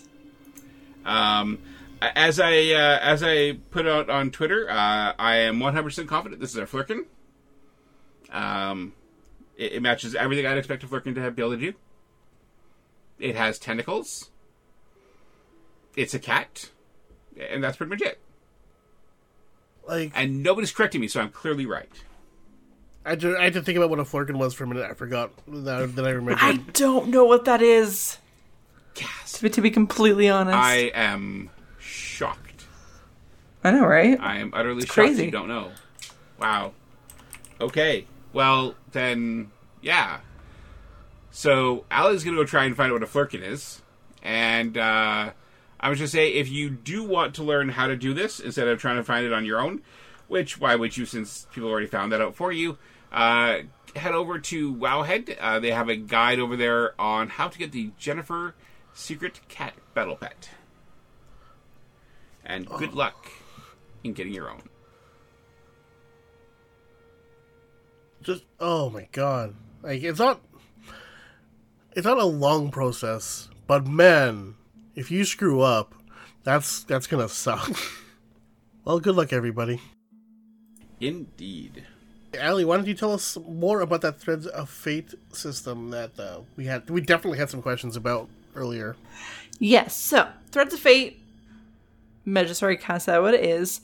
Um, 1.04 1.58
as 2.00 2.40
I 2.40 2.70
uh, 2.72 2.98
as 3.00 3.22
I 3.22 3.52
put 3.70 3.86
out 3.86 4.10
on 4.10 4.30
Twitter, 4.30 4.68
uh, 4.68 5.12
I 5.18 5.36
am 5.36 5.60
100% 5.60 6.08
confident 6.08 6.40
this 6.40 6.50
is 6.50 6.56
a 6.56 6.66
Flurkin. 6.66 7.04
Um, 8.30 8.94
it, 9.56 9.74
it 9.74 9.82
matches 9.82 10.14
everything 10.14 10.46
I'd 10.46 10.58
expect 10.58 10.82
a 10.82 10.86
Flurkin 10.86 11.14
to 11.14 11.20
have 11.20 11.36
be 11.36 11.42
able 11.42 11.52
to 11.52 11.58
do. 11.58 11.74
It 13.18 13.36
has 13.36 13.58
tentacles. 13.58 14.30
It's 15.96 16.14
a 16.14 16.18
cat, 16.18 16.70
and 17.38 17.62
that's 17.62 17.76
pretty 17.76 17.90
much 17.90 18.00
it. 18.02 18.18
Like 19.86 20.12
And 20.14 20.42
nobody's 20.42 20.72
correcting 20.72 21.00
me, 21.00 21.08
so 21.08 21.20
I'm 21.20 21.30
clearly 21.30 21.66
right. 21.66 21.90
I, 23.04 23.16
ju- 23.16 23.36
I 23.36 23.44
had 23.44 23.54
to 23.54 23.62
think 23.62 23.76
about 23.76 23.90
what 23.90 23.98
a 23.98 24.04
flurkin 24.04 24.36
was 24.38 24.54
for 24.54 24.62
a 24.64 24.66
minute. 24.68 24.88
I 24.88 24.94
forgot 24.94 25.32
that, 25.48 25.96
that 25.96 26.04
I 26.04 26.10
remembered. 26.10 26.38
I 26.40 26.56
don't 26.72 27.08
know 27.08 27.24
what 27.24 27.44
that 27.46 27.60
is. 27.60 28.18
Yes, 28.96 29.32
To 29.32 29.42
be, 29.42 29.50
to 29.50 29.60
be 29.60 29.70
completely 29.70 30.28
honest. 30.28 30.56
I 30.56 30.92
am 30.94 31.50
shocked. 31.80 32.64
I 33.64 33.72
know, 33.72 33.84
right? 33.86 34.18
I 34.20 34.36
am 34.38 34.52
utterly 34.54 34.82
shocked 34.82 34.92
crazy. 34.92 35.24
you 35.24 35.30
don't 35.32 35.48
know. 35.48 35.72
Wow. 36.38 36.74
Okay. 37.60 38.06
Well, 38.32 38.76
then, 38.92 39.50
yeah. 39.80 40.20
So, 41.32 41.84
Allie's 41.90 42.22
going 42.22 42.36
to 42.36 42.42
go 42.42 42.46
try 42.46 42.64
and 42.64 42.76
find 42.76 42.92
out 42.92 43.00
what 43.00 43.02
a 43.02 43.06
flurkin 43.12 43.42
is. 43.42 43.82
And 44.22 44.78
uh, 44.78 45.30
I 45.82 45.90
was 45.90 45.98
just 45.98 46.12
say, 46.12 46.28
if 46.32 46.48
you 46.48 46.70
do 46.70 47.02
want 47.04 47.34
to 47.34 47.42
learn 47.42 47.70
how 47.70 47.88
to 47.88 47.96
do 47.96 48.14
this 48.14 48.40
instead 48.40 48.68
of 48.68 48.80
trying 48.80 48.96
to 48.96 49.04
find 49.04 49.26
it 49.26 49.32
on 49.32 49.44
your 49.44 49.60
own, 49.60 49.82
which 50.28 50.60
why 50.60 50.76
would 50.76 50.96
you 50.96 51.04
since 51.04 51.46
people 51.52 51.68
already 51.68 51.86
found 51.86 52.12
that 52.12 52.20
out 52.20 52.36
for 52.36 52.52
you, 52.52 52.78
uh, 53.10 53.58
head 53.96 54.14
over 54.14 54.38
to 54.38 54.74
Wowhead. 54.74 55.36
Uh, 55.40 55.58
they 55.58 55.72
have 55.72 55.88
a 55.88 55.96
guide 55.96 56.38
over 56.38 56.56
there 56.56 56.98
on 57.00 57.28
how 57.28 57.48
to 57.48 57.58
get 57.58 57.72
the 57.72 57.90
Jenafur 58.00 58.52
Secret 58.94 59.40
Cat 59.48 59.74
Battle 59.92 60.16
Pet. 60.16 60.50
And 62.44 62.66
good 62.66 62.94
luck 62.94 63.30
in 64.04 64.12
getting 64.12 64.32
your 64.32 64.50
own. 64.50 64.62
just 68.22 68.44
oh 68.60 68.88
my 68.90 69.08
god 69.12 69.54
like 69.82 70.02
it's 70.02 70.18
not 70.18 70.40
it's 71.92 72.06
not 72.06 72.18
a 72.18 72.24
long 72.24 72.70
process 72.70 73.48
but 73.66 73.86
man 73.86 74.54
if 74.94 75.10
you 75.10 75.24
screw 75.24 75.60
up 75.60 75.94
that's 76.44 76.82
that's 76.84 77.06
gonna 77.06 77.28
suck 77.28 77.70
well 78.84 79.00
good 79.00 79.14
luck 79.14 79.32
everybody 79.32 79.80
Indeed. 81.00 81.82
Ali, 82.40 82.64
why 82.64 82.76
don't 82.76 82.86
you 82.86 82.94
tell 82.94 83.12
us 83.12 83.36
more 83.48 83.80
about 83.80 84.02
that 84.02 84.20
threads 84.20 84.46
of 84.46 84.70
fate 84.70 85.14
system 85.32 85.90
that 85.90 86.18
uh, 86.18 86.42
we 86.56 86.64
had 86.66 86.88
we 86.88 87.00
definitely 87.00 87.38
had 87.38 87.50
some 87.50 87.60
questions 87.60 87.96
about 87.96 88.28
earlier 88.54 88.94
Yes. 89.58 89.94
So, 89.94 90.28
Threads 90.50 90.74
of 90.74 90.80
Fate 90.80 91.22
Medros 92.26 92.62
already 92.62 92.78
kind 92.78 92.96
of 92.96 93.02
said 93.02 93.18
what 93.18 93.34
it 93.34 93.44
is. 93.44 93.80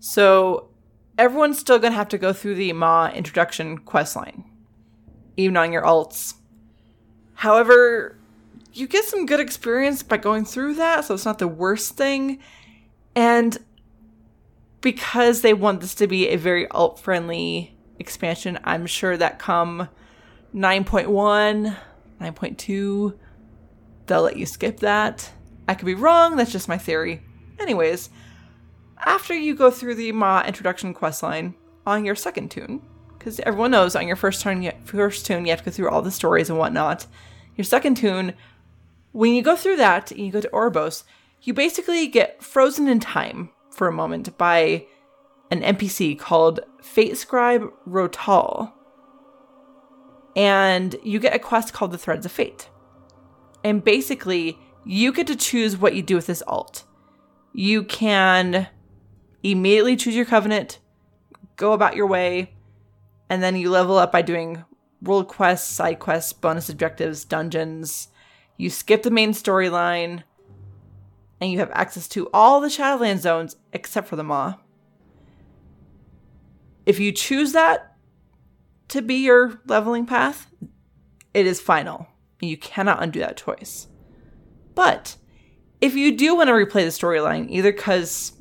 So 0.00 0.70
everyone's 1.16 1.58
still 1.58 1.78
going 1.78 1.92
to 1.92 1.96
have 1.96 2.08
to 2.08 2.18
go 2.18 2.32
through 2.32 2.56
the 2.56 2.72
Maw 2.72 3.10
introduction 3.10 3.78
quest 3.78 4.16
line, 4.16 4.42
even 5.36 5.56
on 5.56 5.72
your 5.72 5.82
alts. 5.82 6.34
However, 7.34 8.16
you 8.72 8.86
get 8.86 9.04
some 9.04 9.26
good 9.26 9.40
experience 9.40 10.02
by 10.02 10.16
going 10.16 10.44
through 10.44 10.74
that, 10.74 11.04
so 11.04 11.14
it's 11.14 11.24
not 11.24 11.38
the 11.38 11.48
worst 11.48 11.96
thing. 11.96 12.38
And 13.14 13.58
because 14.80 15.42
they 15.42 15.54
want 15.54 15.80
this 15.80 15.94
to 15.96 16.06
be 16.06 16.28
a 16.28 16.36
very 16.36 16.68
alt 16.68 16.98
friendly 16.98 17.76
expansion, 17.98 18.58
I'm 18.64 18.86
sure 18.86 19.16
that 19.16 19.38
come 19.38 19.88
9.1, 20.54 21.76
9.2, 22.20 23.18
they'll 24.06 24.22
let 24.22 24.36
you 24.36 24.46
skip 24.46 24.80
that. 24.80 25.30
I 25.68 25.74
could 25.74 25.86
be 25.86 25.94
wrong, 25.94 26.36
that's 26.36 26.52
just 26.52 26.68
my 26.68 26.78
theory. 26.78 27.22
Anyways, 27.58 28.10
after 28.98 29.34
you 29.34 29.54
go 29.54 29.70
through 29.70 29.94
the 29.96 30.12
Maw 30.12 30.42
introduction 30.44 30.94
quest 30.94 31.22
line 31.22 31.54
on 31.86 32.04
your 32.04 32.14
second 32.14 32.50
toon, 32.50 32.82
because 33.18 33.38
everyone 33.40 33.70
knows 33.70 33.94
on 33.94 34.06
your 34.06 34.16
first 34.16 34.42
first 34.84 35.26
toon 35.26 35.44
you 35.44 35.50
have 35.50 35.60
to 35.60 35.64
go 35.66 35.70
through 35.70 35.90
all 35.90 36.02
the 36.02 36.10
stories 36.10 36.48
and 36.48 36.58
whatnot. 36.58 37.06
Your 37.56 37.64
second 37.64 37.96
toon, 37.96 38.34
when 39.12 39.34
you 39.34 39.42
go 39.42 39.56
through 39.56 39.76
that 39.76 40.10
and 40.10 40.20
you 40.20 40.32
go 40.32 40.40
to 40.40 40.48
Oribos, 40.48 41.04
you 41.42 41.54
basically 41.54 42.06
get 42.06 42.42
frozen 42.42 42.88
in 42.88 43.00
time 43.00 43.50
for 43.70 43.88
a 43.88 43.92
moment 43.92 44.36
by 44.36 44.86
an 45.50 45.62
NPC 45.62 46.18
called 46.18 46.60
Fate 46.82 47.16
Scribe 47.16 47.68
Roh-Tahl. 47.86 48.74
And 50.36 50.96
you 51.02 51.18
get 51.18 51.34
a 51.34 51.40
quest 51.40 51.72
called 51.72 51.90
the 51.90 51.98
Threads 51.98 52.24
of 52.24 52.32
Fate. 52.32 52.68
And 53.64 53.82
basically, 53.82 54.58
you 54.84 55.12
get 55.12 55.26
to 55.26 55.36
choose 55.36 55.76
what 55.76 55.94
you 55.94 56.02
do 56.02 56.14
with 56.14 56.26
this 56.26 56.42
alt. 56.46 56.84
You 57.52 57.82
can 57.82 58.68
immediately 59.42 59.96
choose 59.96 60.14
your 60.14 60.24
covenant, 60.24 60.78
go 61.56 61.72
about 61.72 61.96
your 61.96 62.06
way, 62.06 62.54
and 63.28 63.42
then 63.42 63.56
you 63.56 63.70
level 63.70 63.98
up 63.98 64.12
by 64.12 64.22
doing 64.22 64.64
world 65.02 65.28
quests, 65.28 65.70
side 65.70 65.98
quests, 65.98 66.32
bonus 66.32 66.68
objectives, 66.68 67.24
dungeons. 67.24 68.08
You 68.60 68.68
skip 68.68 69.02
the 69.02 69.10
main 69.10 69.32
storyline, 69.32 70.22
and 71.40 71.50
you 71.50 71.60
have 71.60 71.70
access 71.72 72.06
to 72.08 72.28
all 72.34 72.60
the 72.60 72.68
Shadowland 72.68 73.22
zones 73.22 73.56
except 73.72 74.06
for 74.06 74.16
the 74.16 74.22
Maw. 74.22 74.56
If 76.84 77.00
you 77.00 77.10
choose 77.10 77.52
that 77.52 77.96
to 78.88 79.00
be 79.00 79.14
your 79.14 79.62
leveling 79.66 80.04
path, 80.04 80.46
it 81.32 81.46
is 81.46 81.58
final. 81.58 82.06
You 82.40 82.58
cannot 82.58 83.02
undo 83.02 83.20
that 83.20 83.38
choice. 83.38 83.88
But 84.74 85.16
if 85.80 85.94
you 85.94 86.14
do 86.14 86.36
want 86.36 86.48
to 86.48 86.52
replay 86.52 86.84
the 86.84 86.88
storyline, 86.88 87.48
either 87.48 87.72
because, 87.72 88.32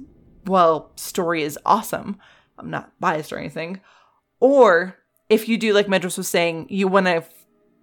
well, 0.46 0.92
story 0.98 1.44
is 1.44 1.58
awesome, 1.66 2.18
I'm 2.58 2.70
not 2.70 2.92
biased 3.00 3.32
or 3.32 3.38
anything, 3.38 3.80
or 4.42 4.98
if 5.30 5.48
you 5.48 5.58
do, 5.58 5.72
like 5.72 5.88
Medros 5.88 6.18
was 6.18 6.28
saying, 6.28 6.68
you 6.70 6.90
want 6.90 7.06
to 7.06 7.24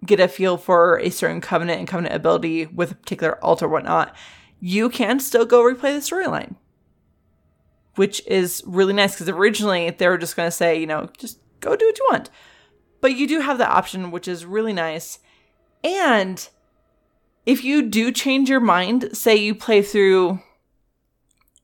get 0.05 0.19
a 0.19 0.27
feel 0.27 0.57
for 0.57 0.99
a 0.99 1.09
certain 1.09 1.41
covenant 1.41 1.79
and 1.79 1.87
covenant 1.87 2.15
ability 2.15 2.65
with 2.67 2.91
a 2.91 2.95
particular 2.95 3.43
alt 3.43 3.63
or 3.63 3.67
whatnot, 3.67 4.15
you 4.59 4.89
can 4.89 5.19
still 5.19 5.45
go 5.45 5.61
replay 5.61 5.93
the 5.93 5.99
storyline, 5.99 6.55
which 7.95 8.25
is 8.27 8.63
really 8.65 8.93
nice 8.93 9.13
because 9.13 9.29
originally 9.29 9.89
they 9.89 10.07
were 10.07 10.17
just 10.17 10.35
going 10.35 10.47
to 10.47 10.51
say, 10.51 10.79
you 10.79 10.87
know, 10.87 11.09
just 11.17 11.39
go 11.59 11.75
do 11.75 11.85
what 11.85 11.97
you 11.97 12.07
want. 12.11 12.29
But 13.01 13.15
you 13.15 13.27
do 13.27 13.41
have 13.41 13.57
the 13.57 13.67
option, 13.67 14.11
which 14.11 14.27
is 14.27 14.45
really 14.45 14.73
nice. 14.73 15.19
And 15.83 16.47
if 17.45 17.63
you 17.63 17.83
do 17.83 18.11
change 18.11 18.49
your 18.49 18.59
mind, 18.59 19.15
say 19.15 19.35
you 19.35 19.55
play 19.55 19.81
through 19.81 20.41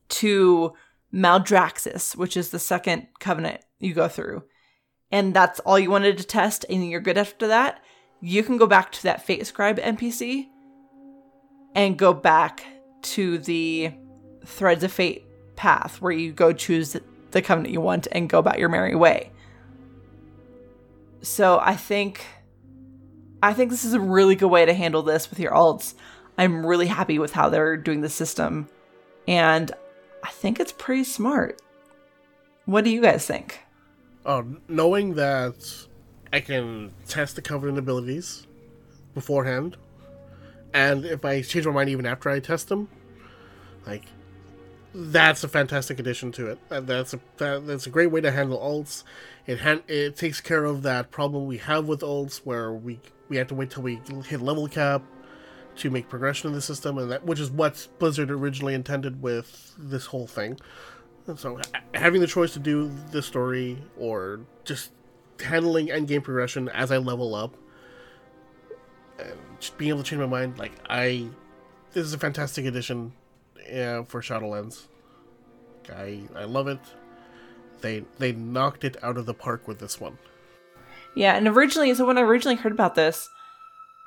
to 0.08 0.72
Maldraxxus, 1.12 2.16
which 2.16 2.36
is 2.36 2.50
the 2.50 2.58
second 2.58 3.06
covenant 3.18 3.60
you 3.78 3.94
go 3.94 4.08
through, 4.08 4.44
and 5.10 5.34
that's 5.34 5.60
all 5.60 5.78
you 5.78 5.90
wanted 5.90 6.18
to 6.18 6.24
test, 6.24 6.64
and 6.68 6.88
you're 6.88 7.00
good 7.00 7.18
after 7.18 7.46
that, 7.48 7.82
you 8.24 8.42
can 8.42 8.56
go 8.56 8.66
back 8.66 8.90
to 8.90 9.02
that 9.02 9.22
Fate 9.22 9.46
Scribe 9.46 9.78
NPC 9.78 10.48
and 11.74 11.98
go 11.98 12.14
back 12.14 12.64
to 13.02 13.36
the 13.36 13.92
Threads 14.46 14.82
of 14.82 14.90
Fate 14.90 15.26
path 15.56 16.00
where 16.00 16.10
you 16.10 16.32
go 16.32 16.54
choose 16.54 16.96
the 17.32 17.42
covenant 17.42 17.74
you 17.74 17.82
want 17.82 18.08
and 18.12 18.30
go 18.30 18.38
about 18.38 18.58
your 18.58 18.70
merry 18.70 18.94
way. 18.94 19.30
So 21.20 21.58
I 21.60 21.76
think 21.76 22.24
I 23.42 23.52
think 23.52 23.70
this 23.70 23.84
is 23.84 23.92
a 23.92 24.00
really 24.00 24.36
good 24.36 24.48
way 24.48 24.64
to 24.64 24.72
handle 24.72 25.02
this 25.02 25.28
with 25.28 25.38
your 25.38 25.52
alts. 25.52 25.92
I'm 26.38 26.64
really 26.64 26.86
happy 26.86 27.18
with 27.18 27.34
how 27.34 27.50
they're 27.50 27.76
doing 27.76 28.00
the 28.00 28.08
system 28.08 28.70
and 29.28 29.70
I 30.22 30.30
think 30.30 30.60
it's 30.60 30.72
pretty 30.72 31.04
smart. 31.04 31.60
What 32.64 32.84
do 32.84 32.90
you 32.90 33.02
guys 33.02 33.26
think? 33.26 33.60
Oh, 34.24 34.56
knowing 34.66 35.12
that 35.16 35.56
I 36.34 36.40
can 36.40 36.92
test 37.06 37.36
the 37.36 37.42
covenant 37.42 37.78
abilities 37.78 38.46
beforehand 39.14 39.76
and 40.74 41.04
if 41.04 41.24
I 41.24 41.40
change 41.42 41.64
my 41.64 41.72
mind 41.72 41.88
even 41.90 42.04
after 42.04 42.28
I 42.28 42.40
test 42.40 42.68
them, 42.68 42.88
like 43.86 44.02
that's 44.92 45.44
a 45.44 45.48
fantastic 45.48 46.00
addition 46.00 46.32
to 46.32 46.48
it. 46.48 46.58
Uh, 46.70 46.80
that's 46.80 47.14
a 47.14 47.20
that, 47.36 47.66
that's 47.66 47.86
a 47.86 47.90
great 47.90 48.08
way 48.08 48.20
to 48.20 48.32
handle 48.32 48.58
alts. 48.58 49.04
It 49.46 49.60
han- 49.60 49.84
it 49.86 50.16
takes 50.16 50.40
care 50.40 50.64
of 50.64 50.82
that 50.82 51.12
problem 51.12 51.46
we 51.46 51.58
have 51.58 51.86
with 51.86 52.00
alts 52.00 52.38
where 52.38 52.72
we 52.72 52.98
we 53.28 53.36
have 53.36 53.46
to 53.48 53.54
wait 53.54 53.70
till 53.70 53.84
we 53.84 54.00
hit 54.26 54.42
level 54.42 54.66
cap 54.66 55.02
to 55.76 55.90
make 55.90 56.08
progression 56.08 56.48
in 56.48 56.54
the 56.54 56.60
system, 56.60 56.98
and 56.98 57.12
that 57.12 57.24
which 57.24 57.38
is 57.38 57.52
what 57.52 57.86
Blizzard 58.00 58.32
originally 58.32 58.74
intended 58.74 59.22
with 59.22 59.74
this 59.78 60.06
whole 60.06 60.26
thing. 60.26 60.58
And 61.28 61.38
so 61.38 61.60
having 61.94 62.20
the 62.20 62.26
choice 62.26 62.52
to 62.54 62.58
do 62.58 62.90
the 63.12 63.22
story 63.22 63.78
or 63.96 64.40
just 64.64 64.90
handling 65.40 65.90
end 65.90 66.08
game 66.08 66.22
progression 66.22 66.68
as 66.68 66.90
I 66.90 66.98
level 66.98 67.34
up 67.34 67.56
and 69.18 69.32
just 69.60 69.76
being 69.78 69.90
able 69.90 70.02
to 70.02 70.04
change 70.04 70.20
my 70.20 70.26
mind, 70.26 70.58
like 70.58 70.72
I, 70.88 71.28
this 71.92 72.04
is 72.04 72.14
a 72.14 72.18
fantastic 72.18 72.66
addition 72.66 73.12
uh, 73.72 74.02
for 74.04 74.20
Shadowlands. 74.20 74.86
I 75.90 76.22
I 76.34 76.44
love 76.44 76.68
it. 76.68 76.80
They 77.80 78.04
they 78.18 78.32
knocked 78.32 78.84
it 78.84 78.96
out 79.02 79.16
of 79.16 79.26
the 79.26 79.34
park 79.34 79.68
with 79.68 79.78
this 79.78 80.00
one. 80.00 80.18
Yeah, 81.14 81.36
and 81.36 81.46
originally, 81.46 81.94
so 81.94 82.06
when 82.06 82.18
I 82.18 82.22
originally 82.22 82.56
heard 82.56 82.72
about 82.72 82.94
this, 82.94 83.28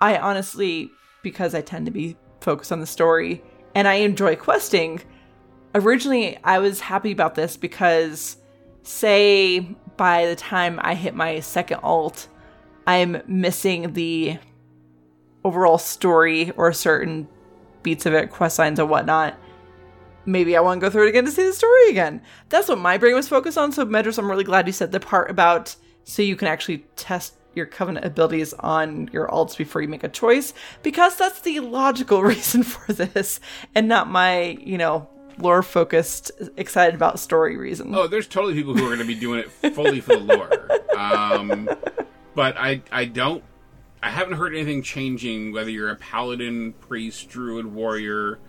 I 0.01 0.17
honestly, 0.17 0.91
because 1.21 1.55
I 1.55 1.61
tend 1.61 1.85
to 1.85 1.91
be 1.91 2.17
focused 2.41 2.71
on 2.71 2.79
the 2.79 2.87
story 2.87 3.43
and 3.75 3.87
I 3.87 3.95
enjoy 3.95 4.35
questing, 4.35 5.01
originally 5.73 6.37
I 6.43 6.59
was 6.59 6.81
happy 6.81 7.11
about 7.11 7.35
this 7.35 7.55
because, 7.55 8.37
say, 8.83 9.75
by 9.97 10.27
the 10.27 10.35
time 10.35 10.79
I 10.81 10.93
hit 10.93 11.15
my 11.15 11.39
second 11.39 11.79
alt, 11.83 12.27
I'm 12.85 13.21
missing 13.27 13.93
the 13.93 14.37
overall 15.43 15.77
story 15.77 16.51
or 16.51 16.71
certain 16.73 17.27
beats 17.83 18.05
of 18.05 18.13
it, 18.13 18.31
quest 18.31 18.59
lines 18.59 18.79
and 18.79 18.89
whatnot. 18.89 19.35
Maybe 20.25 20.57
I 20.57 20.61
want 20.61 20.79
to 20.79 20.85
go 20.85 20.89
through 20.89 21.05
it 21.05 21.09
again 21.09 21.25
to 21.25 21.31
see 21.31 21.45
the 21.45 21.53
story 21.53 21.89
again. 21.89 22.21
That's 22.49 22.67
what 22.67 22.79
my 22.79 22.97
brain 22.97 23.15
was 23.15 23.29
focused 23.29 23.57
on. 23.57 23.71
So, 23.71 23.85
Medros, 23.85 24.17
I'm 24.17 24.29
really 24.29 24.43
glad 24.43 24.67
you 24.67 24.73
said 24.73 24.91
the 24.91 24.99
part 24.99 25.31
about 25.31 25.75
so 26.03 26.21
you 26.21 26.35
can 26.35 26.47
actually 26.47 26.85
test 26.95 27.35
your 27.55 27.65
covenant 27.65 28.05
abilities 28.05 28.53
on 28.53 29.09
your 29.11 29.27
alts 29.27 29.57
before 29.57 29.81
you 29.81 29.87
make 29.87 30.03
a 30.03 30.09
choice, 30.09 30.53
because 30.83 31.17
that's 31.17 31.41
the 31.41 31.59
logical 31.59 32.23
reason 32.23 32.63
for 32.63 32.93
this 32.93 33.39
and 33.73 33.87
not 33.87 34.09
my, 34.09 34.57
you 34.61 34.77
know, 34.77 35.09
lore 35.39 35.61
focused, 35.63 36.31
excited 36.57 36.95
about 36.95 37.19
story 37.19 37.57
reason. 37.57 37.93
Oh, 37.95 38.07
there's 38.07 38.27
totally 38.27 38.53
people 38.53 38.73
who 38.75 38.83
are 38.85 38.95
going 38.95 38.99
to 38.99 39.05
be 39.05 39.15
doing 39.15 39.39
it 39.39 39.73
fully 39.73 39.99
for 40.01 40.15
the 40.15 40.23
lore. 40.23 40.97
Um, 40.97 41.69
but 42.35 42.57
I, 42.57 42.81
I 42.91 43.05
don't, 43.05 43.43
I 44.01 44.09
haven't 44.09 44.33
heard 44.37 44.53
anything 44.55 44.81
changing 44.83 45.53
whether 45.53 45.69
you're 45.69 45.89
a 45.89 45.95
paladin, 45.95 46.73
priest, 46.73 47.29
druid, 47.29 47.65
warrior, 47.65 48.39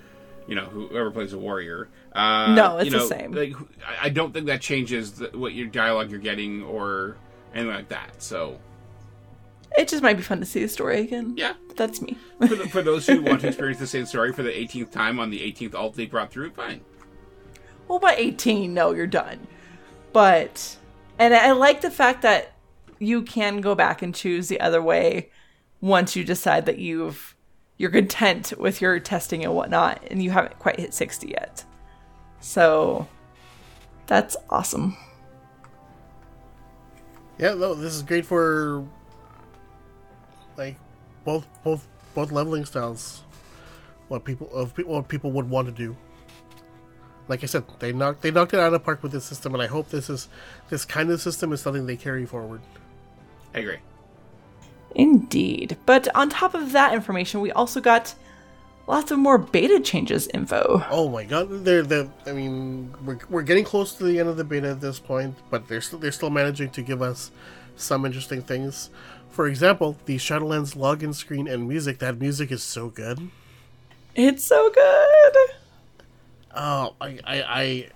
you 0.46 0.54
know, 0.54 0.64
whoever 0.66 1.10
plays 1.10 1.32
a 1.32 1.38
warrior. 1.38 1.88
Uh, 2.12 2.54
No, 2.54 2.78
it's 2.78 2.86
you 2.92 2.98
the 2.98 3.06
same. 3.06 3.32
Like, 3.32 3.54
I- 3.86 4.06
I 4.06 4.08
don't 4.08 4.32
think 4.32 4.46
that 4.46 4.60
changes 4.60 5.12
the, 5.12 5.28
what 5.34 5.52
your 5.54 5.66
dialogue 5.66 6.10
you're 6.10 6.20
getting 6.20 6.62
or 6.62 7.16
anything 7.54 7.74
like 7.74 7.88
that. 7.88 8.22
So, 8.22 8.58
It 9.76 9.88
just 9.88 10.02
might 10.02 10.16
be 10.16 10.22
fun 10.22 10.40
to 10.40 10.46
see 10.46 10.62
the 10.62 10.68
story 10.68 11.00
again. 11.00 11.34
yeah. 11.36 11.54
That's 11.76 12.02
me. 12.02 12.18
For, 12.40 12.56
the, 12.56 12.68
for 12.68 12.82
those 12.82 13.06
who 13.06 13.22
want 13.22 13.42
to 13.42 13.46
experience 13.48 13.78
the 13.78 13.86
same 13.86 14.04
story 14.06 14.32
for 14.32 14.42
the 14.42 14.50
18th 14.50 14.90
time 14.90 15.20
on 15.20 15.30
the 15.30 15.38
18th 15.40 15.74
alt 15.76 15.94
they 15.94 16.06
brought 16.06 16.32
through, 16.32 16.50
fine. 16.50 16.80
well, 17.86 18.00
by 18.00 18.16
18, 18.16 18.74
no, 18.74 18.92
you're 18.92 19.06
done. 19.06 19.46
But, 20.12 20.76
and 21.18 21.32
I 21.34 21.52
like 21.52 21.82
the 21.82 21.90
fact 21.90 22.22
that 22.22 22.54
you 22.98 23.22
can 23.22 23.60
go 23.60 23.76
back 23.76 24.02
and 24.02 24.12
choose 24.12 24.48
the 24.48 24.60
other 24.60 24.82
way 24.82 25.30
once 25.80 26.16
you 26.16 26.24
decide 26.24 26.66
that 26.66 26.78
you've, 26.78 27.36
you're 27.76 27.90
content 27.90 28.52
with 28.58 28.80
your 28.80 28.98
testing 28.98 29.44
and 29.44 29.54
whatnot, 29.54 30.02
and 30.10 30.20
you 30.20 30.32
haven't 30.32 30.58
quite 30.58 30.80
hit 30.80 30.92
60 30.92 31.28
yet. 31.28 31.64
So, 32.40 33.06
that's 34.08 34.36
awesome. 34.50 34.96
Yeah, 37.38 37.54
no, 37.54 37.74
this 37.74 37.94
is 37.94 38.02
great 38.02 38.26
for 38.26 38.84
like 40.58 40.76
both 41.24 41.46
both 41.64 41.86
both 42.14 42.32
leveling 42.32 42.64
styles. 42.64 43.22
What 44.08 44.24
people 44.24 44.50
of 44.52 44.74
pe- 44.74 44.82
what 44.82 45.08
people 45.08 45.30
would 45.32 45.48
want 45.48 45.68
to 45.68 45.72
do. 45.72 45.96
like 47.28 47.42
I 47.42 47.46
said, 47.46 47.64
they 47.78 47.92
knocked 47.92 48.22
they 48.22 48.30
knocked 48.30 48.54
it 48.54 48.60
out 48.60 48.66
of 48.66 48.72
the 48.72 48.80
park 48.80 49.02
with 49.02 49.12
this 49.12 49.24
system, 49.24 49.54
and 49.54 49.62
I 49.62 49.66
hope 49.66 49.90
this 49.90 50.10
is 50.10 50.28
this 50.70 50.84
kind 50.84 51.10
of 51.10 51.20
system 51.20 51.52
is 51.52 51.60
something 51.60 51.86
they 51.86 51.96
carry 51.96 52.26
forward. 52.26 52.60
I 53.54 53.60
agree. 53.60 53.78
Indeed. 54.94 55.76
But 55.86 56.08
on 56.14 56.30
top 56.30 56.54
of 56.54 56.72
that 56.72 56.94
information, 56.94 57.40
we 57.40 57.52
also 57.52 57.80
got 57.80 58.14
lots 58.86 59.10
of 59.10 59.18
more 59.18 59.36
beta 59.36 59.80
changes 59.80 60.26
info. 60.28 60.82
Oh 60.90 61.10
my 61.10 61.24
god, 61.24 61.64
they're 61.64 61.82
the. 61.82 62.08
I 62.26 62.32
mean, 62.32 62.94
we're, 63.04 63.18
we're 63.28 63.42
getting 63.42 63.64
close 63.64 63.94
to 63.96 64.04
the 64.04 64.18
end 64.18 64.30
of 64.30 64.38
the 64.38 64.44
beta 64.44 64.70
at 64.70 64.80
this 64.80 64.98
point, 64.98 65.36
but 65.50 65.68
they're 65.68 65.82
still 65.82 65.98
they're 65.98 66.12
still 66.12 66.30
managing 66.30 66.70
to 66.70 66.82
give 66.82 67.02
us 67.02 67.30
some 67.76 68.06
interesting 68.06 68.40
things. 68.42 68.88
For 69.38 69.46
example, 69.46 69.96
the 70.06 70.16
Shadowlands 70.16 70.74
login 70.74 71.14
screen 71.14 71.46
and 71.46 71.68
music. 71.68 72.00
That 72.00 72.18
music 72.18 72.50
is 72.50 72.60
so 72.60 72.88
good. 72.88 73.30
It's 74.16 74.42
so 74.42 74.68
good. 74.68 75.36
Oh, 76.56 76.96
I, 77.00 77.20
I, 77.24 77.42
I 77.42 77.88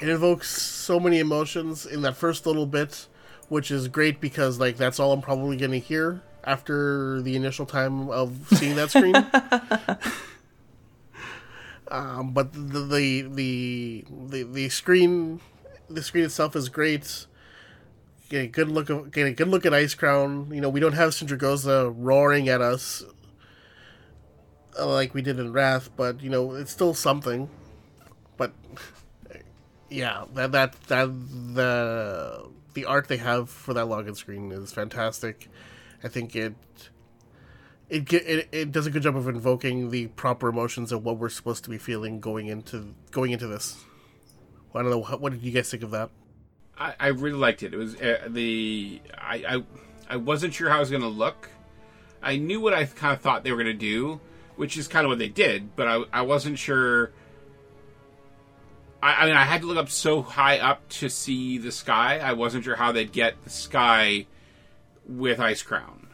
it 0.00 0.08
evokes 0.08 0.48
so 0.48 1.00
many 1.00 1.18
emotions 1.18 1.86
in 1.86 2.02
that 2.02 2.16
first 2.16 2.46
little 2.46 2.66
bit, 2.66 3.08
which 3.48 3.72
is 3.72 3.88
great 3.88 4.20
because 4.20 4.60
like 4.60 4.76
that's 4.76 5.00
all 5.00 5.10
I'm 5.10 5.22
probably 5.22 5.56
gonna 5.56 5.78
hear 5.78 6.22
after 6.44 7.20
the 7.22 7.34
initial 7.34 7.66
time 7.66 8.10
of 8.10 8.46
seeing 8.52 8.76
that 8.76 8.90
screen. 8.90 9.16
um, 11.90 12.30
but 12.30 12.52
the, 12.52 12.84
the 12.84 13.22
the 13.22 14.04
the 14.28 14.42
the 14.44 14.68
screen 14.68 15.40
the 15.88 16.00
screen 16.00 16.26
itself 16.26 16.54
is 16.54 16.68
great. 16.68 17.26
Get 18.30 18.44
a 18.44 18.46
good 18.46 18.68
look 18.68 18.88
of 18.90 19.10
get 19.10 19.26
a 19.26 19.32
good 19.32 19.48
look 19.48 19.66
at 19.66 19.72
Icecrown. 19.72 20.54
You 20.54 20.60
know, 20.60 20.68
we 20.68 20.78
don't 20.78 20.92
have 20.92 21.10
Sindragosa 21.10 21.92
roaring 21.96 22.48
at 22.48 22.60
us 22.60 23.02
uh, 24.78 24.86
like 24.86 25.14
we 25.14 25.20
did 25.20 25.40
in 25.40 25.52
Wrath, 25.52 25.90
but 25.96 26.22
you 26.22 26.30
know, 26.30 26.52
it's 26.52 26.70
still 26.70 26.94
something. 26.94 27.50
But 28.36 28.52
yeah, 29.90 30.26
that 30.34 30.52
that 30.52 30.80
that 30.84 31.08
the 31.54 32.48
the 32.74 32.84
art 32.84 33.08
they 33.08 33.16
have 33.16 33.50
for 33.50 33.74
that 33.74 33.86
login 33.86 34.16
screen 34.16 34.52
is 34.52 34.72
fantastic. 34.72 35.48
I 36.04 36.06
think 36.06 36.36
it 36.36 36.54
it 37.88 38.12
it, 38.12 38.48
it 38.52 38.70
does 38.70 38.86
a 38.86 38.90
good 38.90 39.02
job 39.02 39.16
of 39.16 39.26
invoking 39.26 39.90
the 39.90 40.06
proper 40.06 40.48
emotions 40.48 40.92
of 40.92 41.04
what 41.04 41.18
we're 41.18 41.30
supposed 41.30 41.64
to 41.64 41.70
be 41.70 41.78
feeling 41.78 42.20
going 42.20 42.46
into 42.46 42.94
going 43.10 43.32
into 43.32 43.48
this. 43.48 43.82
I 44.72 44.82
don't 44.82 44.90
know 44.92 45.02
what 45.02 45.32
did 45.32 45.42
you 45.42 45.50
guys 45.50 45.68
think 45.68 45.82
of 45.82 45.90
that? 45.90 46.10
I, 46.80 46.94
I 46.98 47.06
really 47.08 47.36
liked 47.36 47.62
it. 47.62 47.74
It 47.74 47.76
was 47.76 47.94
uh, 47.96 48.26
the 48.28 49.00
I, 49.16 49.34
I 49.46 49.62
I 50.14 50.16
wasn't 50.16 50.54
sure 50.54 50.70
how 50.70 50.78
it 50.78 50.80
was 50.80 50.90
going 50.90 51.02
to 51.02 51.08
look. 51.08 51.50
I 52.22 52.36
knew 52.36 52.60
what 52.60 52.74
I 52.74 52.84
kind 52.86 53.14
of 53.14 53.20
thought 53.20 53.44
they 53.44 53.52
were 53.52 53.62
going 53.62 53.66
to 53.66 53.72
do, 53.74 54.20
which 54.56 54.76
is 54.76 54.88
kind 54.88 55.04
of 55.04 55.10
what 55.10 55.18
they 55.18 55.28
did, 55.28 55.76
but 55.76 55.86
I 55.86 56.02
I 56.12 56.22
wasn't 56.22 56.58
sure. 56.58 57.12
I, 59.02 59.22
I 59.22 59.26
mean, 59.26 59.36
I 59.36 59.44
had 59.44 59.60
to 59.60 59.66
look 59.66 59.76
up 59.76 59.90
so 59.90 60.22
high 60.22 60.58
up 60.58 60.88
to 60.88 61.08
see 61.08 61.58
the 61.58 61.72
sky. 61.72 62.18
I 62.18 62.32
wasn't 62.32 62.64
sure 62.64 62.76
how 62.76 62.92
they'd 62.92 63.12
get 63.12 63.42
the 63.44 63.50
sky 63.50 64.26
with 65.06 65.38
Icecrown. 65.38 66.06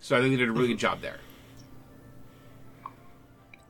So 0.00 0.16
I 0.16 0.20
think 0.20 0.32
they 0.32 0.38
did 0.38 0.48
a 0.48 0.52
really 0.52 0.68
good 0.68 0.78
job 0.78 1.02
there. 1.02 1.18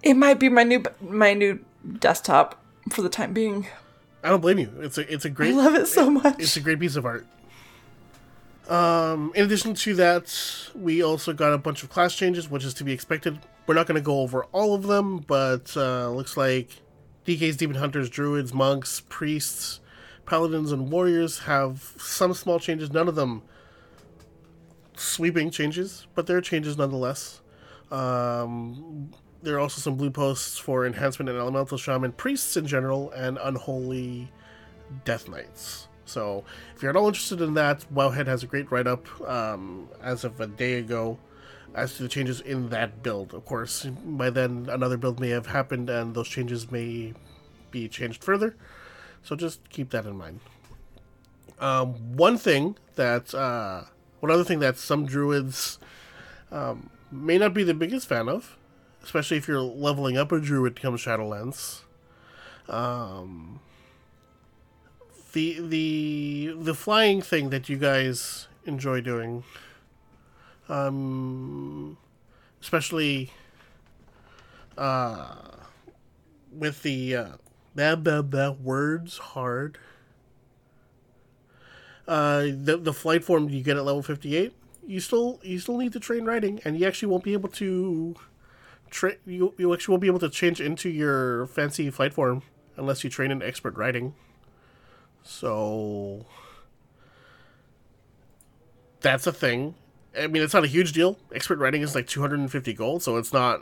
It 0.02 0.14
might 0.14 0.38
be 0.38 0.48
my 0.48 0.64
new 0.64 0.82
my 1.00 1.34
new 1.34 1.64
desktop 1.98 2.60
for 2.90 3.02
the 3.02 3.08
time 3.08 3.32
being. 3.32 3.66
I 4.22 4.28
don't 4.28 4.40
blame 4.40 4.58
you. 4.58 4.70
It's 4.80 4.98
a 4.98 5.12
it's 5.12 5.24
a 5.24 5.30
great 5.30 5.54
I 5.54 5.56
love 5.56 5.74
it 5.74 5.86
so 5.86 6.10
much. 6.10 6.38
It's 6.38 6.56
a 6.56 6.60
great 6.60 6.80
piece 6.80 6.96
of 6.96 7.06
art. 7.06 7.26
Um, 8.68 9.32
in 9.34 9.44
addition 9.44 9.74
to 9.74 9.94
that, 9.96 10.32
we 10.76 11.02
also 11.02 11.32
got 11.32 11.52
a 11.52 11.58
bunch 11.58 11.82
of 11.82 11.90
class 11.90 12.14
changes, 12.14 12.48
which 12.48 12.64
is 12.64 12.72
to 12.74 12.84
be 12.84 12.92
expected. 12.92 13.40
We're 13.66 13.74
not 13.74 13.86
going 13.86 13.96
to 13.96 14.04
go 14.04 14.20
over 14.20 14.44
all 14.52 14.74
of 14.74 14.84
them, 14.84 15.18
but 15.18 15.76
uh, 15.76 16.08
looks 16.10 16.36
like 16.36 16.80
DK's 17.26 17.56
Demon 17.56 17.76
Hunters, 17.76 18.08
Druids, 18.08 18.54
Monks, 18.54 19.02
Priests, 19.08 19.80
Paladins, 20.24 20.70
and 20.70 20.90
Warriors 20.90 21.40
have 21.40 21.94
some 21.98 22.32
small 22.32 22.60
changes. 22.60 22.92
None 22.92 23.08
of 23.08 23.16
them 23.16 23.42
sweeping 24.96 25.50
changes, 25.50 26.06
but 26.14 26.26
there 26.28 26.36
are 26.36 26.42
changes 26.42 26.78
nonetheless. 26.78 27.40
Um, 27.90 29.10
there 29.42 29.56
are 29.56 29.60
also 29.60 29.80
some 29.80 29.96
blue 29.96 30.10
posts 30.10 30.58
for 30.58 30.86
Enhancement 30.86 31.28
and 31.28 31.38
Elemental 31.38 31.78
Shaman, 31.78 32.12
Priests 32.12 32.56
in 32.56 32.66
general, 32.66 33.10
and 33.12 33.38
Unholy 33.42 34.30
Death 35.04 35.28
Knights. 35.28 35.88
So, 36.04 36.44
if 36.74 36.82
you're 36.82 36.90
at 36.90 36.96
all 36.96 37.06
interested 37.06 37.40
in 37.40 37.54
that, 37.54 37.84
Wowhead 37.94 38.26
has 38.26 38.42
a 38.42 38.46
great 38.46 38.70
write 38.70 38.86
up 38.86 39.06
um, 39.28 39.88
as 40.02 40.24
of 40.24 40.40
a 40.40 40.46
day 40.46 40.74
ago 40.74 41.18
as 41.74 41.96
to 41.96 42.02
the 42.02 42.08
changes 42.08 42.40
in 42.40 42.68
that 42.70 43.02
build. 43.02 43.32
Of 43.32 43.44
course, 43.44 43.84
by 44.04 44.28
then 44.28 44.66
another 44.70 44.96
build 44.96 45.20
may 45.20 45.28
have 45.28 45.46
happened 45.46 45.88
and 45.88 46.14
those 46.14 46.28
changes 46.28 46.70
may 46.70 47.14
be 47.70 47.88
changed 47.88 48.24
further. 48.24 48.56
So, 49.22 49.36
just 49.36 49.68
keep 49.70 49.90
that 49.90 50.04
in 50.04 50.16
mind. 50.16 50.40
Um, 51.60 52.16
one 52.16 52.36
thing 52.36 52.76
that, 52.96 53.32
uh, 53.34 53.84
one 54.18 54.32
other 54.32 54.44
thing 54.44 54.58
that 54.60 54.78
some 54.78 55.06
druids 55.06 55.78
um, 56.50 56.90
may 57.12 57.38
not 57.38 57.54
be 57.54 57.62
the 57.62 57.74
biggest 57.74 58.08
fan 58.08 58.28
of, 58.28 58.56
especially 59.02 59.36
if 59.36 59.48
you're 59.48 59.60
leveling 59.60 60.16
up 60.16 60.32
a 60.32 60.40
druid 60.40 60.80
come 60.80 60.96
Shadowlands. 60.96 61.82
Um, 62.68 63.60
the 65.32 65.60
the 65.60 66.54
the 66.58 66.74
flying 66.74 67.22
thing 67.22 67.50
that 67.50 67.68
you 67.68 67.76
guys 67.76 68.48
enjoy 68.66 69.00
doing 69.00 69.44
um 70.68 71.96
especially 72.60 73.32
uh 74.76 75.36
with 76.52 76.82
the 76.82 77.16
uh 77.16 77.28
that 77.74 78.04
that 78.04 78.30
that 78.30 78.60
words 78.60 79.18
hard 79.18 79.78
uh 82.08 82.42
the 82.42 82.78
the 82.80 82.92
flight 82.92 83.24
form 83.24 83.48
you 83.48 83.62
get 83.62 83.76
at 83.76 83.84
level 83.84 84.02
58 84.02 84.52
you 84.86 85.00
still 85.00 85.38
you 85.42 85.58
still 85.58 85.78
need 85.78 85.92
to 85.92 86.00
train 86.00 86.24
riding 86.24 86.60
and 86.64 86.78
you 86.78 86.86
actually 86.86 87.08
won't 87.08 87.24
be 87.24 87.32
able 87.32 87.48
to 87.48 88.16
tra- 88.90 89.16
you, 89.26 89.54
you 89.56 89.72
actually 89.72 89.92
won't 89.92 90.02
be 90.02 90.08
able 90.08 90.18
to 90.18 90.28
change 90.28 90.60
into 90.60 90.88
your 90.88 91.46
fancy 91.46 91.90
flight 91.90 92.12
form 92.12 92.42
unless 92.76 93.04
you 93.04 93.10
train 93.10 93.30
in 93.30 93.42
expert 93.42 93.76
riding 93.76 94.14
so 95.22 96.24
that's 99.00 99.26
a 99.26 99.32
thing. 99.32 99.74
I 100.18 100.26
mean, 100.26 100.42
it's 100.42 100.54
not 100.54 100.64
a 100.64 100.68
huge 100.68 100.92
deal. 100.92 101.18
Expert 101.34 101.58
riding 101.58 101.82
is 101.82 101.94
like 101.94 102.06
250 102.06 102.72
gold, 102.74 103.02
so 103.02 103.16
it's 103.16 103.32
not 103.32 103.60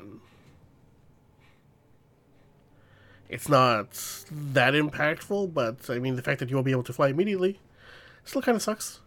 it's 3.29 3.49
not 3.49 3.93
that 4.31 4.73
impactful, 4.73 5.53
but 5.53 5.91
I 5.91 5.99
mean, 5.99 6.17
the 6.17 6.23
fact 6.23 6.41
that 6.41 6.49
you 6.49 6.57
won't 6.57 6.65
be 6.65 6.73
able 6.73 6.85
to 6.85 6.93
fly 6.93 7.09
immediately 7.09 7.61
still 8.25 8.43
kind 8.43 8.57
of 8.57 8.63
sucks. 8.63 9.01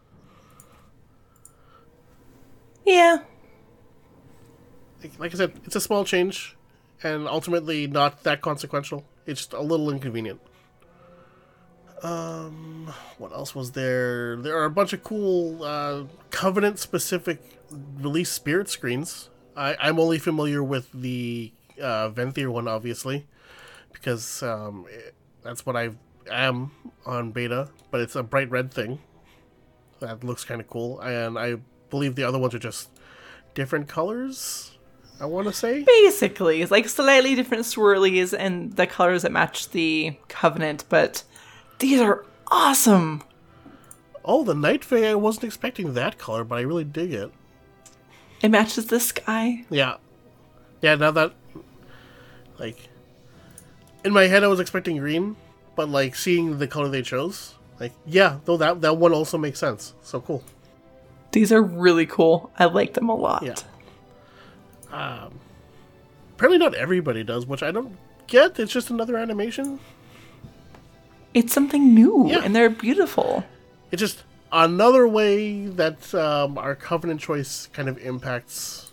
Yeah. 2.85 3.19
Like, 5.17 5.33
I 5.33 5.37
said, 5.37 5.53
it's 5.65 5.75
a 5.75 5.81
small 5.81 6.05
change 6.05 6.55
and 7.03 7.27
ultimately 7.27 7.87
not 7.87 8.23
that 8.23 8.41
consequential. 8.41 9.05
It's 9.25 9.41
just 9.41 9.53
a 9.53 9.61
little 9.61 9.89
inconvenient. 9.89 10.41
Um, 12.03 12.91
what 13.17 13.31
else 13.31 13.53
was 13.53 13.71
there? 13.71 14.35
There 14.37 14.57
are 14.57 14.65
a 14.65 14.71
bunch 14.71 14.93
of 14.93 15.03
cool 15.03 15.63
uh, 15.63 16.03
Covenant 16.31 16.79
specific 16.79 17.39
release 17.99 18.31
spirit 18.31 18.69
screens. 18.69 19.29
I, 19.55 19.75
I'm 19.79 19.99
only 19.99 20.17
familiar 20.17 20.63
with 20.63 20.91
the 20.93 21.51
uh, 21.79 22.09
Venthyr 22.09 22.49
one, 22.49 22.67
obviously, 22.67 23.27
because 23.91 24.41
um, 24.41 24.85
it, 24.89 25.13
that's 25.43 25.65
what 25.65 25.75
I 25.75 25.91
am 26.29 26.71
on 27.05 27.31
beta, 27.31 27.69
but 27.91 28.01
it's 28.01 28.15
a 28.15 28.23
bright 28.23 28.49
red 28.49 28.73
thing. 28.73 28.99
That 29.99 30.23
looks 30.23 30.43
kind 30.43 30.59
of 30.59 30.67
cool, 30.67 30.99
and 31.01 31.37
I 31.37 31.57
believe 31.91 32.15
the 32.15 32.23
other 32.23 32.39
ones 32.39 32.55
are 32.55 32.59
just 32.59 32.89
different 33.53 33.87
colors. 33.87 34.77
I 35.21 35.25
want 35.25 35.47
to 35.47 35.53
say. 35.53 35.83
Basically, 35.83 36.61
it's 36.61 36.71
like 36.71 36.89
slightly 36.89 37.35
different 37.35 37.63
swirlies 37.63 38.33
and 38.37 38.75
the 38.75 38.87
colors 38.87 39.21
that 39.21 39.31
match 39.31 39.69
the 39.69 40.17
covenant, 40.27 40.83
but 40.89 41.23
these 41.79 42.01
are 42.01 42.25
awesome. 42.51 43.23
Oh, 44.25 44.43
the 44.43 44.55
Night 44.55 44.83
Fae, 44.83 45.11
I 45.11 45.15
wasn't 45.15 45.45
expecting 45.45 45.93
that 45.93 46.17
color, 46.17 46.43
but 46.43 46.57
I 46.57 46.61
really 46.61 46.83
dig 46.83 47.13
it. 47.13 47.31
It 48.41 48.49
matches 48.49 48.87
the 48.87 48.99
sky. 48.99 49.65
Yeah. 49.69 49.97
Yeah, 50.81 50.95
now 50.95 51.11
that. 51.11 51.33
Like. 52.57 52.89
In 54.03 54.13
my 54.13 54.23
head, 54.23 54.43
I 54.43 54.47
was 54.47 54.59
expecting 54.59 54.97
green, 54.97 55.35
but, 55.75 55.87
like, 55.87 56.15
seeing 56.15 56.57
the 56.57 56.67
color 56.67 56.89
they 56.89 57.03
chose, 57.03 57.53
like, 57.79 57.93
yeah, 58.07 58.39
though 58.45 58.57
that, 58.57 58.81
that 58.81 58.97
one 58.97 59.13
also 59.13 59.37
makes 59.37 59.59
sense. 59.59 59.93
So 60.01 60.21
cool. 60.21 60.43
These 61.31 61.51
are 61.51 61.61
really 61.61 62.07
cool. 62.07 62.51
I 62.57 62.65
like 62.65 62.95
them 62.95 63.09
a 63.09 63.15
lot. 63.15 63.43
Yeah. 63.43 63.53
Um, 64.91 65.39
apparently, 66.35 66.57
not 66.57 66.73
everybody 66.75 67.23
does, 67.23 67.45
which 67.45 67.63
I 67.63 67.71
don't 67.71 67.97
get. 68.27 68.59
It's 68.59 68.71
just 68.73 68.89
another 68.89 69.17
animation. 69.17 69.79
It's 71.33 71.53
something 71.53 71.93
new, 71.93 72.27
Yeah. 72.27 72.41
and 72.43 72.55
they're 72.55 72.69
beautiful. 72.69 73.45
It's 73.91 73.99
just 74.01 74.23
another 74.51 75.07
way 75.07 75.65
that 75.65 76.13
um, 76.13 76.57
our 76.57 76.75
Covenant 76.75 77.21
choice 77.21 77.67
kind 77.71 77.87
of 77.87 77.97
impacts 77.99 78.91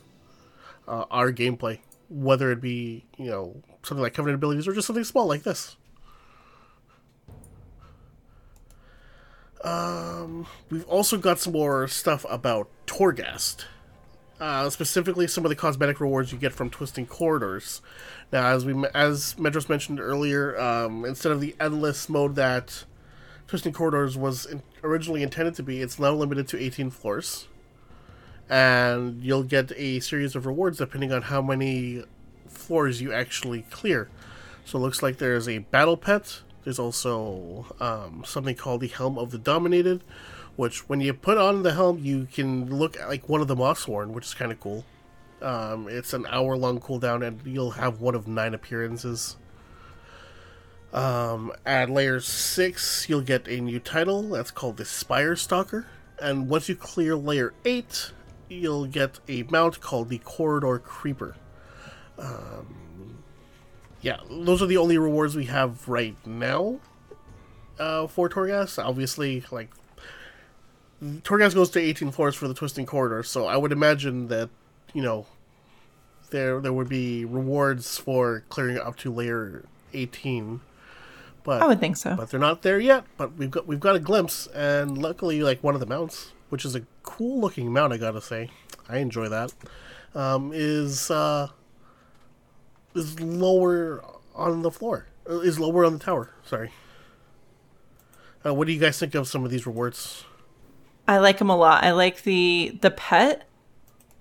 uh, 0.87 1.05
our 1.11 1.33
gameplay. 1.33 1.79
whether 2.11 2.51
it 2.53 2.61
be 2.61 3.05
you 3.19 3.27
know 3.29 3.55
something 3.83 4.03
like 4.03 4.15
covenant 4.15 4.37
abilities 4.37 4.67
or 4.67 4.73
just 4.73 4.87
something 4.87 5.05
small 5.05 5.27
like 5.27 5.43
this. 5.43 5.77
Um, 9.65 10.47
we've 10.71 10.87
also 10.87 11.19
got 11.19 11.39
some 11.39 11.53
more 11.53 11.89
stuff 11.89 12.25
about 12.31 12.69
Torghast. 12.87 13.65
Uh, 14.41 14.71
specifically, 14.71 15.27
some 15.27 15.45
of 15.45 15.49
the 15.49 15.57
cosmetic 15.57 16.01
rewards 16.01 16.31
you 16.31 16.39
get 16.39 16.53
from 16.53 16.71
twisting 16.71 17.07
corridors. 17.07 17.83
Now, 18.33 18.47
as 18.49 18.65
we 18.65 18.73
as 18.95 19.35
Medros 19.35 19.69
mentioned 19.69 19.99
earlier, 19.99 20.59
um, 20.61 21.05
instead 21.05 21.33
of 21.33 21.41
the 21.41 21.57
endless 21.59 22.09
mode 22.09 22.37
that 22.37 22.85
Twisting 23.49 23.73
Corridors 23.73 24.17
was 24.17 24.45
in, 24.45 24.63
originally 24.85 25.23
intended 25.23 25.55
to 25.55 25.63
be, 25.63 25.81
it's 25.81 25.99
now 25.99 26.13
limited 26.13 26.47
to 26.49 26.63
18 26.63 26.91
floors, 26.91 27.49
and 28.49 29.23
you'll 29.25 29.43
get 29.43 29.73
a 29.75 30.01
series 30.01 30.37
of 30.37 30.47
rewards 30.47 30.79
depending 30.79 31.13
on 31.13 31.23
how 31.23 31.41
many 31.41 32.05
floors 32.47 33.01
you 33.01 33.13
actually 33.13 33.63
clear. 33.71 34.09
So 34.67 34.79
it 34.79 34.83
looks 34.83 35.03
like 35.03 35.17
there's 35.17 35.49
a 35.49 35.59
battle 35.59 35.97
pet. 35.97 36.43
There's 36.65 36.79
also 36.79 37.75
um, 37.81 38.23
something 38.27 38.55
called 38.55 38.83
the 38.83 38.89
Helm 38.89 39.19
of 39.19 39.31
the 39.31 39.39
Dominated, 39.39 40.05
which 40.59 40.89
when 40.89 41.01
you 41.01 41.15
put 41.15 41.39
on 41.39 41.63
the 41.63 41.73
helm, 41.73 42.01
you 42.03 42.27
can 42.33 42.69
look 42.81 42.99
like 43.07 43.29
one 43.29 43.41
of 43.41 43.47
the 43.47 43.55
Mawsworn, 43.55 44.09
which 44.09 44.25
is 44.25 44.35
kind 44.35 44.51
of 44.51 44.59
cool. 44.59 44.85
Um, 45.41 45.87
it's 45.89 46.13
an 46.13 46.27
hour 46.29 46.57
long 46.57 46.81
cooldown, 46.81 47.25
and 47.25 47.41
you'll 47.45 47.71
have 47.71 48.01
one 48.01 48.17
of 48.17 48.27
nine 48.27 48.55
appearances. 48.55 49.37
Um, 50.93 51.53
at 51.65 51.91
layer 51.91 52.19
six, 52.19 53.09
you'll 53.09 53.21
get 53.21 53.47
a 53.47 53.61
new 53.61 53.79
title 53.79 54.31
that's 54.31 54.51
called 54.51 54.79
the 54.79 54.85
Spire 54.85 55.37
Stalker, 55.37 55.87
and 56.21 56.49
once 56.49 56.69
you 56.69 56.75
clear 56.75 57.15
layer 57.15 57.55
eight, 57.65 58.11
you'll 58.49 58.87
get 58.87 59.21
a 59.29 59.45
mount 59.45 59.81
called 59.81 60.09
the 60.09 60.19
Corridor 60.19 60.81
Creeper. 60.81 61.37
Um, 62.19 63.23
yeah, 64.01 64.17
those 64.29 64.61
are 64.61 64.67
the 64.67 64.79
only 64.79 64.99
rewards 64.99 65.37
we 65.37 65.45
have 65.45 65.89
right 65.89 66.17
now 66.27 66.81
uh, 67.79 68.09
for 68.09 68.29
Torghast. 68.29 68.85
Obviously, 68.85 69.45
like 69.53 69.71
Torghast 71.03 71.55
goes 71.55 71.71
to 71.71 71.81
18 71.81 72.11
floors 72.11 72.35
for 72.35 72.49
the 72.49 72.55
Twisting 72.55 72.87
Corridor, 72.87 73.23
so 73.23 73.47
I 73.47 73.57
would 73.57 73.71
imagine 73.73 74.29
that, 74.29 74.51
you 74.93 75.03
know, 75.03 75.27
there 76.31 76.61
there 76.61 76.73
would 76.73 76.89
be 76.89 77.25
rewards 77.25 77.99
for 77.99 78.45
clearing 78.49 78.79
up 78.79 78.97
to 78.97 79.13
layer 79.13 79.65
18. 79.95 80.61
But 81.45 81.63
I 81.63 81.67
would 81.67 81.81
think 81.81 81.97
so. 81.97 82.17
But 82.17 82.31
they're 82.31 82.41
not 82.41 82.63
there 82.63 82.81
yet. 82.81 83.05
But 83.17 83.35
we've 83.37 83.51
got 83.51 83.67
we've 83.67 83.81
got 83.81 83.97
a 83.97 84.01
glimpse, 84.01 84.47
and 84.49 84.99
luckily, 84.99 85.43
like 85.43 85.63
one 85.63 85.75
of 85.75 85.81
the 85.81 85.87
mounts, 85.87 86.33
which 86.49 86.65
is 86.65 86.75
a 86.75 86.83
cool 87.03 87.41
looking 87.41 87.73
mount, 87.73 87.93
I 87.93 87.97
gotta 87.97 88.21
say, 88.21 88.51
I 88.89 88.99
enjoy 88.99 89.29
that. 89.29 89.55
Um, 90.15 90.51
is 90.53 91.11
uh, 91.11 91.49
is 92.95 93.21
lower 93.21 94.05
on 94.35 94.63
the 94.63 94.71
floor. 94.71 95.07
Uh, 95.29 95.41
Is 95.41 95.61
lower 95.61 95.85
on 95.85 95.93
the 95.93 95.99
tower. 95.99 96.31
Sorry. 96.45 96.71
Uh, 98.45 98.55
what 98.55 98.67
do 98.67 98.73
you 98.73 98.81
guys 98.81 98.99
think 98.99 99.15
of 99.15 99.29
some 99.29 99.45
of 99.45 99.51
these 99.51 99.67
rewards? 99.67 100.25
I 101.09 101.19
like 101.19 101.41
him 101.41 101.49
a 101.51 101.57
lot. 101.57 101.83
I 101.83 101.93
like 101.93 102.23
the 102.23 102.77
the 102.83 102.91
pet, 102.91 103.49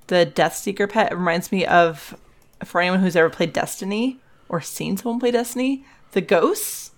the 0.08 0.26
Death 0.26 0.56
Seeker 0.56 0.88
pet. 0.88 1.12
It 1.12 1.16
reminds 1.16 1.52
me 1.52 1.66
of 1.66 2.18
for 2.64 2.82
anyone 2.82 3.02
who's 3.02 3.16
ever 3.16 3.30
played 3.30 3.54
Destiny 3.54 4.20
or 4.50 4.62
seen 4.62 4.98
someone 4.98 5.20
play 5.20 5.32
Destiny, 5.32 5.84
the 6.14 6.22
ghosts. 6.22 6.92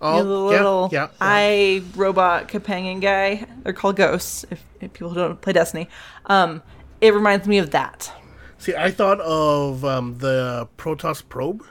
Oh, 0.00 0.18
You 0.18 0.22
know, 0.24 0.28
the 0.28 0.38
little 0.38 0.88
yeah, 0.92 1.00
yeah, 1.00 1.06
yeah. 1.06 1.08
eye 1.20 1.82
robot 1.96 2.48
companion 2.48 3.00
guy. 3.00 3.46
They're 3.62 3.72
called 3.72 3.96
ghosts. 3.96 4.44
If, 4.50 4.64
if 4.80 4.92
people 4.92 5.12
don't 5.12 5.40
play 5.40 5.52
Destiny, 5.52 5.88
um, 6.26 6.62
it 7.00 7.14
reminds 7.14 7.48
me 7.48 7.58
of 7.58 7.70
that. 7.70 8.12
See, 8.58 8.74
I 8.76 8.90
thought 8.90 9.20
of 9.20 9.84
um, 9.84 10.18
the 10.18 10.68
Protoss 10.78 11.22
probe. 11.28 11.64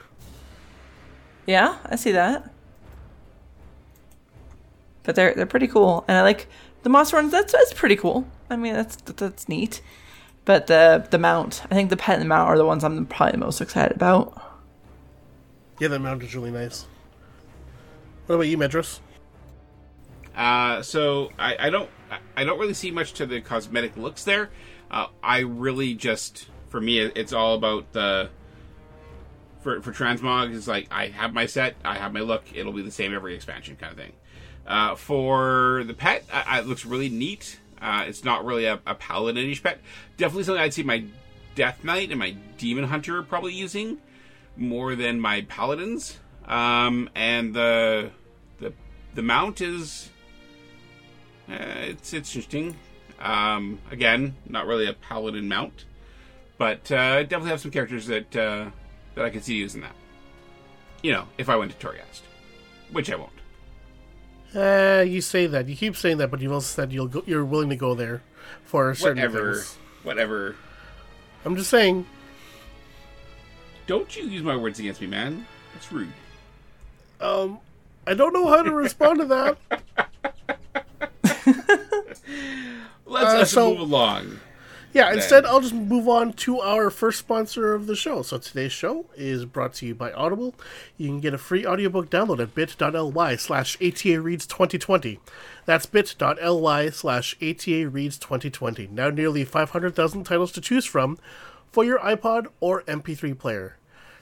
Yeah, 1.46 1.78
I 1.86 1.96
see 1.96 2.12
that. 2.12 2.52
But 5.04 5.16
they're 5.16 5.34
they're 5.34 5.46
pretty 5.46 5.68
cool, 5.68 6.06
and 6.08 6.18
I 6.18 6.22
like 6.22 6.48
the 6.84 6.90
Mawsworn. 6.90 7.32
That's 7.32 7.52
that's 7.54 7.74
pretty 7.74 7.96
cool. 7.96 8.28
I 8.50 8.56
mean, 8.56 8.74
that's 8.74 8.96
that's 8.98 9.50
neat. 9.50 9.82
But 10.46 10.68
the 10.68 11.08
the 11.10 11.18
mount, 11.18 11.64
I 11.72 11.76
think 11.76 11.90
the 11.90 11.98
pet 11.98 12.16
and 12.16 12.22
the 12.24 12.28
mount 12.28 12.50
are 12.50 12.58
the 12.58 12.66
ones 12.66 12.84
I'm 12.84 13.06
probably 13.06 13.40
most 13.40 13.62
excited 13.62 13.96
about. 13.96 14.40
Yeah, 15.80 15.88
that 15.90 16.00
mount 16.00 16.22
is 16.24 16.36
really 16.36 16.52
nice. 16.52 16.86
What 18.26 18.36
about 18.36 18.48
you, 18.48 18.58
Medros? 18.58 19.00
Uh, 20.36 20.82
so 20.82 21.32
I, 21.38 21.68
I 21.68 21.70
don't 21.70 21.90
I- 22.12 22.20
I 22.42 22.44
don't 22.44 22.60
really 22.60 22.74
see 22.74 22.92
much 22.92 23.14
to 23.14 23.26
the 23.26 23.42
cosmetic 23.42 23.96
looks 23.98 24.24
there. 24.24 24.50
Uh, 24.92 25.08
I 25.24 25.40
really 25.40 25.94
just 25.94 26.48
for 26.70 26.82
me 26.82 27.00
it's 27.00 27.34
all 27.34 27.56
about 27.56 27.92
the 27.94 28.30
for 29.62 29.82
for 29.82 29.92
transmog 29.92 30.52
is 30.52 30.68
like 30.68 30.88
I 30.92 31.08
have 31.08 31.34
my 31.34 31.46
set, 31.46 31.76
I 31.86 31.98
have 31.98 32.12
my 32.14 32.20
look, 32.22 32.44
it'll 32.54 32.74
be 32.74 32.82
the 32.82 32.92
same 32.92 33.14
every 33.14 33.36
expansion 33.36 33.76
kind 33.78 33.92
of 33.92 33.98
thing. 33.98 34.14
Uh, 34.66 34.96
for 34.96 35.84
the 35.86 35.94
pet, 35.94 36.26
I, 36.32 36.60
it 36.60 36.68
looks 36.68 36.86
really 36.86 37.10
neat. 37.10 37.60
Uh, 37.82 38.06
it's 38.08 38.24
not 38.24 38.46
really 38.46 38.66
a, 38.66 38.80
a 38.86 38.96
paladinish 38.96 39.62
pet. 39.62 39.80
Definitely 40.18 40.44
something 40.44 40.62
I'd 40.62 40.74
see 40.74 40.84
my 40.84 41.04
Death 41.56 41.84
Knight 41.84 42.10
and 42.10 42.20
my 42.20 42.32
Demon 42.58 42.86
Hunter 42.86 43.22
probably 43.24 43.54
using 43.54 43.98
more 44.56 44.96
than 44.96 45.20
my 45.20 45.42
paladins. 45.42 46.18
Um, 46.46 47.10
and 47.16 47.54
the 47.54 48.12
the 48.60 48.74
the 49.16 49.22
mount 49.22 49.62
is 49.62 50.10
uh, 51.50 51.56
it's 51.60 52.14
it's 52.14 52.30
interesting. 52.30 52.76
Um, 53.20 53.80
again, 53.92 54.36
not 54.48 54.66
really 54.66 54.88
a 54.88 54.94
paladin 54.94 55.48
mount, 55.48 55.86
but 56.58 56.92
uh, 56.92 57.24
definitely 57.24 57.50
have 57.50 57.62
some 57.62 57.72
characters 57.72 58.08
that 58.08 58.36
uh, 58.36 58.70
that 59.16 59.26
I 59.26 59.30
could 59.30 59.44
see 59.44 59.56
using 59.56 59.82
that. 59.82 59.96
You 61.02 61.12
know, 61.12 61.28
if 61.38 61.50
I 61.50 61.56
went 61.56 61.78
to 61.78 61.86
Torghast, 61.86 62.22
which 62.92 63.12
I 63.12 63.16
won't. 63.16 63.33
Uh, 64.56 65.04
you 65.08 65.22
say 65.22 65.48
that. 65.48 65.68
You 65.68 65.76
keep 65.76 65.96
saying 65.96 66.18
that, 66.18 66.30
but 66.30 66.40
you've 66.42 66.52
also 66.52 66.68
said 66.82 66.92
you'll 66.94 67.08
go, 67.08 67.24
you're 67.26 67.44
willing 67.46 67.70
to 67.70 67.76
go 67.76 67.96
there 67.96 68.22
for 68.66 68.94
certain 68.94 69.18
Whatever, 69.24 69.54
things. 69.56 69.78
whatever. 70.04 70.56
I'm 71.46 71.56
just 71.56 71.70
saying. 71.70 72.06
Don't 73.88 74.16
you 74.16 74.24
use 74.24 74.44
my 74.44 74.56
words 74.56 74.80
against 74.80 75.02
me, 75.02 75.08
man. 75.08 75.46
That's 75.74 75.92
rude. 75.92 76.08
Um, 77.20 77.60
I 78.08 78.14
don't 78.14 78.32
know 78.34 78.48
how 78.48 78.62
to 78.64 78.72
respond 78.72 79.20
to 79.20 79.26
that. 79.26 79.58
Let's, 83.06 83.34
Uh, 83.34 83.38
let's 83.38 83.52
so- 83.52 83.70
move 83.72 83.80
along. 83.82 84.40
Yeah, 84.94 85.12
instead, 85.12 85.44
I'll 85.46 85.60
just 85.60 85.74
move 85.74 86.08
on 86.08 86.34
to 86.34 86.60
our 86.60 86.92
first 86.92 87.18
sponsor 87.18 87.74
of 87.74 87.88
the 87.88 87.96
show. 87.96 88.22
So 88.22 88.38
today's 88.38 88.72
show 88.72 89.08
is 89.16 89.44
brought 89.44 89.74
to 89.76 89.88
you 89.88 89.96
by 89.96 90.12
Audible. 90.12 90.54
You 90.98 91.08
can 91.08 91.20
get 91.20 91.34
a 91.34 91.40
free 91.40 91.66
audiobook 91.66 92.12
download 92.12 92.40
at 92.40 92.54
bit.ly 92.54 93.36
slash 93.38 93.76
ATA 93.82 94.22
Reads 94.22 94.46
2020. 94.46 95.20
That's 95.66 95.88
bit.ly 95.88 96.90
slash 96.92 97.36
ATA 97.42 97.90
Reads 97.90 98.20
2020. 98.20 98.88
Now 98.92 99.10
nearly 99.10 99.44
500,000 99.44 100.26
titles 100.26 100.52
to 100.52 100.62
choose 100.62 100.86
from 100.86 101.18
for 101.72 101.84
your 101.84 101.98
iPod 101.98 102.48
or 102.60 102.84
MP3 102.84 103.36
player. 103.36 103.78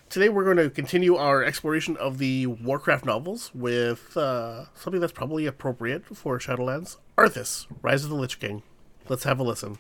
Today 0.08 0.30
we're 0.30 0.46
going 0.46 0.56
to 0.56 0.70
continue 0.70 1.18
our 1.18 1.44
exploration 1.44 1.98
of 1.98 2.18
the 2.18 2.48
Warcraft 2.48 3.06
novels 3.06 3.52
with 3.54 4.16
uh, 4.16 4.66
something 4.74 5.02
that's 5.02 5.12
probably 5.12 5.46
appropriate 5.46 6.16
for 6.16 6.40
Shadowlands. 6.40 6.96
Arthas, 7.18 7.68
Rise 7.82 8.06
of 8.06 8.10
the 8.10 8.16
Lich 8.16 8.40
King. 8.40 8.64
Let's 9.10 9.26
have 9.26 9.40
a 9.40 9.44
listen. 9.44 9.78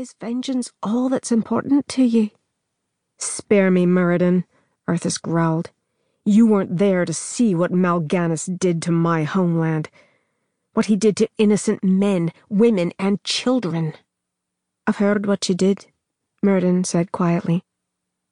Is 0.00 0.14
vengeance 0.18 0.72
all 0.82 1.10
that's 1.10 1.30
important 1.30 1.86
to 1.88 2.02
you? 2.02 2.30
Spare 3.18 3.70
me, 3.70 3.84
Muradin, 3.84 4.44
Arthas 4.88 5.20
growled. 5.20 5.72
You 6.24 6.46
weren't 6.46 6.78
there 6.78 7.04
to 7.04 7.12
see 7.12 7.54
what 7.54 7.70
Mal'Ganis 7.70 8.46
did 8.58 8.80
to 8.80 8.92
my 8.92 9.24
homeland. 9.24 9.90
What 10.72 10.86
he 10.86 10.96
did 10.96 11.18
to 11.18 11.28
innocent 11.36 11.84
men, 11.84 12.32
women, 12.48 12.94
and 12.98 13.22
children. 13.24 13.92
I've 14.86 14.96
heard 14.96 15.26
what 15.26 15.46
you 15.50 15.54
did, 15.54 15.84
Muradin 16.42 16.86
said 16.86 17.12
quietly. 17.12 17.62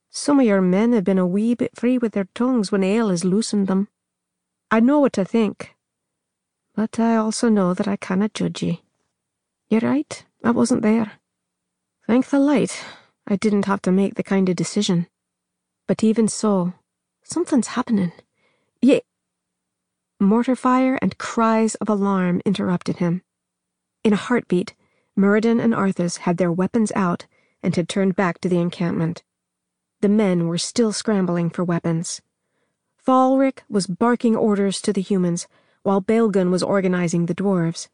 Some 0.09 0.39
of 0.39 0.47
your 0.47 0.61
men 0.61 0.93
have 0.93 1.03
been 1.03 1.19
a 1.19 1.27
wee 1.27 1.53
bit 1.53 1.75
free 1.75 1.99
with 1.99 2.13
their 2.13 2.29
tongues 2.33 2.71
when 2.71 2.83
ale 2.83 3.09
has 3.09 3.23
loosened 3.23 3.67
them. 3.67 3.89
I 4.71 4.79
know 4.79 4.97
what 4.97 5.13
to 5.13 5.23
think. 5.23 5.75
But 6.73 6.99
I 6.99 7.15
also 7.15 7.47
know 7.47 7.75
that 7.75 7.87
I 7.87 7.95
cannot 7.95 8.33
judge 8.33 8.63
ye. 8.63 8.81
You're 9.69 9.81
right, 9.81 10.25
I 10.43 10.49
wasn't 10.49 10.81
there. 10.81 11.18
Thank 12.09 12.29
the 12.29 12.39
light, 12.39 12.83
I 13.27 13.35
didn't 13.35 13.65
have 13.65 13.83
to 13.83 13.91
make 13.91 14.15
the 14.15 14.23
kind 14.23 14.49
of 14.49 14.55
decision. 14.55 15.05
But 15.87 16.03
even 16.03 16.27
so, 16.27 16.73
something's 17.23 17.77
happening. 17.77 18.13
Ye. 18.81 19.01
Mortar 20.19 20.55
fire 20.55 20.97
and 21.03 21.19
cries 21.19 21.75
of 21.75 21.87
alarm 21.87 22.41
interrupted 22.47 22.97
him. 22.97 23.21
In 24.03 24.11
a 24.11 24.15
heartbeat, 24.15 24.73
Muradin 25.15 25.59
and 25.61 25.71
Arthas 25.71 26.17
had 26.25 26.37
their 26.37 26.51
weapons 26.51 26.91
out 26.95 27.27
and 27.61 27.75
had 27.75 27.87
turned 27.87 28.15
back 28.15 28.41
to 28.41 28.49
the 28.49 28.57
encampment. 28.57 29.21
The 30.01 30.09
men 30.09 30.47
were 30.47 30.57
still 30.57 30.91
scrambling 30.91 31.51
for 31.51 31.63
weapons. 31.63 32.23
Falric 32.97 33.59
was 33.69 33.85
barking 33.85 34.35
orders 34.35 34.81
to 34.81 34.91
the 34.91 35.03
humans, 35.03 35.47
while 35.83 36.01
Baelgun 36.01 36.49
was 36.49 36.63
organizing 36.63 37.27
the 37.27 37.35
dwarves. 37.35 37.87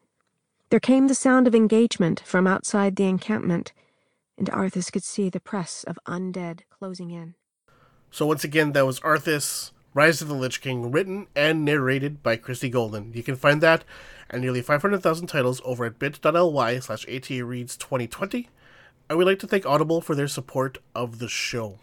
There 0.69 0.79
came 0.79 1.09
the 1.09 1.15
sound 1.15 1.47
of 1.47 1.53
engagement 1.53 2.21
from 2.21 2.47
outside 2.47 2.95
the 2.95 3.09
encampment 3.09 3.73
and 4.37 4.49
Arthas 4.49 4.91
could 4.91 5.03
see 5.03 5.29
the 5.29 5.39
press 5.39 5.83
of 5.83 5.99
undead 6.07 6.61
closing 6.69 7.11
in. 7.11 7.35
So 8.11 8.25
once 8.25 8.43
again, 8.43 8.71
that 8.73 8.85
was 8.85 8.99
Arthas, 9.01 9.71
Rise 9.93 10.21
of 10.21 10.27
the 10.27 10.33
Lich 10.35 10.61
King, 10.61 10.91
written 10.91 11.27
and 11.35 11.63
narrated 11.63 12.21
by 12.21 12.35
Christie 12.35 12.69
Golden. 12.69 13.13
You 13.13 13.23
can 13.23 13.35
find 13.35 13.61
that 13.61 13.83
and 14.29 14.41
nearly 14.41 14.61
500,000 14.61 15.27
titles 15.27 15.61
over 15.63 15.85
at 15.85 15.99
bit.ly 15.99 16.79
slash 16.79 17.05
reads 17.07 17.77
2020. 17.77 18.49
I 19.09 19.13
would 19.13 19.27
like 19.27 19.39
to 19.39 19.47
thank 19.47 19.65
Audible 19.65 20.01
for 20.01 20.15
their 20.15 20.27
support 20.27 20.79
of 20.95 21.19
the 21.19 21.29
show. 21.29 21.79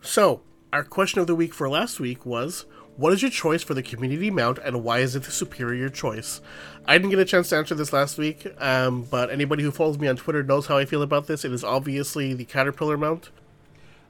So, 0.00 0.42
our 0.72 0.84
question 0.84 1.20
of 1.20 1.26
the 1.26 1.34
week 1.34 1.52
for 1.52 1.68
last 1.68 1.98
week 1.98 2.24
was, 2.24 2.66
what 2.96 3.12
is 3.12 3.22
your 3.22 3.30
choice 3.30 3.62
for 3.62 3.74
the 3.74 3.82
community 3.82 4.30
mount 4.30 4.58
and 4.58 4.82
why 4.82 5.00
is 5.00 5.14
it 5.14 5.24
the 5.24 5.30
superior 5.30 5.88
choice? 5.88 6.40
I 6.86 6.96
didn't 6.96 7.10
get 7.10 7.18
a 7.18 7.24
chance 7.24 7.50
to 7.50 7.56
answer 7.56 7.74
this 7.74 7.92
last 7.92 8.16
week, 8.16 8.46
um, 8.58 9.02
but 9.02 9.30
anybody 9.30 9.62
who 9.62 9.70
follows 9.70 9.98
me 9.98 10.08
on 10.08 10.16
Twitter 10.16 10.42
knows 10.42 10.66
how 10.66 10.78
I 10.78 10.84
feel 10.84 11.02
about 11.02 11.26
this. 11.26 11.44
It 11.44 11.52
is 11.52 11.62
obviously 11.62 12.32
the 12.32 12.44
Caterpillar 12.44 12.96
mount. 12.96 13.30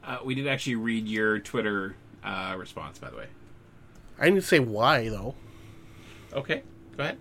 Uh, 0.05 0.19
we 0.25 0.35
did 0.35 0.47
actually 0.47 0.77
read 0.77 1.09
your 1.09 1.41
Twitter 1.41 1.97
uh, 2.23 2.55
response, 2.57 2.99
by 2.99 3.11
the 3.11 3.17
way. 3.17 3.27
I 4.19 4.27
didn't 4.27 4.45
say 4.45 4.61
why, 4.61 5.09
though. 5.09 5.35
Okay, 6.33 6.63
go 6.97 7.03
ahead. 7.03 7.19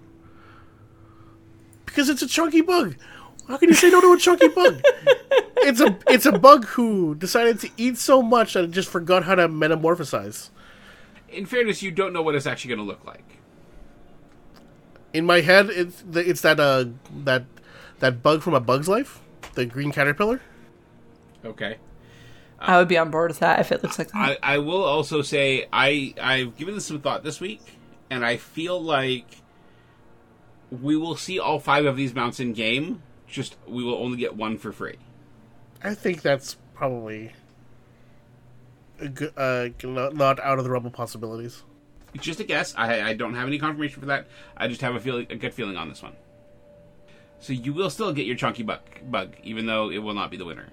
Because 1.86 2.10
it's 2.10 2.22
a 2.22 2.28
chunky 2.28 2.62
bug. 2.62 2.96
How 3.48 3.58
can 3.58 3.70
you 3.70 3.76
say 3.76 3.90
no 3.90 4.02
to 4.02 4.14
a 4.14 4.18
chunky 4.18 4.50
bug? 4.50 4.82
it's 5.58 5.80
a 5.80 5.98
it's 6.08 6.26
a 6.26 6.32
bug 6.32 6.66
who 6.66 7.16
decided 7.16 7.60
to 7.62 7.70
eat 7.78 7.98
so 7.98 8.22
much 8.22 8.54
that 8.54 8.66
it 8.66 8.72
just 8.72 8.90
forgot 8.90 9.24
how 9.24 9.36
to 9.36 9.48
metamorphosize. 9.48 10.50
In 11.36 11.46
fairness, 11.46 11.84
you 11.84 11.92
don't 11.92 12.14
know 12.14 12.22
what 12.22 12.36
it's 12.36 12.46
actually 12.46 12.70
going 12.70 12.80
to 12.80 12.86
look 12.86 13.06
like. 13.06 13.40
In 15.14 15.26
my 15.26 15.42
head, 15.42 15.70
it's 15.70 16.04
it's 16.14 16.42
that 16.42 16.60
uh 16.60 16.86
that 17.24 17.46
that 18.00 18.22
bug 18.22 18.42
from 18.42 18.54
A 18.54 18.60
Bug's 18.60 18.88
Life, 18.88 19.22
the 19.54 19.66
green 19.66 19.92
caterpillar. 19.92 20.42
Okay. 21.44 21.78
I 22.60 22.80
would 22.80 22.88
be 22.88 22.98
on 22.98 23.12
board 23.12 23.32
with 23.32 23.40
that 23.40 23.60
if 23.60 23.72
it 23.72 23.84
looks 23.84 24.00
like 24.00 24.12
that. 24.12 24.40
I, 24.42 24.56
I 24.56 24.58
will 24.58 24.84
also 24.84 25.22
say 25.22 25.68
I 25.72 26.14
I've 26.22 26.58
given 26.58 26.74
this 26.74 26.86
some 26.86 27.02
thought 27.02 27.24
this 27.24 27.40
week, 27.40 27.62
and 28.10 28.26
I 28.26 28.38
feel 28.38 28.82
like 28.82 29.28
we 30.72 30.96
will 30.98 31.16
see 31.16 31.40
all 31.40 31.60
five 31.60 31.86
of 31.86 31.96
these 31.96 32.14
mounts 32.14 32.40
in 32.40 32.54
game. 32.54 33.02
Just 33.28 33.58
we 33.68 33.84
will 33.84 33.96
only 33.96 34.18
get 34.18 34.36
one 34.36 34.58
for 34.58 34.72
free. 34.72 34.98
I 35.84 35.94
think 35.94 36.22
that's 36.22 36.58
probably 36.74 37.28
a 37.28 37.30
good, 37.30 37.45
uh, 39.38 39.70
not, 39.84 40.40
out 40.40 40.58
of 40.58 40.64
the 40.64 40.70
realm 40.70 40.86
of 40.86 40.94
possibilities. 40.94 41.64
It's 42.14 42.24
just 42.24 42.40
a 42.40 42.44
guess. 42.44 42.74
I 42.78 43.02
I 43.02 43.14
don't 43.14 43.36
have 43.36 43.48
any 43.48 43.60
confirmation 43.60 44.00
for 44.00 44.06
that. 44.08 44.28
I 44.56 44.68
just 44.68 44.82
have 44.82 44.96
a 44.96 45.00
feeling 45.00 45.28
a 45.30 45.36
good 45.36 45.54
feeling 45.54 45.76
on 45.76 45.90
this 45.90 46.02
one. 46.02 46.14
So 47.40 47.52
you 47.52 47.74
will 47.74 47.90
still 47.90 48.14
get 48.14 48.26
your 48.26 48.38
chunky 48.38 48.64
bug, 48.64 48.80
bug 49.04 49.36
even 49.44 49.66
though 49.66 49.92
it 49.92 49.98
will 49.98 50.14
not 50.14 50.32
be 50.32 50.38
the 50.38 50.46
winner. 50.46 50.70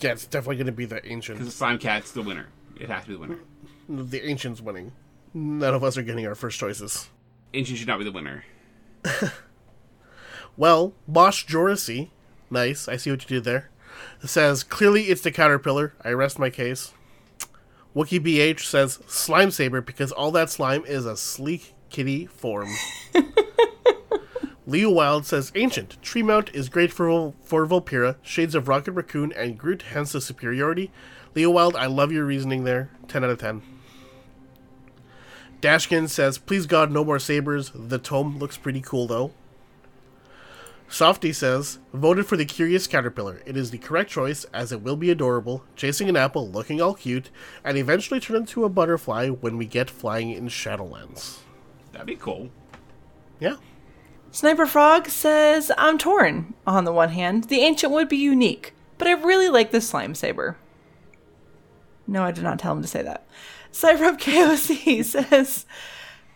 Yeah, 0.00 0.12
it's 0.12 0.26
definitely 0.26 0.56
going 0.56 0.66
to 0.66 0.72
be 0.72 0.84
the 0.84 1.04
ancient. 1.10 1.38
Because 1.38 1.52
the 1.52 1.56
slime 1.56 1.78
cat's 1.78 2.12
the 2.12 2.22
winner. 2.22 2.48
It 2.78 2.90
has 2.90 3.04
to 3.04 3.08
be 3.08 3.14
the 3.14 3.20
winner. 3.20 3.38
The 3.88 4.28
ancients 4.28 4.60
winning. 4.60 4.92
None 5.32 5.72
of 5.74 5.82
us 5.82 5.96
are 5.96 6.02
getting 6.02 6.26
our 6.26 6.34
first 6.34 6.58
choices. 6.58 7.08
Ancient 7.54 7.78
should 7.78 7.88
not 7.88 7.98
be 7.98 8.04
the 8.04 8.12
winner. 8.12 8.44
Well, 10.56 10.92
Bosch 11.08 11.46
Joracy, 11.46 12.10
nice. 12.50 12.88
I 12.88 12.96
see 12.96 13.10
what 13.10 13.22
you 13.22 13.36
did 13.36 13.44
there. 13.44 13.70
Says 14.24 14.62
clearly 14.62 15.04
it's 15.04 15.22
the 15.22 15.30
caterpillar. 15.30 15.94
I 16.04 16.10
rest 16.10 16.38
my 16.38 16.50
case. 16.50 16.92
Wookie 17.94 18.20
BH 18.20 18.60
says 18.60 19.00
slime 19.06 19.50
saber 19.50 19.80
because 19.80 20.12
all 20.12 20.30
that 20.32 20.50
slime 20.50 20.84
is 20.86 21.04
a 21.04 21.16
sleek 21.16 21.74
kitty 21.90 22.26
form. 22.26 22.70
Leo 24.66 24.90
Wild 24.90 25.26
says 25.26 25.52
ancient 25.54 26.00
tree 26.02 26.22
mount 26.22 26.54
is 26.54 26.68
great 26.68 26.92
for 26.92 27.34
for 27.42 27.66
Vulpera, 27.66 28.16
shades 28.22 28.54
of 28.54 28.68
Rocket 28.68 28.92
Raccoon 28.92 29.32
and 29.32 29.58
Groot, 29.58 29.82
hence 29.82 30.12
the 30.12 30.20
superiority. 30.20 30.90
Leo 31.34 31.50
Wild, 31.50 31.76
I 31.76 31.86
love 31.86 32.12
your 32.12 32.24
reasoning 32.24 32.64
there. 32.64 32.90
Ten 33.08 33.24
out 33.24 33.30
of 33.30 33.38
ten. 33.38 33.62
Dashkin 35.60 36.08
says, 36.08 36.38
please 36.38 36.66
God, 36.66 36.90
no 36.90 37.04
more 37.04 37.18
sabers. 37.18 37.70
The 37.74 37.98
tome 37.98 38.38
looks 38.38 38.56
pretty 38.56 38.80
cool 38.80 39.06
though. 39.06 39.32
Softy 40.92 41.32
says, 41.32 41.78
voted 41.94 42.26
for 42.26 42.36
the 42.36 42.44
curious 42.44 42.86
caterpillar. 42.86 43.40
It 43.46 43.56
is 43.56 43.70
the 43.70 43.78
correct 43.78 44.10
choice 44.10 44.44
as 44.52 44.72
it 44.72 44.82
will 44.82 44.94
be 44.94 45.10
adorable, 45.10 45.64
chasing 45.74 46.06
an 46.10 46.18
apple, 46.18 46.50
looking 46.50 46.82
all 46.82 46.92
cute, 46.92 47.30
and 47.64 47.78
eventually 47.78 48.20
turn 48.20 48.36
into 48.36 48.66
a 48.66 48.68
butterfly 48.68 49.30
when 49.30 49.56
we 49.56 49.64
get 49.64 49.88
flying 49.88 50.28
in 50.28 50.48
Shadowlands. 50.48 51.38
That'd 51.92 52.06
be 52.06 52.16
cool. 52.16 52.50
Yeah. 53.40 53.56
Sniper 54.32 54.66
Frog 54.66 55.08
says, 55.08 55.72
I'm 55.78 55.96
torn. 55.96 56.52
On 56.66 56.84
the 56.84 56.92
one 56.92 57.08
hand, 57.08 57.44
the 57.44 57.60
ancient 57.60 57.90
would 57.90 58.10
be 58.10 58.18
unique, 58.18 58.74
but 58.98 59.08
I 59.08 59.12
really 59.12 59.48
like 59.48 59.70
the 59.70 59.80
slime 59.80 60.14
saber. 60.14 60.58
No, 62.06 62.22
I 62.22 62.32
did 62.32 62.44
not 62.44 62.58
tell 62.58 62.72
him 62.72 62.82
to 62.82 62.88
say 62.88 63.00
that. 63.00 63.26
Cyrup 63.72 64.20
KOC 64.20 65.02
says, 65.06 65.64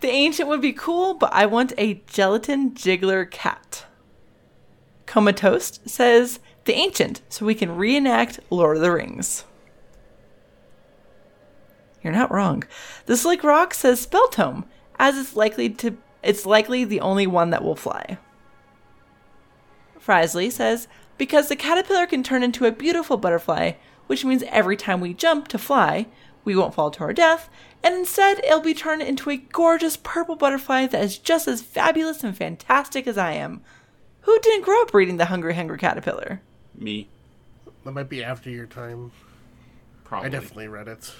the 0.00 0.08
ancient 0.08 0.48
would 0.48 0.62
be 0.62 0.72
cool, 0.72 1.12
but 1.12 1.30
I 1.34 1.44
want 1.44 1.74
a 1.76 2.02
gelatin 2.06 2.70
jiggler 2.70 3.30
cat. 3.30 3.84
Comatose 5.06 5.80
says, 5.86 6.40
the 6.64 6.74
ancient, 6.74 7.22
so 7.28 7.46
we 7.46 7.54
can 7.54 7.76
reenact 7.76 8.40
Lord 8.50 8.76
of 8.76 8.82
the 8.82 8.92
Rings. 8.92 9.44
You're 12.02 12.12
not 12.12 12.30
wrong. 12.30 12.64
The 13.06 13.16
Slick 13.16 13.42
Rock 13.42 13.72
says 13.72 14.00
Spell 14.00 14.28
Tome, 14.28 14.64
as 14.98 15.16
it's 15.16 15.36
likely 15.36 15.70
to 15.70 15.96
it's 16.22 16.44
likely 16.44 16.84
the 16.84 17.00
only 17.00 17.26
one 17.26 17.50
that 17.50 17.62
will 17.62 17.76
fly. 17.76 18.18
Frisley 19.98 20.50
says, 20.50 20.88
because 21.18 21.48
the 21.48 21.56
caterpillar 21.56 22.06
can 22.06 22.22
turn 22.22 22.42
into 22.42 22.64
a 22.64 22.72
beautiful 22.72 23.16
butterfly, 23.16 23.72
which 24.08 24.24
means 24.24 24.42
every 24.48 24.76
time 24.76 25.00
we 25.00 25.14
jump 25.14 25.48
to 25.48 25.58
fly, 25.58 26.06
we 26.44 26.56
won't 26.56 26.74
fall 26.74 26.90
to 26.92 27.00
our 27.00 27.12
death, 27.12 27.48
and 27.82 27.94
instead 27.94 28.38
it'll 28.40 28.60
be 28.60 28.74
turned 28.74 29.02
into 29.02 29.30
a 29.30 29.36
gorgeous 29.36 29.96
purple 29.96 30.36
butterfly 30.36 30.86
that 30.86 31.02
is 31.02 31.18
just 31.18 31.48
as 31.48 31.62
fabulous 31.62 32.22
and 32.24 32.36
fantastic 32.36 33.06
as 33.06 33.18
I 33.18 33.32
am. 33.32 33.62
Who 34.26 34.38
didn't 34.40 34.64
grow 34.64 34.82
up 34.82 34.92
reading 34.92 35.18
The 35.18 35.26
Hungry 35.26 35.54
Hungry 35.54 35.78
Caterpillar? 35.78 36.40
Me, 36.76 37.08
That 37.84 37.92
might 37.92 38.08
be 38.08 38.24
after 38.24 38.50
your 38.50 38.66
time. 38.66 39.12
probably. 40.02 40.26
I 40.26 40.30
definitely 40.30 40.66
read 40.68 40.88
it. 40.88 41.12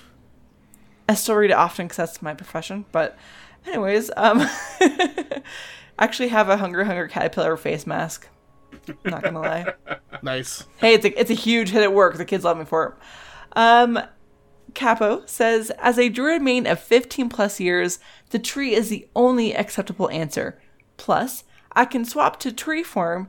I 1.08 1.14
still 1.14 1.36
read 1.36 1.50
it 1.50 1.54
often 1.54 1.86
because 1.86 1.98
that's 1.98 2.20
my 2.20 2.34
profession. 2.34 2.84
But, 2.90 3.16
anyways, 3.64 4.10
um, 4.16 4.38
I 4.40 5.42
actually 6.00 6.28
have 6.28 6.48
a 6.48 6.56
Hungry 6.56 6.84
Hungry 6.84 7.08
Caterpillar 7.08 7.56
face 7.56 7.86
mask. 7.86 8.28
Not 9.04 9.22
gonna 9.22 9.40
lie. 9.40 9.72
Nice. 10.22 10.64
Hey, 10.78 10.94
it's 10.94 11.04
a, 11.04 11.20
it's 11.20 11.30
a 11.30 11.34
huge 11.34 11.68
hit 11.70 11.82
at 11.82 11.92
work. 11.92 12.16
The 12.16 12.24
kids 12.24 12.42
love 12.42 12.56
me 12.58 12.64
for 12.64 12.86
it. 12.86 12.94
Um, 13.56 14.00
Capo 14.74 15.22
says, 15.26 15.70
as 15.78 15.98
a 15.98 16.08
druid 16.08 16.40
main 16.42 16.66
of 16.66 16.80
15 16.80 17.28
plus 17.28 17.60
years, 17.60 17.98
the 18.30 18.38
tree 18.38 18.74
is 18.74 18.88
the 18.88 19.06
only 19.14 19.54
acceptable 19.54 20.08
answer. 20.10 20.58
Plus, 20.96 21.44
I 21.76 21.84
can 21.84 22.04
swap 22.04 22.40
to 22.40 22.52
tree 22.52 22.82
form 22.82 23.28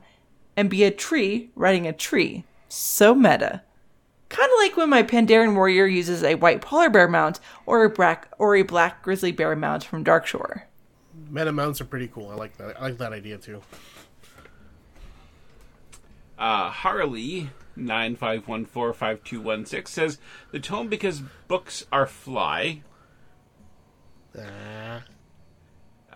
and 0.56 0.68
be 0.70 0.82
a 0.82 0.90
tree 0.90 1.50
riding 1.54 1.86
a 1.86 1.92
tree. 1.92 2.44
So 2.68 3.14
meta. 3.14 3.62
Kind 4.30 4.50
of 4.50 4.58
like 4.58 4.76
when 4.76 4.90
my 4.90 5.02
Pandaren 5.02 5.54
warrior 5.54 5.86
uses 5.86 6.24
a 6.24 6.34
white 6.34 6.60
polar 6.62 6.90
bear 6.90 7.08
mount 7.08 7.40
or 7.66 7.84
a 7.84 7.90
black 7.90 8.32
or 8.38 8.56
a 8.56 8.62
black 8.62 9.02
grizzly 9.02 9.32
bear 9.32 9.54
mount 9.54 9.84
from 9.84 10.04
Darkshore. 10.04 10.62
Meta 11.30 11.52
mounts 11.52 11.80
are 11.80 11.84
pretty 11.84 12.08
cool. 12.08 12.30
I 12.30 12.34
like 12.34 12.56
that. 12.56 12.80
I 12.80 12.84
like 12.84 12.98
that 12.98 13.12
idea 13.12 13.38
too. 13.38 13.62
Uh, 16.38 16.70
Harley 16.70 17.50
nine 17.76 18.16
five 18.16 18.48
one 18.48 18.64
four 18.64 18.92
five 18.92 19.22
two 19.24 19.40
one 19.40 19.66
six 19.66 19.90
says 19.90 20.18
the 20.52 20.60
tome 20.60 20.88
because 20.88 21.22
books 21.48 21.84
are 21.92 22.06
fly. 22.06 22.82
Ah. 24.38 25.02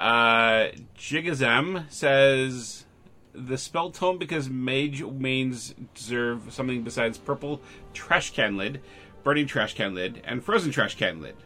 Uh, 0.02 0.72
Jigazem 0.98 1.88
says 1.88 2.86
the 3.34 3.56
spell 3.56 3.92
tome 3.92 4.18
because 4.18 4.50
mage 4.50 5.00
mains 5.00 5.76
deserve 5.94 6.52
something 6.52 6.82
besides 6.82 7.18
purple 7.18 7.60
trash 7.94 8.32
can 8.32 8.56
lid, 8.56 8.80
burning 9.22 9.46
trash 9.46 9.74
can 9.74 9.94
lid, 9.94 10.20
and 10.24 10.42
frozen 10.42 10.72
trash 10.72 10.96
can 10.96 11.22
lid. 11.22 11.36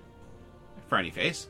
Frowny 0.90 1.12
face. 1.12 1.48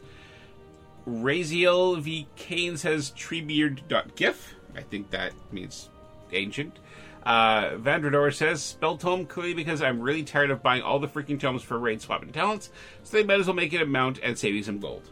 Raziel 1.08 2.00
V. 2.00 2.26
Kane 2.34 2.76
says 2.76 3.12
treebeard.gif. 3.12 4.54
I 4.74 4.80
think 4.80 5.10
that 5.10 5.32
means 5.52 5.90
ancient. 6.32 6.76
Uh, 7.24 7.76
Vandrador 7.76 8.34
says 8.34 8.64
spell 8.64 8.96
tome 8.96 9.26
clearly 9.26 9.54
because 9.54 9.80
I'm 9.80 10.00
really 10.00 10.24
tired 10.24 10.50
of 10.50 10.60
buying 10.60 10.82
all 10.82 10.98
the 10.98 11.06
freaking 11.06 11.38
tomes 11.38 11.62
for 11.62 11.78
raid 11.78 12.02
swapping 12.02 12.32
talents, 12.32 12.70
so 13.04 13.16
they 13.16 13.22
might 13.22 13.38
as 13.38 13.46
well 13.46 13.54
make 13.54 13.72
it 13.72 13.80
a 13.80 13.86
mount 13.86 14.18
and 14.24 14.36
save 14.36 14.56
you 14.56 14.64
some 14.64 14.80
gold. 14.80 15.08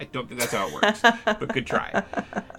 I 0.00 0.04
don't 0.04 0.28
think 0.28 0.40
that's 0.40 0.52
how 0.52 0.68
it 0.68 0.74
works, 0.74 1.00
but 1.24 1.52
good 1.52 1.66
try. 1.66 2.02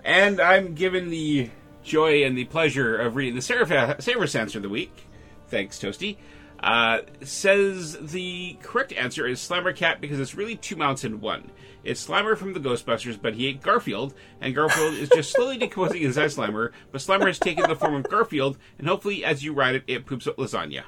And 0.03 0.39
I'm 0.39 0.73
given 0.75 1.09
the 1.09 1.49
joy 1.83 2.23
and 2.23 2.37
the 2.37 2.45
pleasure 2.45 2.97
of 2.97 3.15
reading 3.15 3.35
the 3.35 3.41
Saber 3.41 4.23
Answer 4.23 4.57
of 4.57 4.63
the 4.63 4.69
week. 4.69 5.07
Thanks, 5.47 5.77
Toasty. 5.79 6.17
Uh, 6.63 6.99
says 7.21 7.97
the 7.99 8.57
correct 8.61 8.93
answer 8.93 9.27
is 9.27 9.39
Slimer 9.39 9.75
Cat 9.75 9.99
because 9.99 10.17
it's 10.17 10.33
really 10.33 10.55
two 10.55 10.77
mounts 10.77 11.03
in 11.03 11.19
one. 11.19 11.51
It's 11.83 12.07
Slimer 12.07 12.37
from 12.37 12.53
the 12.53 12.61
Ghostbusters, 12.61 13.21
but 13.21 13.33
he 13.33 13.47
ate 13.47 13.61
Garfield, 13.61 14.13
and 14.39 14.55
Garfield 14.55 14.93
is 14.93 15.09
just 15.09 15.33
slowly 15.33 15.57
decomposing 15.59 16.01
inside 16.01 16.29
Slimer, 16.29 16.71
but 16.93 17.01
Slimer 17.01 17.27
has 17.27 17.37
taken 17.37 17.67
the 17.67 17.75
form 17.75 17.95
of 17.95 18.09
Garfield, 18.09 18.57
and 18.79 18.87
hopefully, 18.87 19.25
as 19.25 19.43
you 19.43 19.51
ride 19.53 19.75
it, 19.75 19.83
it 19.87 20.05
poops 20.05 20.25
out 20.25 20.37
lasagna. 20.37 20.83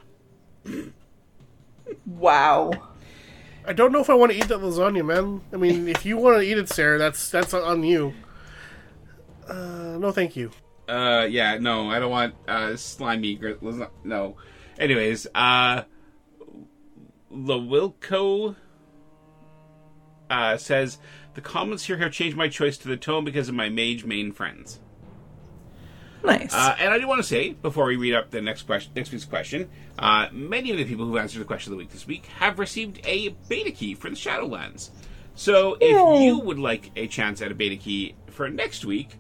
Wow. 2.06 2.72
I 3.68 3.74
don't 3.74 3.92
know 3.92 4.00
if 4.00 4.10
I 4.10 4.14
want 4.14 4.32
to 4.32 4.38
eat 4.38 4.48
that 4.50 4.60
lasagna, 4.60 5.06
man. 5.06 5.42
I 5.52 5.58
mean, 5.58 5.88
if 5.88 6.06
you 6.06 6.18
want 6.18 6.38
to 6.38 6.42
eat 6.42 6.58
it, 6.58 6.70
Sarah, 6.70 6.98
that's 6.98 7.30
that's 7.30 7.54
on 7.54 7.84
you. 7.84 8.14
Uh, 9.48 9.98
no, 10.00 10.12
thank 10.12 10.36
you. 10.36 10.52
Uh, 10.88 11.26
yeah, 11.30 11.58
no, 11.58 11.90
I 11.90 12.00
don't 12.00 12.12
want 12.12 12.36
uh 12.48 12.76
slimy 12.76 13.36
gr- 13.36 13.54
lasa- 13.62 13.92
no. 14.04 14.38
Anyways, 14.78 15.26
uh, 15.34 15.84
Lawilco 17.34 18.56
uh 20.30 20.58
says 20.58 20.98
the 21.34 21.42
comments 21.42 21.86
here 21.86 21.98
have 21.98 22.12
changed 22.12 22.38
my 22.38 22.48
choice 22.48 22.78
to 22.80 22.88
the 22.88 22.98
tone 22.98 23.26
because 23.26 23.50
of 23.50 23.56
my 23.56 23.70
mage 23.70 24.06
main 24.06 24.32
friends. 24.32 24.80
Nice. 26.26 26.54
Uh, 26.54 26.76
and 26.80 26.94
I 26.94 27.00
do 27.00 27.08
want 27.08 27.20
to 27.20 27.28
say 27.28 27.54
before 27.54 27.86
we 27.86 27.98
read 27.98 28.16
up 28.16 28.32
the 28.32 28.42
next 28.42 28.64
question, 28.64 28.92
next 28.96 29.12
week's 29.12 29.26
question, 29.26 29.70
uh, 30.00 30.28
many 30.32 30.72
of 30.72 30.78
the 30.78 30.86
people 30.86 31.06
who 31.06 31.18
answered 31.18 31.40
the 31.40 31.46
question 31.46 31.72
of 31.72 31.78
the 31.78 31.84
week 31.84 31.92
this 31.92 32.08
week 32.08 32.26
have 32.38 32.60
received 32.60 33.00
a 33.06 33.30
beta 33.48 33.72
key 33.72 33.94
for 33.94 34.10
the 34.10 34.16
Shadowlands. 34.16 34.90
So 35.36 35.78
if 35.80 35.92
Yay. 35.92 36.26
you 36.26 36.40
would 36.40 36.60
like 36.60 36.92
a 36.96 37.08
chance 37.08 37.42
at 37.42 37.52
a 37.52 37.56
beta 37.56 37.76
key 37.76 38.16
for 38.28 38.50
next 38.50 38.86
week, 38.86 39.16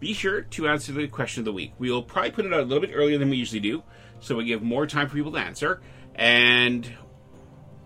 be 0.00 0.12
sure 0.12 0.42
to 0.42 0.68
answer 0.68 0.92
the 0.92 1.06
question 1.06 1.40
of 1.40 1.44
the 1.44 1.52
week. 1.52 1.72
We 1.78 1.90
will 1.90 2.02
probably 2.02 2.32
put 2.32 2.44
it 2.44 2.52
out 2.52 2.60
a 2.60 2.64
little 2.64 2.80
bit 2.80 2.92
earlier 2.92 3.18
than 3.18 3.30
we 3.30 3.36
usually 3.36 3.60
do, 3.60 3.82
so 4.20 4.36
we 4.36 4.44
give 4.44 4.62
more 4.62 4.86
time 4.86 5.08
for 5.08 5.14
people 5.14 5.32
to 5.32 5.38
answer. 5.38 5.80
And 6.14 6.92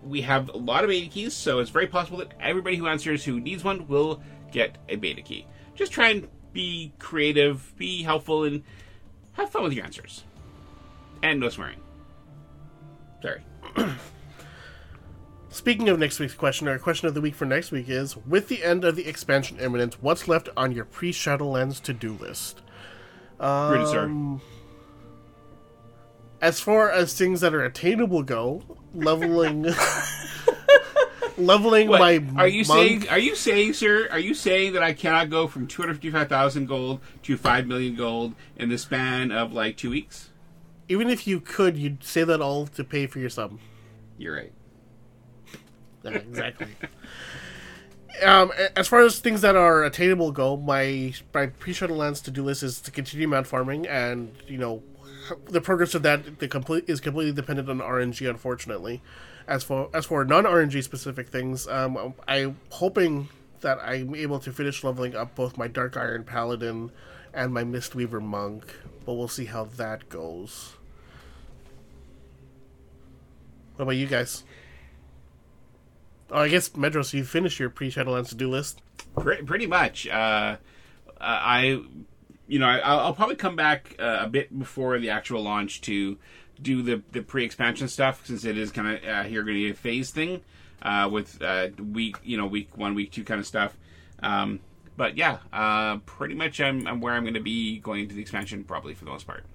we 0.03 0.21
have 0.21 0.49
a 0.49 0.57
lot 0.57 0.83
of 0.83 0.89
beta 0.89 1.09
keys, 1.09 1.33
so 1.33 1.59
it's 1.59 1.69
very 1.69 1.87
possible 1.87 2.17
that 2.19 2.33
everybody 2.39 2.75
who 2.75 2.87
answers 2.87 3.23
who 3.23 3.39
needs 3.39 3.63
one 3.63 3.87
will 3.87 4.21
get 4.51 4.77
a 4.89 4.95
beta 4.95 5.21
key. 5.21 5.47
Just 5.75 5.91
try 5.91 6.09
and 6.09 6.27
be 6.53 6.93
creative, 6.99 7.73
be 7.77 8.03
helpful, 8.03 8.43
and 8.43 8.63
have 9.33 9.49
fun 9.49 9.63
with 9.63 9.73
your 9.73 9.85
answers. 9.85 10.23
And 11.21 11.39
no 11.39 11.49
swearing. 11.49 11.79
Sorry. 13.21 13.41
Speaking 15.49 15.89
of 15.89 15.99
next 15.99 16.19
week's 16.19 16.35
question, 16.35 16.67
our 16.67 16.77
question 16.77 17.07
of 17.07 17.15
the 17.15 17.21
week 17.21 17.35
for 17.35 17.45
next 17.45 17.71
week 17.71 17.89
is: 17.89 18.15
With 18.15 18.47
the 18.47 18.63
end 18.63 18.85
of 18.85 18.95
the 18.95 19.07
expansion 19.07 19.59
imminent, 19.59 20.01
what's 20.01 20.27
left 20.27 20.47
on 20.55 20.71
your 20.71 20.85
pre-Shadowlands 20.85 21.81
to-do 21.81 22.13
list? 22.13 22.61
Rude, 23.39 23.87
sir. 23.87 24.05
Um, 24.05 24.41
As 26.41 26.59
far 26.59 26.91
as 26.91 27.13
things 27.13 27.41
that 27.41 27.53
are 27.53 27.63
attainable 27.63 28.23
go, 28.23 28.63
leveling, 28.93 29.63
leveling 31.39 31.87
What, 31.87 31.99
my 31.99 32.23
are 32.37 32.47
you 32.47 32.63
monk- 32.65 32.67
saying? 33.03 33.09
Are 33.09 33.19
you 33.19 33.35
saying, 33.35 33.73
sir? 33.73 34.07
Are 34.11 34.19
you 34.19 34.33
saying 34.33 34.73
that 34.73 34.83
I 34.83 34.93
cannot 34.93 35.29
go 35.29 35.47
from 35.47 35.67
two 35.67 35.81
hundred 35.81 35.95
fifty-five 35.95 36.27
thousand 36.29 36.67
gold 36.67 36.99
to 37.23 37.37
five 37.37 37.65
million 37.67 37.95
gold 37.95 38.35
in 38.57 38.69
the 38.69 38.77
span 38.77 39.31
of 39.31 39.53
like 39.53 39.77
two 39.77 39.89
weeks? 39.89 40.29
Even 40.87 41.09
if 41.09 41.27
you 41.27 41.39
could, 41.39 41.77
you'd 41.77 42.03
say 42.03 42.23
that 42.23 42.41
all 42.41 42.65
to 42.67 42.83
pay 42.83 43.05
for 43.07 43.19
your 43.19 43.29
sub. 43.29 43.59
You're 44.17 44.35
right. 44.35 44.51
Yeah, 46.03 46.11
exactly. 46.11 46.67
um, 48.23 48.51
as 48.75 48.87
far 48.87 49.01
as 49.01 49.19
things 49.19 49.41
that 49.41 49.55
are 49.55 49.83
attainable 49.83 50.31
go, 50.31 50.55
my 50.57 51.13
my 51.33 51.47
pre 51.47 51.73
Shadowlands 51.73 52.23
to 52.23 52.31
do 52.31 52.43
list 52.43 52.63
is 52.63 52.79
to 52.81 52.91
continue 52.91 53.27
mount 53.27 53.47
farming, 53.47 53.85
and 53.87 54.31
you 54.47 54.57
know, 54.57 54.81
the 55.49 55.61
progress 55.61 55.93
of 55.95 56.03
that 56.03 56.39
the 56.39 56.47
complete 56.47 56.85
is 56.87 56.99
completely 57.01 57.33
dependent 57.33 57.69
on 57.69 57.79
RNG. 57.79 58.29
Unfortunately, 58.29 59.01
as 59.49 59.63
for 59.63 59.89
as 59.93 60.05
for 60.05 60.23
non 60.23 60.43
RNG 60.43 60.81
specific 60.83 61.27
things, 61.27 61.67
um, 61.67 62.13
I'm 62.27 62.57
hoping 62.69 63.29
that 63.61 63.79
I'm 63.81 64.15
able 64.15 64.39
to 64.39 64.53
finish 64.53 64.83
leveling 64.83 65.15
up 65.15 65.35
both 65.35 65.57
my 65.57 65.67
Dark 65.67 65.97
Iron 65.97 66.23
Paladin 66.23 66.91
and 67.33 67.53
my 67.53 67.63
Mistweaver 67.63 68.21
Monk, 68.21 68.63
but 69.05 69.15
we'll 69.15 69.27
see 69.27 69.45
how 69.45 69.65
that 69.65 70.07
goes. 70.07 70.75
What 73.75 73.83
about 73.83 73.95
you 73.95 74.05
guys? 74.05 74.43
Oh, 76.31 76.41
I 76.41 76.47
guess 76.49 76.69
Medros, 76.69 77.11
you 77.13 77.23
finished 77.23 77.59
your 77.59 77.71
pre-Shadowlands 77.71 78.29
to-do 78.29 78.49
list. 78.49 78.83
Pretty, 79.15 79.65
much. 79.65 80.07
Uh, 80.07 80.11
uh, 80.11 80.57
I, 81.19 81.81
you 82.47 82.59
know, 82.59 82.67
I, 82.67 82.77
I'll 82.77 82.99
I'll 82.99 83.13
probably 83.13 83.35
come 83.35 83.55
back 83.55 83.95
uh, 83.97 84.19
a 84.21 84.29
bit 84.29 84.57
before 84.57 84.99
the 84.99 85.09
actual 85.09 85.41
launch 85.41 85.81
to 85.81 86.17
do 86.61 86.81
the 86.81 87.01
the 87.11 87.21
pre-expansion 87.21 87.87
stuff 87.87 88.25
since 88.25 88.45
it 88.45 88.57
is 88.57 88.71
kind 88.71 88.87
of 88.87 89.03
uh, 89.03 89.23
here 89.23 89.43
going 89.43 89.55
to 89.55 89.63
be 89.63 89.69
a 89.71 89.73
phase 89.73 90.11
thing 90.11 90.41
uh, 90.81 91.09
with 91.11 91.41
uh, 91.41 91.67
week, 91.91 92.17
you 92.23 92.37
know, 92.37 92.47
week 92.47 92.77
one, 92.77 92.95
week 92.95 93.11
two 93.11 93.23
kind 93.23 93.39
of 93.39 93.47
stuff. 93.47 93.77
Um, 94.21 94.59
but 94.97 95.17
yeah, 95.17 95.37
uh, 95.53 95.97
pretty 96.05 96.35
much 96.35 96.59
I'm, 96.59 96.85
I'm 96.85 96.99
where 96.99 97.13
I'm 97.13 97.23
going 97.23 97.33
to 97.35 97.39
be 97.39 97.79
going 97.79 98.01
into 98.01 98.15
the 98.15 98.21
expansion 98.21 98.63
probably 98.63 98.93
for 98.93 99.05
the 99.05 99.11
most 99.11 99.25
part. 99.25 99.45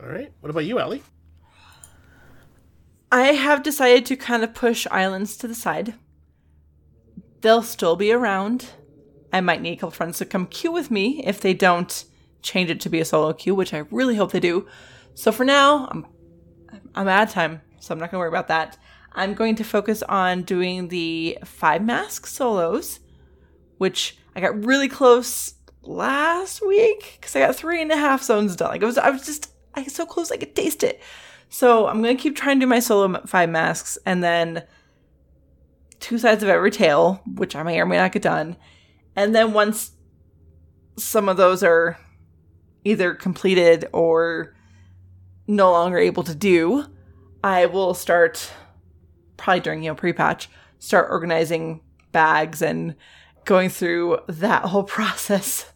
All 0.00 0.08
right. 0.08 0.32
What 0.40 0.50
about 0.50 0.64
you, 0.64 0.78
Allie? 0.78 1.02
I 3.10 3.28
have 3.28 3.62
decided 3.62 4.06
to 4.06 4.16
kind 4.16 4.42
of 4.42 4.54
push 4.54 4.86
islands 4.90 5.36
to 5.38 5.48
the 5.48 5.54
side. 5.54 5.94
They'll 7.40 7.62
still 7.62 7.96
be 7.96 8.12
around. 8.12 8.70
I 9.32 9.40
might 9.40 9.62
need 9.62 9.72
a 9.72 9.76
couple 9.76 9.92
friends 9.92 10.18
to 10.18 10.24
come 10.24 10.46
queue 10.46 10.72
with 10.72 10.90
me 10.90 11.22
if 11.24 11.40
they 11.40 11.54
don't 11.54 12.04
change 12.42 12.70
it 12.70 12.80
to 12.80 12.88
be 12.88 13.00
a 13.00 13.04
solo 13.04 13.32
queue, 13.32 13.54
which 13.54 13.72
I 13.72 13.84
really 13.90 14.16
hope 14.16 14.32
they 14.32 14.40
do. 14.40 14.66
So 15.14 15.32
for 15.32 15.44
now, 15.44 15.88
I'm 15.90 16.06
I'm 16.94 17.08
out 17.08 17.28
of 17.28 17.32
time, 17.32 17.60
so 17.80 17.92
I'm 17.92 17.98
not 17.98 18.10
going 18.10 18.18
to 18.18 18.20
worry 18.20 18.28
about 18.28 18.48
that. 18.48 18.78
I'm 19.12 19.34
going 19.34 19.54
to 19.56 19.64
focus 19.64 20.02
on 20.02 20.42
doing 20.42 20.88
the 20.88 21.38
five 21.44 21.84
mask 21.84 22.26
solos, 22.26 23.00
which 23.78 24.18
I 24.34 24.40
got 24.40 24.64
really 24.64 24.88
close 24.88 25.54
last 25.82 26.64
week 26.66 27.18
because 27.20 27.36
I 27.36 27.40
got 27.40 27.54
three 27.54 27.80
and 27.80 27.92
a 27.92 27.96
half 27.96 28.22
zones 28.22 28.56
done. 28.56 28.70
Like 28.70 28.82
it 28.82 28.86
was, 28.86 28.98
I 28.98 29.10
was 29.10 29.24
just 29.24 29.52
I 29.74 29.82
was 29.82 29.94
so 29.94 30.06
close 30.06 30.30
I 30.30 30.36
could 30.36 30.56
taste 30.56 30.82
it. 30.82 31.00
So 31.48 31.86
I'm 31.86 32.02
gonna 32.02 32.16
keep 32.16 32.36
trying 32.36 32.58
to 32.58 32.64
do 32.64 32.68
my 32.68 32.80
solo 32.80 33.20
five 33.26 33.50
masks, 33.50 33.98
and 34.04 34.22
then 34.22 34.64
two 36.00 36.18
sides 36.18 36.42
of 36.42 36.48
every 36.48 36.70
tail, 36.70 37.22
which 37.34 37.54
I 37.54 37.62
may 37.62 37.80
or 37.80 37.86
may 37.86 37.96
not 37.96 38.12
get 38.12 38.22
done. 38.22 38.56
And 39.16 39.34
then 39.34 39.52
once 39.52 39.92
some 40.96 41.28
of 41.28 41.36
those 41.36 41.62
are 41.62 41.98
either 42.84 43.14
completed 43.14 43.86
or 43.92 44.53
no 45.46 45.70
longer 45.70 45.98
able 45.98 46.22
to 46.24 46.34
do, 46.34 46.86
I 47.42 47.66
will 47.66 47.94
start 47.94 48.50
probably 49.36 49.60
during 49.60 49.82
you 49.82 49.90
know 49.90 49.94
pre-patch 49.94 50.48
start 50.78 51.08
organizing 51.10 51.80
bags 52.12 52.62
and 52.62 52.94
going 53.44 53.68
through 53.68 54.18
that 54.28 54.64
whole 54.66 54.84
process, 54.84 55.66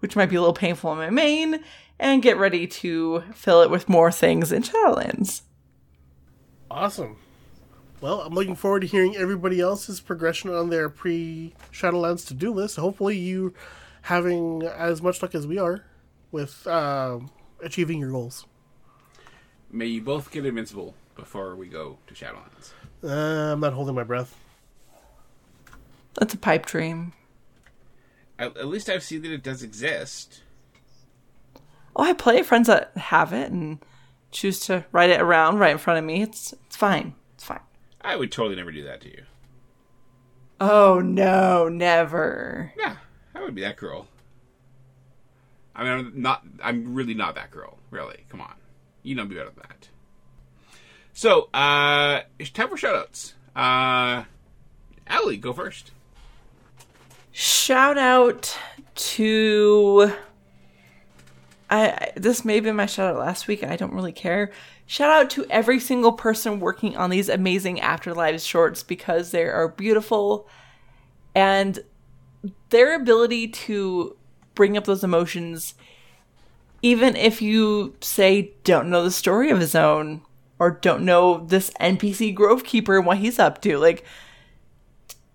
which 0.00 0.16
might 0.16 0.30
be 0.30 0.36
a 0.36 0.40
little 0.40 0.54
painful 0.54 0.92
in 0.92 0.98
my 0.98 1.10
main, 1.10 1.60
and 1.98 2.22
get 2.22 2.36
ready 2.36 2.66
to 2.66 3.22
fill 3.34 3.62
it 3.62 3.70
with 3.70 3.88
more 3.88 4.10
things 4.10 4.52
in 4.52 4.62
Shadowlands. 4.62 5.42
Awesome. 6.70 7.16
Well, 8.00 8.20
I'm 8.20 8.34
looking 8.34 8.56
forward 8.56 8.80
to 8.80 8.86
hearing 8.86 9.16
everybody 9.16 9.60
else's 9.60 10.00
progression 10.00 10.50
on 10.50 10.68
their 10.68 10.90
pre-Shadowlands 10.90 12.26
to-do 12.26 12.52
list. 12.52 12.76
Hopefully, 12.76 13.16
you 13.16 13.54
having 14.02 14.62
as 14.62 15.00
much 15.00 15.22
luck 15.22 15.34
as 15.34 15.46
we 15.46 15.56
are 15.56 15.84
with 16.30 16.66
um, 16.66 17.30
achieving 17.62 18.00
your 18.00 18.10
goals. 18.10 18.44
May 19.74 19.86
you 19.86 20.02
both 20.02 20.30
get 20.30 20.46
invincible 20.46 20.94
before 21.16 21.56
we 21.56 21.66
go 21.66 21.98
to 22.06 22.14
Shadowlands. 22.14 22.70
Uh, 23.02 23.52
I'm 23.52 23.58
not 23.58 23.72
holding 23.72 23.96
my 23.96 24.04
breath. 24.04 24.38
That's 26.14 26.32
a 26.32 26.38
pipe 26.38 26.64
dream. 26.64 27.12
At, 28.38 28.56
at 28.56 28.68
least 28.68 28.88
I've 28.88 29.02
seen 29.02 29.22
that 29.22 29.32
it 29.32 29.42
does 29.42 29.64
exist. 29.64 30.42
Oh, 31.96 32.04
I 32.04 32.06
have 32.08 32.18
plenty 32.18 32.38
of 32.38 32.46
friends 32.46 32.68
that 32.68 32.96
have 32.96 33.32
it 33.32 33.50
and 33.50 33.80
choose 34.30 34.60
to 34.66 34.84
write 34.92 35.10
it 35.10 35.20
around 35.20 35.58
right 35.58 35.72
in 35.72 35.78
front 35.78 35.98
of 35.98 36.04
me. 36.04 36.22
It's 36.22 36.52
it's 36.66 36.76
fine. 36.76 37.16
It's 37.34 37.42
fine. 37.44 37.60
I 38.00 38.14
would 38.14 38.30
totally 38.30 38.54
never 38.54 38.70
do 38.70 38.84
that 38.84 39.00
to 39.00 39.08
you. 39.08 39.24
Oh 40.60 41.00
no, 41.00 41.68
never. 41.68 42.72
Yeah, 42.78 42.96
I 43.34 43.42
would 43.42 43.56
be 43.56 43.62
that 43.62 43.76
girl. 43.76 44.06
I 45.74 45.82
mean, 45.82 45.92
I'm 45.92 46.12
not. 46.22 46.44
I'm 46.62 46.94
really 46.94 47.14
not 47.14 47.34
that 47.34 47.50
girl. 47.50 47.78
Really, 47.90 48.24
come 48.28 48.40
on. 48.40 48.54
You 49.04 49.14
know 49.14 49.26
better 49.26 49.44
than 49.44 49.54
that. 49.68 49.88
So, 51.12 51.48
uh, 51.54 52.22
it's 52.40 52.50
time 52.50 52.68
for 52.68 52.76
shoutouts. 52.76 53.34
Uh, 53.54 54.24
Allie, 55.06 55.36
go 55.36 55.52
first. 55.52 55.92
Shout 57.30 57.98
out 57.98 58.58
to 58.94 60.12
I, 61.70 61.88
I 61.88 62.12
this 62.16 62.44
may 62.44 62.56
have 62.56 62.64
been 62.64 62.76
my 62.76 62.86
shout 62.86 63.14
out 63.14 63.20
last 63.20 63.46
week. 63.46 63.62
I 63.64 63.76
don't 63.76 63.92
really 63.92 64.12
care. 64.12 64.50
Shout 64.86 65.10
out 65.10 65.30
to 65.30 65.46
every 65.50 65.80
single 65.80 66.12
person 66.12 66.60
working 66.60 66.96
on 66.96 67.10
these 67.10 67.28
amazing 67.28 67.78
Afterlives 67.78 68.46
shorts 68.46 68.82
because 68.82 69.30
they 69.30 69.44
are 69.44 69.68
beautiful 69.68 70.48
and 71.34 71.80
their 72.70 72.94
ability 72.94 73.48
to 73.48 74.16
bring 74.54 74.76
up 74.76 74.84
those 74.84 75.02
emotions 75.02 75.74
even 76.84 77.16
if 77.16 77.40
you 77.40 77.96
say 78.02 78.52
don't 78.62 78.90
know 78.90 79.02
the 79.02 79.10
story 79.10 79.48
of 79.48 79.58
his 79.58 79.74
own 79.74 80.20
or 80.58 80.70
don't 80.70 81.02
know 81.02 81.38
this 81.46 81.70
NPC 81.80 82.34
Grove 82.34 82.62
Keeper 82.62 82.98
and 82.98 83.06
what 83.06 83.16
he's 83.16 83.38
up 83.38 83.62
to. 83.62 83.78
Like 83.78 84.04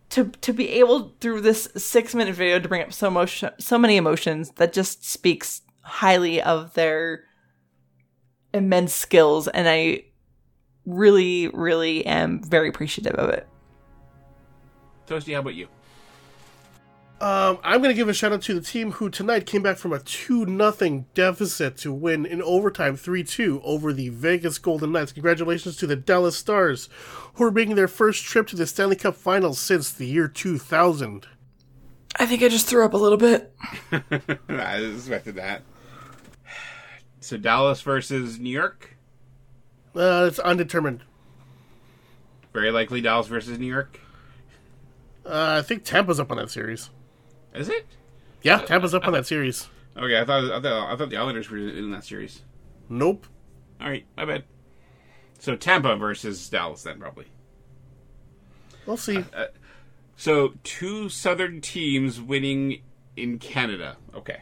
to 0.09 0.25
to 0.41 0.53
be 0.53 0.69
able 0.69 1.15
through 1.19 1.41
this 1.41 1.67
six 1.75 2.13
minute 2.13 2.35
video 2.35 2.59
to 2.59 2.69
bring 2.69 2.83
up 2.83 2.93
so 2.93 3.09
much 3.09 3.43
so 3.57 3.79
many 3.79 3.97
emotions 3.97 4.51
that 4.57 4.73
just 4.73 5.03
speaks 5.03 5.63
highly 5.81 6.39
of 6.39 6.75
their 6.75 7.23
immense 8.53 8.93
skills, 8.93 9.47
and 9.47 9.67
I 9.67 10.03
really, 10.85 11.47
really 11.47 12.05
am 12.05 12.43
very 12.43 12.69
appreciative 12.69 13.15
of 13.15 13.31
it. 13.31 13.47
Toasty, 15.07 15.33
how 15.33 15.39
about 15.39 15.55
you? 15.55 15.67
Um, 17.21 17.59
I'm 17.63 17.81
going 17.81 17.89
to 17.89 17.95
give 17.95 18.07
a 18.07 18.13
shout 18.13 18.31
out 18.31 18.41
to 18.43 18.53
the 18.53 18.61
team 18.61 18.91
who 18.93 19.09
tonight 19.09 19.45
came 19.45 19.61
back 19.61 19.77
from 19.77 19.91
a 19.91 19.99
2 19.99 20.45
0 20.45 21.05
deficit 21.13 21.75
to 21.77 21.91
win 21.91 22.25
in 22.25 22.41
overtime 22.41 22.95
3 22.95 23.25
2 23.25 23.61
over 23.65 23.91
the 23.91 24.07
Vegas 24.07 24.57
Golden 24.57 24.93
Knights. 24.93 25.11
Congratulations 25.11 25.75
to 25.77 25.87
the 25.87 25.97
Dallas 25.97 26.37
Stars, 26.37 26.87
who 27.33 27.43
are 27.43 27.51
making 27.51 27.75
their 27.75 27.89
first 27.89 28.23
trip 28.23 28.47
to 28.47 28.55
the 28.55 28.65
Stanley 28.65 28.95
Cup 28.95 29.15
Finals 29.15 29.59
since 29.59 29.91
the 29.91 30.07
year 30.07 30.29
2000. 30.29 31.27
I 32.17 32.25
think 32.25 32.41
I 32.41 32.47
just 32.47 32.67
threw 32.67 32.85
up 32.85 32.93
a 32.93 32.97
little 32.97 33.17
bit. 33.17 33.53
I 34.47 34.77
expected 34.77 35.35
that. 35.35 35.63
So 37.19 37.35
Dallas 37.35 37.81
versus 37.81 38.39
New 38.39 38.49
York. 38.49 38.95
Uh, 39.93 40.25
it's 40.25 40.39
undetermined. 40.39 41.03
Very 42.53 42.71
likely 42.71 43.01
Dallas 43.01 43.27
versus 43.27 43.59
New 43.59 43.67
York. 43.67 43.99
Uh, 45.25 45.59
I 45.59 45.61
think 45.61 45.83
Tampa's 45.83 46.19
up 46.19 46.31
on 46.31 46.37
that 46.37 46.49
series. 46.49 46.89
Is 47.53 47.69
it? 47.69 47.85
Yeah, 48.41 48.59
Tampa's 48.59 48.93
up 48.93 49.05
on 49.05 49.13
that 49.13 49.25
series. 49.25 49.67
Okay, 49.97 50.19
I 50.19 50.25
thought 50.25 50.45
I 50.45 50.61
thought, 50.61 50.93
I 50.93 50.95
thought 50.95 51.09
the 51.09 51.17
Islanders 51.17 51.49
were 51.49 51.57
in 51.57 51.91
that 51.91 52.05
series. 52.05 52.41
Nope. 52.87 53.27
All 53.81 53.89
right, 53.89 54.05
my 54.15 54.25
bad. 54.25 54.43
So 55.39 55.55
Tampa 55.55 55.95
versus 55.95 56.47
Dallas 56.49 56.83
then 56.83 56.99
probably. 56.99 57.25
We'll 58.85 58.97
see. 58.97 59.17
Uh, 59.17 59.23
uh, 59.35 59.47
so 60.15 60.53
two 60.63 61.09
Southern 61.09 61.61
teams 61.61 62.19
winning 62.21 62.81
in 63.15 63.39
Canada. 63.39 63.97
Okay. 64.15 64.41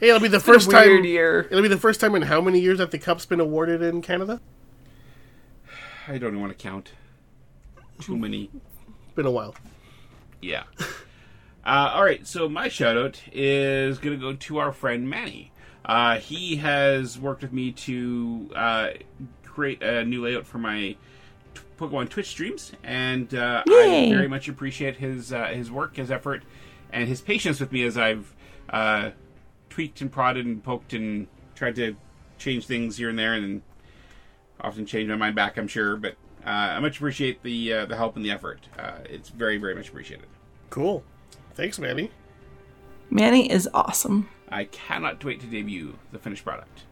Hey, 0.00 0.08
it'll 0.08 0.20
be 0.20 0.26
the 0.26 0.38
It's 0.38 0.46
been 0.46 0.54
a 0.54 0.58
first 0.58 0.70
time. 0.70 0.88
weird 0.88 1.04
year. 1.04 1.40
It'll 1.48 1.62
be 1.62 1.68
the 1.68 1.78
first 1.78 2.00
time 2.00 2.16
in 2.16 2.22
how 2.22 2.40
many 2.40 2.58
years 2.58 2.78
that 2.78 2.90
the 2.90 2.98
cup's 2.98 3.24
been 3.24 3.38
awarded 3.38 3.82
in 3.82 4.02
Canada? 4.02 4.40
I 6.08 6.18
don't 6.18 6.40
want 6.40 6.50
to 6.50 6.60
count. 6.60 6.90
Too 8.00 8.16
many. 8.16 8.50
It's 8.52 9.14
been 9.14 9.26
a 9.26 9.30
while. 9.30 9.54
Yeah. 10.42 10.64
Uh, 11.64 11.92
all 11.94 12.04
right, 12.04 12.26
so 12.26 12.48
my 12.48 12.68
shout 12.68 12.96
out 12.96 13.20
is 13.32 13.98
going 13.98 14.18
to 14.18 14.20
go 14.20 14.34
to 14.34 14.58
our 14.58 14.72
friend 14.72 15.08
Manny. 15.08 15.52
Uh, 15.84 16.18
he 16.18 16.56
has 16.56 17.18
worked 17.18 17.42
with 17.42 17.52
me 17.52 17.70
to 17.72 18.50
uh, 18.54 18.88
create 19.44 19.82
a 19.82 20.04
new 20.04 20.24
layout 20.24 20.44
for 20.44 20.58
my 20.58 20.96
t- 21.54 21.60
Pokemon 21.78 22.08
Twitch 22.08 22.26
streams, 22.26 22.72
and 22.82 23.32
uh, 23.34 23.62
I 23.66 24.08
very 24.10 24.28
much 24.28 24.48
appreciate 24.48 24.96
his 24.96 25.32
uh, 25.32 25.46
his 25.46 25.70
work, 25.70 25.96
his 25.96 26.10
effort, 26.10 26.42
and 26.92 27.08
his 27.08 27.20
patience 27.20 27.60
with 27.60 27.70
me 27.70 27.84
as 27.84 27.96
I've 27.96 28.34
uh, 28.70 29.10
tweaked 29.70 30.00
and 30.00 30.10
prodded 30.10 30.46
and 30.46 30.62
poked 30.62 30.92
and 30.94 31.28
tried 31.54 31.76
to 31.76 31.96
change 32.38 32.66
things 32.66 32.96
here 32.96 33.08
and 33.08 33.18
there, 33.18 33.34
and 33.34 33.62
often 34.60 34.84
change 34.86 35.08
my 35.08 35.16
mind 35.16 35.36
back. 35.36 35.56
I'm 35.58 35.68
sure, 35.68 35.96
but 35.96 36.16
uh, 36.44 36.48
I 36.48 36.80
much 36.80 36.96
appreciate 36.96 37.42
the 37.42 37.72
uh, 37.72 37.86
the 37.86 37.96
help 37.96 38.16
and 38.16 38.24
the 38.24 38.30
effort. 38.30 38.60
Uh, 38.76 38.98
it's 39.04 39.28
very 39.28 39.58
very 39.58 39.74
much 39.74 39.88
appreciated. 39.88 40.26
Cool. 40.72 41.04
Thanks, 41.52 41.78
Manny. 41.78 42.10
Manny 43.10 43.50
is 43.52 43.68
awesome. 43.74 44.30
I 44.48 44.64
cannot 44.64 45.22
wait 45.22 45.38
to 45.40 45.46
debut 45.46 45.98
the 46.12 46.18
finished 46.18 46.46
product. 46.46 46.84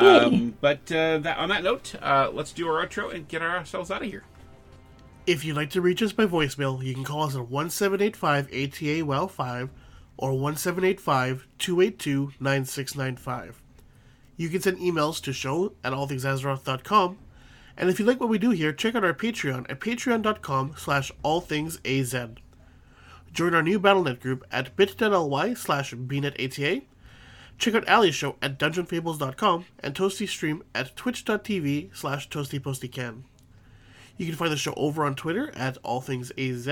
Yay. 0.00 0.06
Um, 0.06 0.54
but 0.60 0.92
uh, 0.92 1.18
that, 1.18 1.38
on 1.38 1.48
that 1.48 1.64
note, 1.64 1.96
uh, 2.00 2.30
let's 2.32 2.52
do 2.52 2.68
our 2.68 2.86
outro 2.86 3.12
and 3.12 3.26
get 3.26 3.42
ourselves 3.42 3.90
out 3.90 4.02
of 4.02 4.08
here. 4.08 4.22
If 5.26 5.44
you'd 5.44 5.56
like 5.56 5.70
to 5.70 5.80
reach 5.80 6.04
us 6.04 6.12
by 6.12 6.26
voicemail, 6.26 6.80
you 6.80 6.94
can 6.94 7.02
call 7.02 7.24
us 7.24 7.34
at 7.34 7.48
1785 7.48 8.46
ATA 8.46 9.04
WOW 9.04 9.26
5 9.26 9.70
or 10.16 10.38
1785 10.38 11.48
282 11.58 12.32
9695. 12.38 13.60
You 14.36 14.48
can 14.48 14.60
send 14.60 14.78
emails 14.78 15.20
to 15.22 15.32
show 15.32 15.72
at 15.82 15.92
allthingsazeroth.com. 15.92 17.18
And 17.76 17.90
if 17.90 17.98
you 17.98 18.06
like 18.06 18.20
what 18.20 18.28
we 18.28 18.38
do 18.38 18.50
here, 18.50 18.72
check 18.72 18.94
out 18.94 19.02
our 19.02 19.14
Patreon 19.14 19.68
at 19.68 19.80
patreon.com 19.80 20.74
slash 20.76 21.10
allthingsaz. 21.24 22.38
Join 23.38 23.54
our 23.54 23.62
new 23.62 23.78
BattleNet 23.78 24.18
group 24.18 24.44
at 24.50 24.74
bit.ly 24.74 25.54
slash 25.54 25.94
bnetata. 25.94 26.82
Check 27.56 27.74
out 27.76 27.88
Ali's 27.88 28.16
show 28.16 28.34
at 28.42 28.58
dungeonfables.com 28.58 29.64
and 29.78 29.94
Toasty's 29.94 30.30
stream 30.30 30.64
at 30.74 30.96
twitch.tv 30.96 31.96
slash 31.96 32.28
toastypostycan. 32.30 33.22
You 34.16 34.26
can 34.26 34.34
find 34.34 34.50
the 34.50 34.56
show 34.56 34.74
over 34.76 35.04
on 35.04 35.14
Twitter 35.14 35.52
at 35.54 35.78
All 35.84 36.00
Things 36.00 36.32
AZ. 36.32 36.66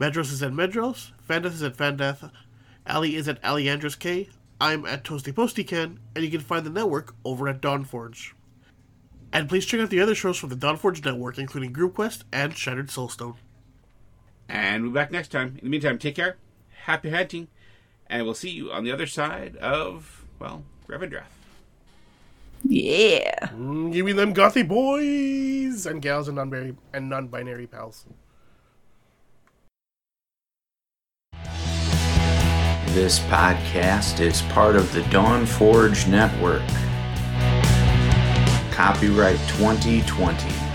Medros 0.00 0.32
is 0.32 0.42
at 0.42 0.50
Medros. 0.50 1.12
Fandath 1.30 1.54
is 1.54 1.62
at 1.62 1.76
Fandath. 1.76 2.32
Ali 2.88 3.14
is 3.14 3.28
at 3.28 3.40
Aliandros 3.42 3.96
K. 3.96 4.28
I'm 4.60 4.84
at 4.86 5.04
Toasty 5.04 5.70
and 6.16 6.24
you 6.24 6.32
can 6.32 6.40
find 6.40 6.66
the 6.66 6.70
network 6.70 7.14
over 7.24 7.46
at 7.46 7.62
Dawnforge. 7.62 8.32
And 9.32 9.48
please 9.48 9.64
check 9.64 9.78
out 9.78 9.90
the 9.90 10.00
other 10.00 10.16
shows 10.16 10.36
from 10.36 10.48
the 10.48 10.56
Dawnforge 10.56 11.04
network, 11.04 11.38
including 11.38 11.72
Group 11.72 11.94
Quest 11.94 12.24
and 12.32 12.56
Shattered 12.56 12.88
Soulstone. 12.88 13.36
And 14.48 14.84
we'll 14.84 14.92
be 14.92 14.94
back 14.94 15.10
next 15.10 15.28
time. 15.28 15.56
In 15.58 15.64
the 15.64 15.70
meantime, 15.70 15.98
take 15.98 16.16
care, 16.16 16.36
happy 16.84 17.10
hunting, 17.10 17.48
and 18.06 18.24
we'll 18.24 18.34
see 18.34 18.50
you 18.50 18.70
on 18.70 18.84
the 18.84 18.92
other 18.92 19.06
side 19.06 19.56
of, 19.56 20.24
well, 20.38 20.62
Revendreth. 20.88 21.24
Yeah. 22.62 23.48
Mm, 23.48 23.92
give 23.92 24.06
me 24.06 24.12
them 24.12 24.34
gothy 24.34 24.66
boys 24.66 25.86
and 25.86 26.00
gals 26.02 26.28
and 26.28 26.36
non-binary 26.36 26.76
and 26.92 27.08
non-binary 27.08 27.66
pals. 27.66 28.06
This 32.88 33.18
podcast 33.20 34.20
is 34.20 34.40
part 34.42 34.74
of 34.74 34.90
the 34.94 35.02
Dawn 35.10 35.44
Forge 35.44 36.06
Network. 36.06 36.62
Copyright 38.72 39.38
2020. 39.48 40.65